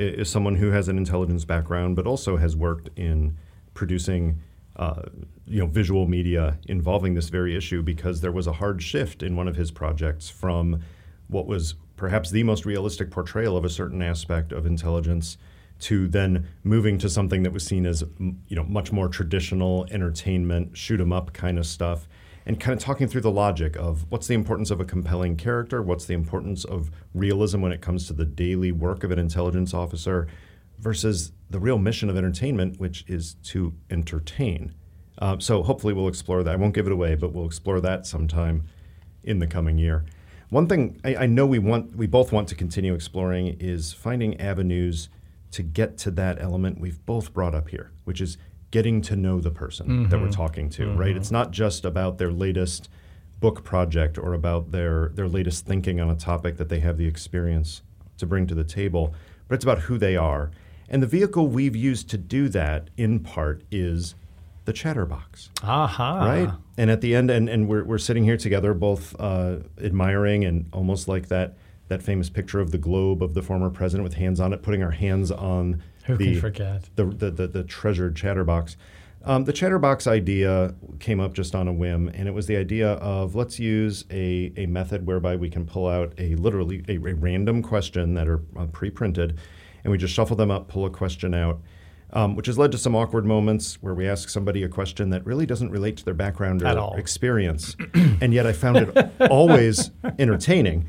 Is 0.00 0.30
someone 0.30 0.54
who 0.54 0.70
has 0.70 0.88
an 0.88 0.96
intelligence 0.96 1.44
background, 1.44 1.94
but 1.94 2.06
also 2.06 2.38
has 2.38 2.56
worked 2.56 2.88
in 2.96 3.36
producing, 3.74 4.40
uh, 4.76 5.02
you 5.46 5.60
know, 5.60 5.66
visual 5.66 6.08
media 6.08 6.58
involving 6.66 7.12
this 7.12 7.28
very 7.28 7.54
issue, 7.54 7.82
because 7.82 8.22
there 8.22 8.32
was 8.32 8.46
a 8.46 8.52
hard 8.54 8.82
shift 8.82 9.22
in 9.22 9.36
one 9.36 9.46
of 9.46 9.56
his 9.56 9.70
projects 9.70 10.30
from 10.30 10.80
what 11.28 11.46
was 11.46 11.74
perhaps 11.96 12.30
the 12.30 12.42
most 12.44 12.64
realistic 12.64 13.10
portrayal 13.10 13.58
of 13.58 13.64
a 13.66 13.68
certain 13.68 14.00
aspect 14.00 14.52
of 14.52 14.64
intelligence 14.64 15.36
to 15.80 16.08
then 16.08 16.46
moving 16.64 16.96
to 16.96 17.10
something 17.10 17.42
that 17.42 17.52
was 17.52 17.64
seen 17.66 17.84
as 17.84 18.02
you 18.18 18.56
know 18.56 18.64
much 18.64 18.92
more 18.92 19.08
traditional 19.08 19.86
entertainment 19.90 20.78
shoot 20.78 20.98
'em 20.98 21.12
up 21.12 21.34
kind 21.34 21.58
of 21.58 21.66
stuff 21.66 22.08
and 22.46 22.58
kind 22.58 22.76
of 22.76 22.82
talking 22.82 23.06
through 23.06 23.20
the 23.20 23.30
logic 23.30 23.76
of 23.76 24.06
what's 24.10 24.26
the 24.26 24.34
importance 24.34 24.70
of 24.70 24.80
a 24.80 24.84
compelling 24.84 25.36
character 25.36 25.82
what's 25.82 26.06
the 26.06 26.14
importance 26.14 26.64
of 26.64 26.90
realism 27.14 27.60
when 27.60 27.72
it 27.72 27.80
comes 27.80 28.06
to 28.06 28.12
the 28.12 28.24
daily 28.24 28.72
work 28.72 29.04
of 29.04 29.10
an 29.10 29.18
intelligence 29.18 29.74
officer 29.74 30.26
versus 30.78 31.32
the 31.50 31.58
real 31.58 31.78
mission 31.78 32.08
of 32.08 32.16
entertainment 32.16 32.80
which 32.80 33.04
is 33.06 33.34
to 33.42 33.74
entertain. 33.90 34.74
Uh, 35.18 35.38
so 35.38 35.62
hopefully 35.62 35.92
we'll 35.92 36.08
explore 36.08 36.42
that. 36.42 36.52
I 36.52 36.56
won't 36.56 36.74
give 36.74 36.86
it 36.86 36.92
away 36.92 37.14
but 37.14 37.32
we'll 37.32 37.46
explore 37.46 37.80
that 37.80 38.06
sometime 38.06 38.64
in 39.22 39.38
the 39.38 39.46
coming 39.46 39.78
year. 39.78 40.04
One 40.48 40.66
thing 40.66 41.00
I, 41.04 41.16
I 41.16 41.26
know 41.26 41.46
we 41.46 41.58
want 41.58 41.94
we 41.94 42.06
both 42.06 42.32
want 42.32 42.48
to 42.48 42.54
continue 42.54 42.94
exploring 42.94 43.56
is 43.60 43.92
finding 43.92 44.40
avenues 44.40 45.08
to 45.52 45.62
get 45.62 45.98
to 45.98 46.10
that 46.12 46.40
element 46.40 46.80
we've 46.80 47.04
both 47.06 47.32
brought 47.32 47.54
up 47.54 47.68
here, 47.68 47.90
which 48.04 48.20
is 48.20 48.38
getting 48.70 49.00
to 49.02 49.16
know 49.16 49.40
the 49.40 49.50
person 49.50 50.08
that 50.08 50.20
we're 50.20 50.30
talking 50.30 50.68
to, 50.70 50.92
right? 50.92 51.16
It's 51.16 51.30
not 51.30 51.50
just 51.50 51.84
about 51.84 52.18
their 52.18 52.30
latest 52.30 52.88
book 53.40 53.64
project 53.64 54.18
or 54.18 54.34
about 54.34 54.70
their 54.70 55.10
their 55.14 55.26
latest 55.26 55.66
thinking 55.66 55.98
on 56.00 56.10
a 56.10 56.14
topic 56.14 56.56
that 56.58 56.68
they 56.68 56.80
have 56.80 56.98
the 56.98 57.06
experience 57.06 57.82
to 58.18 58.26
bring 58.26 58.46
to 58.46 58.54
the 58.54 58.64
table, 58.64 59.14
but 59.48 59.54
it's 59.54 59.64
about 59.64 59.80
who 59.80 59.98
they 59.98 60.16
are. 60.16 60.50
And 60.88 61.02
the 61.02 61.06
vehicle 61.06 61.46
we've 61.46 61.76
used 61.76 62.10
to 62.10 62.18
do 62.18 62.48
that 62.50 62.90
in 62.96 63.20
part 63.20 63.62
is 63.70 64.14
the 64.66 64.72
chatterbox 64.72 65.50
Aha. 65.64 66.26
right? 66.26 66.50
And 66.76 66.90
at 66.90 67.00
the 67.00 67.14
end, 67.14 67.30
and, 67.30 67.48
and 67.48 67.66
we're, 67.66 67.82
we're 67.84 67.98
sitting 67.98 68.24
here 68.24 68.36
together, 68.36 68.74
both 68.74 69.18
uh, 69.18 69.58
admiring 69.82 70.44
and 70.44 70.66
almost 70.72 71.08
like 71.08 71.28
that 71.28 71.56
that 71.88 72.02
famous 72.02 72.30
picture 72.30 72.60
of 72.60 72.70
the 72.70 72.78
globe 72.78 73.20
of 73.20 73.34
the 73.34 73.42
former 73.42 73.68
president 73.68 74.04
with 74.04 74.14
hands 74.14 74.38
on 74.38 74.52
it, 74.52 74.62
putting 74.62 74.80
our 74.80 74.92
hands 74.92 75.32
on 75.32 75.82
Who 76.10 76.16
the, 76.16 76.32
can 76.32 76.40
forget? 76.40 76.90
the, 76.96 77.04
the, 77.04 77.30
the, 77.30 77.46
the 77.48 77.64
treasured 77.64 78.16
chatterbox. 78.16 78.76
Um, 79.22 79.44
the 79.44 79.52
chatterbox 79.52 80.06
idea 80.06 80.74
came 80.98 81.20
up 81.20 81.34
just 81.34 81.54
on 81.54 81.68
a 81.68 81.72
whim, 81.72 82.08
and 82.14 82.26
it 82.26 82.32
was 82.32 82.46
the 82.46 82.56
idea 82.56 82.92
of 82.92 83.34
let's 83.34 83.58
use 83.58 84.06
a, 84.10 84.52
a 84.56 84.66
method 84.66 85.06
whereby 85.06 85.36
we 85.36 85.50
can 85.50 85.66
pull 85.66 85.86
out 85.86 86.14
a 86.16 86.36
literally 86.36 86.82
a, 86.88 86.94
a 86.94 87.14
random 87.14 87.62
question 87.62 88.14
that 88.14 88.28
are 88.28 88.42
uh, 88.58 88.64
pre-printed, 88.66 89.38
and 89.84 89.90
we 89.90 89.98
just 89.98 90.14
shuffle 90.14 90.36
them 90.36 90.50
up, 90.50 90.68
pull 90.68 90.86
a 90.86 90.90
question 90.90 91.34
out, 91.34 91.60
um, 92.14 92.34
which 92.34 92.46
has 92.46 92.56
led 92.56 92.72
to 92.72 92.78
some 92.78 92.96
awkward 92.96 93.26
moments 93.26 93.74
where 93.82 93.92
we 93.92 94.08
ask 94.08 94.30
somebody 94.30 94.62
a 94.62 94.68
question 94.70 95.10
that 95.10 95.24
really 95.26 95.44
doesn't 95.44 95.70
relate 95.70 95.98
to 95.98 96.04
their 96.04 96.14
background 96.14 96.62
or 96.62 96.98
experience, 96.98 97.76
and 98.22 98.32
yet 98.32 98.46
I 98.46 98.54
found 98.54 98.78
it 98.78 99.12
always 99.30 99.90
entertaining. 100.18 100.88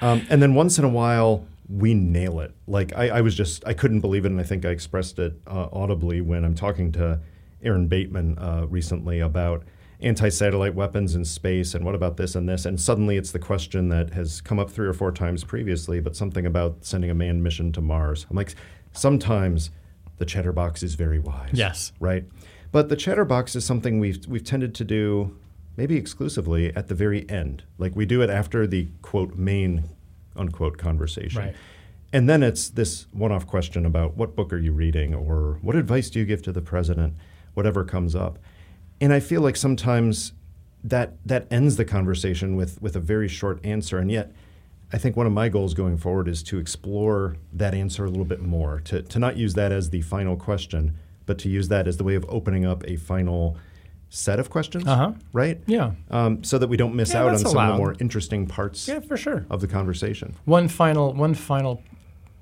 Um, 0.00 0.26
and 0.30 0.42
then 0.42 0.54
once 0.54 0.78
in 0.78 0.84
a 0.84 0.88
while, 0.88 1.46
we 1.68 1.94
nail 1.94 2.40
it. 2.40 2.54
Like 2.66 2.96
I, 2.96 3.08
I 3.08 3.20
was 3.20 3.34
just, 3.34 3.66
I 3.66 3.74
couldn't 3.74 4.00
believe 4.00 4.24
it, 4.24 4.30
and 4.30 4.40
I 4.40 4.44
think 4.44 4.64
I 4.64 4.70
expressed 4.70 5.18
it 5.18 5.34
uh, 5.46 5.68
audibly 5.72 6.20
when 6.20 6.44
I'm 6.44 6.54
talking 6.54 6.92
to 6.92 7.20
Aaron 7.62 7.88
Bateman 7.88 8.38
uh, 8.38 8.66
recently 8.68 9.20
about 9.20 9.64
anti-satellite 10.00 10.74
weapons 10.76 11.16
in 11.16 11.24
space 11.24 11.74
and 11.74 11.84
what 11.84 11.94
about 11.94 12.16
this 12.16 12.36
and 12.36 12.48
this, 12.48 12.64
and 12.64 12.80
suddenly 12.80 13.16
it's 13.16 13.32
the 13.32 13.38
question 13.38 13.88
that 13.88 14.10
has 14.10 14.40
come 14.40 14.58
up 14.58 14.70
three 14.70 14.86
or 14.86 14.92
four 14.92 15.10
times 15.10 15.42
previously, 15.42 16.00
but 16.00 16.14
something 16.14 16.46
about 16.46 16.84
sending 16.84 17.10
a 17.10 17.14
manned 17.14 17.42
mission 17.42 17.72
to 17.72 17.80
Mars. 17.80 18.24
I'm 18.30 18.36
like, 18.36 18.54
sometimes 18.92 19.70
the 20.18 20.24
chatterbox 20.24 20.82
is 20.82 20.94
very 20.94 21.18
wise. 21.18 21.50
Yes. 21.52 21.92
Right. 21.98 22.24
But 22.70 22.88
the 22.88 22.96
chatterbox 22.96 23.56
is 23.56 23.64
something 23.64 23.98
we've 23.98 24.24
we've 24.28 24.44
tended 24.44 24.74
to 24.76 24.84
do 24.84 25.36
maybe 25.76 25.96
exclusively 25.96 26.74
at 26.76 26.88
the 26.88 26.94
very 26.94 27.28
end. 27.28 27.64
Like 27.78 27.96
we 27.96 28.06
do 28.06 28.22
it 28.22 28.30
after 28.30 28.66
the 28.66 28.88
quote 29.02 29.36
main 29.36 29.84
unquote 30.38 30.78
conversation. 30.78 31.42
Right. 31.42 31.56
And 32.12 32.28
then 32.28 32.42
it's 32.42 32.70
this 32.70 33.06
one-off 33.12 33.46
question 33.46 33.84
about 33.84 34.16
what 34.16 34.34
book 34.34 34.52
are 34.52 34.58
you 34.58 34.72
reading 34.72 35.14
or 35.14 35.58
what 35.60 35.76
advice 35.76 36.08
do 36.08 36.18
you 36.18 36.24
give 36.24 36.40
to 36.42 36.52
the 36.52 36.62
president, 36.62 37.14
whatever 37.52 37.84
comes 37.84 38.16
up. 38.16 38.38
And 39.00 39.12
I 39.12 39.20
feel 39.20 39.42
like 39.42 39.56
sometimes 39.56 40.32
that 40.82 41.14
that 41.26 41.46
ends 41.50 41.76
the 41.76 41.84
conversation 41.84 42.56
with 42.56 42.80
with 42.80 42.94
a 42.94 43.00
very 43.00 43.26
short 43.26 43.64
answer 43.64 43.98
and 43.98 44.12
yet 44.12 44.32
I 44.92 44.96
think 44.96 45.16
one 45.16 45.26
of 45.26 45.32
my 45.32 45.48
goals 45.48 45.74
going 45.74 45.98
forward 45.98 46.28
is 46.28 46.42
to 46.44 46.58
explore 46.58 47.36
that 47.52 47.74
answer 47.74 48.06
a 48.06 48.08
little 48.08 48.24
bit 48.24 48.40
more, 48.40 48.80
to, 48.86 49.02
to 49.02 49.18
not 49.18 49.36
use 49.36 49.52
that 49.54 49.70
as 49.70 49.90
the 49.90 50.00
final 50.00 50.34
question, 50.34 50.96
but 51.26 51.38
to 51.40 51.50
use 51.50 51.68
that 51.68 51.86
as 51.86 51.98
the 51.98 52.04
way 52.04 52.14
of 52.14 52.24
opening 52.28 52.64
up 52.64 52.84
a 52.86 52.96
final 52.96 53.58
set 54.10 54.38
of 54.40 54.48
questions, 54.50 54.86
Uh-huh. 54.86 55.12
right? 55.32 55.60
Yeah. 55.66 55.92
Um, 56.10 56.42
so 56.44 56.58
that 56.58 56.68
we 56.68 56.76
don't 56.76 56.94
miss 56.94 57.12
Yeah, 57.12 57.22
out 57.24 57.28
on 57.30 57.38
some 57.38 57.56
of 57.58 57.68
the 57.72 57.76
more 57.76 57.94
interesting 58.00 58.46
parts 58.46 58.88
Yeah, 58.88 59.00
for 59.00 59.16
sure. 59.16 59.44
of 59.50 59.60
the 59.60 59.66
conversation. 59.68 60.34
One 60.46 60.68
final 60.68 61.12
one 61.12 61.34
final 61.34 61.82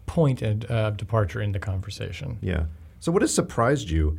point 0.07 0.43
of 0.43 0.71
uh, 0.71 0.91
departure 0.91 1.41
in 1.43 1.53
the 1.53 1.59
conversation. 1.59 2.39
Yeah. 2.41 2.65
So 3.01 3.11
what 3.13 3.23
has 3.23 3.35
surprised 3.35 3.91
you 3.91 4.19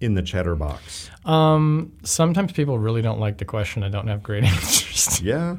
in 0.00 0.14
the 0.14 0.22
chatterbox? 0.22 1.10
Um, 1.24 1.92
sometimes 2.02 2.52
people 2.52 2.78
really 2.78 3.02
don't 3.02 3.20
like 3.20 3.36
the 3.38 3.44
question. 3.44 3.82
I 3.82 3.88
don't 3.90 4.08
have 4.08 4.22
great 4.22 4.44
answers. 4.52 5.20
Yeah. 5.20 5.56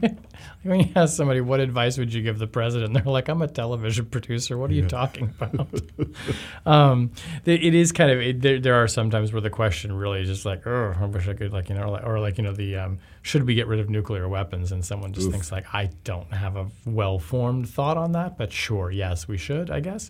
When 0.64 0.80
you 0.82 0.90
ask 0.96 1.16
somebody, 1.16 1.42
what 1.42 1.60
advice 1.60 1.98
would 1.98 2.14
you 2.14 2.22
give 2.22 2.40
the 2.40 2.48
president? 2.48 2.94
They're 2.94 3.04
like, 3.04 3.28
I'm 3.30 3.42
a 3.42 3.48
television 3.48 4.06
producer. 4.06 4.58
What 4.58 4.72
are 4.72 4.74
you 4.74 4.88
talking 4.88 5.34
about? 5.40 5.68
um, 6.66 7.12
it 7.46 7.74
is 7.74 7.92
kind 7.92 8.12
of, 8.12 8.20
it, 8.20 8.42
there, 8.42 8.60
there 8.60 8.76
are 8.76 8.88
sometimes 8.88 9.32
where 9.32 9.42
the 9.42 9.50
question 9.50 9.94
really 9.94 10.22
is 10.22 10.28
just 10.28 10.46
like, 10.46 10.66
oh, 10.68 10.96
I 11.00 11.06
wish 11.06 11.28
I 11.28 11.34
could, 11.34 11.54
like, 11.54 11.70
you 11.70 11.76
know, 11.76 11.84
or 11.84 11.90
like, 11.90 12.06
or 12.06 12.20
like 12.20 12.38
you 12.38 12.44
know, 12.44 12.54
the, 12.54 12.76
um, 12.76 13.00
should 13.22 13.46
we 13.46 13.56
get 13.56 13.68
rid 13.68 13.80
of 13.80 13.90
nuclear 13.90 14.28
weapons? 14.28 14.72
And 14.72 14.86
someone 14.86 15.14
just 15.14 15.32
thinks, 15.32 15.52
like, 15.52 15.66
I 15.74 15.90
don't 16.04 16.32
have 16.34 16.56
a 16.56 16.68
well 16.86 17.20
formed 17.20 17.70
thought 17.70 17.98
on 17.98 18.14
that, 18.14 18.38
but 18.38 18.52
sure, 18.52 18.92
yes, 18.92 19.28
we 19.28 19.38
should, 19.38 19.70
I 19.70 19.80
guess. 19.80 20.10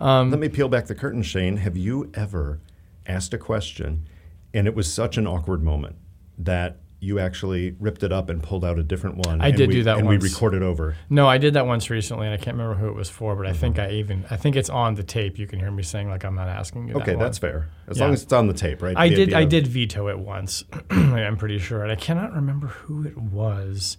Um, 0.00 0.30
Let 0.30 0.40
me 0.40 0.48
peel 0.48 0.68
back 0.68 0.86
the 0.86 0.94
curtain, 0.94 1.22
Shane. 1.22 1.56
Have 1.58 1.76
you 1.76 2.10
ever 2.14 2.60
asked 3.06 3.34
a 3.34 3.38
question 3.38 4.06
and 4.54 4.66
it 4.66 4.74
was 4.74 4.92
such 4.92 5.16
an 5.16 5.26
awkward 5.26 5.62
moment 5.62 5.96
that 6.38 6.80
you 7.00 7.18
actually 7.20 7.76
ripped 7.78 8.02
it 8.02 8.12
up 8.12 8.28
and 8.28 8.42
pulled 8.42 8.64
out 8.64 8.78
a 8.78 8.82
different 8.82 9.24
one? 9.26 9.40
I 9.40 9.48
and 9.48 9.56
did 9.56 9.68
we, 9.68 9.76
do 9.76 9.82
that 9.84 9.98
And 9.98 10.06
once. 10.06 10.22
we 10.22 10.28
recorded 10.28 10.62
over. 10.62 10.96
No, 11.08 11.28
I 11.28 11.38
did 11.38 11.54
that 11.54 11.66
once 11.66 11.90
recently, 11.90 12.26
and 12.26 12.34
I 12.34 12.36
can't 12.38 12.56
remember 12.56 12.74
who 12.78 12.88
it 12.88 12.94
was 12.94 13.08
for, 13.08 13.36
but 13.36 13.46
I 13.46 13.52
think 13.52 13.76
Mm-hmm. 13.76 13.90
I 13.90 13.94
even 13.94 14.24
I 14.30 14.36
think 14.36 14.56
it's 14.56 14.68
on 14.70 14.94
the 14.96 15.02
tape. 15.04 15.38
You 15.38 15.46
can 15.46 15.58
hear 15.60 15.70
me 15.70 15.82
saying 15.82 16.08
like 16.08 16.24
I'm 16.24 16.34
not 16.34 16.48
asking 16.48 16.88
you. 16.88 16.94
Okay, 16.94 17.12
that 17.12 17.18
that's 17.20 17.38
fair. 17.38 17.68
As 17.86 17.98
Yeah. 17.98 18.04
long 18.04 18.14
as 18.14 18.22
it's 18.24 18.32
on 18.32 18.46
the 18.48 18.52
tape, 18.54 18.82
right? 18.82 18.96
I 18.96 19.08
The 19.08 19.14
did 19.14 19.34
I 19.34 19.40
of- 19.42 19.48
did 19.48 19.66
veto 19.66 20.08
it 20.08 20.18
once. 20.18 20.64
I'm 20.90 21.36
pretty 21.36 21.58
sure, 21.58 21.82
and 21.82 21.92
I 21.92 21.96
cannot 21.96 22.32
remember 22.34 22.66
who 22.68 23.04
it 23.06 23.16
was, 23.16 23.96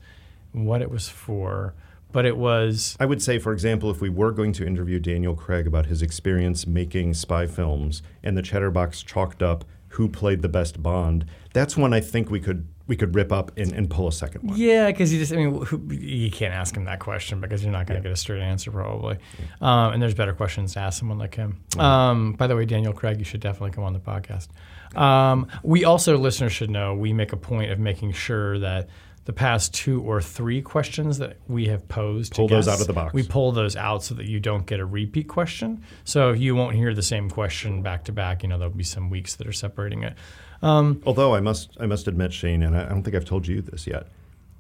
what 0.52 0.82
it 0.82 0.90
was 0.92 1.08
for, 1.08 1.76
but 2.12 2.26
it 2.26 2.36
was 2.36 2.98
I 3.00 3.06
would 3.06 3.22
say, 3.22 3.40
for 3.40 3.54
example, 3.54 3.90
if 3.92 4.02
we 4.02 4.10
were 4.10 4.32
going 4.32 4.52
to 4.54 4.66
interview 4.68 5.00
Daniel 5.00 5.36
Craig 5.36 5.68
about 5.68 5.86
his 5.86 6.02
experience 6.02 6.68
making 6.68 7.14
spy 7.14 7.48
films, 7.48 8.02
and 8.24 8.36
the 8.38 8.42
Chatterbox 8.42 9.04
chalked 9.04 9.42
up 9.42 9.64
who 9.94 10.10
played 10.10 10.42
the 10.42 10.50
best 10.50 10.84
Bond, 10.84 11.26
that's 11.54 11.78
one 11.78 11.94
I 11.94 12.00
think 12.00 12.30
we 12.30 12.40
could 12.40 12.68
we 12.90 12.98
could 12.98 13.14
rip 13.16 13.32
up 13.32 13.52
and, 13.56 13.72
and 13.72 13.88
pull 13.90 14.08
a 14.08 14.12
second 14.12 14.50
one. 14.50 14.58
yeah, 14.58 14.88
because 14.88 15.14
you 15.14 15.20
just 15.20 15.32
I 15.32 15.36
mean 15.38 15.64
who, 15.64 15.82
you 15.94 16.32
can't 16.32 16.54
ask 16.54 16.76
him 16.76 16.86
that 16.86 17.00
question 17.00 17.40
because 17.40 17.64
you're 17.64 17.72
not 17.72 17.86
going 17.86 18.02
to 18.02 18.04
get 18.04 18.12
a 18.12 18.18
straight 18.18 18.42
answer 18.42 18.72
probably, 18.72 19.18
um, 19.62 19.94
and 19.94 20.02
there's 20.02 20.16
better 20.16 20.34
questions 20.34 20.74
to 20.74 20.80
ask 20.80 21.00
someone 21.00 21.20
like 21.20 21.36
him. 21.36 21.62
Um, 21.78 22.34
by 22.34 22.48
the 22.48 22.56
way, 22.56 22.66
Daniel 22.66 22.92
Craig, 22.92 23.20
you 23.20 23.26
should 23.26 23.40
definitely 23.42 23.72
come 23.72 23.84
on 23.84 23.94
the 23.94 24.00
podcast. 24.00 24.48
Um, 25.00 25.48
we 25.64 25.86
also 25.86 26.18
listeners 26.18 26.52
should 26.52 26.72
know 26.72 26.96
we 26.96 27.14
make 27.14 27.32
a 27.32 27.38
point 27.38 27.72
of 27.72 27.80
making 27.80 28.12
sure 28.12 28.60
that. 28.60 28.90
The 29.26 29.34
past 29.34 29.76
two 29.76 30.02
or 30.02 30.24
three 30.24 30.60
questions 30.60 31.20
that 31.20 31.38
we 31.48 31.68
have 31.68 31.88
posed, 31.88 32.34
to 32.34 32.38
Pull 32.38 32.48
those 32.48 32.68
out 32.68 32.82
of 32.82 32.88
the 32.88 32.94
box. 32.94 33.14
We 33.14 33.22
pull 33.22 33.52
those 33.52 33.76
out 33.76 34.02
so 34.02 34.16
that 34.16 34.26
you 34.26 34.40
don't 34.40 34.66
get 34.66 34.80
a 34.80 34.86
repeat 34.86 35.28
question. 35.28 35.84
So 36.04 36.32
you 36.32 36.56
won't 36.56 36.76
hear 36.76 36.96
the 36.96 37.04
same 37.04 37.30
question 37.30 37.84
back 37.84 38.06
to 38.06 38.12
back. 38.12 38.42
You 38.42 38.50
know, 38.50 38.58
there'll 38.58 38.74
be 38.74 38.84
some 38.84 39.12
weeks 39.12 39.36
that 39.36 39.46
are 39.46 39.52
separating 39.52 40.02
it. 40.02 40.16
Um, 40.62 41.02
Although 41.06 41.34
I 41.36 41.40
must 41.40 41.76
I 41.80 41.86
must 41.86 42.08
admit, 42.08 42.34
Shane, 42.34 42.64
and 42.64 42.76
I, 42.76 42.86
I 42.86 42.90
don't 42.90 43.04
think 43.04 43.16
I've 43.16 43.26
told 43.26 43.48
you 43.48 43.62
this 43.62 43.88
yet. 43.88 44.08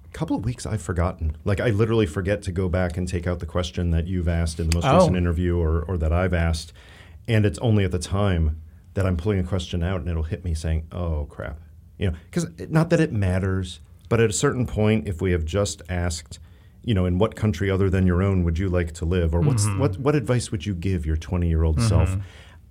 A 0.06 0.12
couple 0.18 0.36
of 0.36 0.44
weeks 0.46 0.66
I've 0.66 0.82
forgotten. 0.82 1.36
Like 1.46 1.60
I 1.60 1.70
literally 1.70 2.06
forget 2.06 2.42
to 2.44 2.52
go 2.52 2.70
back 2.70 2.98
and 2.98 3.08
take 3.08 3.28
out 3.28 3.40
the 3.40 3.46
question 3.46 3.92
that 3.92 4.08
you've 4.08 4.28
asked 4.28 4.60
in 4.60 4.70
the 4.70 4.76
most 4.76 4.86
Oh. 4.88 4.98
recent 4.98 5.18
interview 5.18 5.58
or, 5.60 5.82
or 5.84 5.98
that 5.98 6.12
I've 6.14 6.34
asked, 6.34 6.74
and 7.28 7.46
it's 7.46 7.60
only 7.60 7.84
at 7.84 7.92
the 7.92 8.00
time 8.00 8.62
that 8.96 9.06
I'm 9.06 9.18
pulling 9.18 9.40
a 9.40 9.44
question 9.44 9.84
out 9.84 10.00
and 10.02 10.10
it'll 10.10 10.24
hit 10.24 10.44
me 10.44 10.54
saying, 10.54 10.88
"Oh 10.92 11.26
crap," 11.30 11.60
you 11.98 12.12
know, 12.12 12.18
because 12.26 12.48
not 12.70 12.90
that 12.92 13.00
it 13.00 13.12
matters, 13.12 13.82
but 14.08 14.20
at 14.20 14.30
a 14.30 14.34
certain 14.34 14.66
point, 14.66 15.08
if 15.08 15.22
we 15.22 15.32
have 15.32 15.46
just 15.46 15.82
asked. 15.90 16.40
You 16.82 16.94
know, 16.94 17.06
in 17.06 17.18
what 17.18 17.36
country 17.36 17.70
other 17.70 17.90
than 17.90 18.08
your 18.08 18.24
own 18.24 18.46
would 18.46 18.58
you 18.58 18.70
like 18.70 18.94
to 18.94 19.06
live, 19.06 19.36
or 19.36 19.42
what's 19.42 19.66
Mm-hmm. 19.66 19.80
what 19.80 20.00
what 20.00 20.16
advice 20.16 20.50
would 20.50 20.66
you 20.66 20.74
give 20.74 21.06
your 21.06 21.18
20 21.18 21.48
year 21.50 21.64
old 21.64 21.82
self? 21.82 22.16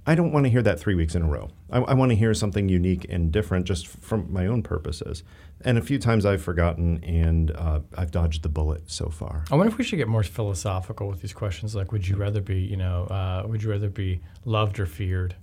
I 0.09 0.15
don't 0.15 0.33
want 0.33 0.47
to 0.47 0.51
hear 0.51 0.63
that 0.63 0.81
three 0.81 0.95
weeks 0.95 1.15
in 1.15 1.21
a 1.21 1.29
row. 1.29 1.51
I, 1.71 1.81
I 1.81 1.93
want 1.93 2.13
to 2.13 2.17
hear 2.17 2.33
something 2.33 2.67
unique 2.67 3.05
and 3.11 3.31
different 3.31 3.67
just 3.67 3.87
from 3.87 4.33
my 4.33 4.47
own 4.47 4.63
purposes. 4.63 5.23
And 5.61 5.77
a 5.77 5.83
few 5.83 5.99
times 5.99 6.25
I've 6.25 6.41
forgotten 6.41 7.05
and 7.05 7.51
uh, 7.51 7.81
I've 7.95 8.11
dodged 8.11 8.43
the 8.43 8.49
bullet 8.49 8.91
so 8.91 9.11
far. 9.11 9.45
I 9.51 9.55
wonder 9.55 9.71
if 9.71 9.77
we 9.77 9.85
should 9.85 9.97
get 9.97 10.09
more 10.09 10.23
philosophical 10.23 11.09
with 11.09 11.21
these 11.21 11.35
questions. 11.35 11.75
Like, 11.75 11.93
would 11.93 12.09
you 12.09 12.17
rather 12.17 12.41
be, 12.41 12.59
you 12.59 12.79
know, 12.79 13.05
uh, 13.05 13.47
would 13.47 13.63
you 13.63 13.71
rather 13.71 13.91
be 13.91 14.23
loved 14.47 14.81
or 14.81 14.87
feared? 14.87 15.37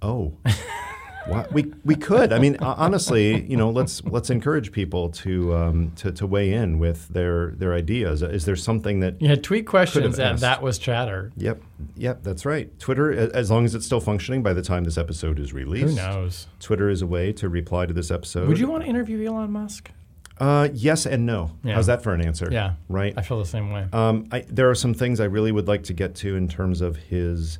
Oh. 0.00 0.38
Why- 1.26 1.46
we, 1.52 1.72
we 1.84 1.94
could. 1.96 2.32
I 2.32 2.38
mean, 2.38 2.56
honestly, 2.60 3.42
you 3.42 3.56
know, 3.56 3.70
let's 3.70 4.02
let's 4.04 4.30
encourage 4.30 4.72
people 4.72 5.10
to 5.10 5.54
um, 5.54 5.92
to, 5.96 6.12
to 6.12 6.26
weigh 6.26 6.52
in 6.52 6.78
with 6.78 7.08
their 7.08 7.50
their 7.50 7.74
ideas. 7.74 8.22
Is 8.22 8.44
there 8.46 8.56
something 8.56 9.00
that 9.00 9.20
Yeah, 9.20 9.34
tweet 9.34 9.66
questions 9.66 10.18
at 10.18 10.32
asked. 10.32 10.40
that 10.40 10.62
was 10.62 10.78
chatter. 10.78 11.30
Yep, 11.36 11.62
yep, 11.96 12.22
that's 12.22 12.44
right. 12.46 12.76
Twitter, 12.78 13.12
as 13.12 13.50
long 13.50 13.64
as 13.64 13.74
it's 13.74 13.84
still 13.86 14.00
functioning 14.00 14.42
by 14.42 14.52
the 14.54 14.62
time 14.62 14.84
this 14.84 14.96
episode 14.98 15.38
is 15.38 15.52
released, 15.52 15.88
Who 15.88 15.94
knows? 15.96 16.46
Twitter 16.58 16.88
is 16.88 17.02
a 17.02 17.06
way 17.06 17.32
to 17.34 17.48
reply 17.48 17.86
to 17.86 17.92
this 17.92 18.10
episode. 18.10 18.48
Would 18.48 18.58
you 18.58 18.68
want 18.68 18.84
to 18.84 18.88
interview 18.88 19.26
Elon 19.28 19.50
Musk? 19.52 19.90
Uh, 20.38 20.70
yes 20.72 21.04
and 21.04 21.26
no. 21.26 21.50
Yeah. 21.62 21.74
How's 21.74 21.84
that 21.86 22.02
for 22.02 22.14
an 22.14 22.22
answer? 22.22 22.48
Yeah. 22.50 22.72
Right. 22.88 23.12
I 23.14 23.20
feel 23.20 23.38
the 23.38 23.44
same 23.44 23.70
way. 23.72 23.86
Um, 23.92 24.26
I, 24.32 24.40
there 24.48 24.70
are 24.70 24.74
some 24.74 24.94
things 24.94 25.20
I 25.20 25.26
really 25.26 25.52
would 25.52 25.68
like 25.68 25.82
to 25.84 25.92
get 25.92 26.14
to 26.16 26.34
in 26.34 26.48
terms 26.48 26.80
of 26.80 26.96
his 26.96 27.58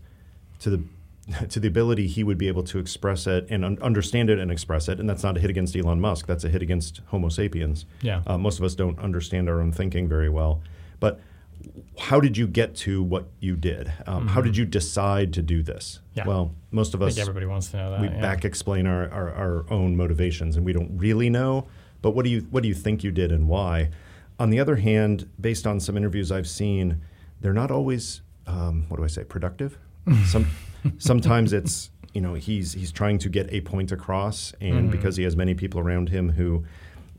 to 0.61 0.71
the 0.71 0.83
to 1.49 1.61
the 1.61 1.69
ability 1.69 2.07
he 2.07 2.25
would 2.25 2.39
be 2.39 2.49
able 2.49 2.63
to 2.65 2.79
express 2.79 3.27
it 3.27 3.47
and 3.51 3.65
un- 3.65 3.79
understand 3.83 4.31
it 4.31 4.39
and 4.39 4.51
express 4.51 4.89
it. 4.89 4.99
And 4.99 5.09
that's 5.09 5.23
not 5.23 5.37
a 5.37 5.41
hit 5.41 5.51
against 5.51 5.77
Elon 5.77 6.01
Musk. 6.01 6.27
That's 6.27 6.45
a 6.45 6.49
hit 6.49 6.63
against 6.63 7.01
Homo 7.07 7.29
sapiens. 7.29 7.87
Yeah. 8.03 8.23
Uh, 8.27 8.39
most 8.39 8.59
of 8.59 8.65
us 8.65 8.75
don't 8.75 8.99
understand 8.99 9.49
our 9.49 9.61
own 9.61 9.73
thinking 9.73 10.09
very 10.09 10.29
well. 10.29 10.63
But 10.99 11.21
how 11.99 12.21
did 12.21 12.37
you 12.37 12.47
get 12.47 12.75
to 12.77 13.03
what 13.03 13.27
you 13.39 13.55
did? 13.55 13.93
Um, 14.07 14.29
How 14.29 14.41
did 14.41 14.57
you 14.57 14.65
decide 14.65 15.35
to 15.35 15.43
do 15.43 15.63
this? 15.63 16.01
Yeah. 16.15 16.27
Well, 16.27 16.55
most 16.71 16.95
of 16.95 17.03
us 17.03 17.15
think 17.15 17.23
everybody 17.23 17.47
wants 17.47 17.69
to 17.71 17.77
know 17.77 17.91
that. 17.91 18.01
we 18.01 18.09
yeah. 18.09 18.21
back 18.21 18.45
explain 18.45 18.87
our, 18.87 19.11
our, 19.11 19.31
our 19.31 19.67
own 19.71 19.97
motivations 19.97 20.57
and 20.57 20.65
we 20.65 20.73
don't 20.73 20.97
really 20.97 21.29
know 21.29 21.67
but 22.03 22.13
what 22.13 22.25
do 22.25 22.31
you 22.31 22.41
what 22.51 22.63
do 22.63 22.69
you 22.69 22.75
think 22.75 23.05
you 23.05 23.11
did 23.11 23.33
and 23.33 23.49
why 23.49 23.91
on 24.39 24.51
the 24.51 24.59
other 24.61 24.77
hand 24.77 25.29
based 25.41 25.67
on 25.67 25.81
some 25.81 25.97
interviews 25.97 26.31
i've 26.33 26.49
seen 26.49 27.01
they're 27.41 27.53
not 27.53 27.71
always 27.71 28.23
um, 28.47 28.87
what 28.89 28.97
do 28.99 29.05
i 29.05 29.07
say 29.07 29.25
productive 29.25 29.79
some 30.27 30.47
sometimes 30.99 31.53
it's 31.53 31.91
you 32.13 32.21
know 32.21 32.35
he's 32.35 32.73
he's 32.73 32.93
trying 32.93 33.19
to 33.19 33.29
get 33.29 33.53
a 33.53 33.61
point 33.61 33.93
across 33.93 34.53
and 34.61 34.91
because 34.91 35.17
he 35.17 35.23
has 35.23 35.37
many 35.37 35.55
people 35.55 35.81
around 35.81 36.09
him 36.09 36.31
who 36.31 36.65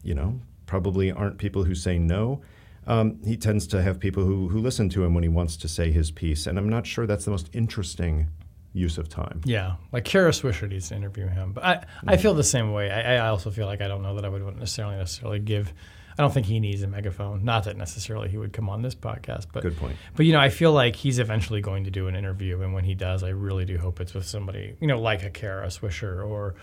you 0.03 0.13
know 0.13 0.39
probably 0.65 1.11
aren't 1.11 1.37
people 1.37 1.63
who 1.63 1.75
say 1.75 1.97
no 1.97 2.41
um, 2.87 3.19
he 3.23 3.37
tends 3.37 3.67
to 3.67 3.81
have 3.83 3.99
people 3.99 4.25
who, 4.25 4.49
who 4.49 4.59
listen 4.59 4.89
to 4.89 5.05
him 5.05 5.13
when 5.13 5.21
he 5.21 5.29
wants 5.29 5.55
to 5.57 5.67
say 5.67 5.91
his 5.91 6.09
piece. 6.09 6.47
And 6.47 6.57
i'm 6.57 6.67
not 6.67 6.87
sure 6.87 7.05
that's 7.05 7.25
the 7.25 7.31
most 7.31 7.49
interesting 7.53 8.27
use 8.73 8.97
of 8.97 9.09
time. 9.09 9.41
Yeah, 9.45 9.75
like 9.91 10.05
Kara 10.05 10.31
Swisher 10.31 10.67
needs 10.69 10.89
to 10.89 10.95
interview 10.95 11.27
him, 11.27 11.51
but 11.51 11.63
I, 11.63 11.85
I 12.07 12.17
feel 12.17 12.33
the 12.33 12.43
same 12.43 12.71
way. 12.71 12.89
I, 12.89 13.15
I 13.15 13.29
also 13.29 13.51
feel 13.51 13.65
like 13.65 13.81
I 13.81 13.87
don't 13.87 14.01
know 14.01 14.15
that 14.15 14.25
I 14.25 14.29
would 14.29 14.41
necessarily 14.57 14.95
necessarily 14.95 15.39
give. 15.39 15.73
I 16.21 16.23
don't 16.23 16.31
think 16.35 16.45
he 16.45 16.59
needs 16.59 16.83
a 16.83 16.87
megaphone. 16.87 17.43
Not 17.43 17.63
that 17.63 17.77
necessarily 17.77 18.29
he 18.29 18.37
would 18.37 18.53
come 18.53 18.69
on 18.69 18.83
this 18.83 18.93
podcast, 18.93 19.47
but 19.51 19.63
Good 19.63 19.75
point. 19.75 19.97
But 20.15 20.27
you 20.27 20.33
know, 20.33 20.39
I 20.39 20.49
feel 20.49 20.71
like 20.71 20.95
he's 20.95 21.17
eventually 21.17 21.61
going 21.61 21.85
to 21.85 21.89
do 21.89 22.07
an 22.07 22.15
interview, 22.15 22.61
and 22.61 22.75
when 22.75 22.83
he 22.83 22.93
does, 22.93 23.23
I 23.23 23.29
really 23.29 23.65
do 23.65 23.79
hope 23.79 23.99
it's 23.99 24.13
with 24.13 24.27
somebody 24.27 24.75
you 24.79 24.85
know 24.85 25.01
like 25.01 25.23
a 25.23 25.31
Kara 25.31 25.65
Swisher 25.65 26.23
or 26.23 26.53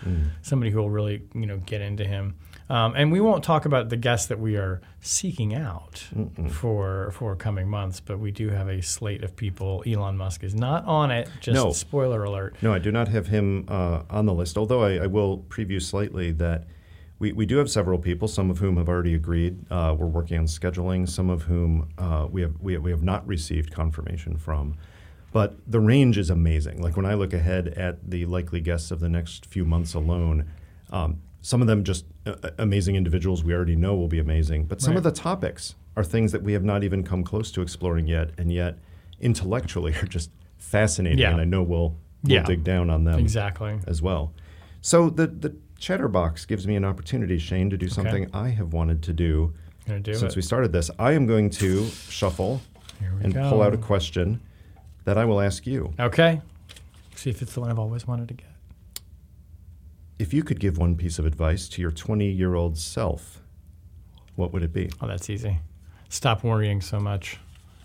somebody 0.43 0.71
who 0.71 0.77
will 0.79 0.89
really 0.89 1.23
you 1.33 1.45
know 1.45 1.57
get 1.57 1.81
into 1.81 2.05
him. 2.05 2.35
Um, 2.69 2.93
and 2.95 3.11
we 3.11 3.19
won't 3.19 3.43
talk 3.43 3.65
about 3.65 3.89
the 3.89 3.97
guests 3.97 4.27
that 4.27 4.39
we 4.39 4.55
are 4.55 4.79
seeking 5.01 5.53
out 5.53 6.07
for 6.51 7.11
for 7.11 7.35
coming 7.35 7.67
months, 7.67 7.99
but 7.99 8.17
we 8.17 8.31
do 8.31 8.47
have 8.51 8.69
a 8.69 8.81
slate 8.81 9.25
of 9.25 9.35
people. 9.35 9.83
Elon 9.85 10.15
Musk 10.15 10.41
is 10.45 10.55
not 10.55 10.85
on 10.85 11.11
it. 11.11 11.29
Just 11.41 11.55
No. 11.55 11.73
spoiler 11.73 12.23
alert. 12.23 12.55
No, 12.61 12.71
I 12.73 12.79
do 12.79 12.93
not 12.93 13.09
have 13.09 13.27
him 13.27 13.65
uh, 13.67 14.03
on 14.09 14.25
the 14.25 14.33
list, 14.33 14.57
although 14.57 14.83
I, 14.83 15.03
I 15.03 15.07
will 15.07 15.39
preview 15.49 15.81
slightly 15.81 16.31
that 16.31 16.67
we, 17.19 17.33
we 17.33 17.45
do 17.45 17.57
have 17.57 17.69
several 17.69 17.99
people, 17.99 18.27
some 18.27 18.49
of 18.49 18.59
whom 18.59 18.77
have 18.77 18.87
already 18.87 19.13
agreed. 19.13 19.59
Uh, 19.69 19.95
we're 19.97 20.07
working 20.07 20.37
on 20.39 20.45
scheduling, 20.45 21.07
some 21.07 21.29
of 21.29 21.43
whom 21.43 21.89
uh, 21.97 22.27
we, 22.31 22.41
have, 22.41 22.55
we, 22.61 22.77
we 22.77 22.91
have 22.91 23.03
not 23.03 23.27
received 23.27 23.71
confirmation 23.73 24.37
from. 24.37 24.75
But 25.31 25.57
the 25.67 25.79
range 25.79 26.17
is 26.17 26.29
amazing. 26.29 26.81
Like 26.81 26.95
when 26.95 27.05
I 27.05 27.13
look 27.13 27.33
ahead 27.33 27.67
at 27.69 28.09
the 28.09 28.25
likely 28.25 28.61
guests 28.61 28.89
of 28.89 28.99
the 28.99 29.09
next 29.09 29.45
few 29.45 29.65
months 29.65 29.93
alone, 29.93 30.49
um, 30.91 31.19
some 31.41 31.61
of 31.61 31.67
them 31.67 31.83
just 31.83 32.05
uh, 32.25 32.35
amazing 32.57 32.95
individuals 32.95 33.43
we 33.43 33.53
already 33.53 33.75
know 33.75 33.95
will 33.95 34.07
be 34.07 34.19
amazing. 34.19 34.65
But 34.65 34.81
some 34.81 34.91
Right. 34.91 34.97
of 34.97 35.03
the 35.03 35.11
topics 35.11 35.75
are 35.95 36.03
things 36.03 36.31
that 36.31 36.41
we 36.41 36.53
have 36.53 36.63
not 36.63 36.83
even 36.83 37.03
come 37.03 37.23
close 37.23 37.51
to 37.51 37.61
exploring 37.61 38.07
yet, 38.07 38.31
and 38.37 38.51
yet 38.51 38.79
intellectually 39.19 39.93
are 40.01 40.05
just 40.07 40.31
fascinating. 40.57 41.19
Yeah. 41.19 41.31
And 41.31 41.41
I 41.41 41.45
know 41.45 41.61
we'll, 41.63 41.95
we'll 42.23 42.33
Yeah. 42.33 42.43
dig 42.43 42.63
down 42.63 42.89
on 42.89 43.03
them 43.03 43.19
Exactly. 43.19 43.77
as 43.87 44.01
well. 44.01 44.33
So 44.81 45.09
the 45.09 45.27
the 45.27 45.55
Chatterbox 45.79 46.45
gives 46.45 46.67
me 46.67 46.75
an 46.75 46.85
opportunity, 46.85 47.37
Shane, 47.37 47.69
to 47.69 47.77
do 47.77 47.87
something 47.87 48.29
I 48.33 48.49
have 48.49 48.73
wanted 48.73 49.01
to 49.03 49.13
do 49.13 49.53
do 50.01 50.13
since 50.13 50.33
it. 50.33 50.35
we 50.35 50.41
started 50.41 50.71
this. 50.71 50.91
I 50.99 51.13
am 51.13 51.25
going 51.25 51.49
to 51.51 51.87
shuffle 52.09 52.61
and 53.23 53.33
go. 53.33 53.49
pull 53.49 53.61
out 53.61 53.73
a 53.73 53.77
question 53.77 54.41
that 55.05 55.17
I 55.17 55.25
will 55.25 55.41
ask 55.41 55.65
you. 55.65 55.93
Okay. 55.99 56.41
See 57.15 57.29
if 57.29 57.41
it's 57.41 57.53
the 57.53 57.61
one 57.61 57.69
I've 57.71 57.79
always 57.79 58.05
wanted 58.07 58.27
to 58.27 58.33
get. 58.35 58.45
If 60.19 60.33
you 60.33 60.43
could 60.43 60.59
give 60.59 60.77
one 60.77 60.95
piece 60.95 61.17
of 61.17 61.25
advice 61.25 61.67
to 61.69 61.81
your 61.81 61.91
20 61.91 62.29
year 62.29 62.55
old 62.55 62.77
self, 62.77 63.41
what 64.35 64.51
would 64.53 64.63
it 64.63 64.73
be? 64.73 64.89
Oh, 65.01 65.07
that's 65.07 65.29
easy. 65.29 65.59
Stop 66.09 66.43
worrying 66.43 66.81
so 66.81 66.99
much. 66.99 67.37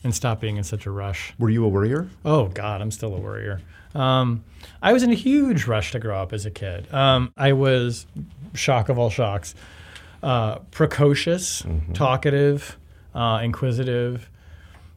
and 0.02 0.14
stop 0.14 0.40
being 0.40 0.56
in 0.58 0.64
such 0.64 0.84
a 0.84 0.90
rush. 0.90 1.32
Were 1.38 1.48
you 1.48 1.64
a 1.64 1.68
worrier? 1.68 2.08
Oh 2.24 2.48
God, 2.48 2.82
I'm 2.82 2.90
still 2.90 3.14
a 3.14 3.18
worrier. 3.18 3.60
Um, 3.94 4.44
I 4.82 4.92
was 4.92 5.02
in 5.02 5.10
a 5.10 5.14
huge 5.14 5.66
rush 5.66 5.92
to 5.92 5.98
grow 5.98 6.20
up 6.20 6.32
as 6.32 6.46
a 6.46 6.50
kid. 6.50 6.92
Um, 6.92 7.32
I 7.36 7.52
was 7.52 8.06
shock 8.54 8.88
of 8.88 8.98
all 8.98 9.10
shocks, 9.10 9.54
uh, 10.22 10.56
precocious, 10.70 11.64
talkative, 11.92 12.76
uh, 13.14 13.40
inquisitive. 13.42 14.28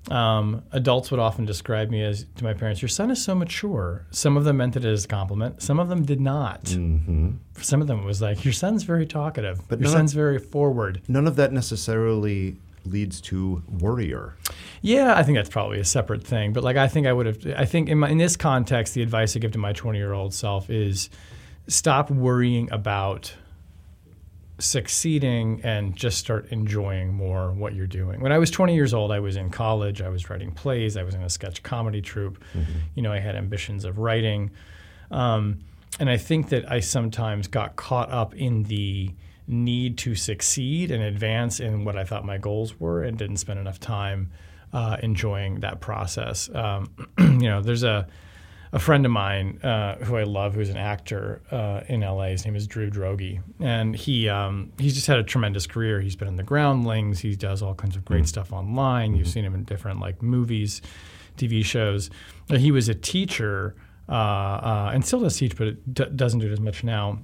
Um, 0.10 0.64
adults 0.72 1.12
would 1.12 1.20
often 1.20 1.44
describe 1.44 1.90
me 1.90 2.02
as 2.02 2.26
to 2.38 2.44
my 2.46 2.54
parents, 2.54 2.82
"Your 2.82 2.88
son 2.88 3.12
is 3.12 3.22
so 3.22 3.36
mature." 3.36 4.06
Some 4.12 4.38
of 4.38 4.46
them 4.46 4.58
meant 4.58 4.78
it 4.78 4.86
as 4.86 5.04
a 5.04 5.08
compliment. 5.08 5.62
Some 5.62 5.80
of 5.80 5.90
them 5.90 6.06
did 6.06 6.22
not. 6.22 6.64
Mm-hmm. 6.64 7.32
Some 7.62 7.82
of 7.82 7.88
them, 7.88 8.00
it 8.00 8.06
was 8.06 8.22
like, 8.22 8.46
"Your 8.46 8.54
son's 8.54 8.84
very 8.84 9.06
talkative. 9.06 9.60
But 9.68 9.82
Your 9.82 9.90
son's 9.90 10.14
very 10.14 10.40
forward." 10.40 11.02
None 11.10 11.28
of 11.28 11.36
that 11.36 11.52
necessarily 11.52 12.56
leads 12.90 13.22
to 13.22 13.64
worrier. 13.68 14.36
Yeah, 14.82 15.16
I 15.16 15.24
think 15.24 15.38
that's 15.38 15.50
probably 15.50 15.80
a 15.80 15.86
separate 15.86 16.24
thing. 16.24 16.54
But 16.54 16.64
like, 16.64 16.78
I 16.78 16.88
think 16.88 17.08
I 17.08 17.14
would 17.14 17.26
have. 17.26 17.46
I 17.58 17.66
think 17.66 17.90
in, 17.90 18.00
my, 18.00 18.10
in 18.10 18.18
this 18.18 18.36
context, 18.36 18.94
the 18.94 19.02
advice 19.02 19.36
I 19.36 19.40
give 19.40 19.52
to 19.52 19.58
my 19.58 19.74
20 19.74 19.98
year 19.98 20.14
old 20.14 20.34
self 20.34 20.70
is 20.70 21.10
stop 21.68 22.10
worrying 22.10 22.72
about 22.72 23.34
succeeding 24.60 25.62
and 25.64 25.96
just 25.96 26.18
start 26.18 26.48
enjoying 26.52 27.14
more 27.14 27.52
what 27.52 27.76
you're 27.76 27.86
doing. 27.88 28.22
When 28.22 28.32
I 28.32 28.40
was 28.40 28.50
20 28.50 28.74
years 28.74 28.94
old, 28.94 29.12
I 29.12 29.20
was 29.20 29.36
in 29.36 29.50
college. 29.50 30.02
I 30.02 30.10
was 30.10 30.30
writing 30.30 30.52
plays. 30.52 30.98
I 30.98 31.04
was 31.04 31.14
in 31.14 31.22
a 31.22 31.30
sketch 31.30 31.62
comedy 31.64 32.02
troupe. 32.02 32.44
You 32.96 33.04
know, 33.04 33.12
I 33.12 33.20
had 33.20 33.36
ambitions 33.36 33.86
of 33.86 34.00
writing. 34.00 34.52
Um, 35.12 35.60
and 36.00 36.10
I 36.10 36.18
think 36.18 36.50
that 36.50 36.70
I 36.72 36.80
sometimes 36.80 37.48
got 37.48 37.76
caught 37.76 38.12
up 38.12 38.36
in 38.36 38.64
the 38.64 39.12
need 39.48 39.98
to 40.00 40.16
succeed 40.16 40.92
and 40.92 41.02
advance 41.02 41.60
in 41.60 41.86
what 41.86 41.98
I 41.98 42.04
thought 42.04 42.26
my 42.26 42.38
goals 42.38 42.80
were 42.80 43.04
and 43.04 43.18
didn't 43.18 43.38
spend 43.38 43.60
enough 43.60 43.80
time 43.80 44.32
uh, 44.74 44.98
enjoying 45.02 45.62
that 45.62 45.80
process. 45.80 46.50
Um, 46.54 46.90
you 47.18 47.50
know, 47.50 47.62
there's 47.62 47.84
a, 47.84 48.08
a 48.74 48.80
friend 48.80 49.06
of 49.06 49.12
mine 49.12 49.60
uh, 49.64 49.96
who 49.98 50.18
I 50.18 50.24
love, 50.24 50.54
who's 50.54 50.70
an 50.70 50.78
actor 50.78 51.42
uh, 51.52 51.82
in 51.88 52.02
LA. 52.02 52.26
His 52.28 52.46
name 52.46 52.56
is 52.56 52.68
Drew 52.68 52.90
Droege, 52.90 53.42
and 53.62 53.96
he 53.96 54.28
um, 54.28 54.74
he's 54.78 54.96
just 54.96 55.08
had 55.08 55.18
a 55.18 55.24
tremendous 55.24 55.66
career. 55.66 56.02
He's 56.02 56.18
been 56.18 56.28
in 56.28 56.36
the 56.36 56.44
Groundlings. 56.44 57.20
He 57.20 57.36
does 57.36 57.62
all 57.62 57.74
kinds 57.74 57.96
of 57.96 58.04
great 58.04 58.28
stuff 58.28 58.52
online. 58.52 59.16
You've 59.16 59.30
seen 59.30 59.46
him 59.46 59.56
in 59.56 59.64
different 59.64 60.02
like 60.02 60.22
movies, 60.22 60.82
TV 61.38 61.64
shows. 61.64 62.10
He 62.50 62.72
was 62.72 62.90
a 62.90 62.96
teacher 62.96 63.76
uh, 64.10 64.12
uh, 64.12 64.92
and 64.94 65.06
still 65.06 65.22
does 65.22 65.38
teach, 65.38 65.56
but 65.56 65.68
it 65.68 65.94
d- 65.94 66.06
doesn't 66.16 66.40
do 66.40 66.48
it 66.48 66.52
as 66.52 66.60
much 66.60 66.84
now 66.84 67.20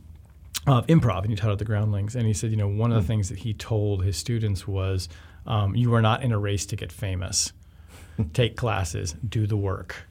of 0.67 0.87
improv 0.87 1.21
and 1.21 1.29
he 1.29 1.35
taught 1.35 1.51
at 1.51 1.59
the 1.59 1.65
groundlings 1.65 2.15
and 2.15 2.25
he 2.25 2.33
said 2.33 2.51
you 2.51 2.57
know 2.57 2.67
one 2.67 2.91
of 2.91 3.01
the 3.01 3.07
things 3.07 3.29
that 3.29 3.39
he 3.39 3.53
told 3.53 4.03
his 4.03 4.17
students 4.17 4.67
was 4.67 5.09
um, 5.45 5.75
you 5.75 5.93
are 5.93 6.01
not 6.01 6.23
in 6.23 6.31
a 6.31 6.39
race 6.39 6.65
to 6.67 6.77
get 6.77 6.91
famous. 6.91 7.51
Take 8.33 8.55
classes 8.55 9.13
do 9.27 9.45
the 9.45 9.57
work 9.57 10.07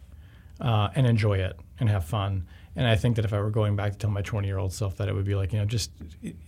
uh, 0.61 0.89
and 0.95 1.07
enjoy 1.07 1.39
it 1.39 1.59
and 1.81 1.89
have 1.89 2.05
fun. 2.05 2.47
And 2.75 2.87
i 2.87 2.97
think 2.97 3.17
that 3.17 3.25
if 3.25 3.33
i 3.33 3.39
were 3.41 3.51
going 3.51 3.77
back 3.77 3.93
to 3.93 3.99
tell 3.99 4.11
my 4.11 4.23
20 4.23 4.49
year 4.49 4.59
old 4.59 4.73
self 4.73 4.97
that 4.97 5.09
it 5.09 5.15
would 5.15 5.27
be 5.27 5.35
like 5.35 5.53
you 5.53 5.59
know 5.59 5.65
just 5.65 5.91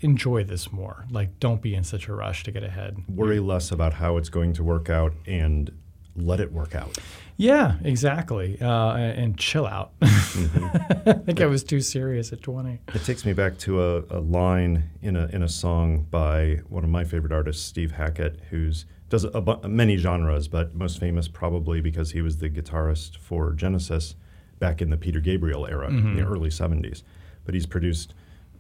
enjoy 0.01 0.45
this 0.45 0.73
more. 0.73 1.07
Like 1.11 1.39
don't 1.41 1.63
be 1.63 1.75
in 1.75 1.85
such 1.85 2.09
a 2.09 2.15
rush 2.15 2.45
to 2.45 2.51
get 2.51 2.63
ahead. 2.63 3.03
Worry 3.09 3.41
less 3.41 3.71
about 3.71 3.95
how 3.95 4.17
it's 4.17 4.29
going 4.29 4.53
to 4.55 4.65
work 4.65 4.91
out 4.91 5.13
and 5.27 5.71
let 6.17 6.41
it 6.41 6.53
work 6.53 6.75
out. 6.75 6.99
Yeah 7.37 7.75
exactly 7.83 8.57
uh, 8.61 8.95
and, 8.97 9.37
chill 9.39 9.67
out 9.67 9.93
i 10.03 11.13
think 11.25 11.41
i 11.41 11.47
was 11.47 11.65
too 11.65 11.81
serious 11.81 12.33
at 12.33 12.43
20 12.43 12.79
It 12.95 13.05
takes 13.05 13.25
me 13.25 13.33
back 13.33 13.59
to 13.59 13.83
a, 13.83 13.99
a 14.11 14.21
line 14.21 14.85
in 15.03 15.17
a 15.17 15.27
in 15.27 15.43
a 15.43 15.49
song 15.49 16.07
by 16.11 16.61
one 16.69 16.85
of 16.85 16.91
my 16.91 17.05
favorite 17.05 17.33
artists, 17.33 17.65
Steve 17.65 17.93
Hackett, 17.93 18.41
who's 18.51 18.87
does 19.11 19.25
a, 19.25 19.41
bu- 19.41 19.69
many 19.69 19.97
genres, 19.97 20.49
but 20.49 20.75
most 20.75 20.99
famous 20.99 21.29
probably 21.29 21.81
because 21.81 22.13
he 22.13 22.23
was 22.23 22.39
the 22.39 22.49
guitarist 22.49 23.17
for 23.19 23.53
Genesis 23.53 24.15
back 24.59 24.81
in 24.81 24.91
the 24.91 24.97
Peter 24.97 25.21
Gabriel 25.21 25.67
era 25.67 25.89
in 25.89 26.17
the 26.17 26.23
early 26.23 26.49
'70s. 26.51 27.03
But 27.45 27.55
he's 27.55 27.67
produced 27.67 28.15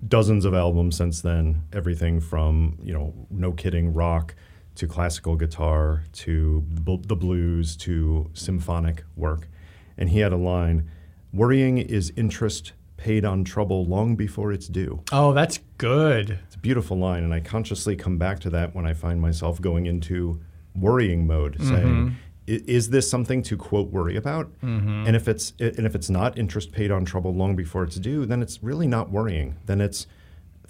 dozens 0.06 0.44
of 0.44 0.52
albums 0.54 0.96
since 0.96 1.22
then. 1.22 1.62
Everything 1.72 2.20
from 2.20 2.78
you 2.82 2.92
know, 2.92 3.14
no 3.30 3.52
kidding, 3.52 3.92
rock 3.94 4.34
to 4.76 4.86
classical 4.86 5.36
guitar 5.36 6.04
to 6.12 6.62
bl- 6.68 6.96
the 6.96 7.16
blues 7.16 7.76
to 7.76 8.30
symphonic 8.34 9.04
work. 9.16 9.48
And 9.96 10.08
he 10.10 10.20
had 10.20 10.32
a 10.32 10.36
line 10.36 10.88
Worrying 11.34 11.78
is 11.78 12.12
interest 12.14 12.74
paid 12.96 13.24
on 13.24 13.42
trouble 13.42 13.84
long 13.84 14.14
before 14.14 14.52
it's 14.52 14.68
due. 14.68 15.02
oh 15.10 15.32
that's 15.32 15.58
good 15.78 16.38
It's 16.46 16.54
a 16.54 16.58
beautiful 16.58 16.96
line, 16.96 17.24
and 17.24 17.34
I 17.34 17.40
consciously 17.40 17.96
come 17.96 18.18
back 18.18 18.38
to 18.40 18.50
that 18.50 18.72
when 18.72 18.86
I 18.86 18.94
find 18.94 19.20
myself 19.20 19.60
going 19.60 19.86
into 19.86 20.40
worrying 20.76 21.26
mode, 21.26 21.58
mm-hmm. 21.58 21.74
saying, 21.74 22.16
"Is 22.46 22.90
this 22.90 23.10
something 23.10 23.42
to 23.42 23.56
quote 23.56 23.90
worry 23.90 24.16
about?" 24.16 24.52
Mm-hmm. 24.62 25.08
And 25.08 25.16
if 25.16 25.26
it's 25.26 25.54
and 25.58 25.84
if 25.84 25.96
it's 25.96 26.08
not 26.08 26.38
interest 26.38 26.70
paid 26.70 26.92
on 26.92 27.04
trouble 27.04 27.34
long 27.34 27.56
before 27.56 27.82
it's 27.82 27.96
due, 27.96 28.26
then 28.26 28.40
it's 28.40 28.62
really 28.62 28.86
not 28.86 29.10
worrying. 29.10 29.56
Then 29.66 29.80
it's 29.80 30.06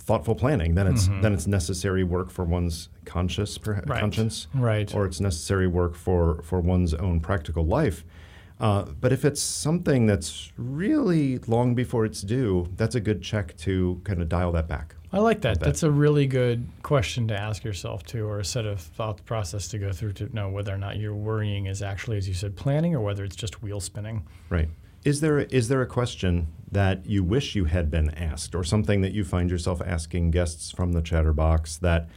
thoughtful 0.04 0.34
planning. 0.34 0.74
Then 0.74 0.86
it's 0.86 1.08
then 1.22 1.32
it's 1.32 1.46
necessary 1.46 2.04
work 2.04 2.30
for 2.30 2.44
one's 2.44 2.88
conscious 3.04 3.58
perha- 3.58 3.88
Right. 3.88 4.00
conscience, 4.00 4.46
Right. 4.54 4.94
Or 4.94 5.06
it's 5.06 5.20
necessary 5.20 5.66
work 5.66 5.94
for 5.94 6.42
for 6.42 6.60
one's 6.60 6.94
own 6.94 7.20
practical 7.20 7.64
life. 7.66 8.04
Uh, 8.60 8.84
but 9.00 9.12
if 9.12 9.24
it's 9.24 9.40
something 9.42 10.06
that's 10.06 10.52
really 10.56 11.38
long 11.48 11.74
before 11.74 12.04
it's 12.04 12.22
due, 12.22 12.68
that's 12.76 12.94
a 12.94 13.00
good 13.00 13.20
check 13.20 13.56
to 13.56 14.00
kind 14.04 14.22
of 14.22 14.28
dial 14.28 14.52
that 14.52 14.68
back. 14.68 14.94
I 15.12 15.18
like 15.18 15.40
that. 15.42 15.58
That's 15.60 15.82
a 15.82 15.90
really 15.90 16.26
good 16.26 16.66
question 16.82 17.26
to 17.28 17.38
ask 17.40 17.64
yourself 17.64 18.04
too, 18.04 18.26
or 18.26 18.38
a 18.38 18.44
set 18.44 18.64
of 18.66 18.80
thought 18.80 19.24
process 19.24 19.68
to 19.68 19.78
go 19.78 19.90
through 19.92 20.12
to 20.14 20.32
know 20.34 20.48
whether 20.50 20.72
or 20.74 20.78
not 20.78 20.98
your 20.98 21.14
worrying 21.14 21.66
is 21.66 21.82
actually, 21.82 22.16
as 22.16 22.26
you 22.28 22.34
said, 22.34 22.56
planning, 22.56 22.94
or 22.94 23.00
whether 23.00 23.24
it's 23.24 23.36
just 23.36 23.62
wheel 23.62 23.80
spinning. 23.80 24.24
Right. 24.50 24.68
Is 25.04 25.20
there 25.20 25.38
is 25.40 25.68
there 25.68 25.82
a 25.82 25.86
question 25.86 26.46
that 26.74 27.06
you 27.06 27.24
wish 27.24 27.54
you 27.54 27.64
had 27.64 27.90
been 27.90 28.10
asked, 28.10 28.54
or 28.54 28.62
something 28.62 29.00
that 29.00 29.12
you 29.12 29.24
find 29.24 29.50
yourself 29.50 29.80
asking 29.84 30.30
guests 30.30 30.70
from 30.70 30.92
the 30.92 31.00
Chatterbox 31.00 31.78
that 31.78 32.08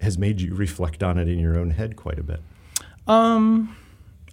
has 0.00 0.18
made 0.18 0.40
you 0.40 0.54
reflect 0.54 1.02
on 1.02 1.18
it 1.18 1.28
in 1.28 1.38
your 1.38 1.58
own 1.58 1.70
head 1.70 1.96
quite 1.96 2.18
a 2.18 2.22
bit? 2.22 2.40
Um, 3.06 3.76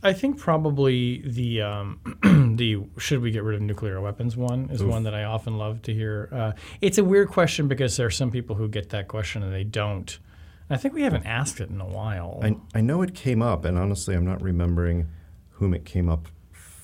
I 0.04 0.14
think 0.14 0.38
probably 0.38 1.22
the 1.26 1.62
um, 1.62 2.00
the 2.58 2.84
should 2.98 3.22
we 3.22 3.32
get 3.32 3.44
rid 3.44 3.56
of 3.56 3.62
nuclear 3.62 4.00
weapons 4.02 4.38
one 4.38 4.70
is 4.70 4.82
Oof. 4.82 4.90
one 4.90 5.04
that 5.04 5.16
I 5.16 5.24
often 5.24 5.58
love 5.58 5.82
to 5.84 5.94
hear. 5.94 6.30
Uh, 6.32 6.52
it's 6.82 6.98
a 6.98 7.04
weird 7.04 7.30
question 7.30 7.68
because 7.68 7.98
there 7.98 8.08
are 8.08 8.12
some 8.12 8.32
people 8.32 8.56
who 8.56 8.68
get 8.68 8.90
that 8.90 9.08
question 9.08 9.44
and 9.44 9.54
they 9.54 9.64
don't. 9.64 10.18
I 10.70 10.78
think 10.78 10.94
we 10.96 11.04
haven't 11.04 11.26
asked 11.26 11.60
it 11.60 11.70
in 11.70 11.80
a 11.80 11.86
while. 11.86 12.40
I, 12.42 12.56
I 12.74 12.82
know 12.82 13.04
it 13.04 13.14
came 13.14 13.44
up, 13.44 13.66
and 13.66 13.78
honestly, 13.78 14.16
I'm 14.16 14.26
not 14.26 14.42
remembering 14.42 15.08
whom 15.52 15.76
it 15.76 15.86
came 15.86 16.10
up 16.10 16.28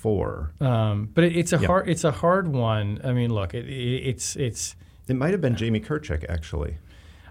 for. 0.01 0.51
um, 0.59 1.09
but 1.13 1.23
it, 1.23 1.35
it's 1.37 1.53
a 1.53 1.57
Yeah. 1.59 1.67
hard 1.67 1.87
it's 1.89 2.03
a 2.03 2.11
hard 2.11 2.47
one. 2.47 2.99
I 3.03 3.11
mean, 3.13 3.31
look, 3.33 3.53
it, 3.53 3.65
it, 3.67 4.07
it's 4.09 4.35
it's 4.35 4.75
It 5.07 5.15
might 5.15 5.31
have 5.31 5.41
been 5.41 5.55
Jamie 5.55 5.79
Kirchick, 5.81 6.25
actually. 6.29 6.77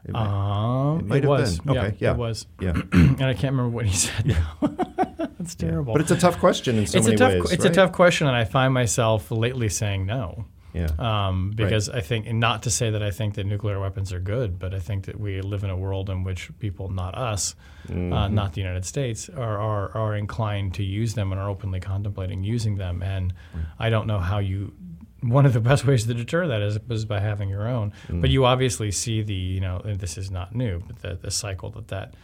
It 0.05 0.13
might- 0.13 0.27
um, 0.27 1.11
it 1.13 1.17
it 1.17 1.23
have 1.25 1.29
was 1.29 1.59
been. 1.61 1.77
Okay, 1.79 1.97
yeah. 1.99 2.13
it 2.13 2.17
was, 2.17 2.47
yeah, 2.61 2.73
and 2.93 3.23
I 3.23 3.35
can't 3.35 3.53
remember 3.55 3.69
what 3.69 3.87
he 3.87 3.95
said 3.95 4.25
now. 4.27 4.57
That's 5.39 5.55
terrible. 5.55 5.93
but 5.95 6.01
it's 6.03 6.11
a 6.11 6.17
tough 6.19 6.39
question 6.39 6.79
in 6.79 6.87
so 6.87 6.99
it's 6.99 7.07
many 7.07 7.17
a 7.17 7.19
tough 7.19 7.33
ways. 7.33 7.53
it's 7.53 7.65
right? 7.65 7.73
a 7.73 7.75
tough 7.75 7.93
question, 7.93 8.27
and 8.27 8.37
I 8.37 8.45
find 8.45 8.73
myself 8.73 9.31
lately 9.31 9.69
saying 9.69 10.07
no. 10.07 10.45
Yeah. 10.73 10.89
um, 10.99 11.53
because 11.55 11.89
I 11.89 12.01
think, 12.01 12.27
and 12.27 12.39
not 12.39 12.63
to 12.63 12.71
say 12.71 12.91
that 12.91 13.03
I 13.03 13.11
think 13.11 13.35
that 13.35 13.45
nuclear 13.45 13.81
weapons 13.81 14.13
are 14.13 14.21
good, 14.21 14.59
but 14.59 14.73
I 14.75 14.79
think 14.79 15.07
that 15.07 15.19
we 15.19 15.41
live 15.41 15.65
in 15.65 15.71
a 15.71 15.77
world 15.77 16.09
in 16.11 16.23
which 16.25 16.51
people, 16.59 16.89
not 16.91 17.17
us, 17.17 17.55
uh, 17.89 17.93
Mm-hmm. 17.93 18.35
not 18.35 18.53
the 18.53 18.61
United 18.61 18.85
States, 18.85 19.29
are, 19.31 19.59
are, 19.59 19.91
are 19.97 20.15
inclined 20.15 20.75
to 20.75 20.85
use 20.85 21.15
them 21.15 21.33
and 21.33 21.41
are 21.41 21.49
openly 21.49 21.81
contemplating 21.81 22.45
using 22.45 22.77
them. 22.77 23.03
And 23.03 23.33
I 23.79 23.91
don't 23.91 24.07
know 24.07 24.19
how 24.21 24.39
you. 24.39 24.73
One 25.23 25.45
of 25.45 25.53
the 25.53 25.61
best 25.71 25.85
ways 25.87 26.07
to 26.07 26.15
deter 26.15 26.47
that 26.49 26.63
is, 26.63 26.79
is 26.89 27.05
by 27.05 27.21
having 27.21 27.49
your 27.49 27.67
own. 27.67 27.93
Mm. 28.09 28.21
But 28.21 28.31
you 28.31 28.45
obviously 28.47 28.91
see 28.91 29.23
the, 29.23 29.35
you 29.35 29.61
know, 29.61 29.81
and 29.85 29.99
this 29.99 30.17
is 30.17 30.31
not 30.31 30.55
new, 30.55 30.83
but 30.87 31.01
the, 31.01 31.19
the 31.21 31.31
cycle 31.31 31.71
that 31.71 31.89
that 31.89 32.15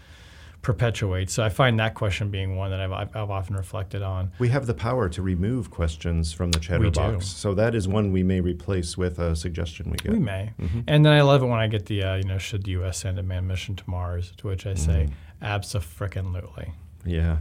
perpetuates. 0.67 1.33
So 1.33 1.45
I 1.45 1.49
find 1.49 1.79
that 1.79 1.95
question 1.95 2.29
being 2.29 2.57
one 2.57 2.73
that 2.73 2.81
I've, 2.81 2.93
I've, 2.93 3.31
often 3.31 3.55
reflected 3.55 4.03
on. 4.03 4.33
We 4.41 4.49
have 4.49 4.67
the 4.67 4.75
power 4.75 5.09
to 5.09 5.23
remove 5.23 5.71
questions 5.71 6.33
from 6.33 6.51
the. 6.51 6.59
Chatterbox, 6.59 7.29
so 7.29 7.55
that 7.55 7.77
is 7.77 7.87
one 7.87 8.11
we 8.11 8.25
may 8.25 8.41
replace 8.41 8.99
with 8.99 9.21
a 9.21 9.37
suggestion 9.37 9.91
we 9.91 9.97
get. 9.99 10.11
We 10.11 10.19
may. 10.19 10.51
Mm-hmm. 10.61 10.81
And 10.89 11.07
then 11.07 11.13
I 11.13 11.21
love 11.21 11.45
it 11.45 11.47
when 11.47 11.61
I 11.61 11.69
get 11.69 11.87
the, 11.87 12.03
uh, 12.03 12.17
you 12.17 12.25
know, 12.25 12.39
should 12.39 12.65
the 12.65 12.73
U.S. 12.73 12.99
send 12.99 13.17
a 13.21 13.23
manned 13.23 13.47
mission 13.47 13.77
to 13.77 13.85
Mars? 13.89 14.33
To 14.39 14.49
which 14.49 14.67
I 14.67 14.75
say, 14.75 15.09
abso-frickin-lutely. 15.41 16.73
Yeah, 17.05 17.39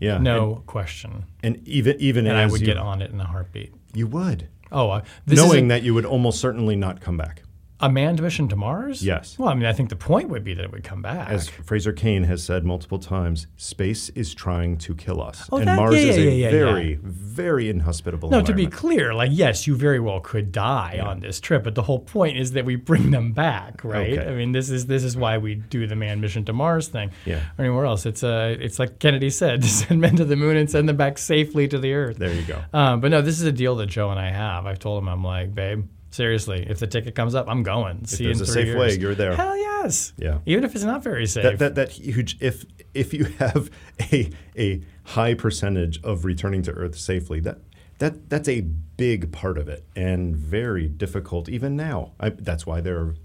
yeah. 0.00 0.18
No 0.18 0.64
question. 0.66 1.26
and, 1.44 1.56
and 1.56 1.68
even 1.68 1.96
even 2.00 2.26
And 2.26 2.36
I 2.36 2.46
would 2.46 2.60
you, 2.60 2.66
get 2.66 2.78
on 2.78 3.02
it 3.02 3.12
in 3.12 3.20
a 3.20 3.26
heartbeat. 3.26 3.72
you 3.94 4.08
would 4.08 4.48
Oh, 4.72 4.90
uh, 4.90 5.04
this 5.26 5.38
is 5.38 5.44
knowing 5.44 5.68
that 5.68 5.84
you 5.84 5.94
would 5.94 6.04
almost 6.04 6.40
certainly 6.40 6.74
not 6.74 7.00
come 7.00 7.16
back. 7.16 7.42
A 7.80 7.90
manned 7.90 8.22
mission 8.22 8.48
to 8.48 8.56
Mars? 8.56 9.02
Yes. 9.04 9.36
Well, 9.36 9.48
I 9.48 9.54
mean, 9.54 9.66
I 9.66 9.72
think 9.72 9.88
the 9.88 9.96
point 9.96 10.28
would 10.28 10.44
be 10.44 10.54
that 10.54 10.64
it 10.64 10.72
would 10.72 10.84
come 10.84 11.02
back. 11.02 11.28
As 11.28 11.48
Fraser 11.48 11.92
Cain 11.92 12.22
has 12.24 12.42
said 12.42 12.64
multiple 12.64 13.00
times, 13.00 13.48
space 13.56 14.10
is 14.10 14.32
trying 14.32 14.78
to 14.78 14.94
kill 14.94 15.20
us. 15.20 15.48
Oh, 15.50 15.56
and 15.56 15.66
that- 15.66 15.76
Mars 15.76 15.94
yeah, 15.94 16.10
is 16.10 16.18
yeah, 16.18 16.24
a 16.24 16.34
yeah, 16.34 16.50
very, 16.50 16.98
very 17.02 17.68
inhospitable 17.68 18.30
no, 18.30 18.42
to 18.42 18.54
be 18.54 18.68
clear, 18.68 19.12
like 19.12 19.30
yes, 19.32 19.66
you 19.66 19.74
very 19.74 19.98
well 19.98 20.20
could 20.20 20.52
die 20.52 21.00
on 21.02 21.18
this 21.18 21.40
trip, 21.40 21.64
but 21.64 21.74
the 21.74 21.82
whole 21.82 21.98
point 21.98 22.38
is 22.38 22.52
that 22.52 22.64
we 22.64 22.76
bring 22.76 23.10
them 23.10 23.32
back, 23.32 23.82
right? 23.82 24.18
Okay. 24.18 24.30
I 24.30 24.34
mean, 24.34 24.52
this 24.52 24.70
is 24.70 24.86
this 24.86 25.02
is 25.02 25.16
why 25.16 25.38
we 25.38 25.56
do 25.56 25.86
the 25.88 25.96
manned 25.96 26.20
mission 26.20 26.44
to 26.44 26.52
Mars 26.52 26.86
thing. 26.86 27.10
Yeah. 27.24 27.42
Or 27.58 27.64
anywhere 27.64 27.86
else, 27.86 28.06
it's 28.06 28.22
uh, 28.22 28.56
it's 28.58 28.78
like 28.78 29.00
Kennedy 29.00 29.30
said, 29.30 29.62
to 29.62 29.68
send 29.68 30.00
men 30.00 30.14
to 30.16 30.24
the 30.24 30.36
moon 30.36 30.56
and 30.56 30.70
send 30.70 30.88
them 30.88 30.96
back 30.96 31.18
safely 31.18 31.66
to 31.68 31.78
the 31.78 31.92
Earth. 31.92 32.18
There 32.18 32.32
you 32.32 32.42
go. 32.42 32.62
Um, 32.72 33.00
but 33.00 33.10
no, 33.10 33.20
this 33.20 33.40
is 33.40 33.46
a 33.46 33.52
deal 33.52 33.74
that 33.76 33.86
Joe 33.86 34.10
and 34.10 34.20
I 34.20 34.30
have. 34.30 34.64
I've 34.64 34.78
told 34.78 35.02
him, 35.02 35.08
I'm 35.08 35.24
like, 35.24 35.54
babe, 35.54 35.88
seriously, 36.14 36.64
if 36.68 36.78
the 36.78 36.86
ticket 36.86 37.14
comes 37.14 37.34
up, 37.34 37.48
I'm 37.48 37.62
going. 37.62 38.06
See 38.06 38.24
you 38.24 38.30
in 38.30 38.38
there's 38.38 38.48
a 38.48 38.52
safe 38.52 38.74
way, 38.76 38.96
you're 38.96 39.14
there. 39.14 39.34
Hell 39.34 39.56
yes. 39.56 40.12
Yeah. 40.16 40.38
Even 40.46 40.64
if 40.64 40.74
it's 40.74 40.84
not 40.84 41.02
very 41.02 41.26
safe. 41.26 41.42
that, 41.42 41.58
that 41.58 41.74
that 41.74 41.90
huge 41.90 42.36
if 42.40 42.64
if 42.94 43.12
you 43.12 43.24
have 43.38 43.70
a 44.12 44.30
a 44.56 44.82
high 45.04 45.34
percentage 45.34 46.02
of 46.02 46.24
returning 46.24 46.62
to 46.62 46.72
Earth 46.72 46.96
safely, 46.96 47.40
that 47.40 47.58
that 47.98 48.30
that's 48.30 48.48
a 48.48 48.60
big 48.60 49.32
part 49.32 49.58
of 49.58 49.68
it 49.68 49.84
and 49.96 50.36
very 50.36 50.88
difficult 50.88 51.48
even 51.48 51.76
now. 51.76 52.12
I, 52.20 52.30
that's 52.30 52.64
why 52.64 52.80
there 52.80 52.98
are 52.98 53.16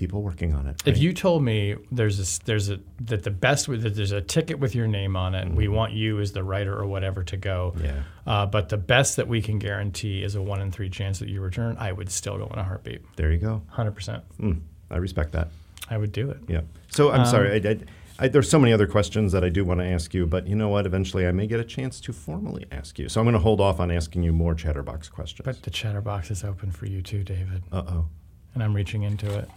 people 0.00 0.22
working 0.22 0.54
on 0.54 0.66
it. 0.66 0.82
If 0.86 0.96
you 0.98 1.12
told 1.12 1.42
me 1.44 1.76
there's 1.92 2.38
there's 2.40 2.70
a 2.70 2.80
that 3.02 3.22
the 3.22 3.30
best 3.30 3.66
that 3.66 3.94
there's 3.94 4.12
a 4.12 4.22
ticket 4.22 4.58
with 4.58 4.74
your 4.74 4.88
name 4.88 5.14
on 5.14 5.34
it, 5.34 5.42
and 5.46 5.54
we 5.56 5.68
want 5.68 5.92
you 5.92 6.18
as 6.20 6.32
the 6.32 6.42
writer 6.42 6.74
or 6.76 6.86
whatever 6.86 7.22
to 7.24 7.36
go. 7.36 7.74
Mm-hmm. 7.76 7.84
Yeah. 7.84 8.02
Uh, 8.26 8.46
but 8.46 8.70
the 8.70 8.78
best 8.78 9.16
that 9.16 9.28
we 9.28 9.42
can 9.42 9.58
guarantee 9.58 10.24
is 10.24 10.34
a 10.34 10.42
one 10.42 10.60
in 10.62 10.72
three 10.72 10.88
chance 10.88 11.18
that 11.18 11.28
you 11.28 11.42
return. 11.42 11.76
I 11.78 11.92
would 11.92 12.10
still 12.10 12.38
go 12.38 12.46
in 12.46 12.58
a 12.58 12.64
heartbeat, 12.64 13.02
there 13.16 13.30
you 13.30 13.38
go. 13.38 13.62
hundred 13.68 13.94
percent. 13.94 14.24
Mm, 14.40 14.60
I 14.90 14.96
respect 14.96 15.32
that. 15.32 15.48
I 15.90 15.98
would 15.98 16.12
do 16.12 16.30
it. 16.30 16.38
Yeah. 16.48 16.62
So 16.88 17.12
Um, 17.12 17.20
I'm 17.20 17.26
sorry. 17.26 17.48
I, 17.52 17.70
I, 17.70 17.76
I, 18.20 18.28
there's 18.28 18.48
so 18.50 18.58
many 18.58 18.72
other 18.72 18.86
questions 18.86 19.32
that 19.32 19.42
I 19.44 19.48
do 19.48 19.64
want 19.64 19.80
to 19.80 19.86
ask 19.86 20.14
you, 20.14 20.26
but 20.26 20.46
you 20.46 20.54
know 20.54 20.68
what? 20.68 20.86
Eventually, 20.86 21.26
I 21.26 21.32
may 21.32 21.46
get 21.46 21.58
a 21.60 21.64
chance 21.64 22.00
to 22.02 22.12
formally 22.12 22.64
ask 22.70 22.98
you. 22.98 23.08
So 23.08 23.20
I'm 23.20 23.24
going 23.26 23.32
to 23.34 23.40
hold 23.40 23.60
off 23.60 23.80
on 23.80 23.90
asking 23.90 24.22
you 24.22 24.32
more 24.32 24.54
chatterbox 24.54 25.08
questions. 25.08 25.44
But 25.44 25.62
the 25.62 25.70
chatterbox 25.70 26.30
is 26.30 26.44
open 26.44 26.70
for 26.70 26.86
you 26.86 27.02
too, 27.02 27.22
David, 27.24 27.62
uh 27.72 27.82
oh. 27.88 28.06
and 28.54 28.62
I'm 28.62 28.74
reaching 28.74 29.02
into 29.04 29.26
it. 29.38 29.48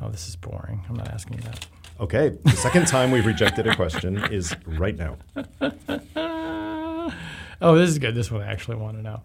Oh, 0.00 0.08
this 0.08 0.28
is 0.28 0.36
boring. 0.36 0.84
I'm 0.88 0.96
not 0.96 1.08
asking 1.08 1.38
you 1.38 1.42
that. 1.42 1.66
Okay. 2.00 2.28
The 2.44 2.50
second 2.52 2.86
time 2.86 3.10
we've 3.10 3.26
rejected 3.26 3.66
a 3.66 3.74
question 3.74 4.18
is 4.32 4.54
right 4.66 4.96
now. 4.96 5.16
Oh, 7.60 7.76
this 7.76 7.90
is 7.90 7.98
good. 7.98 8.14
This 8.14 8.30
one 8.30 8.40
I 8.40 8.46
actually 8.52 8.76
want 8.76 8.96
to 8.98 9.02
know. 9.02 9.22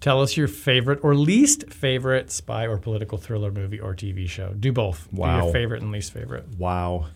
Tell 0.00 0.22
us 0.22 0.36
your 0.36 0.46
favorite 0.46 1.00
or 1.02 1.16
least 1.16 1.68
favorite 1.72 2.30
spy 2.30 2.64
or 2.66 2.78
political 2.78 3.18
thriller 3.18 3.50
movie 3.50 3.80
or 3.80 3.92
TV 3.94 4.28
show. 4.28 4.52
Do 4.52 4.72
both. 4.72 5.08
Do 5.12 5.20
Wow. 5.22 5.42
your 5.44 5.52
favorite 5.52 5.82
and 5.82 5.90
least 5.90 6.12
favorite. 6.12 6.46
Wow. 6.58 7.06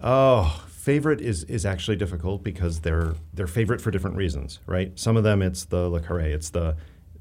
Oh, 0.00 0.64
favorite 0.68 1.20
is 1.20 1.42
is 1.44 1.66
actually 1.66 1.96
difficult 1.96 2.44
because 2.44 2.80
they're 2.80 3.14
they're 3.34 3.48
favorite 3.48 3.80
for 3.80 3.90
different 3.90 4.16
reasons, 4.16 4.60
right? 4.66 4.96
Some 4.96 5.16
of 5.16 5.24
them 5.24 5.42
it's 5.42 5.64
the 5.64 5.88
le 5.88 5.98
Carré, 6.00 6.26
it's 6.32 6.50
the 6.50 6.76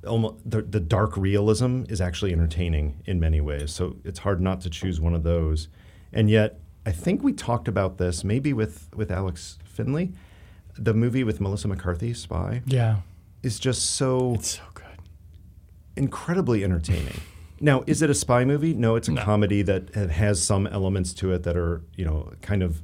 almost 0.06 0.36
the, 0.50 0.62
the 0.62 0.80
dark 0.80 1.16
realism 1.18 1.84
is 1.90 2.00
actually 2.02 2.34
entertaining 2.34 3.02
in 3.06 3.20
many 3.20 3.42
ways. 3.42 3.72
So 3.72 3.96
it's 4.04 4.20
hard 4.20 4.42
not 4.42 4.62
to 4.62 4.70
choose 4.70 5.00
one 5.02 5.14
of 5.16 5.24
those. 5.24 5.68
And 6.14 6.30
yet, 6.30 6.60
I 6.86 6.92
think 6.92 7.24
we 7.24 7.34
talked 7.34 7.68
about 7.68 7.98
this 7.98 8.24
maybe 8.24 8.54
with 8.54 8.90
with 8.96 9.12
Alex 9.12 9.58
Finley. 9.66 10.14
The 10.78 10.94
movie 10.94 11.24
with 11.24 11.42
Melissa 11.42 11.68
McCarthy, 11.68 12.14
Spy, 12.14 12.62
Yeah. 12.66 12.98
is 13.44 13.60
just 13.60 13.82
so 13.96 14.36
It's 14.36 14.58
so 14.58 14.64
good. 14.76 14.86
incredibly 15.96 16.64
entertaining. 16.64 17.20
Now, 17.60 17.84
is 17.88 18.02
it 18.04 18.10
a 18.10 18.14
spy 18.14 18.46
movie? 18.46 18.74
No, 18.76 18.96
it's 18.96 19.08
a 19.08 19.14
No. 19.14 19.24
comedy 19.24 19.64
that 19.64 19.94
has 19.96 20.42
some 20.44 20.68
elements 20.68 21.14
to 21.16 21.32
it 21.34 21.42
that 21.44 21.58
are, 21.58 21.82
you 21.96 22.06
know, 22.06 22.32
kind 22.42 22.62
of 22.62 22.84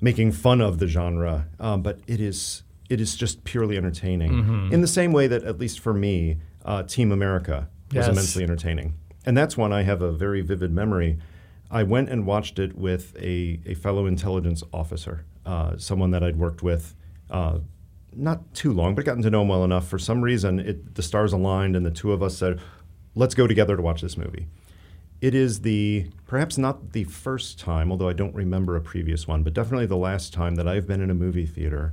making 0.00 0.32
fun 0.32 0.62
of 0.62 0.78
the 0.78 0.86
genre. 0.86 1.48
Um, 1.58 1.82
but 1.82 2.00
it 2.06 2.18
is 2.20 2.62
it 2.90 3.00
is 3.00 3.14
just 3.16 3.44
purely 3.44 3.76
entertaining. 3.78 4.32
Mm-hmm. 4.32 4.72
In 4.74 4.80
the 4.82 4.88
same 4.88 5.12
way 5.12 5.26
that, 5.28 5.44
at 5.44 5.58
least 5.58 5.80
for 5.80 5.94
me, 5.94 6.36
uh, 6.64 6.82
Team 6.82 7.12
America 7.12 7.68
was 7.94 8.06
Yes. 8.06 8.08
immensely 8.08 8.42
entertaining, 8.42 8.94
and 9.24 9.36
that's 9.36 9.56
one 9.56 9.72
I 9.72 9.82
have 9.82 10.02
a 10.02 10.12
very 10.12 10.42
vivid 10.42 10.70
memory. 10.72 11.18
I 11.70 11.84
went 11.84 12.08
and 12.10 12.26
watched 12.26 12.58
it 12.58 12.76
with 12.76 13.16
a, 13.16 13.60
a 13.64 13.74
fellow 13.74 14.06
intelligence 14.06 14.62
officer, 14.72 15.24
uh, 15.46 15.76
someone 15.78 16.10
that 16.10 16.22
I'd 16.22 16.36
worked 16.36 16.62
with. 16.62 16.94
Uh, 17.30 17.60
not 18.12 18.54
too 18.54 18.72
long, 18.72 18.96
but 18.96 19.04
gotten 19.04 19.22
to 19.22 19.30
know 19.30 19.42
him 19.42 19.48
well 19.48 19.62
enough. 19.64 19.86
For 19.86 19.98
some 19.98 20.20
reason, 20.20 20.58
it, 20.58 20.96
the 20.96 21.02
stars 21.02 21.32
aligned, 21.32 21.76
and 21.76 21.86
the 21.86 21.92
two 21.92 22.12
of 22.12 22.22
us 22.24 22.36
said, 22.36 22.58
"Let's 23.14 23.34
go 23.36 23.46
together 23.46 23.76
to 23.76 23.82
watch 23.82 24.02
this 24.02 24.16
movie." 24.16 24.48
It 25.20 25.34
is 25.34 25.60
the 25.60 26.06
perhaps 26.26 26.58
not 26.58 26.92
the 26.92 27.04
first 27.04 27.58
time, 27.60 27.92
although 27.92 28.08
I 28.08 28.14
don't 28.14 28.34
remember 28.34 28.74
a 28.74 28.80
previous 28.80 29.28
one, 29.28 29.42
but 29.44 29.52
definitely 29.54 29.86
the 29.86 29.96
last 29.96 30.32
time 30.32 30.56
that 30.56 30.66
I've 30.66 30.86
been 30.88 31.00
in 31.00 31.10
a 31.10 31.14
movie 31.14 31.46
theater, 31.46 31.92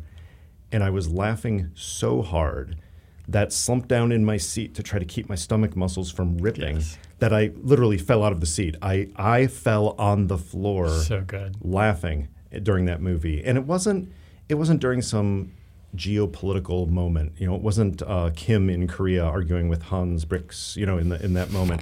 and 0.71 0.83
I 0.83 0.89
was 0.89 1.09
laughing 1.09 1.71
so 1.75 2.21
hard 2.21 2.77
that 3.27 3.51
slumped 3.51 3.87
down 3.89 4.11
in 4.11 4.23
my 4.23 4.37
seat 4.37 4.73
to 4.75 4.83
try 4.83 4.99
to 4.99 5.05
keep 5.05 5.27
my 5.27 5.35
stomach 5.35 5.75
muscles 5.75 6.09
from 6.11 6.37
ripping 6.37 6.77
Yes. 6.77 6.97
that 7.19 7.33
I 7.33 7.51
literally 7.61 7.97
fell 7.97 8.23
out 8.23 8.31
of 8.31 8.39
the 8.39 8.45
seat. 8.45 8.75
I 8.81 9.09
I 9.15 9.47
fell 9.47 9.95
on 9.97 10.27
the 10.27 10.37
floor 10.37 10.87
So 10.89 11.21
good. 11.21 11.55
laughing 11.61 12.29
during 12.63 12.85
that 12.85 13.01
movie, 13.01 13.43
and 13.43 13.57
it 13.57 13.65
wasn't 13.65 14.11
it 14.49 14.55
wasn't 14.55 14.79
during 14.79 15.01
some 15.01 15.51
geopolitical 15.95 16.87
moment. 16.89 17.33
You 17.37 17.47
know, 17.47 17.55
it 17.55 17.61
wasn't 17.61 18.01
uh, 18.03 18.31
Kim 18.35 18.69
in 18.69 18.87
Korea 18.87 19.23
arguing 19.23 19.67
with 19.69 19.83
Hans 19.83 20.25
Blix. 20.25 20.75
You 20.77 20.85
know, 20.85 20.97
in 20.97 21.09
the 21.09 21.23
in 21.23 21.33
that 21.33 21.51
moment, 21.51 21.81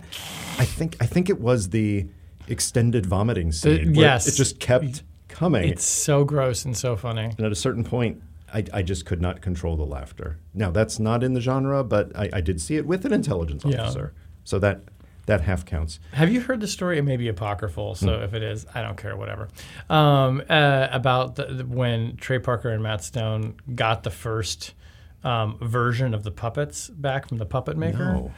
I 0.57 0.65
think 0.65 0.97
I 0.99 1.05
think 1.05 1.29
it 1.29 1.39
was 1.39 1.69
the 1.69 2.07
extended 2.47 3.05
vomiting 3.05 3.51
scene. 3.51 3.93
where 3.93 4.05
yes. 4.05 4.27
it 4.27 4.35
just 4.35 4.59
kept 4.59 5.03
coming, 5.27 5.67
It's 5.69 5.83
so 5.83 6.23
gross 6.23 6.63
and 6.65 6.75
so 6.77 6.95
funny. 6.95 7.25
and 7.25 7.39
at 7.41 7.51
a 7.51 7.55
certain 7.55 7.83
point. 7.83 8.21
I, 8.55 8.63
I 8.73 8.81
just 8.83 9.05
could 9.05 9.21
not 9.21 9.41
control 9.41 9.75
the 9.75 9.85
laughter. 9.85 10.39
Now 10.53 10.71
that's 10.71 10.97
not 10.97 11.23
in 11.23 11.33
the 11.33 11.41
genre, 11.41 11.83
but 11.83 12.15
I, 12.17 12.29
I 12.33 12.41
did 12.41 12.61
see 12.61 12.77
it 12.77 12.85
with 12.87 13.05
an 13.05 13.11
intelligence 13.11 13.63
Yeah. 13.65 13.81
officer, 13.83 14.13
so 14.45 14.57
that 14.59 14.81
that 15.25 15.41
half 15.41 15.65
counts. 15.65 15.99
Have 16.13 16.31
you 16.31 16.39
heard 16.39 16.59
the 16.61 16.67
story? 16.67 16.99
It 16.99 17.01
may 17.01 17.17
be 17.17 17.27
apocryphal, 17.27 17.95
so 17.95 18.15
Hmm. 18.17 18.23
if 18.23 18.33
it 18.35 18.43
is, 18.43 18.65
I 18.75 18.81
don't 18.83 18.95
care, 18.95 19.17
whatever. 19.17 19.49
Um, 19.89 20.41
uh, 20.47 20.87
about 20.91 21.35
the, 21.35 21.45
the- 21.45 21.65
when 21.65 22.15
Trey 22.17 22.37
Parker 22.39 22.69
and 22.69 22.81
Matt 22.83 23.03
Stone 23.03 23.55
got 23.73 24.03
the 24.03 24.11
first 24.11 24.73
um, 25.23 25.57
version 25.59 26.13
of 26.13 26.23
the 26.23 26.29
puppets 26.31 26.89
back 26.89 27.27
from 27.27 27.39
the 27.39 27.45
puppet 27.47 27.75
maker. 27.75 28.05
No. 28.13 28.31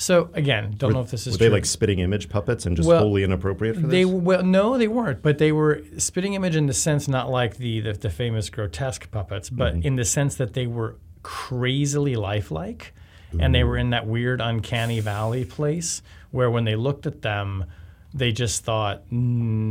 So 0.00 0.30
again, 0.32 0.74
don't 0.78 0.92
know 0.94 1.02
if 1.02 1.10
this 1.10 1.26
is 1.26 1.34
Were 1.34 1.38
true. 1.38 1.48
they 1.48 1.52
like 1.52 1.66
spitting 1.66 1.98
image 1.98 2.30
puppets 2.30 2.64
and 2.64 2.74
just 2.76 2.88
Well, 2.88 3.00
wholly 3.00 3.22
inappropriate 3.22 3.74
for 3.76 3.82
this? 3.82 3.90
They 3.90 4.04
well, 4.06 4.42
no, 4.42 4.78
they 4.78 4.88
weren't, 4.88 5.20
but 5.22 5.36
they 5.38 5.52
were 5.52 5.82
spitting 5.98 6.32
image 6.34 6.56
in 6.56 6.66
the 6.66 6.72
sense 6.72 7.06
not 7.06 7.30
like 7.30 7.58
the 7.58 7.80
the, 7.80 7.92
the 7.92 8.10
famous 8.10 8.48
grotesque 8.48 9.10
puppets, 9.10 9.50
but 9.50 9.74
Mm-hmm. 9.74 9.86
in 9.86 9.96
the 9.96 10.04
sense 10.06 10.36
that 10.36 10.54
they 10.54 10.66
were 10.66 10.96
crazily 11.22 12.16
lifelike, 12.16 12.94
and 13.38 13.54
they 13.54 13.62
were 13.62 13.76
in 13.76 13.90
that 13.90 14.06
weird 14.06 14.40
uncanny 14.40 15.00
valley 15.00 15.44
place 15.44 16.02
where 16.30 16.50
when 16.50 16.64
they 16.64 16.76
looked 16.76 17.06
at 17.06 17.22
them. 17.22 17.64
They 18.12 18.32
just 18.32 18.64
thought, 18.64 19.06
mm, 19.08 19.12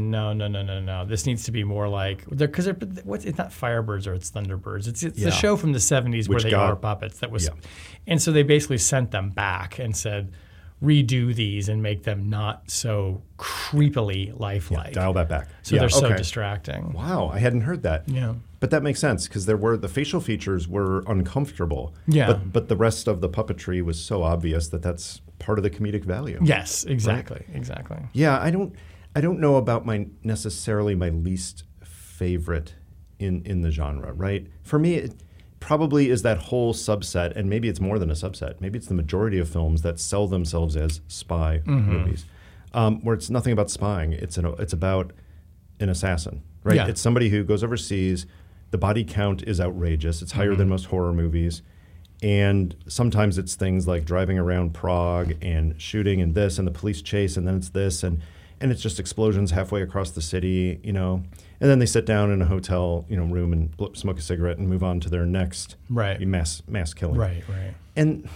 no, 0.10 0.32
no, 0.32 0.48
no, 0.48 0.61
no, 0.64 0.80
no. 0.80 1.06
This 1.06 1.26
needs 1.26 1.44
to 1.44 1.52
be 1.52 1.64
more 1.66 1.90
like 1.90 2.26
they're 2.30 2.48
because 2.48 2.66
they're 2.66 2.78
what's 3.03 3.26
it's 3.26 3.38
not 3.38 3.49
Firebirds 3.52 4.07
or 4.07 4.14
it's 4.14 4.32
Thunderbirds. 4.32 4.88
It's 4.88 5.03
it's 5.03 5.20
Yeah. 5.20 5.28
a 5.28 5.32
show 5.32 5.57
from 5.57 5.74
the 5.74 5.80
'70s 5.80 6.30
where 6.30 6.40
they 6.40 6.52
got- 6.52 6.70
are 6.72 6.76
puppets. 6.76 7.20
That 7.20 7.32
was, 7.32 7.45
Yeah. 7.45 7.52
and 8.07 8.22
so 8.22 8.32
they 8.32 8.44
basically 8.44 8.78
sent 8.78 9.11
them 9.11 9.30
back 9.30 9.78
and 9.80 9.95
said, 9.95 10.32
redo 10.82 11.36
these 11.36 11.68
and 11.68 11.84
make 11.84 12.03
them 12.03 12.30
not 12.30 12.72
so 12.72 13.22
creepily 13.38 14.32
lifelike. 14.40 14.94
Dial 14.94 15.11
that 15.14 15.28
back. 15.28 15.49
So 15.61 15.76
Yeah, 15.76 15.82
they're 15.82 15.90
so 15.90 16.16
distracting. 16.16 16.94
Wow, 16.94 17.30
I 17.34 17.40
hadn't 17.40 17.61
heard 17.61 17.84
that. 17.84 18.07
Yeah. 18.07 18.36
But 18.61 18.72
that 18.72 18.84
makes 18.84 18.99
sense 19.02 19.28
because 19.28 19.45
there 19.45 19.57
were 19.57 19.76
the 19.76 19.90
facial 19.90 20.22
features 20.22 20.68
were 20.68 21.03
uncomfortable. 21.07 21.94
Yeah. 22.07 22.28
But 22.28 22.53
but 22.53 22.68
the 22.70 22.78
rest 22.78 23.07
of 23.10 23.20
the 23.20 23.28
puppetry 23.30 23.82
was 23.82 23.99
so 23.99 24.24
obvious 24.24 24.70
that 24.70 24.82
that's 24.82 25.20
part 25.40 25.57
of 25.60 25.64
the 25.64 25.70
comedic 25.70 26.03
value. 26.06 26.40
Yes, 26.44 26.84
exactly, 26.84 27.45
exactly. 27.53 27.98
Yeah, 28.14 28.40
I 28.40 28.52
don't 28.52 28.76
I 29.16 29.22
don't 29.22 29.40
know 29.40 29.56
about 29.56 29.86
my 29.86 30.07
necessarily 30.24 30.95
my 30.95 31.10
least 31.10 31.64
favorite 31.84 32.76
in 33.20 33.41
in 33.45 33.61
the 33.61 33.72
genre, 33.72 34.14
right? 34.14 34.48
For 34.64 34.78
me 34.80 34.95
it 34.95 35.14
probably 35.60 36.10
is 36.10 36.22
that 36.22 36.38
whole 36.38 36.74
subset 36.74 37.36
and 37.36 37.49
maybe 37.49 37.68
it's 37.68 37.82
more 37.82 37.99
than 37.99 38.10
a 38.10 38.14
subset. 38.14 38.61
Maybe 38.61 38.78
it's 38.78 38.88
the 38.88 38.94
majority 38.94 39.40
of 39.40 39.49
films 39.49 39.82
that 39.82 39.99
sell 39.99 40.28
themselves 40.28 40.76
as 40.78 41.02
spy 41.07 41.61
Mm-hmm. 41.66 41.91
movies. 41.91 42.26
Um, 42.74 43.02
where 43.03 43.16
it's 43.16 43.30
nothing 43.32 43.52
about 43.52 43.70
spying. 43.72 44.14
It's 44.14 44.38
an 44.38 44.45
it's 44.60 44.74
about 44.74 45.11
an 45.80 45.90
assassin, 45.90 46.44
right? 46.64 46.76
Yeah. 46.76 46.88
It's 46.88 47.02
somebody 47.02 47.30
who 47.30 47.44
goes 47.44 47.64
overseas. 47.64 48.26
The 48.72 48.78
body 48.78 49.03
count 49.03 49.41
is 49.44 49.60
outrageous. 49.60 50.22
It's 50.22 50.34
higher 50.34 50.49
Mm-hmm. 50.52 50.60
than 50.60 50.70
most 50.70 50.86
horror 50.86 51.11
movies. 51.14 51.61
And 52.21 52.75
sometimes 52.87 53.37
it's 53.37 53.55
things 53.55 53.87
like 53.87 54.03
driving 54.05 54.37
around 54.37 54.73
Prague 54.73 55.35
and 55.41 55.79
shooting 55.81 56.21
and 56.21 56.35
this 56.35 56.57
and 56.59 56.67
the 56.67 56.71
police 56.71 57.01
chase 57.01 57.37
and 57.37 57.47
then 57.47 57.55
it's 57.55 57.69
this 57.69 58.03
and 58.03 58.21
and 58.61 58.73
it's 58.73 58.81
just 58.81 58.99
explosions 58.99 59.51
halfway 59.51 59.81
across 59.81 60.11
the 60.11 60.21
city, 60.21 60.81
you 60.83 60.91
know. 60.91 61.23
And 61.61 61.69
then 61.69 61.79
they 61.79 61.85
sit 61.85 62.05
down 62.05 62.29
in 62.29 62.41
a 62.41 62.45
hotel, 62.45 63.05
you 63.07 63.15
know, 63.15 63.23
room 63.23 63.53
and 63.53 63.75
bl- 63.77 63.93
smoke 63.93 64.19
a 64.19 64.21
cigarette 64.21 64.57
and 64.57 64.67
move 64.67 64.83
on 64.83 64.99
to 64.99 65.09
their 65.09 65.25
next 65.25 65.77
Right. 65.89 66.19
mass 66.27 66.61
mass 66.67 66.93
killing. 66.93 67.15
Right, 67.15 67.41
right. 67.47 67.73
And 67.95 68.27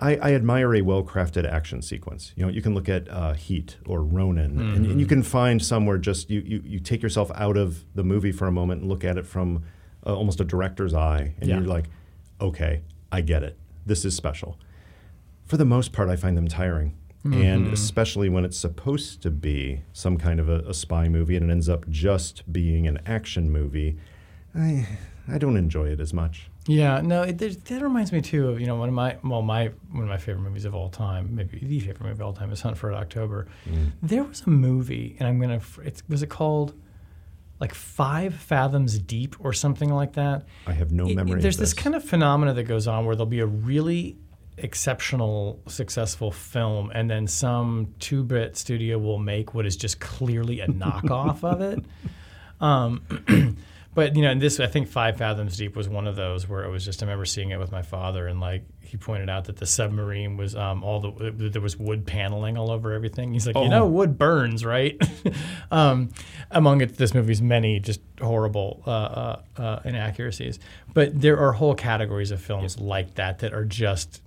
I, 0.00 0.16
I 0.16 0.32
admire 0.34 0.74
a 0.74 0.80
well-crafted 0.80 1.44
action 1.48 1.80
sequence. 1.82 2.32
You 2.34 2.44
know, 2.46 2.50
you 2.50 2.60
can 2.62 2.74
look 2.74 2.88
at 2.88 3.08
uh, 3.08 3.34
Heat 3.34 3.76
or 3.86 4.02
Ronin, 4.02 4.58
and, 4.58 4.86
and 4.86 4.98
you 5.00 5.06
can 5.06 5.22
find 5.22 5.62
somewhere 5.62 5.98
just 5.98 6.28
you, 6.30 6.40
you 6.40 6.62
you 6.64 6.80
take 6.80 7.00
yourself 7.02 7.30
out 7.36 7.56
of 7.56 7.84
the 7.94 8.02
movie 8.02 8.32
for 8.32 8.48
a 8.48 8.52
moment 8.52 8.80
and 8.80 8.90
look 8.90 9.04
at 9.04 9.16
it 9.16 9.26
from 9.26 9.62
uh, 10.04 10.12
almost 10.16 10.40
a 10.40 10.44
director's 10.44 10.92
eye, 10.94 11.34
and 11.38 11.48
Yeah. 11.48 11.58
you're 11.58 11.66
like, 11.68 11.84
okay, 12.40 12.82
I 13.12 13.20
get 13.20 13.42
it. 13.42 13.56
This 13.86 14.04
is 14.04 14.14
special. 14.14 14.58
For 15.46 15.56
the 15.56 15.64
most 15.64 15.92
part, 15.92 16.08
I 16.08 16.16
find 16.16 16.36
them 16.36 16.48
tiring. 16.48 16.96
And 17.22 17.34
mm-hmm. 17.34 17.74
especially 17.74 18.30
when 18.30 18.46
it's 18.46 18.56
supposed 18.56 19.20
to 19.22 19.30
be 19.30 19.82
some 19.92 20.16
kind 20.16 20.40
of 20.40 20.48
a, 20.48 20.60
a 20.60 20.72
spy 20.72 21.06
movie 21.06 21.36
and 21.36 21.50
it 21.50 21.52
ends 21.52 21.68
up 21.68 21.86
just 21.90 22.50
being 22.50 22.86
an 22.86 22.98
action 23.04 23.50
movie, 23.50 23.98
I, 24.54 24.88
I 25.28 25.36
don't 25.36 25.58
enjoy 25.58 25.88
it 25.88 26.00
as 26.00 26.14
much. 26.14 26.48
Yeah, 26.66 27.02
no, 27.02 27.22
it, 27.22 27.38
that 27.38 27.82
reminds 27.82 28.10
me 28.10 28.22
too 28.22 28.48
of 28.48 28.60
you 28.60 28.66
know 28.66 28.76
one 28.76 28.88
of 28.88 28.94
my 28.94 29.16
well 29.22 29.42
my 29.42 29.70
one 29.90 30.04
of 30.04 30.08
my 30.08 30.16
favorite 30.16 30.42
movies 30.42 30.64
of 30.64 30.74
all 30.74 30.88
time, 30.88 31.34
maybe 31.34 31.58
the 31.58 31.80
favorite 31.80 32.00
movie 32.00 32.12
of 32.12 32.22
all 32.22 32.32
time 32.32 32.52
is 32.52 32.60
Hunt 32.62 32.78
for 32.78 32.92
October. 32.92 33.48
Mm. 33.68 33.92
There 34.02 34.24
was 34.24 34.42
a 34.42 34.50
movie, 34.50 35.16
and 35.18 35.28
I'm 35.28 35.40
gonna 35.40 35.60
it 35.84 36.02
was 36.08 36.22
it 36.22 36.28
called 36.28 36.74
like 37.60 37.74
Five 37.74 38.34
Fathoms 38.34 38.98
Deep 38.98 39.36
or 39.38 39.52
something 39.52 39.92
like 39.92 40.14
that. 40.14 40.46
I 40.66 40.72
have 40.72 40.90
no 40.92 41.06
It- 41.06 41.14
memory. 41.16 41.40
there's 41.40 41.56
of 41.56 41.60
this 41.60 41.70
this 41.74 41.82
kind 41.82 41.94
of 41.94 42.02
phenomena 42.02 42.54
that 42.54 42.64
goes 42.64 42.86
on 42.88 43.04
where 43.04 43.14
there'll 43.14 43.26
be 43.26 43.40
a 43.40 43.46
really 43.46 44.16
exceptional, 44.56 45.60
successful 45.68 46.30
film, 46.32 46.90
and 46.94 47.08
then 47.10 47.26
some 47.26 47.94
two-bit 47.98 48.56
studio 48.56 48.98
will 48.98 49.18
make 49.18 49.54
what 49.54 49.64
is 49.66 49.76
just 49.76 50.00
clearly 50.00 50.60
a 50.60 50.66
knockoff 50.68 51.42
of 51.44 51.60
it. 51.60 51.84
Um, 52.62 53.00
but 53.94 54.14
you 54.14 54.22
know, 54.22 54.30
and 54.30 54.40
this 54.40 54.60
I 54.60 54.66
think 54.66 54.88
Five 54.88 55.16
Fathoms 55.16 55.56
Deep 55.56 55.74
was 55.74 55.88
one 55.88 56.06
of 56.06 56.14
those 56.14 56.48
where 56.48 56.64
it 56.64 56.70
was 56.70 56.84
just 56.84 57.02
I 57.02 57.06
remember 57.06 57.24
seeing 57.24 57.50
it 57.50 57.58
with 57.58 57.72
my 57.72 57.82
father, 57.82 58.28
and 58.28 58.40
like 58.40 58.62
he 58.80 58.96
pointed 58.96 59.28
out 59.28 59.44
that 59.46 59.56
the 59.56 59.66
submarine 59.66 60.36
was 60.36 60.54
um, 60.54 60.84
all 60.84 61.00
the 61.00 61.32
there 61.50 61.60
was 61.60 61.76
wood 61.76 62.06
paneling 62.06 62.56
all 62.56 62.70
over 62.70 62.92
everything. 62.92 63.32
He's 63.32 63.46
like, 63.46 63.56
you 63.56 63.68
know, 63.68 63.86
wood 63.86 64.16
burns, 64.16 64.64
right? 64.64 65.00
um, 65.70 66.10
among 66.50 66.82
it, 66.82 66.96
this 66.98 67.14
movie's 67.14 67.42
many 67.42 67.80
just 67.80 68.00
horrible 68.20 68.82
uh, 68.86 68.90
uh, 68.90 69.42
uh, 69.56 69.80
inaccuracies, 69.84 70.60
but 70.94 71.20
there 71.20 71.38
are 71.38 71.52
whole 71.52 71.74
categories 71.74 72.30
of 72.30 72.40
films 72.40 72.78
like 72.78 73.14
that 73.14 73.40
that 73.40 73.52
are 73.52 73.64
just 73.64 74.22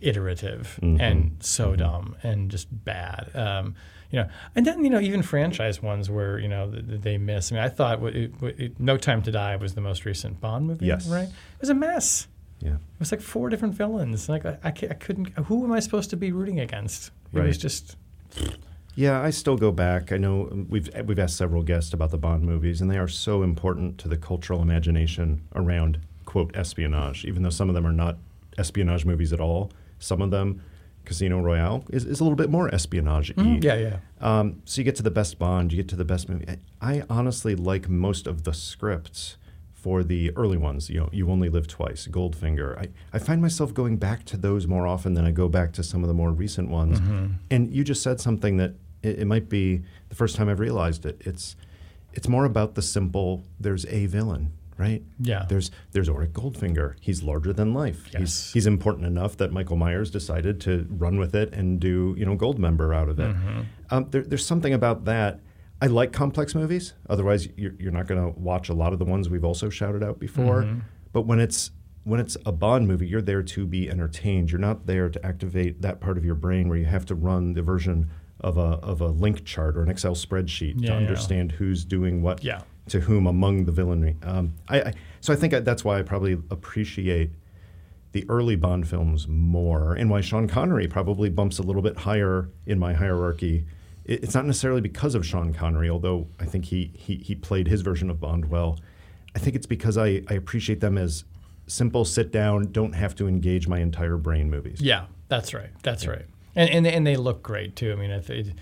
iterative 0.00 0.78
and 0.82 1.36
so 1.40 1.76
dumb 1.76 2.16
and 2.22 2.50
just 2.50 2.68
bad. 2.84 3.30
Um, 3.34 3.74
you 4.10 4.20
know, 4.20 4.28
and 4.54 4.66
then 4.66 4.84
you 4.84 4.90
know 4.90 5.00
even 5.00 5.22
franchise 5.22 5.82
ones 5.82 6.10
where 6.10 6.38
you 6.38 6.48
know 6.48 6.70
th- 6.70 6.86
th- 6.86 7.00
they 7.00 7.18
miss. 7.18 7.52
I 7.52 7.54
mean, 7.54 7.64
I 7.64 7.68
thought 7.68 8.02
it, 8.02 8.32
it, 8.42 8.80
No 8.80 8.96
Time 8.96 9.22
to 9.22 9.30
Die 9.30 9.56
was 9.56 9.74
the 9.74 9.80
most 9.80 10.04
recent 10.04 10.40
Bond 10.40 10.66
movie. 10.66 10.86
Yes. 10.86 11.08
right. 11.08 11.28
It 11.28 11.60
was 11.60 11.70
a 11.70 11.74
mess. 11.74 12.26
Yeah. 12.60 12.74
It 12.74 12.98
was 12.98 13.12
like 13.12 13.20
four 13.20 13.48
different 13.48 13.74
villains. 13.74 14.28
Like 14.28 14.44
I, 14.44 14.58
I, 14.64 14.68
I 14.68 14.94
couldn't. 14.94 15.28
Who 15.44 15.64
am 15.64 15.72
I 15.72 15.80
supposed 15.80 16.10
to 16.10 16.16
be 16.16 16.32
rooting 16.32 16.60
against? 16.60 17.10
It 17.32 17.40
was 17.40 17.56
just 17.58 17.96
Yeah, 18.96 19.20
I 19.22 19.30
still 19.30 19.56
go 19.56 19.70
back. 19.70 20.12
I 20.12 20.16
know 20.16 20.48
um, 20.50 20.66
we've 20.68 20.90
we've 21.04 21.18
asked 21.18 21.36
several 21.36 21.62
guests 21.62 21.94
about 21.94 22.10
the 22.10 22.18
Bond 22.18 22.42
movies, 22.42 22.80
and 22.80 22.90
they 22.90 22.98
are 22.98 23.08
so 23.08 23.42
important 23.42 23.98
to 23.98 24.08
the 24.08 24.16
cultural 24.16 24.60
imagination 24.60 25.42
around 25.54 26.00
quote 26.24 26.54
espionage. 26.54 27.24
Even 27.24 27.42
though 27.42 27.50
some 27.50 27.68
of 27.68 27.74
them 27.74 27.86
are 27.86 27.92
not 27.92 28.18
espionage 28.58 29.04
movies 29.04 29.32
at 29.32 29.40
all, 29.40 29.70
some 29.98 30.20
of 30.20 30.30
them, 30.30 30.62
Casino 31.04 31.40
Royale 31.40 31.84
is, 31.90 32.04
is 32.04 32.20
a 32.20 32.24
little 32.24 32.36
bit 32.36 32.50
more 32.50 32.72
espionage. 32.74 33.32
yeah, 33.36 33.74
yeah. 33.74 33.96
Um, 34.20 34.62
so 34.64 34.80
you 34.80 34.84
get 34.84 34.96
to 34.96 35.02
the 35.02 35.10
best 35.10 35.38
Bond, 35.38 35.72
you 35.72 35.76
get 35.76 35.88
to 35.88 35.96
the 35.96 36.04
best 36.04 36.28
movie. 36.28 36.46
I, 36.80 37.02
honestly 37.08 37.54
like 37.54 37.88
most 37.88 38.26
of 38.26 38.44
the 38.44 38.52
scripts 38.52 39.36
for 39.72 40.04
the 40.04 40.30
early 40.36 40.58
ones. 40.58 40.90
You 40.90 41.00
know, 41.00 41.08
You 41.12 41.30
Only 41.30 41.48
Live 41.48 41.66
Twice, 41.66 42.06
Goldfinger. 42.06 42.78
I, 42.78 42.88
I 43.14 43.18
find 43.18 43.40
myself 43.40 43.72
going 43.72 43.96
back 43.96 44.24
to 44.26 44.36
those 44.36 44.66
more 44.66 44.86
often 44.86 45.14
than 45.14 45.24
I 45.24 45.30
go 45.30 45.48
back 45.48 45.72
to 45.72 45.82
some 45.82 46.02
of 46.04 46.08
the 46.08 46.14
more 46.14 46.30
recent 46.32 46.68
ones. 46.68 46.98
And 47.50 47.74
you 47.74 47.82
just 47.82 48.02
said 48.02 48.20
something 48.20 48.58
that 48.58 48.74
it, 49.02 49.20
it 49.20 49.24
might 49.26 49.48
be 49.48 49.82
the 50.10 50.14
first 50.14 50.36
time 50.36 50.48
I've 50.48 50.60
realized 50.60 51.06
it. 51.06 51.20
It's 51.24 51.56
it's 52.12 52.28
more 52.28 52.44
about 52.44 52.74
the 52.74 52.82
simple. 52.82 53.44
There's 53.58 53.86
a 53.86 54.06
villain, 54.06 54.52
right? 54.80 55.02
Yeah. 55.20 55.44
There's 55.48 55.70
there's 55.92 56.08
Auric 56.08 56.32
Goldfinger. 56.32 56.94
He's 57.00 57.22
larger 57.22 57.52
than 57.52 57.74
life. 57.74 58.08
Yes. 58.12 58.18
He's 58.20 58.52
he's 58.54 58.66
important 58.66 59.06
enough 59.06 59.36
that 59.36 59.52
Michael 59.52 59.76
Myers 59.76 60.10
decided 60.10 60.60
to 60.62 60.86
run 60.90 61.18
with 61.18 61.34
it 61.34 61.52
and 61.52 61.78
do 61.78 62.14
you 62.18 62.24
know 62.26 62.36
Goldmember 62.36 62.94
out 62.94 63.08
of 63.08 63.20
it. 63.20 63.36
Um, 63.90 64.06
there, 64.10 64.22
there's 64.22 64.46
something 64.46 64.72
about 64.74 65.04
that. 65.04 65.40
I 65.82 65.86
like 65.86 66.12
complex 66.12 66.54
movies. 66.54 66.92
Otherwise, 67.08 67.48
you're, 67.56 67.72
you're 67.78 67.92
not 67.92 68.06
going 68.06 68.20
to 68.22 68.38
watch 68.38 68.68
a 68.68 68.74
lot 68.74 68.92
of 68.92 68.98
the 68.98 69.04
ones 69.06 69.28
we've 69.30 69.44
also 69.44 69.70
shouted 69.70 70.02
out 70.02 70.18
before. 70.18 70.66
But 71.12 71.22
when 71.22 71.40
it's 71.40 71.70
when 72.04 72.18
it's 72.20 72.36
a 72.46 72.52
Bond 72.52 72.88
movie, 72.88 73.06
you're 73.06 73.20
there 73.22 73.42
to 73.42 73.66
be 73.66 73.90
entertained. 73.90 74.50
You're 74.50 74.58
not 74.60 74.86
there 74.86 75.08
to 75.10 75.26
activate 75.26 75.82
that 75.82 76.00
part 76.00 76.16
of 76.18 76.24
your 76.24 76.34
brain 76.34 76.68
where 76.68 76.78
you 76.78 76.86
have 76.86 77.04
to 77.06 77.14
run 77.14 77.52
the 77.54 77.62
version 77.62 78.08
of 78.40 78.56
a 78.56 78.78
of 78.82 79.00
a 79.02 79.08
link 79.08 79.44
chart 79.44 79.76
or 79.76 79.82
an 79.82 79.90
Excel 79.90 80.14
spreadsheet 80.14 80.74
Yeah, 80.76 80.88
to 80.88 80.92
yeah. 80.94 80.98
understand 80.98 81.52
who's 81.52 81.84
doing 81.84 82.22
what 82.22 82.42
Yeah. 82.42 82.62
To 82.88 83.00
whom 83.00 83.26
among 83.26 83.64
the 83.64 83.72
villainy. 83.72 84.16
Um, 84.22 84.54
I, 84.68 84.80
I 84.80 84.94
so 85.20 85.32
I 85.32 85.36
think 85.36 85.54
I, 85.54 85.60
that's 85.60 85.84
why 85.84 85.98
I 85.98 86.02
probably 86.02 86.32
appreciate 86.50 87.30
the 88.12 88.24
early 88.28 88.56
Bond 88.56 88.88
films 88.88 89.28
more, 89.28 89.94
and 89.94 90.10
why 90.10 90.20
Sean 90.20 90.48
Connery 90.48 90.88
probably 90.88 91.30
bumps 91.30 91.58
a 91.58 91.62
little 91.62 91.82
bit 91.82 91.98
higher 91.98 92.48
in 92.66 92.78
my 92.78 92.92
hierarchy. 92.94 93.66
It, 94.04 94.24
it's 94.24 94.34
not 94.34 94.46
necessarily 94.46 94.80
because 94.80 95.14
of 95.14 95.24
Sean 95.24 95.52
Connery, 95.52 95.88
although 95.88 96.26
I 96.40 96.46
think 96.46 96.64
he, 96.66 96.92
he 96.94 97.16
he 97.16 97.34
played 97.34 97.68
his 97.68 97.82
version 97.82 98.10
of 98.10 98.20
Bond 98.20 98.50
well. 98.50 98.78
I 99.34 99.38
think 99.38 99.54
it's 99.54 99.66
because 99.66 99.96
I, 99.96 100.22
I 100.28 100.34
appreciate 100.34 100.80
them 100.80 100.98
as 100.98 101.24
simple, 101.68 102.04
sit 102.04 102.32
down, 102.32 102.72
don't 102.72 102.94
have 102.94 103.14
to 103.16 103.28
engage 103.28 103.68
my 103.68 103.78
entire 103.78 104.16
brain 104.16 104.50
movies. 104.50 104.80
Yeah, 104.80 105.06
that's 105.28 105.54
right. 105.54 105.70
That's 105.84 106.06
right. 106.06 106.26
And 106.56 106.68
and 106.68 106.86
they, 106.86 106.92
and 106.92 107.06
they 107.06 107.16
look 107.16 107.42
great 107.42 107.76
too. 107.76 107.92
I 107.92 107.94
mean, 107.94 108.10
if 108.10 108.26
they, 108.26 108.52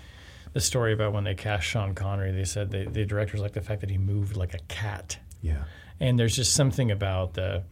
the 0.53 0.61
story 0.61 0.93
about 0.93 1.13
when 1.13 1.25
they 1.25 1.35
cast 1.35 1.67
Sean 1.67 1.95
Connery, 1.95 2.33
they 2.33 2.45
said 2.45 2.71
they, 2.71 2.85
the 2.85 3.05
directors 3.05 3.41
liked 3.41 3.55
the 3.55 3.61
fact 3.61 3.81
that 3.81 3.91
he 3.91 3.99
moved 3.99 4.37
like 4.37 4.55
a 4.55 4.59
cat. 4.69 5.19
Yeah. 5.43 5.65
And 6.01 6.19
there's 6.19 6.37
just 6.37 6.55
something 6.55 6.91
about 6.91 7.35
the, 7.35 7.65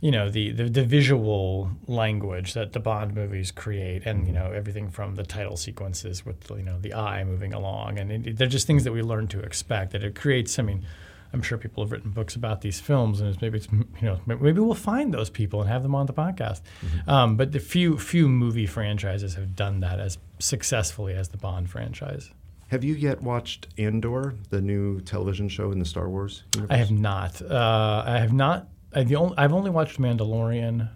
you 0.00 0.10
know, 0.10 0.28
the, 0.28 0.52
the 0.52 0.64
the 0.64 0.84
visual 0.84 1.70
language 1.86 2.54
that 2.54 2.72
the 2.72 2.78
Bond 2.78 3.14
movies 3.14 3.50
create, 3.50 4.06
and 4.06 4.28
you 4.28 4.32
mm-hmm. 4.32 4.44
know 4.44 4.52
everything 4.52 4.90
from 4.90 5.16
the 5.16 5.24
title 5.24 5.56
sequences 5.56 6.24
with 6.24 6.48
you 6.50 6.62
know 6.62 6.78
the 6.78 6.94
eye 6.94 7.24
moving 7.24 7.52
along, 7.52 7.98
and 7.98 8.12
it, 8.12 8.36
they're 8.36 8.46
just 8.46 8.66
things 8.66 8.84
that 8.84 8.92
we 8.92 9.02
learn 9.02 9.26
to 9.28 9.40
expect. 9.40 9.92
That 9.92 10.04
it 10.04 10.14
creates. 10.14 10.58
I 10.58 10.62
mean. 10.62 10.86
I'm 11.32 11.42
sure 11.42 11.58
people 11.58 11.84
have 11.84 11.92
written 11.92 12.10
books 12.10 12.36
about 12.36 12.62
these 12.62 12.80
films, 12.80 13.20
and 13.20 13.28
it's, 13.28 13.40
maybe 13.40 13.58
it's 13.58 13.68
you 13.72 13.84
know 14.02 14.20
maybe 14.26 14.60
we'll 14.60 14.74
find 14.74 15.12
those 15.12 15.30
people 15.30 15.60
and 15.60 15.68
have 15.68 15.82
them 15.82 15.94
on 15.94 16.06
the 16.06 16.12
podcast. 16.14 16.62
Um, 17.06 17.36
but 17.36 17.52
the 17.52 17.60
few 17.60 17.98
few 17.98 18.28
movie 18.28 18.66
franchises 18.66 19.34
have 19.34 19.54
done 19.54 19.80
that 19.80 20.00
as 20.00 20.18
successfully 20.38 21.14
as 21.14 21.28
the 21.28 21.36
Bond 21.38 21.68
franchise. 21.70 22.30
Have 22.68 22.84
you 22.84 22.94
yet 22.94 23.22
watched 23.22 23.66
Andor, 23.78 24.34
the 24.50 24.60
new 24.60 25.00
television 25.00 25.48
show 25.48 25.72
in 25.72 25.78
the 25.78 25.84
Star 25.86 26.08
Wars 26.08 26.44
universe? 26.54 26.74
I 26.74 26.76
have 26.76 26.90
not. 26.90 27.40
Uh, 27.42 28.02
I 28.06 28.18
have 28.18 28.32
not. 28.32 28.68
I, 28.94 29.04
the 29.04 29.16
only, 29.16 29.34
I've 29.38 29.52
only 29.54 29.70
watched 29.70 29.98
Mandalorian. 29.98 30.88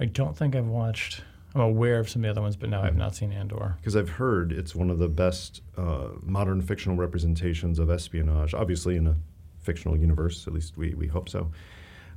I 0.00 0.04
don't 0.06 0.36
think 0.36 0.54
I've 0.54 0.66
watched. 0.66 1.22
I'm 1.54 1.60
aware 1.60 1.98
of 1.98 2.08
some 2.08 2.22
of 2.22 2.24
the 2.24 2.30
other 2.30 2.40
ones, 2.40 2.56
but 2.56 2.70
no, 2.70 2.80
I've 2.80 2.96
not 2.96 3.14
seen 3.14 3.30
Andor. 3.32 3.76
because 3.80 3.94
I've 3.96 4.08
heard 4.08 4.52
it's 4.52 4.74
one 4.74 4.88
of 4.90 4.98
the 4.98 5.08
best 5.08 5.60
uh, 5.76 6.08
modern 6.22 6.62
fictional 6.62 6.96
representations 6.96 7.78
of 7.78 7.90
espionage. 7.90 8.54
Obviously, 8.54 8.96
in 8.96 9.06
a 9.06 9.16
fictional 9.62 9.96
universe, 9.96 10.46
at 10.46 10.52
least 10.52 10.76
we, 10.76 10.94
we 10.94 11.06
hope 11.06 11.28
so. 11.28 11.50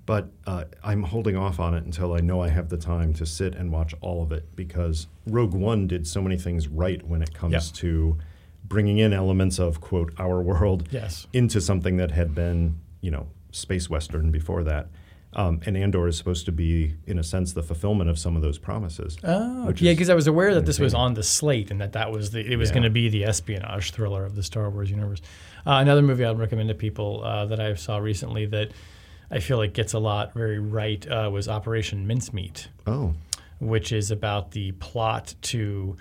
But 0.06 0.30
uh, 0.46 0.66
I'm 0.84 1.02
holding 1.04 1.36
off 1.36 1.60
on 1.60 1.74
it 1.74 1.84
until 1.84 2.14
I 2.14 2.20
know 2.20 2.42
I 2.42 2.50
have 2.50 2.70
the 2.70 2.78
time 2.78 3.14
to 3.16 3.26
sit 3.26 3.56
and 3.56 3.72
watch 3.72 3.96
all 4.02 4.22
of 4.22 4.32
it 4.32 4.56
because 4.56 5.08
Rogue 5.26 5.54
One 5.54 5.88
did 5.88 6.06
so 6.06 6.22
many 6.22 6.38
things 6.38 6.68
right 6.68 7.02
when 7.08 7.22
it 7.24 7.34
comes 7.34 7.54
Yeah. 7.54 7.60
to 7.82 8.18
bringing 8.64 8.98
in 9.00 9.14
elements 9.14 9.58
of 9.60 9.82
quote 9.82 10.14
our 10.20 10.42
world 10.42 10.88
Yes. 10.92 11.26
into 11.34 11.60
something 11.62 11.98
that 11.98 12.12
had 12.12 12.34
been 12.36 12.80
you 13.02 13.10
know 13.12 13.28
space 13.52 13.90
western 13.90 14.30
before 14.32 14.64
that. 14.64 14.88
Um, 15.38 15.60
and 15.66 15.76
Andor 15.76 16.08
is 16.08 16.18
supposed 16.18 16.46
to 16.46 16.54
be, 16.54 16.96
in 17.06 17.20
a 17.20 17.24
sense, 17.24 17.52
the 17.52 17.62
fulfillment 17.62 18.10
of 18.10 18.18
some 18.18 18.38
of 18.38 18.42
those 18.42 18.58
promises. 18.58 19.18
Oh, 19.24 19.74
yeah, 19.76 19.92
because 19.92 20.10
I 20.10 20.14
was 20.16 20.28
aware 20.28 20.54
that 20.56 20.66
this 20.66 20.80
was 20.80 20.94
on 20.94 21.14
the 21.14 21.24
slate 21.24 21.72
and 21.72 21.82
that 21.82 21.92
that 21.92 22.10
was 22.12 22.32
the 22.32 22.40
it 22.40 22.56
was 22.56 22.70
Yeah. 22.70 22.76
going 22.76 22.84
to 22.84 22.90
be 22.90 23.10
the 23.10 23.26
espionage 23.26 23.92
thriller 23.92 24.24
of 24.26 24.36
the 24.36 24.44
Star 24.44 24.70
Wars 24.70 24.90
universe. 24.90 25.22
Uh, 25.68 25.72
another 25.82 26.02
movie 26.02 26.24
I'd 26.24 26.40
recommend 26.40 26.70
to 26.70 26.76
people 26.76 27.22
uh, 27.24 27.46
that 27.48 27.60
I 27.60 27.74
saw 27.74 27.98
recently 27.98 28.46
that 28.46 28.72
I 29.30 29.40
feel 29.40 29.58
like 29.58 29.74
gets 29.74 29.92
a 29.94 30.00
lot 30.00 30.34
very 30.34 30.60
right 30.60 31.06
uh, 31.12 31.30
was 31.34 31.50
Operation 31.50 32.08
Mincemeat. 32.08 32.70
Oh, 32.88 33.14
which 33.60 33.92
is 33.92 34.12
about 34.12 34.52
the 34.52 34.72
plot 34.74 35.34
to 35.42 35.98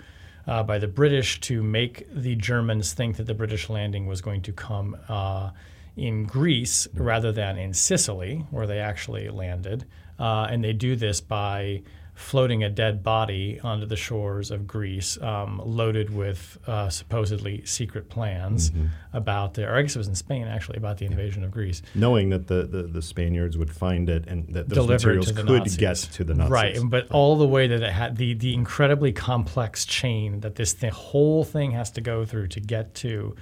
uh, 0.47 0.61
by 0.63 0.77
the 0.77 0.87
British 0.87 1.39
to 1.41 1.61
make 1.63 2.05
the 2.13 2.35
Germans 2.35 2.93
think 2.93 3.17
that 3.17 3.23
the 3.25 3.33
British 3.33 3.69
landing 3.69 4.05
was 4.07 4.21
going 4.21 4.41
to 4.43 4.51
come 4.53 4.95
uh, 5.09 5.49
in 5.95 6.25
Greece 6.25 6.87
rather 6.93 7.31
than 7.31 7.57
in 7.57 7.73
Sicily, 7.73 8.45
where 8.51 8.67
they 8.67 8.79
actually 8.79 9.29
landed. 9.29 9.85
Uh, 10.19 10.47
and 10.49 10.63
they 10.63 10.73
do 10.73 10.95
this 10.95 11.21
by 11.21 11.81
floating 12.13 12.63
a 12.63 12.69
dead 12.69 13.03
body 13.03 13.59
onto 13.61 13.85
the 13.85 13.97
shores 13.97 14.49
of 14.49 14.65
Greece, 14.65 15.21
um, 15.21 15.61
loaded 15.65 16.09
with 16.15 16.57
uh, 16.65 16.87
supposedly 16.89 17.65
secret 17.65 18.07
plans 18.07 18.69
Mm-hmm. 18.71 18.85
about 19.11 19.55
the, 19.55 19.67
or 19.67 19.75
I 19.75 19.81
guess 19.81 19.95
it 19.95 19.99
was 19.99 20.07
in 20.07 20.15
Spain 20.15 20.47
actually, 20.47 20.77
about 20.77 20.97
the 20.97 21.05
invasion 21.05 21.43
of 21.43 21.51
Greece. 21.51 21.81
Knowing 21.93 22.29
that 22.29 22.47
the, 22.47 22.63
the, 22.63 22.83
the 22.83 23.01
Spaniards 23.01 23.57
would 23.57 23.69
find 23.69 24.09
it 24.09 24.27
and 24.27 24.47
that 24.53 24.69
those 24.69 24.77
Delivered 24.77 24.93
materials 25.17 25.31
could 25.33 25.45
Nazis. 25.45 25.75
get 25.77 25.95
to 26.13 26.23
the 26.23 26.33
Nazis. 26.33 26.51
Right, 26.51 26.77
but 26.85 27.11
all 27.11 27.35
the 27.37 27.47
way 27.47 27.67
that 27.67 27.83
it 27.83 27.91
had 27.91 28.15
the 28.15 28.33
the 28.33 28.53
incredibly 28.53 29.11
complex 29.11 29.83
chain 29.85 30.39
that 30.39 30.55
this 30.55 30.71
the 30.71 30.91
whole 30.91 31.43
thing 31.43 31.71
has 31.71 31.91
to 31.91 32.01
go 32.01 32.23
through 32.23 32.47
to 32.47 32.61
get 32.61 32.95
to 32.95 33.35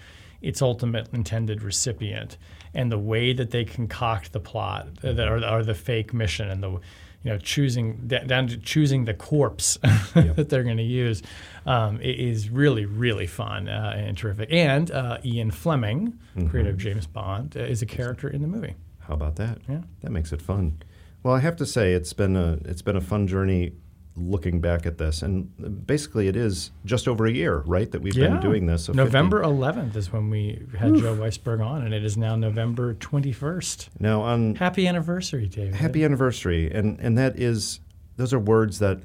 its 0.43 0.61
ultimate 0.61 1.07
intended 1.13 1.63
recipient, 1.63 2.37
and 2.73 2.91
the 2.91 2.99
way 2.99 3.33
that 3.33 3.49
they 3.49 3.65
concoct 3.65 4.33
the 4.33 4.39
plot 4.39 4.87
uh, 5.03 5.13
that 5.13 5.27
or, 5.27 5.43
or 5.43 5.63
the 5.63 5.73
fake 5.73 6.13
mission 6.13 6.49
and 6.49 6.61
the 6.61 6.69
you 6.69 7.31
know 7.31 7.37
choosing 7.39 8.05
down 8.07 8.47
to 8.47 8.57
choosing 8.57 9.05
the 9.05 9.13
corpse 9.13 9.77
that 10.13 10.49
they're 10.49 10.63
going 10.63 10.77
to 10.77 10.83
use 10.83 11.23
um, 11.65 11.99
is 12.01 12.49
really 12.49 12.85
really 12.85 13.25
fun 13.25 13.67
uh, 13.67 13.93
and 13.95 14.17
terrific. 14.17 14.49
And 14.51 14.91
uh, 14.91 15.17
Ian 15.25 15.49
Fleming, 15.49 16.19
creator 16.49 16.69
of 16.69 16.77
James 16.77 17.07
Bond, 17.07 17.55
uh, 17.57 17.61
is 17.61 17.81
a 17.81 17.87
character 17.87 18.29
in 18.29 18.41
the 18.41 18.47
movie. 18.47 18.75
How 18.99 19.13
about 19.13 19.37
that? 19.37 19.59
Yeah. 19.67 19.81
That 20.01 20.11
makes 20.11 20.31
it 20.31 20.41
fun. 20.41 20.81
Well, 21.23 21.33
I 21.33 21.39
have 21.39 21.55
to 21.57 21.65
say 21.65 21.93
it's 21.93 22.13
been 22.13 22.35
a 22.35 22.59
it's 22.65 22.81
been 22.81 22.97
a 22.97 23.01
fun 23.01 23.27
journey 23.27 23.71
looking 24.15 24.61
back 24.61 24.85
at 24.85 24.97
this, 24.99 25.21
and 25.23 25.85
basically 25.87 26.27
it 26.27 26.35
is 26.35 26.69
just 26.85 27.07
over 27.07 27.25
a 27.25 27.31
year, 27.31 27.63
right, 27.65 27.89
that 27.91 28.01
we've 28.01 28.13
been 28.13 28.39
doing 28.39 28.67
this. 28.67 28.85
So 28.85 28.93
50 28.93 29.03
November 29.03 29.41
11th 29.43 29.95
is 29.95 30.13
when 30.13 30.29
we 30.29 30.65
had 30.77 30.93
Joe 30.95 31.15
Weisberg 31.15 31.65
on, 31.65 31.81
and 31.83 31.93
it 31.93 32.03
is 32.05 32.15
now 32.15 32.35
November 32.35 32.93
21st. 32.95 33.89
Now 33.99 34.21
on 34.21 34.55
Happy 34.55 34.87
anniversary, 34.87 35.47
David. 35.47 35.75
happy 35.75 36.03
anniversary, 36.03 36.71
and 36.71 36.99
and 36.99 37.17
that 37.17 37.39
is 37.39 37.79
those 38.17 38.33
are 38.33 38.39
words 38.39 38.77
that 38.79 38.99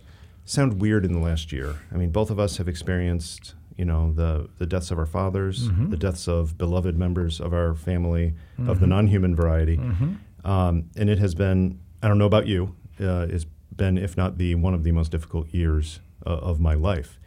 sound 0.45 0.81
weird 0.81 1.05
in 1.05 1.13
the 1.13 1.21
last 1.21 1.53
year. 1.53 1.77
I 1.93 1.97
mean, 1.97 2.11
both 2.11 2.31
of 2.31 2.39
us 2.39 2.59
have 2.59 2.69
experienced. 2.69 3.55
You 3.77 3.85
know 3.85 4.13
the 4.13 4.49
the 4.59 4.67
deaths 4.67 4.91
of 4.91 4.99
our 4.99 5.07
fathers, 5.07 5.69
Mm-hmm. 5.69 5.91
the 5.91 5.97
deaths 5.97 6.27
of 6.29 6.59
beloved 6.59 6.99
members 6.99 7.41
of 7.41 7.53
our 7.55 7.75
family 7.75 8.35
of 8.67 8.81
the 8.81 8.87
non-human 8.89 9.37
variety, 9.37 9.77
Mm-hmm. 9.79 10.47
um, 10.51 10.91
and 10.97 11.09
it 11.09 11.19
has 11.21 11.35
been. 11.35 11.79
I 12.03 12.09
don't 12.09 12.19
know 12.19 12.27
about 12.27 12.47
you. 12.49 12.75
Uh, 13.01 13.27
it's 13.31 13.47
been, 13.79 13.97
if 13.97 14.15
not 14.17 14.37
the 14.37 14.55
one 14.57 14.75
of 14.75 14.83
the 14.85 14.93
most 14.93 15.11
difficult 15.11 15.49
years 15.55 16.01
uh, 16.27 16.31
of 16.31 16.61
my 16.61 16.75
life, 16.75 17.19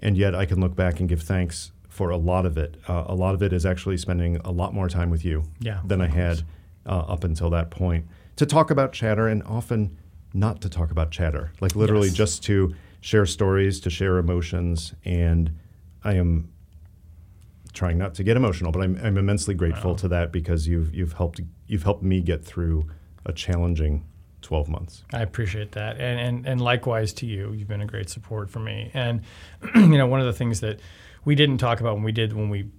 and 0.00 0.16
yet 0.16 0.34
I 0.34 0.46
can 0.46 0.58
look 0.60 0.74
back 0.74 0.98
and 1.00 1.08
give 1.08 1.20
thanks 1.22 1.72
for 1.90 2.08
a 2.10 2.16
lot 2.16 2.46
of 2.46 2.56
it. 2.56 2.76
Uh, 2.88 3.04
a 3.06 3.14
lot 3.14 3.34
of 3.34 3.42
it 3.42 3.52
is 3.52 3.66
actually 3.66 3.98
spending 3.98 4.36
a 4.44 4.50
lot 4.50 4.72
more 4.72 4.88
time 4.88 5.10
with 5.10 5.24
you 5.24 5.44
Yeah, 5.60 5.80
than 5.84 6.00
I 6.00 6.06
had 6.06 6.42
uh, 6.86 7.00
up 7.08 7.24
until 7.24 7.50
that 7.50 7.70
point 7.70 8.06
to 8.36 8.46
talk 8.46 8.70
about 8.70 8.92
chatter, 8.92 9.28
and 9.28 9.42
often 9.42 9.98
not 10.32 10.60
to 10.62 10.68
talk 10.70 10.90
about 10.90 11.10
chatter. 11.10 11.52
Like 11.60 11.76
literally 11.76 12.08
Yes. 12.08 12.16
just 12.16 12.44
to 12.44 12.74
share 13.00 13.26
stories, 13.26 13.80
to 13.80 13.90
share 13.90 14.18
emotions, 14.18 14.94
and 15.04 15.50
I 16.04 16.14
am 16.14 16.48
trying 17.72 17.98
not 17.98 18.14
to 18.14 18.22
get 18.24 18.36
emotional, 18.36 18.72
but 18.72 18.80
I'm, 18.82 18.98
I'm 19.02 19.18
immensely 19.18 19.54
grateful 19.54 19.94
to 19.96 20.08
that 20.08 20.32
because 20.32 20.66
you've 20.68 20.94
you've 20.94 21.12
helped 21.14 21.40
you've 21.66 21.82
helped 21.82 22.02
me 22.02 22.20
get 22.20 22.44
through 22.44 22.86
a 23.26 23.32
challenging 23.32 24.04
12 24.46 24.68
months. 24.68 25.02
I 25.12 25.22
appreciate 25.22 25.72
that, 25.72 25.98
and, 25.98 26.20
and 26.20 26.46
and 26.46 26.60
likewise 26.60 27.12
to 27.14 27.26
you. 27.26 27.52
You've 27.52 27.66
been 27.66 27.80
a 27.80 27.86
great 27.86 28.08
support 28.08 28.48
for 28.48 28.60
me, 28.60 28.92
and 28.94 29.22
you 29.74 29.98
know 29.98 30.06
one 30.06 30.20
of 30.20 30.26
the 30.26 30.32
things 30.32 30.60
that 30.60 30.78
we 31.24 31.34
didn't 31.34 31.58
talk 31.58 31.80
about 31.80 31.94
when 31.94 32.04
we 32.04 32.12
did 32.12 32.32
when 32.32 32.48
we 32.48 32.70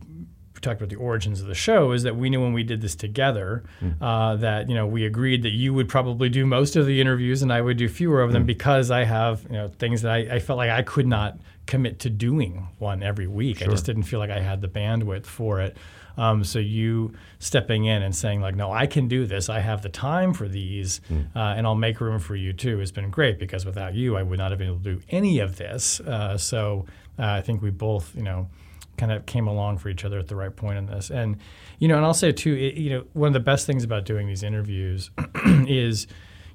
talked 0.61 0.81
about 0.81 0.89
the 0.89 0.95
origins 0.95 1.41
of 1.41 1.48
the 1.48 1.53
show 1.53 1.91
is 1.91 2.03
that 2.03 2.15
we 2.15 2.30
knew 2.30 2.41
when 2.41 2.53
we 2.53 2.64
did 2.64 2.81
this 2.81 2.95
together 2.95 3.64
uh, 4.02 4.35
that 4.38 4.69
you 4.69 4.76
know 4.76 4.88
we 4.88 5.06
agreed 5.06 5.44
that 5.44 5.52
you 5.52 5.73
would 5.73 5.88
probably 5.88 6.30
do 6.30 6.45
most 6.45 6.76
of 6.76 6.85
the 6.85 6.99
interviews 6.99 7.41
and 7.41 7.53
I 7.53 7.61
would 7.61 7.77
do 7.77 7.88
fewer 7.88 8.22
of 8.23 8.31
them 8.31 8.45
because 8.45 8.89
I 8.89 9.03
have 9.03 9.44
you 9.44 9.57
know 9.57 9.68
things 9.68 10.02
that 10.03 10.11
I, 10.11 10.18
I 10.35 10.39
felt 10.39 10.57
like 10.57 10.69
I 10.69 10.81
could 10.81 11.06
not 11.06 11.38
commit 11.68 11.99
to 11.99 12.10
doing 12.10 12.69
one 12.80 13.03
every 13.03 13.27
week. 13.27 13.61
I 13.61 13.65
just 13.65 13.85
didn't 13.85 14.03
feel 14.03 14.19
like 14.19 14.30
I 14.31 14.39
had 14.39 14.61
the 14.61 14.69
bandwidth 14.69 15.26
for 15.26 15.60
it. 15.60 15.76
Um, 16.18 16.44
so 16.44 16.60
you 16.60 17.14
stepping 17.39 17.85
in 17.85 18.02
and 18.02 18.15
saying 18.15 18.41
like, 18.41 18.56
no, 18.56 18.72
I 18.72 18.88
can 18.88 19.07
do 19.07 19.26
this. 19.26 19.49
I 19.49 19.60
have 19.60 19.81
the 19.81 19.89
time 19.89 20.34
for 20.34 20.48
these, 20.48 20.99
uh, 21.11 21.39
and 21.39 21.68
I'll 21.68 21.76
make 21.76 22.02
room 22.02 22.19
for 22.19 22.35
you 22.35 22.53
too. 22.53 22.80
Has 22.80 22.91
been 22.91 23.10
great 23.10 23.39
because 23.39 23.65
without 23.65 23.94
you, 23.94 24.18
I 24.18 24.23
would 24.23 24.39
not 24.39 24.52
have 24.52 24.57
been 24.57 24.68
able 24.68 24.80
to 24.80 24.95
do 24.95 25.02
any 25.10 25.39
of 25.39 25.57
this. 25.57 25.99
Uh, 25.99 26.38
so 26.38 26.85
uh, 27.19 27.26
I 27.26 27.41
think 27.41 27.61
we 27.61 27.69
both, 27.69 28.15
you 28.15 28.23
know, 28.23 28.49
kind 28.98 29.11
of 29.11 29.26
came 29.26 29.48
along 29.48 29.77
for 29.77 29.89
each 29.89 30.03
other 30.03 30.18
at 30.18 30.27
the 30.27 30.35
right 30.35 30.56
point 30.56 30.77
in 30.77 30.88
this. 30.88 31.11
And 31.11 31.38
you 31.80 31.88
know, 31.88 31.98
and 31.98 32.06
I'll 32.06 32.14
say 32.14 32.31
too, 32.31 32.53
it, 32.53 32.76
you 32.76 32.89
know, 32.89 33.06
one 33.14 33.27
of 33.27 33.34
the 33.34 33.39
best 33.39 33.65
things 33.68 33.84
about 33.84 34.06
doing 34.06 34.27
these 34.27 34.44
interviews 34.44 35.11
is 35.45 36.07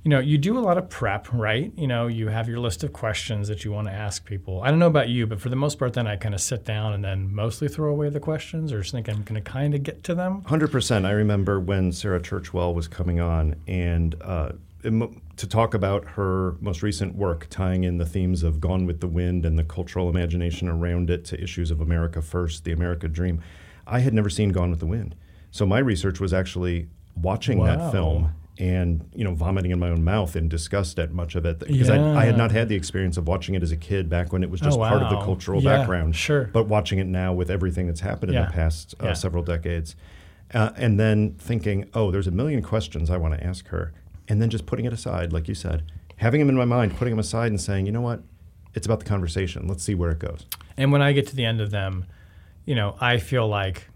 you 0.04 0.08
know, 0.08 0.18
you 0.18 0.36
do 0.36 0.58
a 0.58 0.60
lot 0.60 0.78
of 0.78 0.88
prep, 0.88 1.32
right? 1.32 1.72
You 1.76 1.86
know, 1.86 2.08
you 2.08 2.28
have 2.28 2.48
your 2.48 2.58
list 2.58 2.82
of 2.82 2.92
questions 2.92 3.46
that 3.48 3.64
you 3.64 3.70
want 3.70 3.86
to 3.86 3.92
ask 3.92 4.24
people. 4.24 4.60
I 4.62 4.70
don't 4.70 4.80
know 4.80 4.88
about 4.88 5.08
you, 5.08 5.26
but 5.28 5.40
for 5.40 5.48
the 5.48 5.56
most 5.56 5.78
part, 5.78 5.92
then 5.92 6.08
I 6.08 6.16
kind 6.16 6.34
of 6.34 6.40
sit 6.40 6.64
down 6.64 6.92
and 6.92 7.04
then 7.04 7.32
mostly 7.32 7.68
throw 7.68 7.90
away 7.90 8.08
the 8.08 8.18
questions 8.18 8.72
or 8.72 8.80
just 8.80 8.90
think 8.92 9.08
I'm 9.08 9.22
going 9.22 9.42
to 9.42 9.48
kind 9.50 9.74
of 9.74 9.82
get 9.84 10.02
to 10.04 10.14
them. 10.14 10.42
100%. 10.42 11.04
I 11.04 11.12
remember 11.12 11.60
when 11.60 11.92
Sarah 11.92 12.20
Churchwell 12.20 12.74
was 12.74 12.88
coming 12.88 13.20
on 13.20 13.54
and 13.68 14.16
uh, 14.22 14.52
to 14.82 15.46
talk 15.46 15.74
about 15.74 16.04
her 16.10 16.56
most 16.60 16.82
recent 16.82 17.14
work, 17.14 17.46
tying 17.48 17.84
in 17.84 17.98
the 17.98 18.06
themes 18.06 18.42
of 18.42 18.60
Gone 18.60 18.84
with 18.86 19.00
the 19.00 19.06
Wind 19.06 19.46
and 19.46 19.56
the 19.56 19.62
cultural 19.64 20.08
imagination 20.08 20.66
around 20.66 21.10
it 21.10 21.24
to 21.26 21.40
issues 21.40 21.70
of 21.70 21.80
America 21.80 22.20
First, 22.20 22.64
the 22.64 22.72
America 22.72 23.06
Dream. 23.06 23.40
I 23.86 24.00
had 24.00 24.12
never 24.14 24.28
seen 24.28 24.48
Gone 24.48 24.70
with 24.70 24.80
the 24.80 24.86
Wind. 24.86 25.14
So 25.52 25.64
my 25.64 25.78
research 25.78 26.18
was 26.18 26.32
actually 26.32 26.88
watching 27.14 27.58
Wow. 27.58 27.66
that 27.76 27.92
film 27.92 28.32
and 28.58 29.08
you 29.14 29.24
know 29.24 29.34
vomiting 29.34 29.70
in 29.70 29.78
my 29.78 29.88
own 29.88 30.04
mouth 30.04 30.36
in 30.36 30.48
disgust 30.48 30.98
at 30.98 31.10
much 31.12 31.34
of 31.34 31.46
it 31.46 31.58
because 31.60 31.88
I, 31.88 31.96
I 32.20 32.24
had 32.26 32.36
not 32.36 32.50
had 32.52 32.68
the 32.68 32.74
experience 32.74 33.16
of 33.16 33.26
watching 33.26 33.54
it 33.54 33.62
as 33.62 33.72
a 33.72 33.76
kid 33.78 34.08
back 34.10 34.32
when 34.32 34.42
it 34.42 34.50
was 34.50 34.60
just 34.60 34.78
Oh, 34.78 34.82
part 34.82 35.02
of 35.02 35.08
the 35.08 35.16
cultural 35.24 35.62
Yeah, 35.62 35.78
background 35.78 36.14
sure. 36.16 36.44
but 36.52 36.68
watching 36.68 36.98
it 36.98 37.06
now 37.06 37.32
with 37.32 37.50
everything 37.50 37.86
that's 37.86 38.00
happened 38.00 38.34
in 38.34 38.40
the 38.42 38.50
past 38.50 38.94
uh, 39.02 39.06
Yeah. 39.06 39.12
several 39.14 39.42
decades 39.42 39.96
uh, 40.52 40.70
and 40.76 41.00
then 41.00 41.34
thinking 41.38 41.88
oh 41.94 42.10
there's 42.10 42.26
a 42.26 42.30
million 42.30 42.60
questions 42.62 43.08
i 43.08 43.16
want 43.16 43.32
to 43.34 43.42
ask 43.44 43.68
her 43.68 43.94
and 44.28 44.40
then 44.42 44.50
just 44.50 44.66
putting 44.66 44.84
it 44.84 44.92
aside 44.92 45.32
like 45.32 45.48
you 45.48 45.54
said 45.54 45.82
having 46.16 46.38
them 46.40 46.50
in 46.50 46.54
my 46.56 46.66
mind 46.66 46.94
putting 46.96 47.12
them 47.12 47.18
aside 47.20 47.46
and 47.50 47.60
saying 47.60 47.86
you 47.86 47.92
know 47.92 48.02
what 48.02 48.22
it's 48.74 48.84
about 48.86 48.98
the 49.00 49.06
conversation 49.06 49.66
let's 49.66 49.82
see 49.82 49.94
where 49.94 50.10
it 50.10 50.18
goes 50.18 50.44
And 50.76 50.92
when 50.92 51.00
I 51.00 51.12
get 51.12 51.26
to 51.28 51.36
the 51.36 51.44
end 51.46 51.60
of 51.62 51.70
them, 51.70 52.04
you 52.66 52.74
know, 52.74 52.96
I 53.00 53.18
feel 53.18 53.46
like 53.48 53.88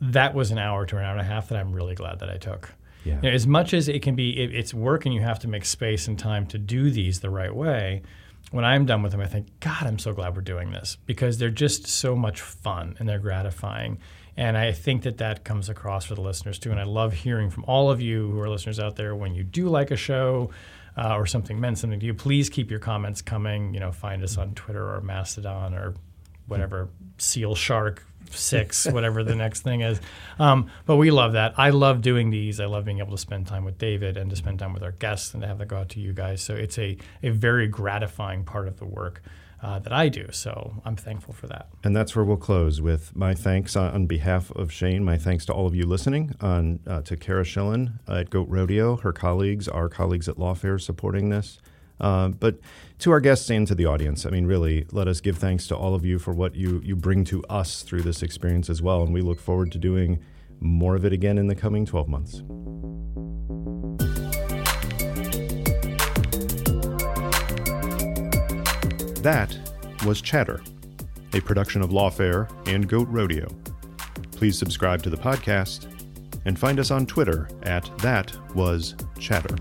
that 0.00 0.34
was 0.34 0.50
an 0.50 0.58
hour 0.58 0.84
to 0.86 0.96
an 0.98 1.04
hour 1.04 1.12
and 1.12 1.20
a 1.20 1.24
half 1.24 1.48
that 1.50 1.58
I'm 1.58 1.72
really 1.72 1.94
glad 1.94 2.18
that 2.20 2.28
I 2.30 2.36
took. 2.36 2.72
Yeah. 3.04 3.16
You 3.16 3.22
know, 3.22 3.30
as 3.30 3.46
much 3.46 3.74
as 3.74 3.88
it 3.88 4.02
can 4.02 4.14
be, 4.14 4.38
it, 4.38 4.54
it's 4.54 4.74
work 4.74 5.06
and 5.06 5.14
you 5.14 5.20
have 5.20 5.38
to 5.40 5.48
make 5.48 5.64
space 5.64 6.08
and 6.08 6.18
time 6.18 6.46
to 6.48 6.58
do 6.58 6.90
these 6.90 7.20
the 7.20 7.30
right 7.30 7.54
way. 7.54 8.02
When 8.50 8.64
I'm 8.64 8.84
done 8.84 9.02
with 9.02 9.12
them, 9.12 9.20
I 9.20 9.26
think, 9.26 9.60
God, 9.60 9.84
I'm 9.86 9.98
so 9.98 10.12
glad 10.12 10.34
we're 10.34 10.42
doing 10.42 10.72
this 10.72 10.96
because 11.06 11.38
they're 11.38 11.50
just 11.50 11.86
so 11.86 12.16
much 12.16 12.40
fun 12.40 12.96
and 12.98 13.08
they're 13.08 13.18
gratifying. 13.18 13.98
And 14.36 14.56
I 14.56 14.72
think 14.72 15.02
that 15.02 15.18
that 15.18 15.44
comes 15.44 15.68
across 15.68 16.04
for 16.04 16.14
the 16.14 16.20
listeners 16.20 16.58
too. 16.58 16.70
And 16.70 16.80
I 16.80 16.84
love 16.84 17.12
hearing 17.12 17.50
from 17.50 17.64
all 17.64 17.90
of 17.90 18.00
you 18.00 18.30
who 18.30 18.40
are 18.40 18.48
listeners 18.48 18.80
out 18.80 18.96
there 18.96 19.14
when 19.14 19.34
you 19.34 19.44
do 19.44 19.68
like 19.68 19.90
a 19.90 19.96
show 19.96 20.50
uh, 20.96 21.14
or 21.14 21.26
something 21.26 21.60
meant 21.60 21.78
something 21.78 22.00
to 22.00 22.06
you. 22.06 22.14
Please 22.14 22.48
keep 22.48 22.70
your 22.70 22.80
comments 22.80 23.22
coming. 23.22 23.74
You 23.74 23.80
know, 23.80 23.92
find 23.92 24.22
us 24.22 24.36
on 24.36 24.54
Twitter 24.54 24.94
or 24.94 25.00
Mastodon 25.00 25.74
or 25.74 25.94
whatever 26.46 26.88
seal 27.18 27.54
shark 27.54 28.04
six 28.30 28.86
whatever 28.86 29.24
the 29.24 29.34
next 29.34 29.62
thing 29.62 29.80
is. 29.80 30.00
Um, 30.38 30.70
but 30.86 30.96
we 30.96 31.10
love 31.10 31.32
that. 31.32 31.54
I 31.58 31.70
love 31.70 32.00
doing 32.00 32.30
these. 32.30 32.60
I 32.60 32.66
love 32.66 32.84
being 32.84 32.98
able 32.98 33.12
to 33.12 33.18
spend 33.18 33.46
time 33.46 33.64
with 33.64 33.78
david 33.78 34.16
and 34.16 34.30
to 34.30 34.36
spend 34.36 34.58
time 34.58 34.72
with 34.72 34.82
our 34.82 34.92
guests 34.92 35.34
and 35.34 35.42
to 35.42 35.48
have 35.48 35.58
that 35.58 35.66
go 35.66 35.78
out 35.78 35.88
to 35.90 36.00
you 36.00 36.12
guys. 36.12 36.42
So 36.42 36.54
it's 36.54 36.78
a, 36.78 36.96
a 37.22 37.30
very 37.30 37.66
gratifying 37.66 38.44
part 38.44 38.68
of 38.68 38.78
the 38.78 38.86
work 38.86 39.22
uh, 39.62 39.78
that 39.80 39.92
i 39.92 40.08
do. 40.08 40.26
So 40.32 40.80
i'm 40.84 40.96
thankful 40.96 41.34
for 41.34 41.46
that. 41.48 41.68
And 41.84 41.94
that's 41.94 42.14
where 42.16 42.24
we'll 42.24 42.36
close 42.36 42.80
with 42.80 43.14
my 43.14 43.34
thanks 43.34 43.76
on, 43.76 44.06
behalf 44.06 44.50
of 44.52 44.72
Shane. 44.72 45.04
My 45.04 45.18
thanks 45.18 45.44
to 45.46 45.52
all 45.52 45.66
of 45.66 45.74
you 45.74 45.84
listening, 45.86 46.34
on 46.40 46.80
uh, 46.86 47.02
to 47.02 47.16
Cara 47.16 47.44
Shillenn 47.44 47.98
at 48.08 48.30
Goat 48.30 48.48
Rodeo, 48.48 48.96
her 48.96 49.12
colleagues, 49.12 49.68
our 49.68 49.88
colleagues 49.88 50.28
at 50.28 50.36
Lawfare 50.36 50.80
supporting 50.80 51.28
this, 51.28 51.58
uh, 52.00 52.28
but 52.28 52.58
to 53.00 53.10
our 53.10 53.20
guests 53.20 53.50
and 53.50 53.66
to 53.66 53.74
the 53.74 53.86
audience. 53.86 54.26
I 54.26 54.30
mean, 54.30 54.46
really, 54.46 54.86
let 54.92 55.08
us 55.08 55.20
give 55.20 55.38
thanks 55.38 55.66
to 55.68 55.76
all 55.76 55.94
of 55.94 56.04
you 56.04 56.18
for 56.18 56.32
what 56.32 56.54
you 56.54 56.80
you 56.84 56.94
bring 56.94 57.24
to 57.24 57.42
us 57.44 57.82
through 57.82 58.02
this 58.02 58.22
experience 58.22 58.68
as 58.68 58.82
well, 58.82 59.02
and 59.02 59.12
we 59.12 59.22
look 59.22 59.40
forward 59.40 59.72
to 59.72 59.78
doing 59.78 60.22
more 60.60 60.94
of 60.94 61.04
it 61.04 61.12
again 61.12 61.38
in 61.38 61.46
the 61.46 61.54
coming 61.54 61.86
12 61.86 62.08
months. 62.08 62.42
That 69.22 69.56
was 70.06 70.20
Chatter, 70.20 70.62
a 71.34 71.40
production 71.40 71.82
of 71.82 71.90
Lawfare 71.90 72.50
and 72.66 72.88
Goat 72.88 73.08
Rodeo. 73.08 73.48
Please 74.32 74.58
subscribe 74.58 75.02
to 75.02 75.10
the 75.10 75.16
podcast 75.16 75.86
and 76.44 76.58
find 76.58 76.78
us 76.78 76.90
on 76.90 77.06
Twitter 77.06 77.48
at 77.62 77.90
That 77.98 78.34
Was 78.54 78.94
Chatter. 79.18 79.56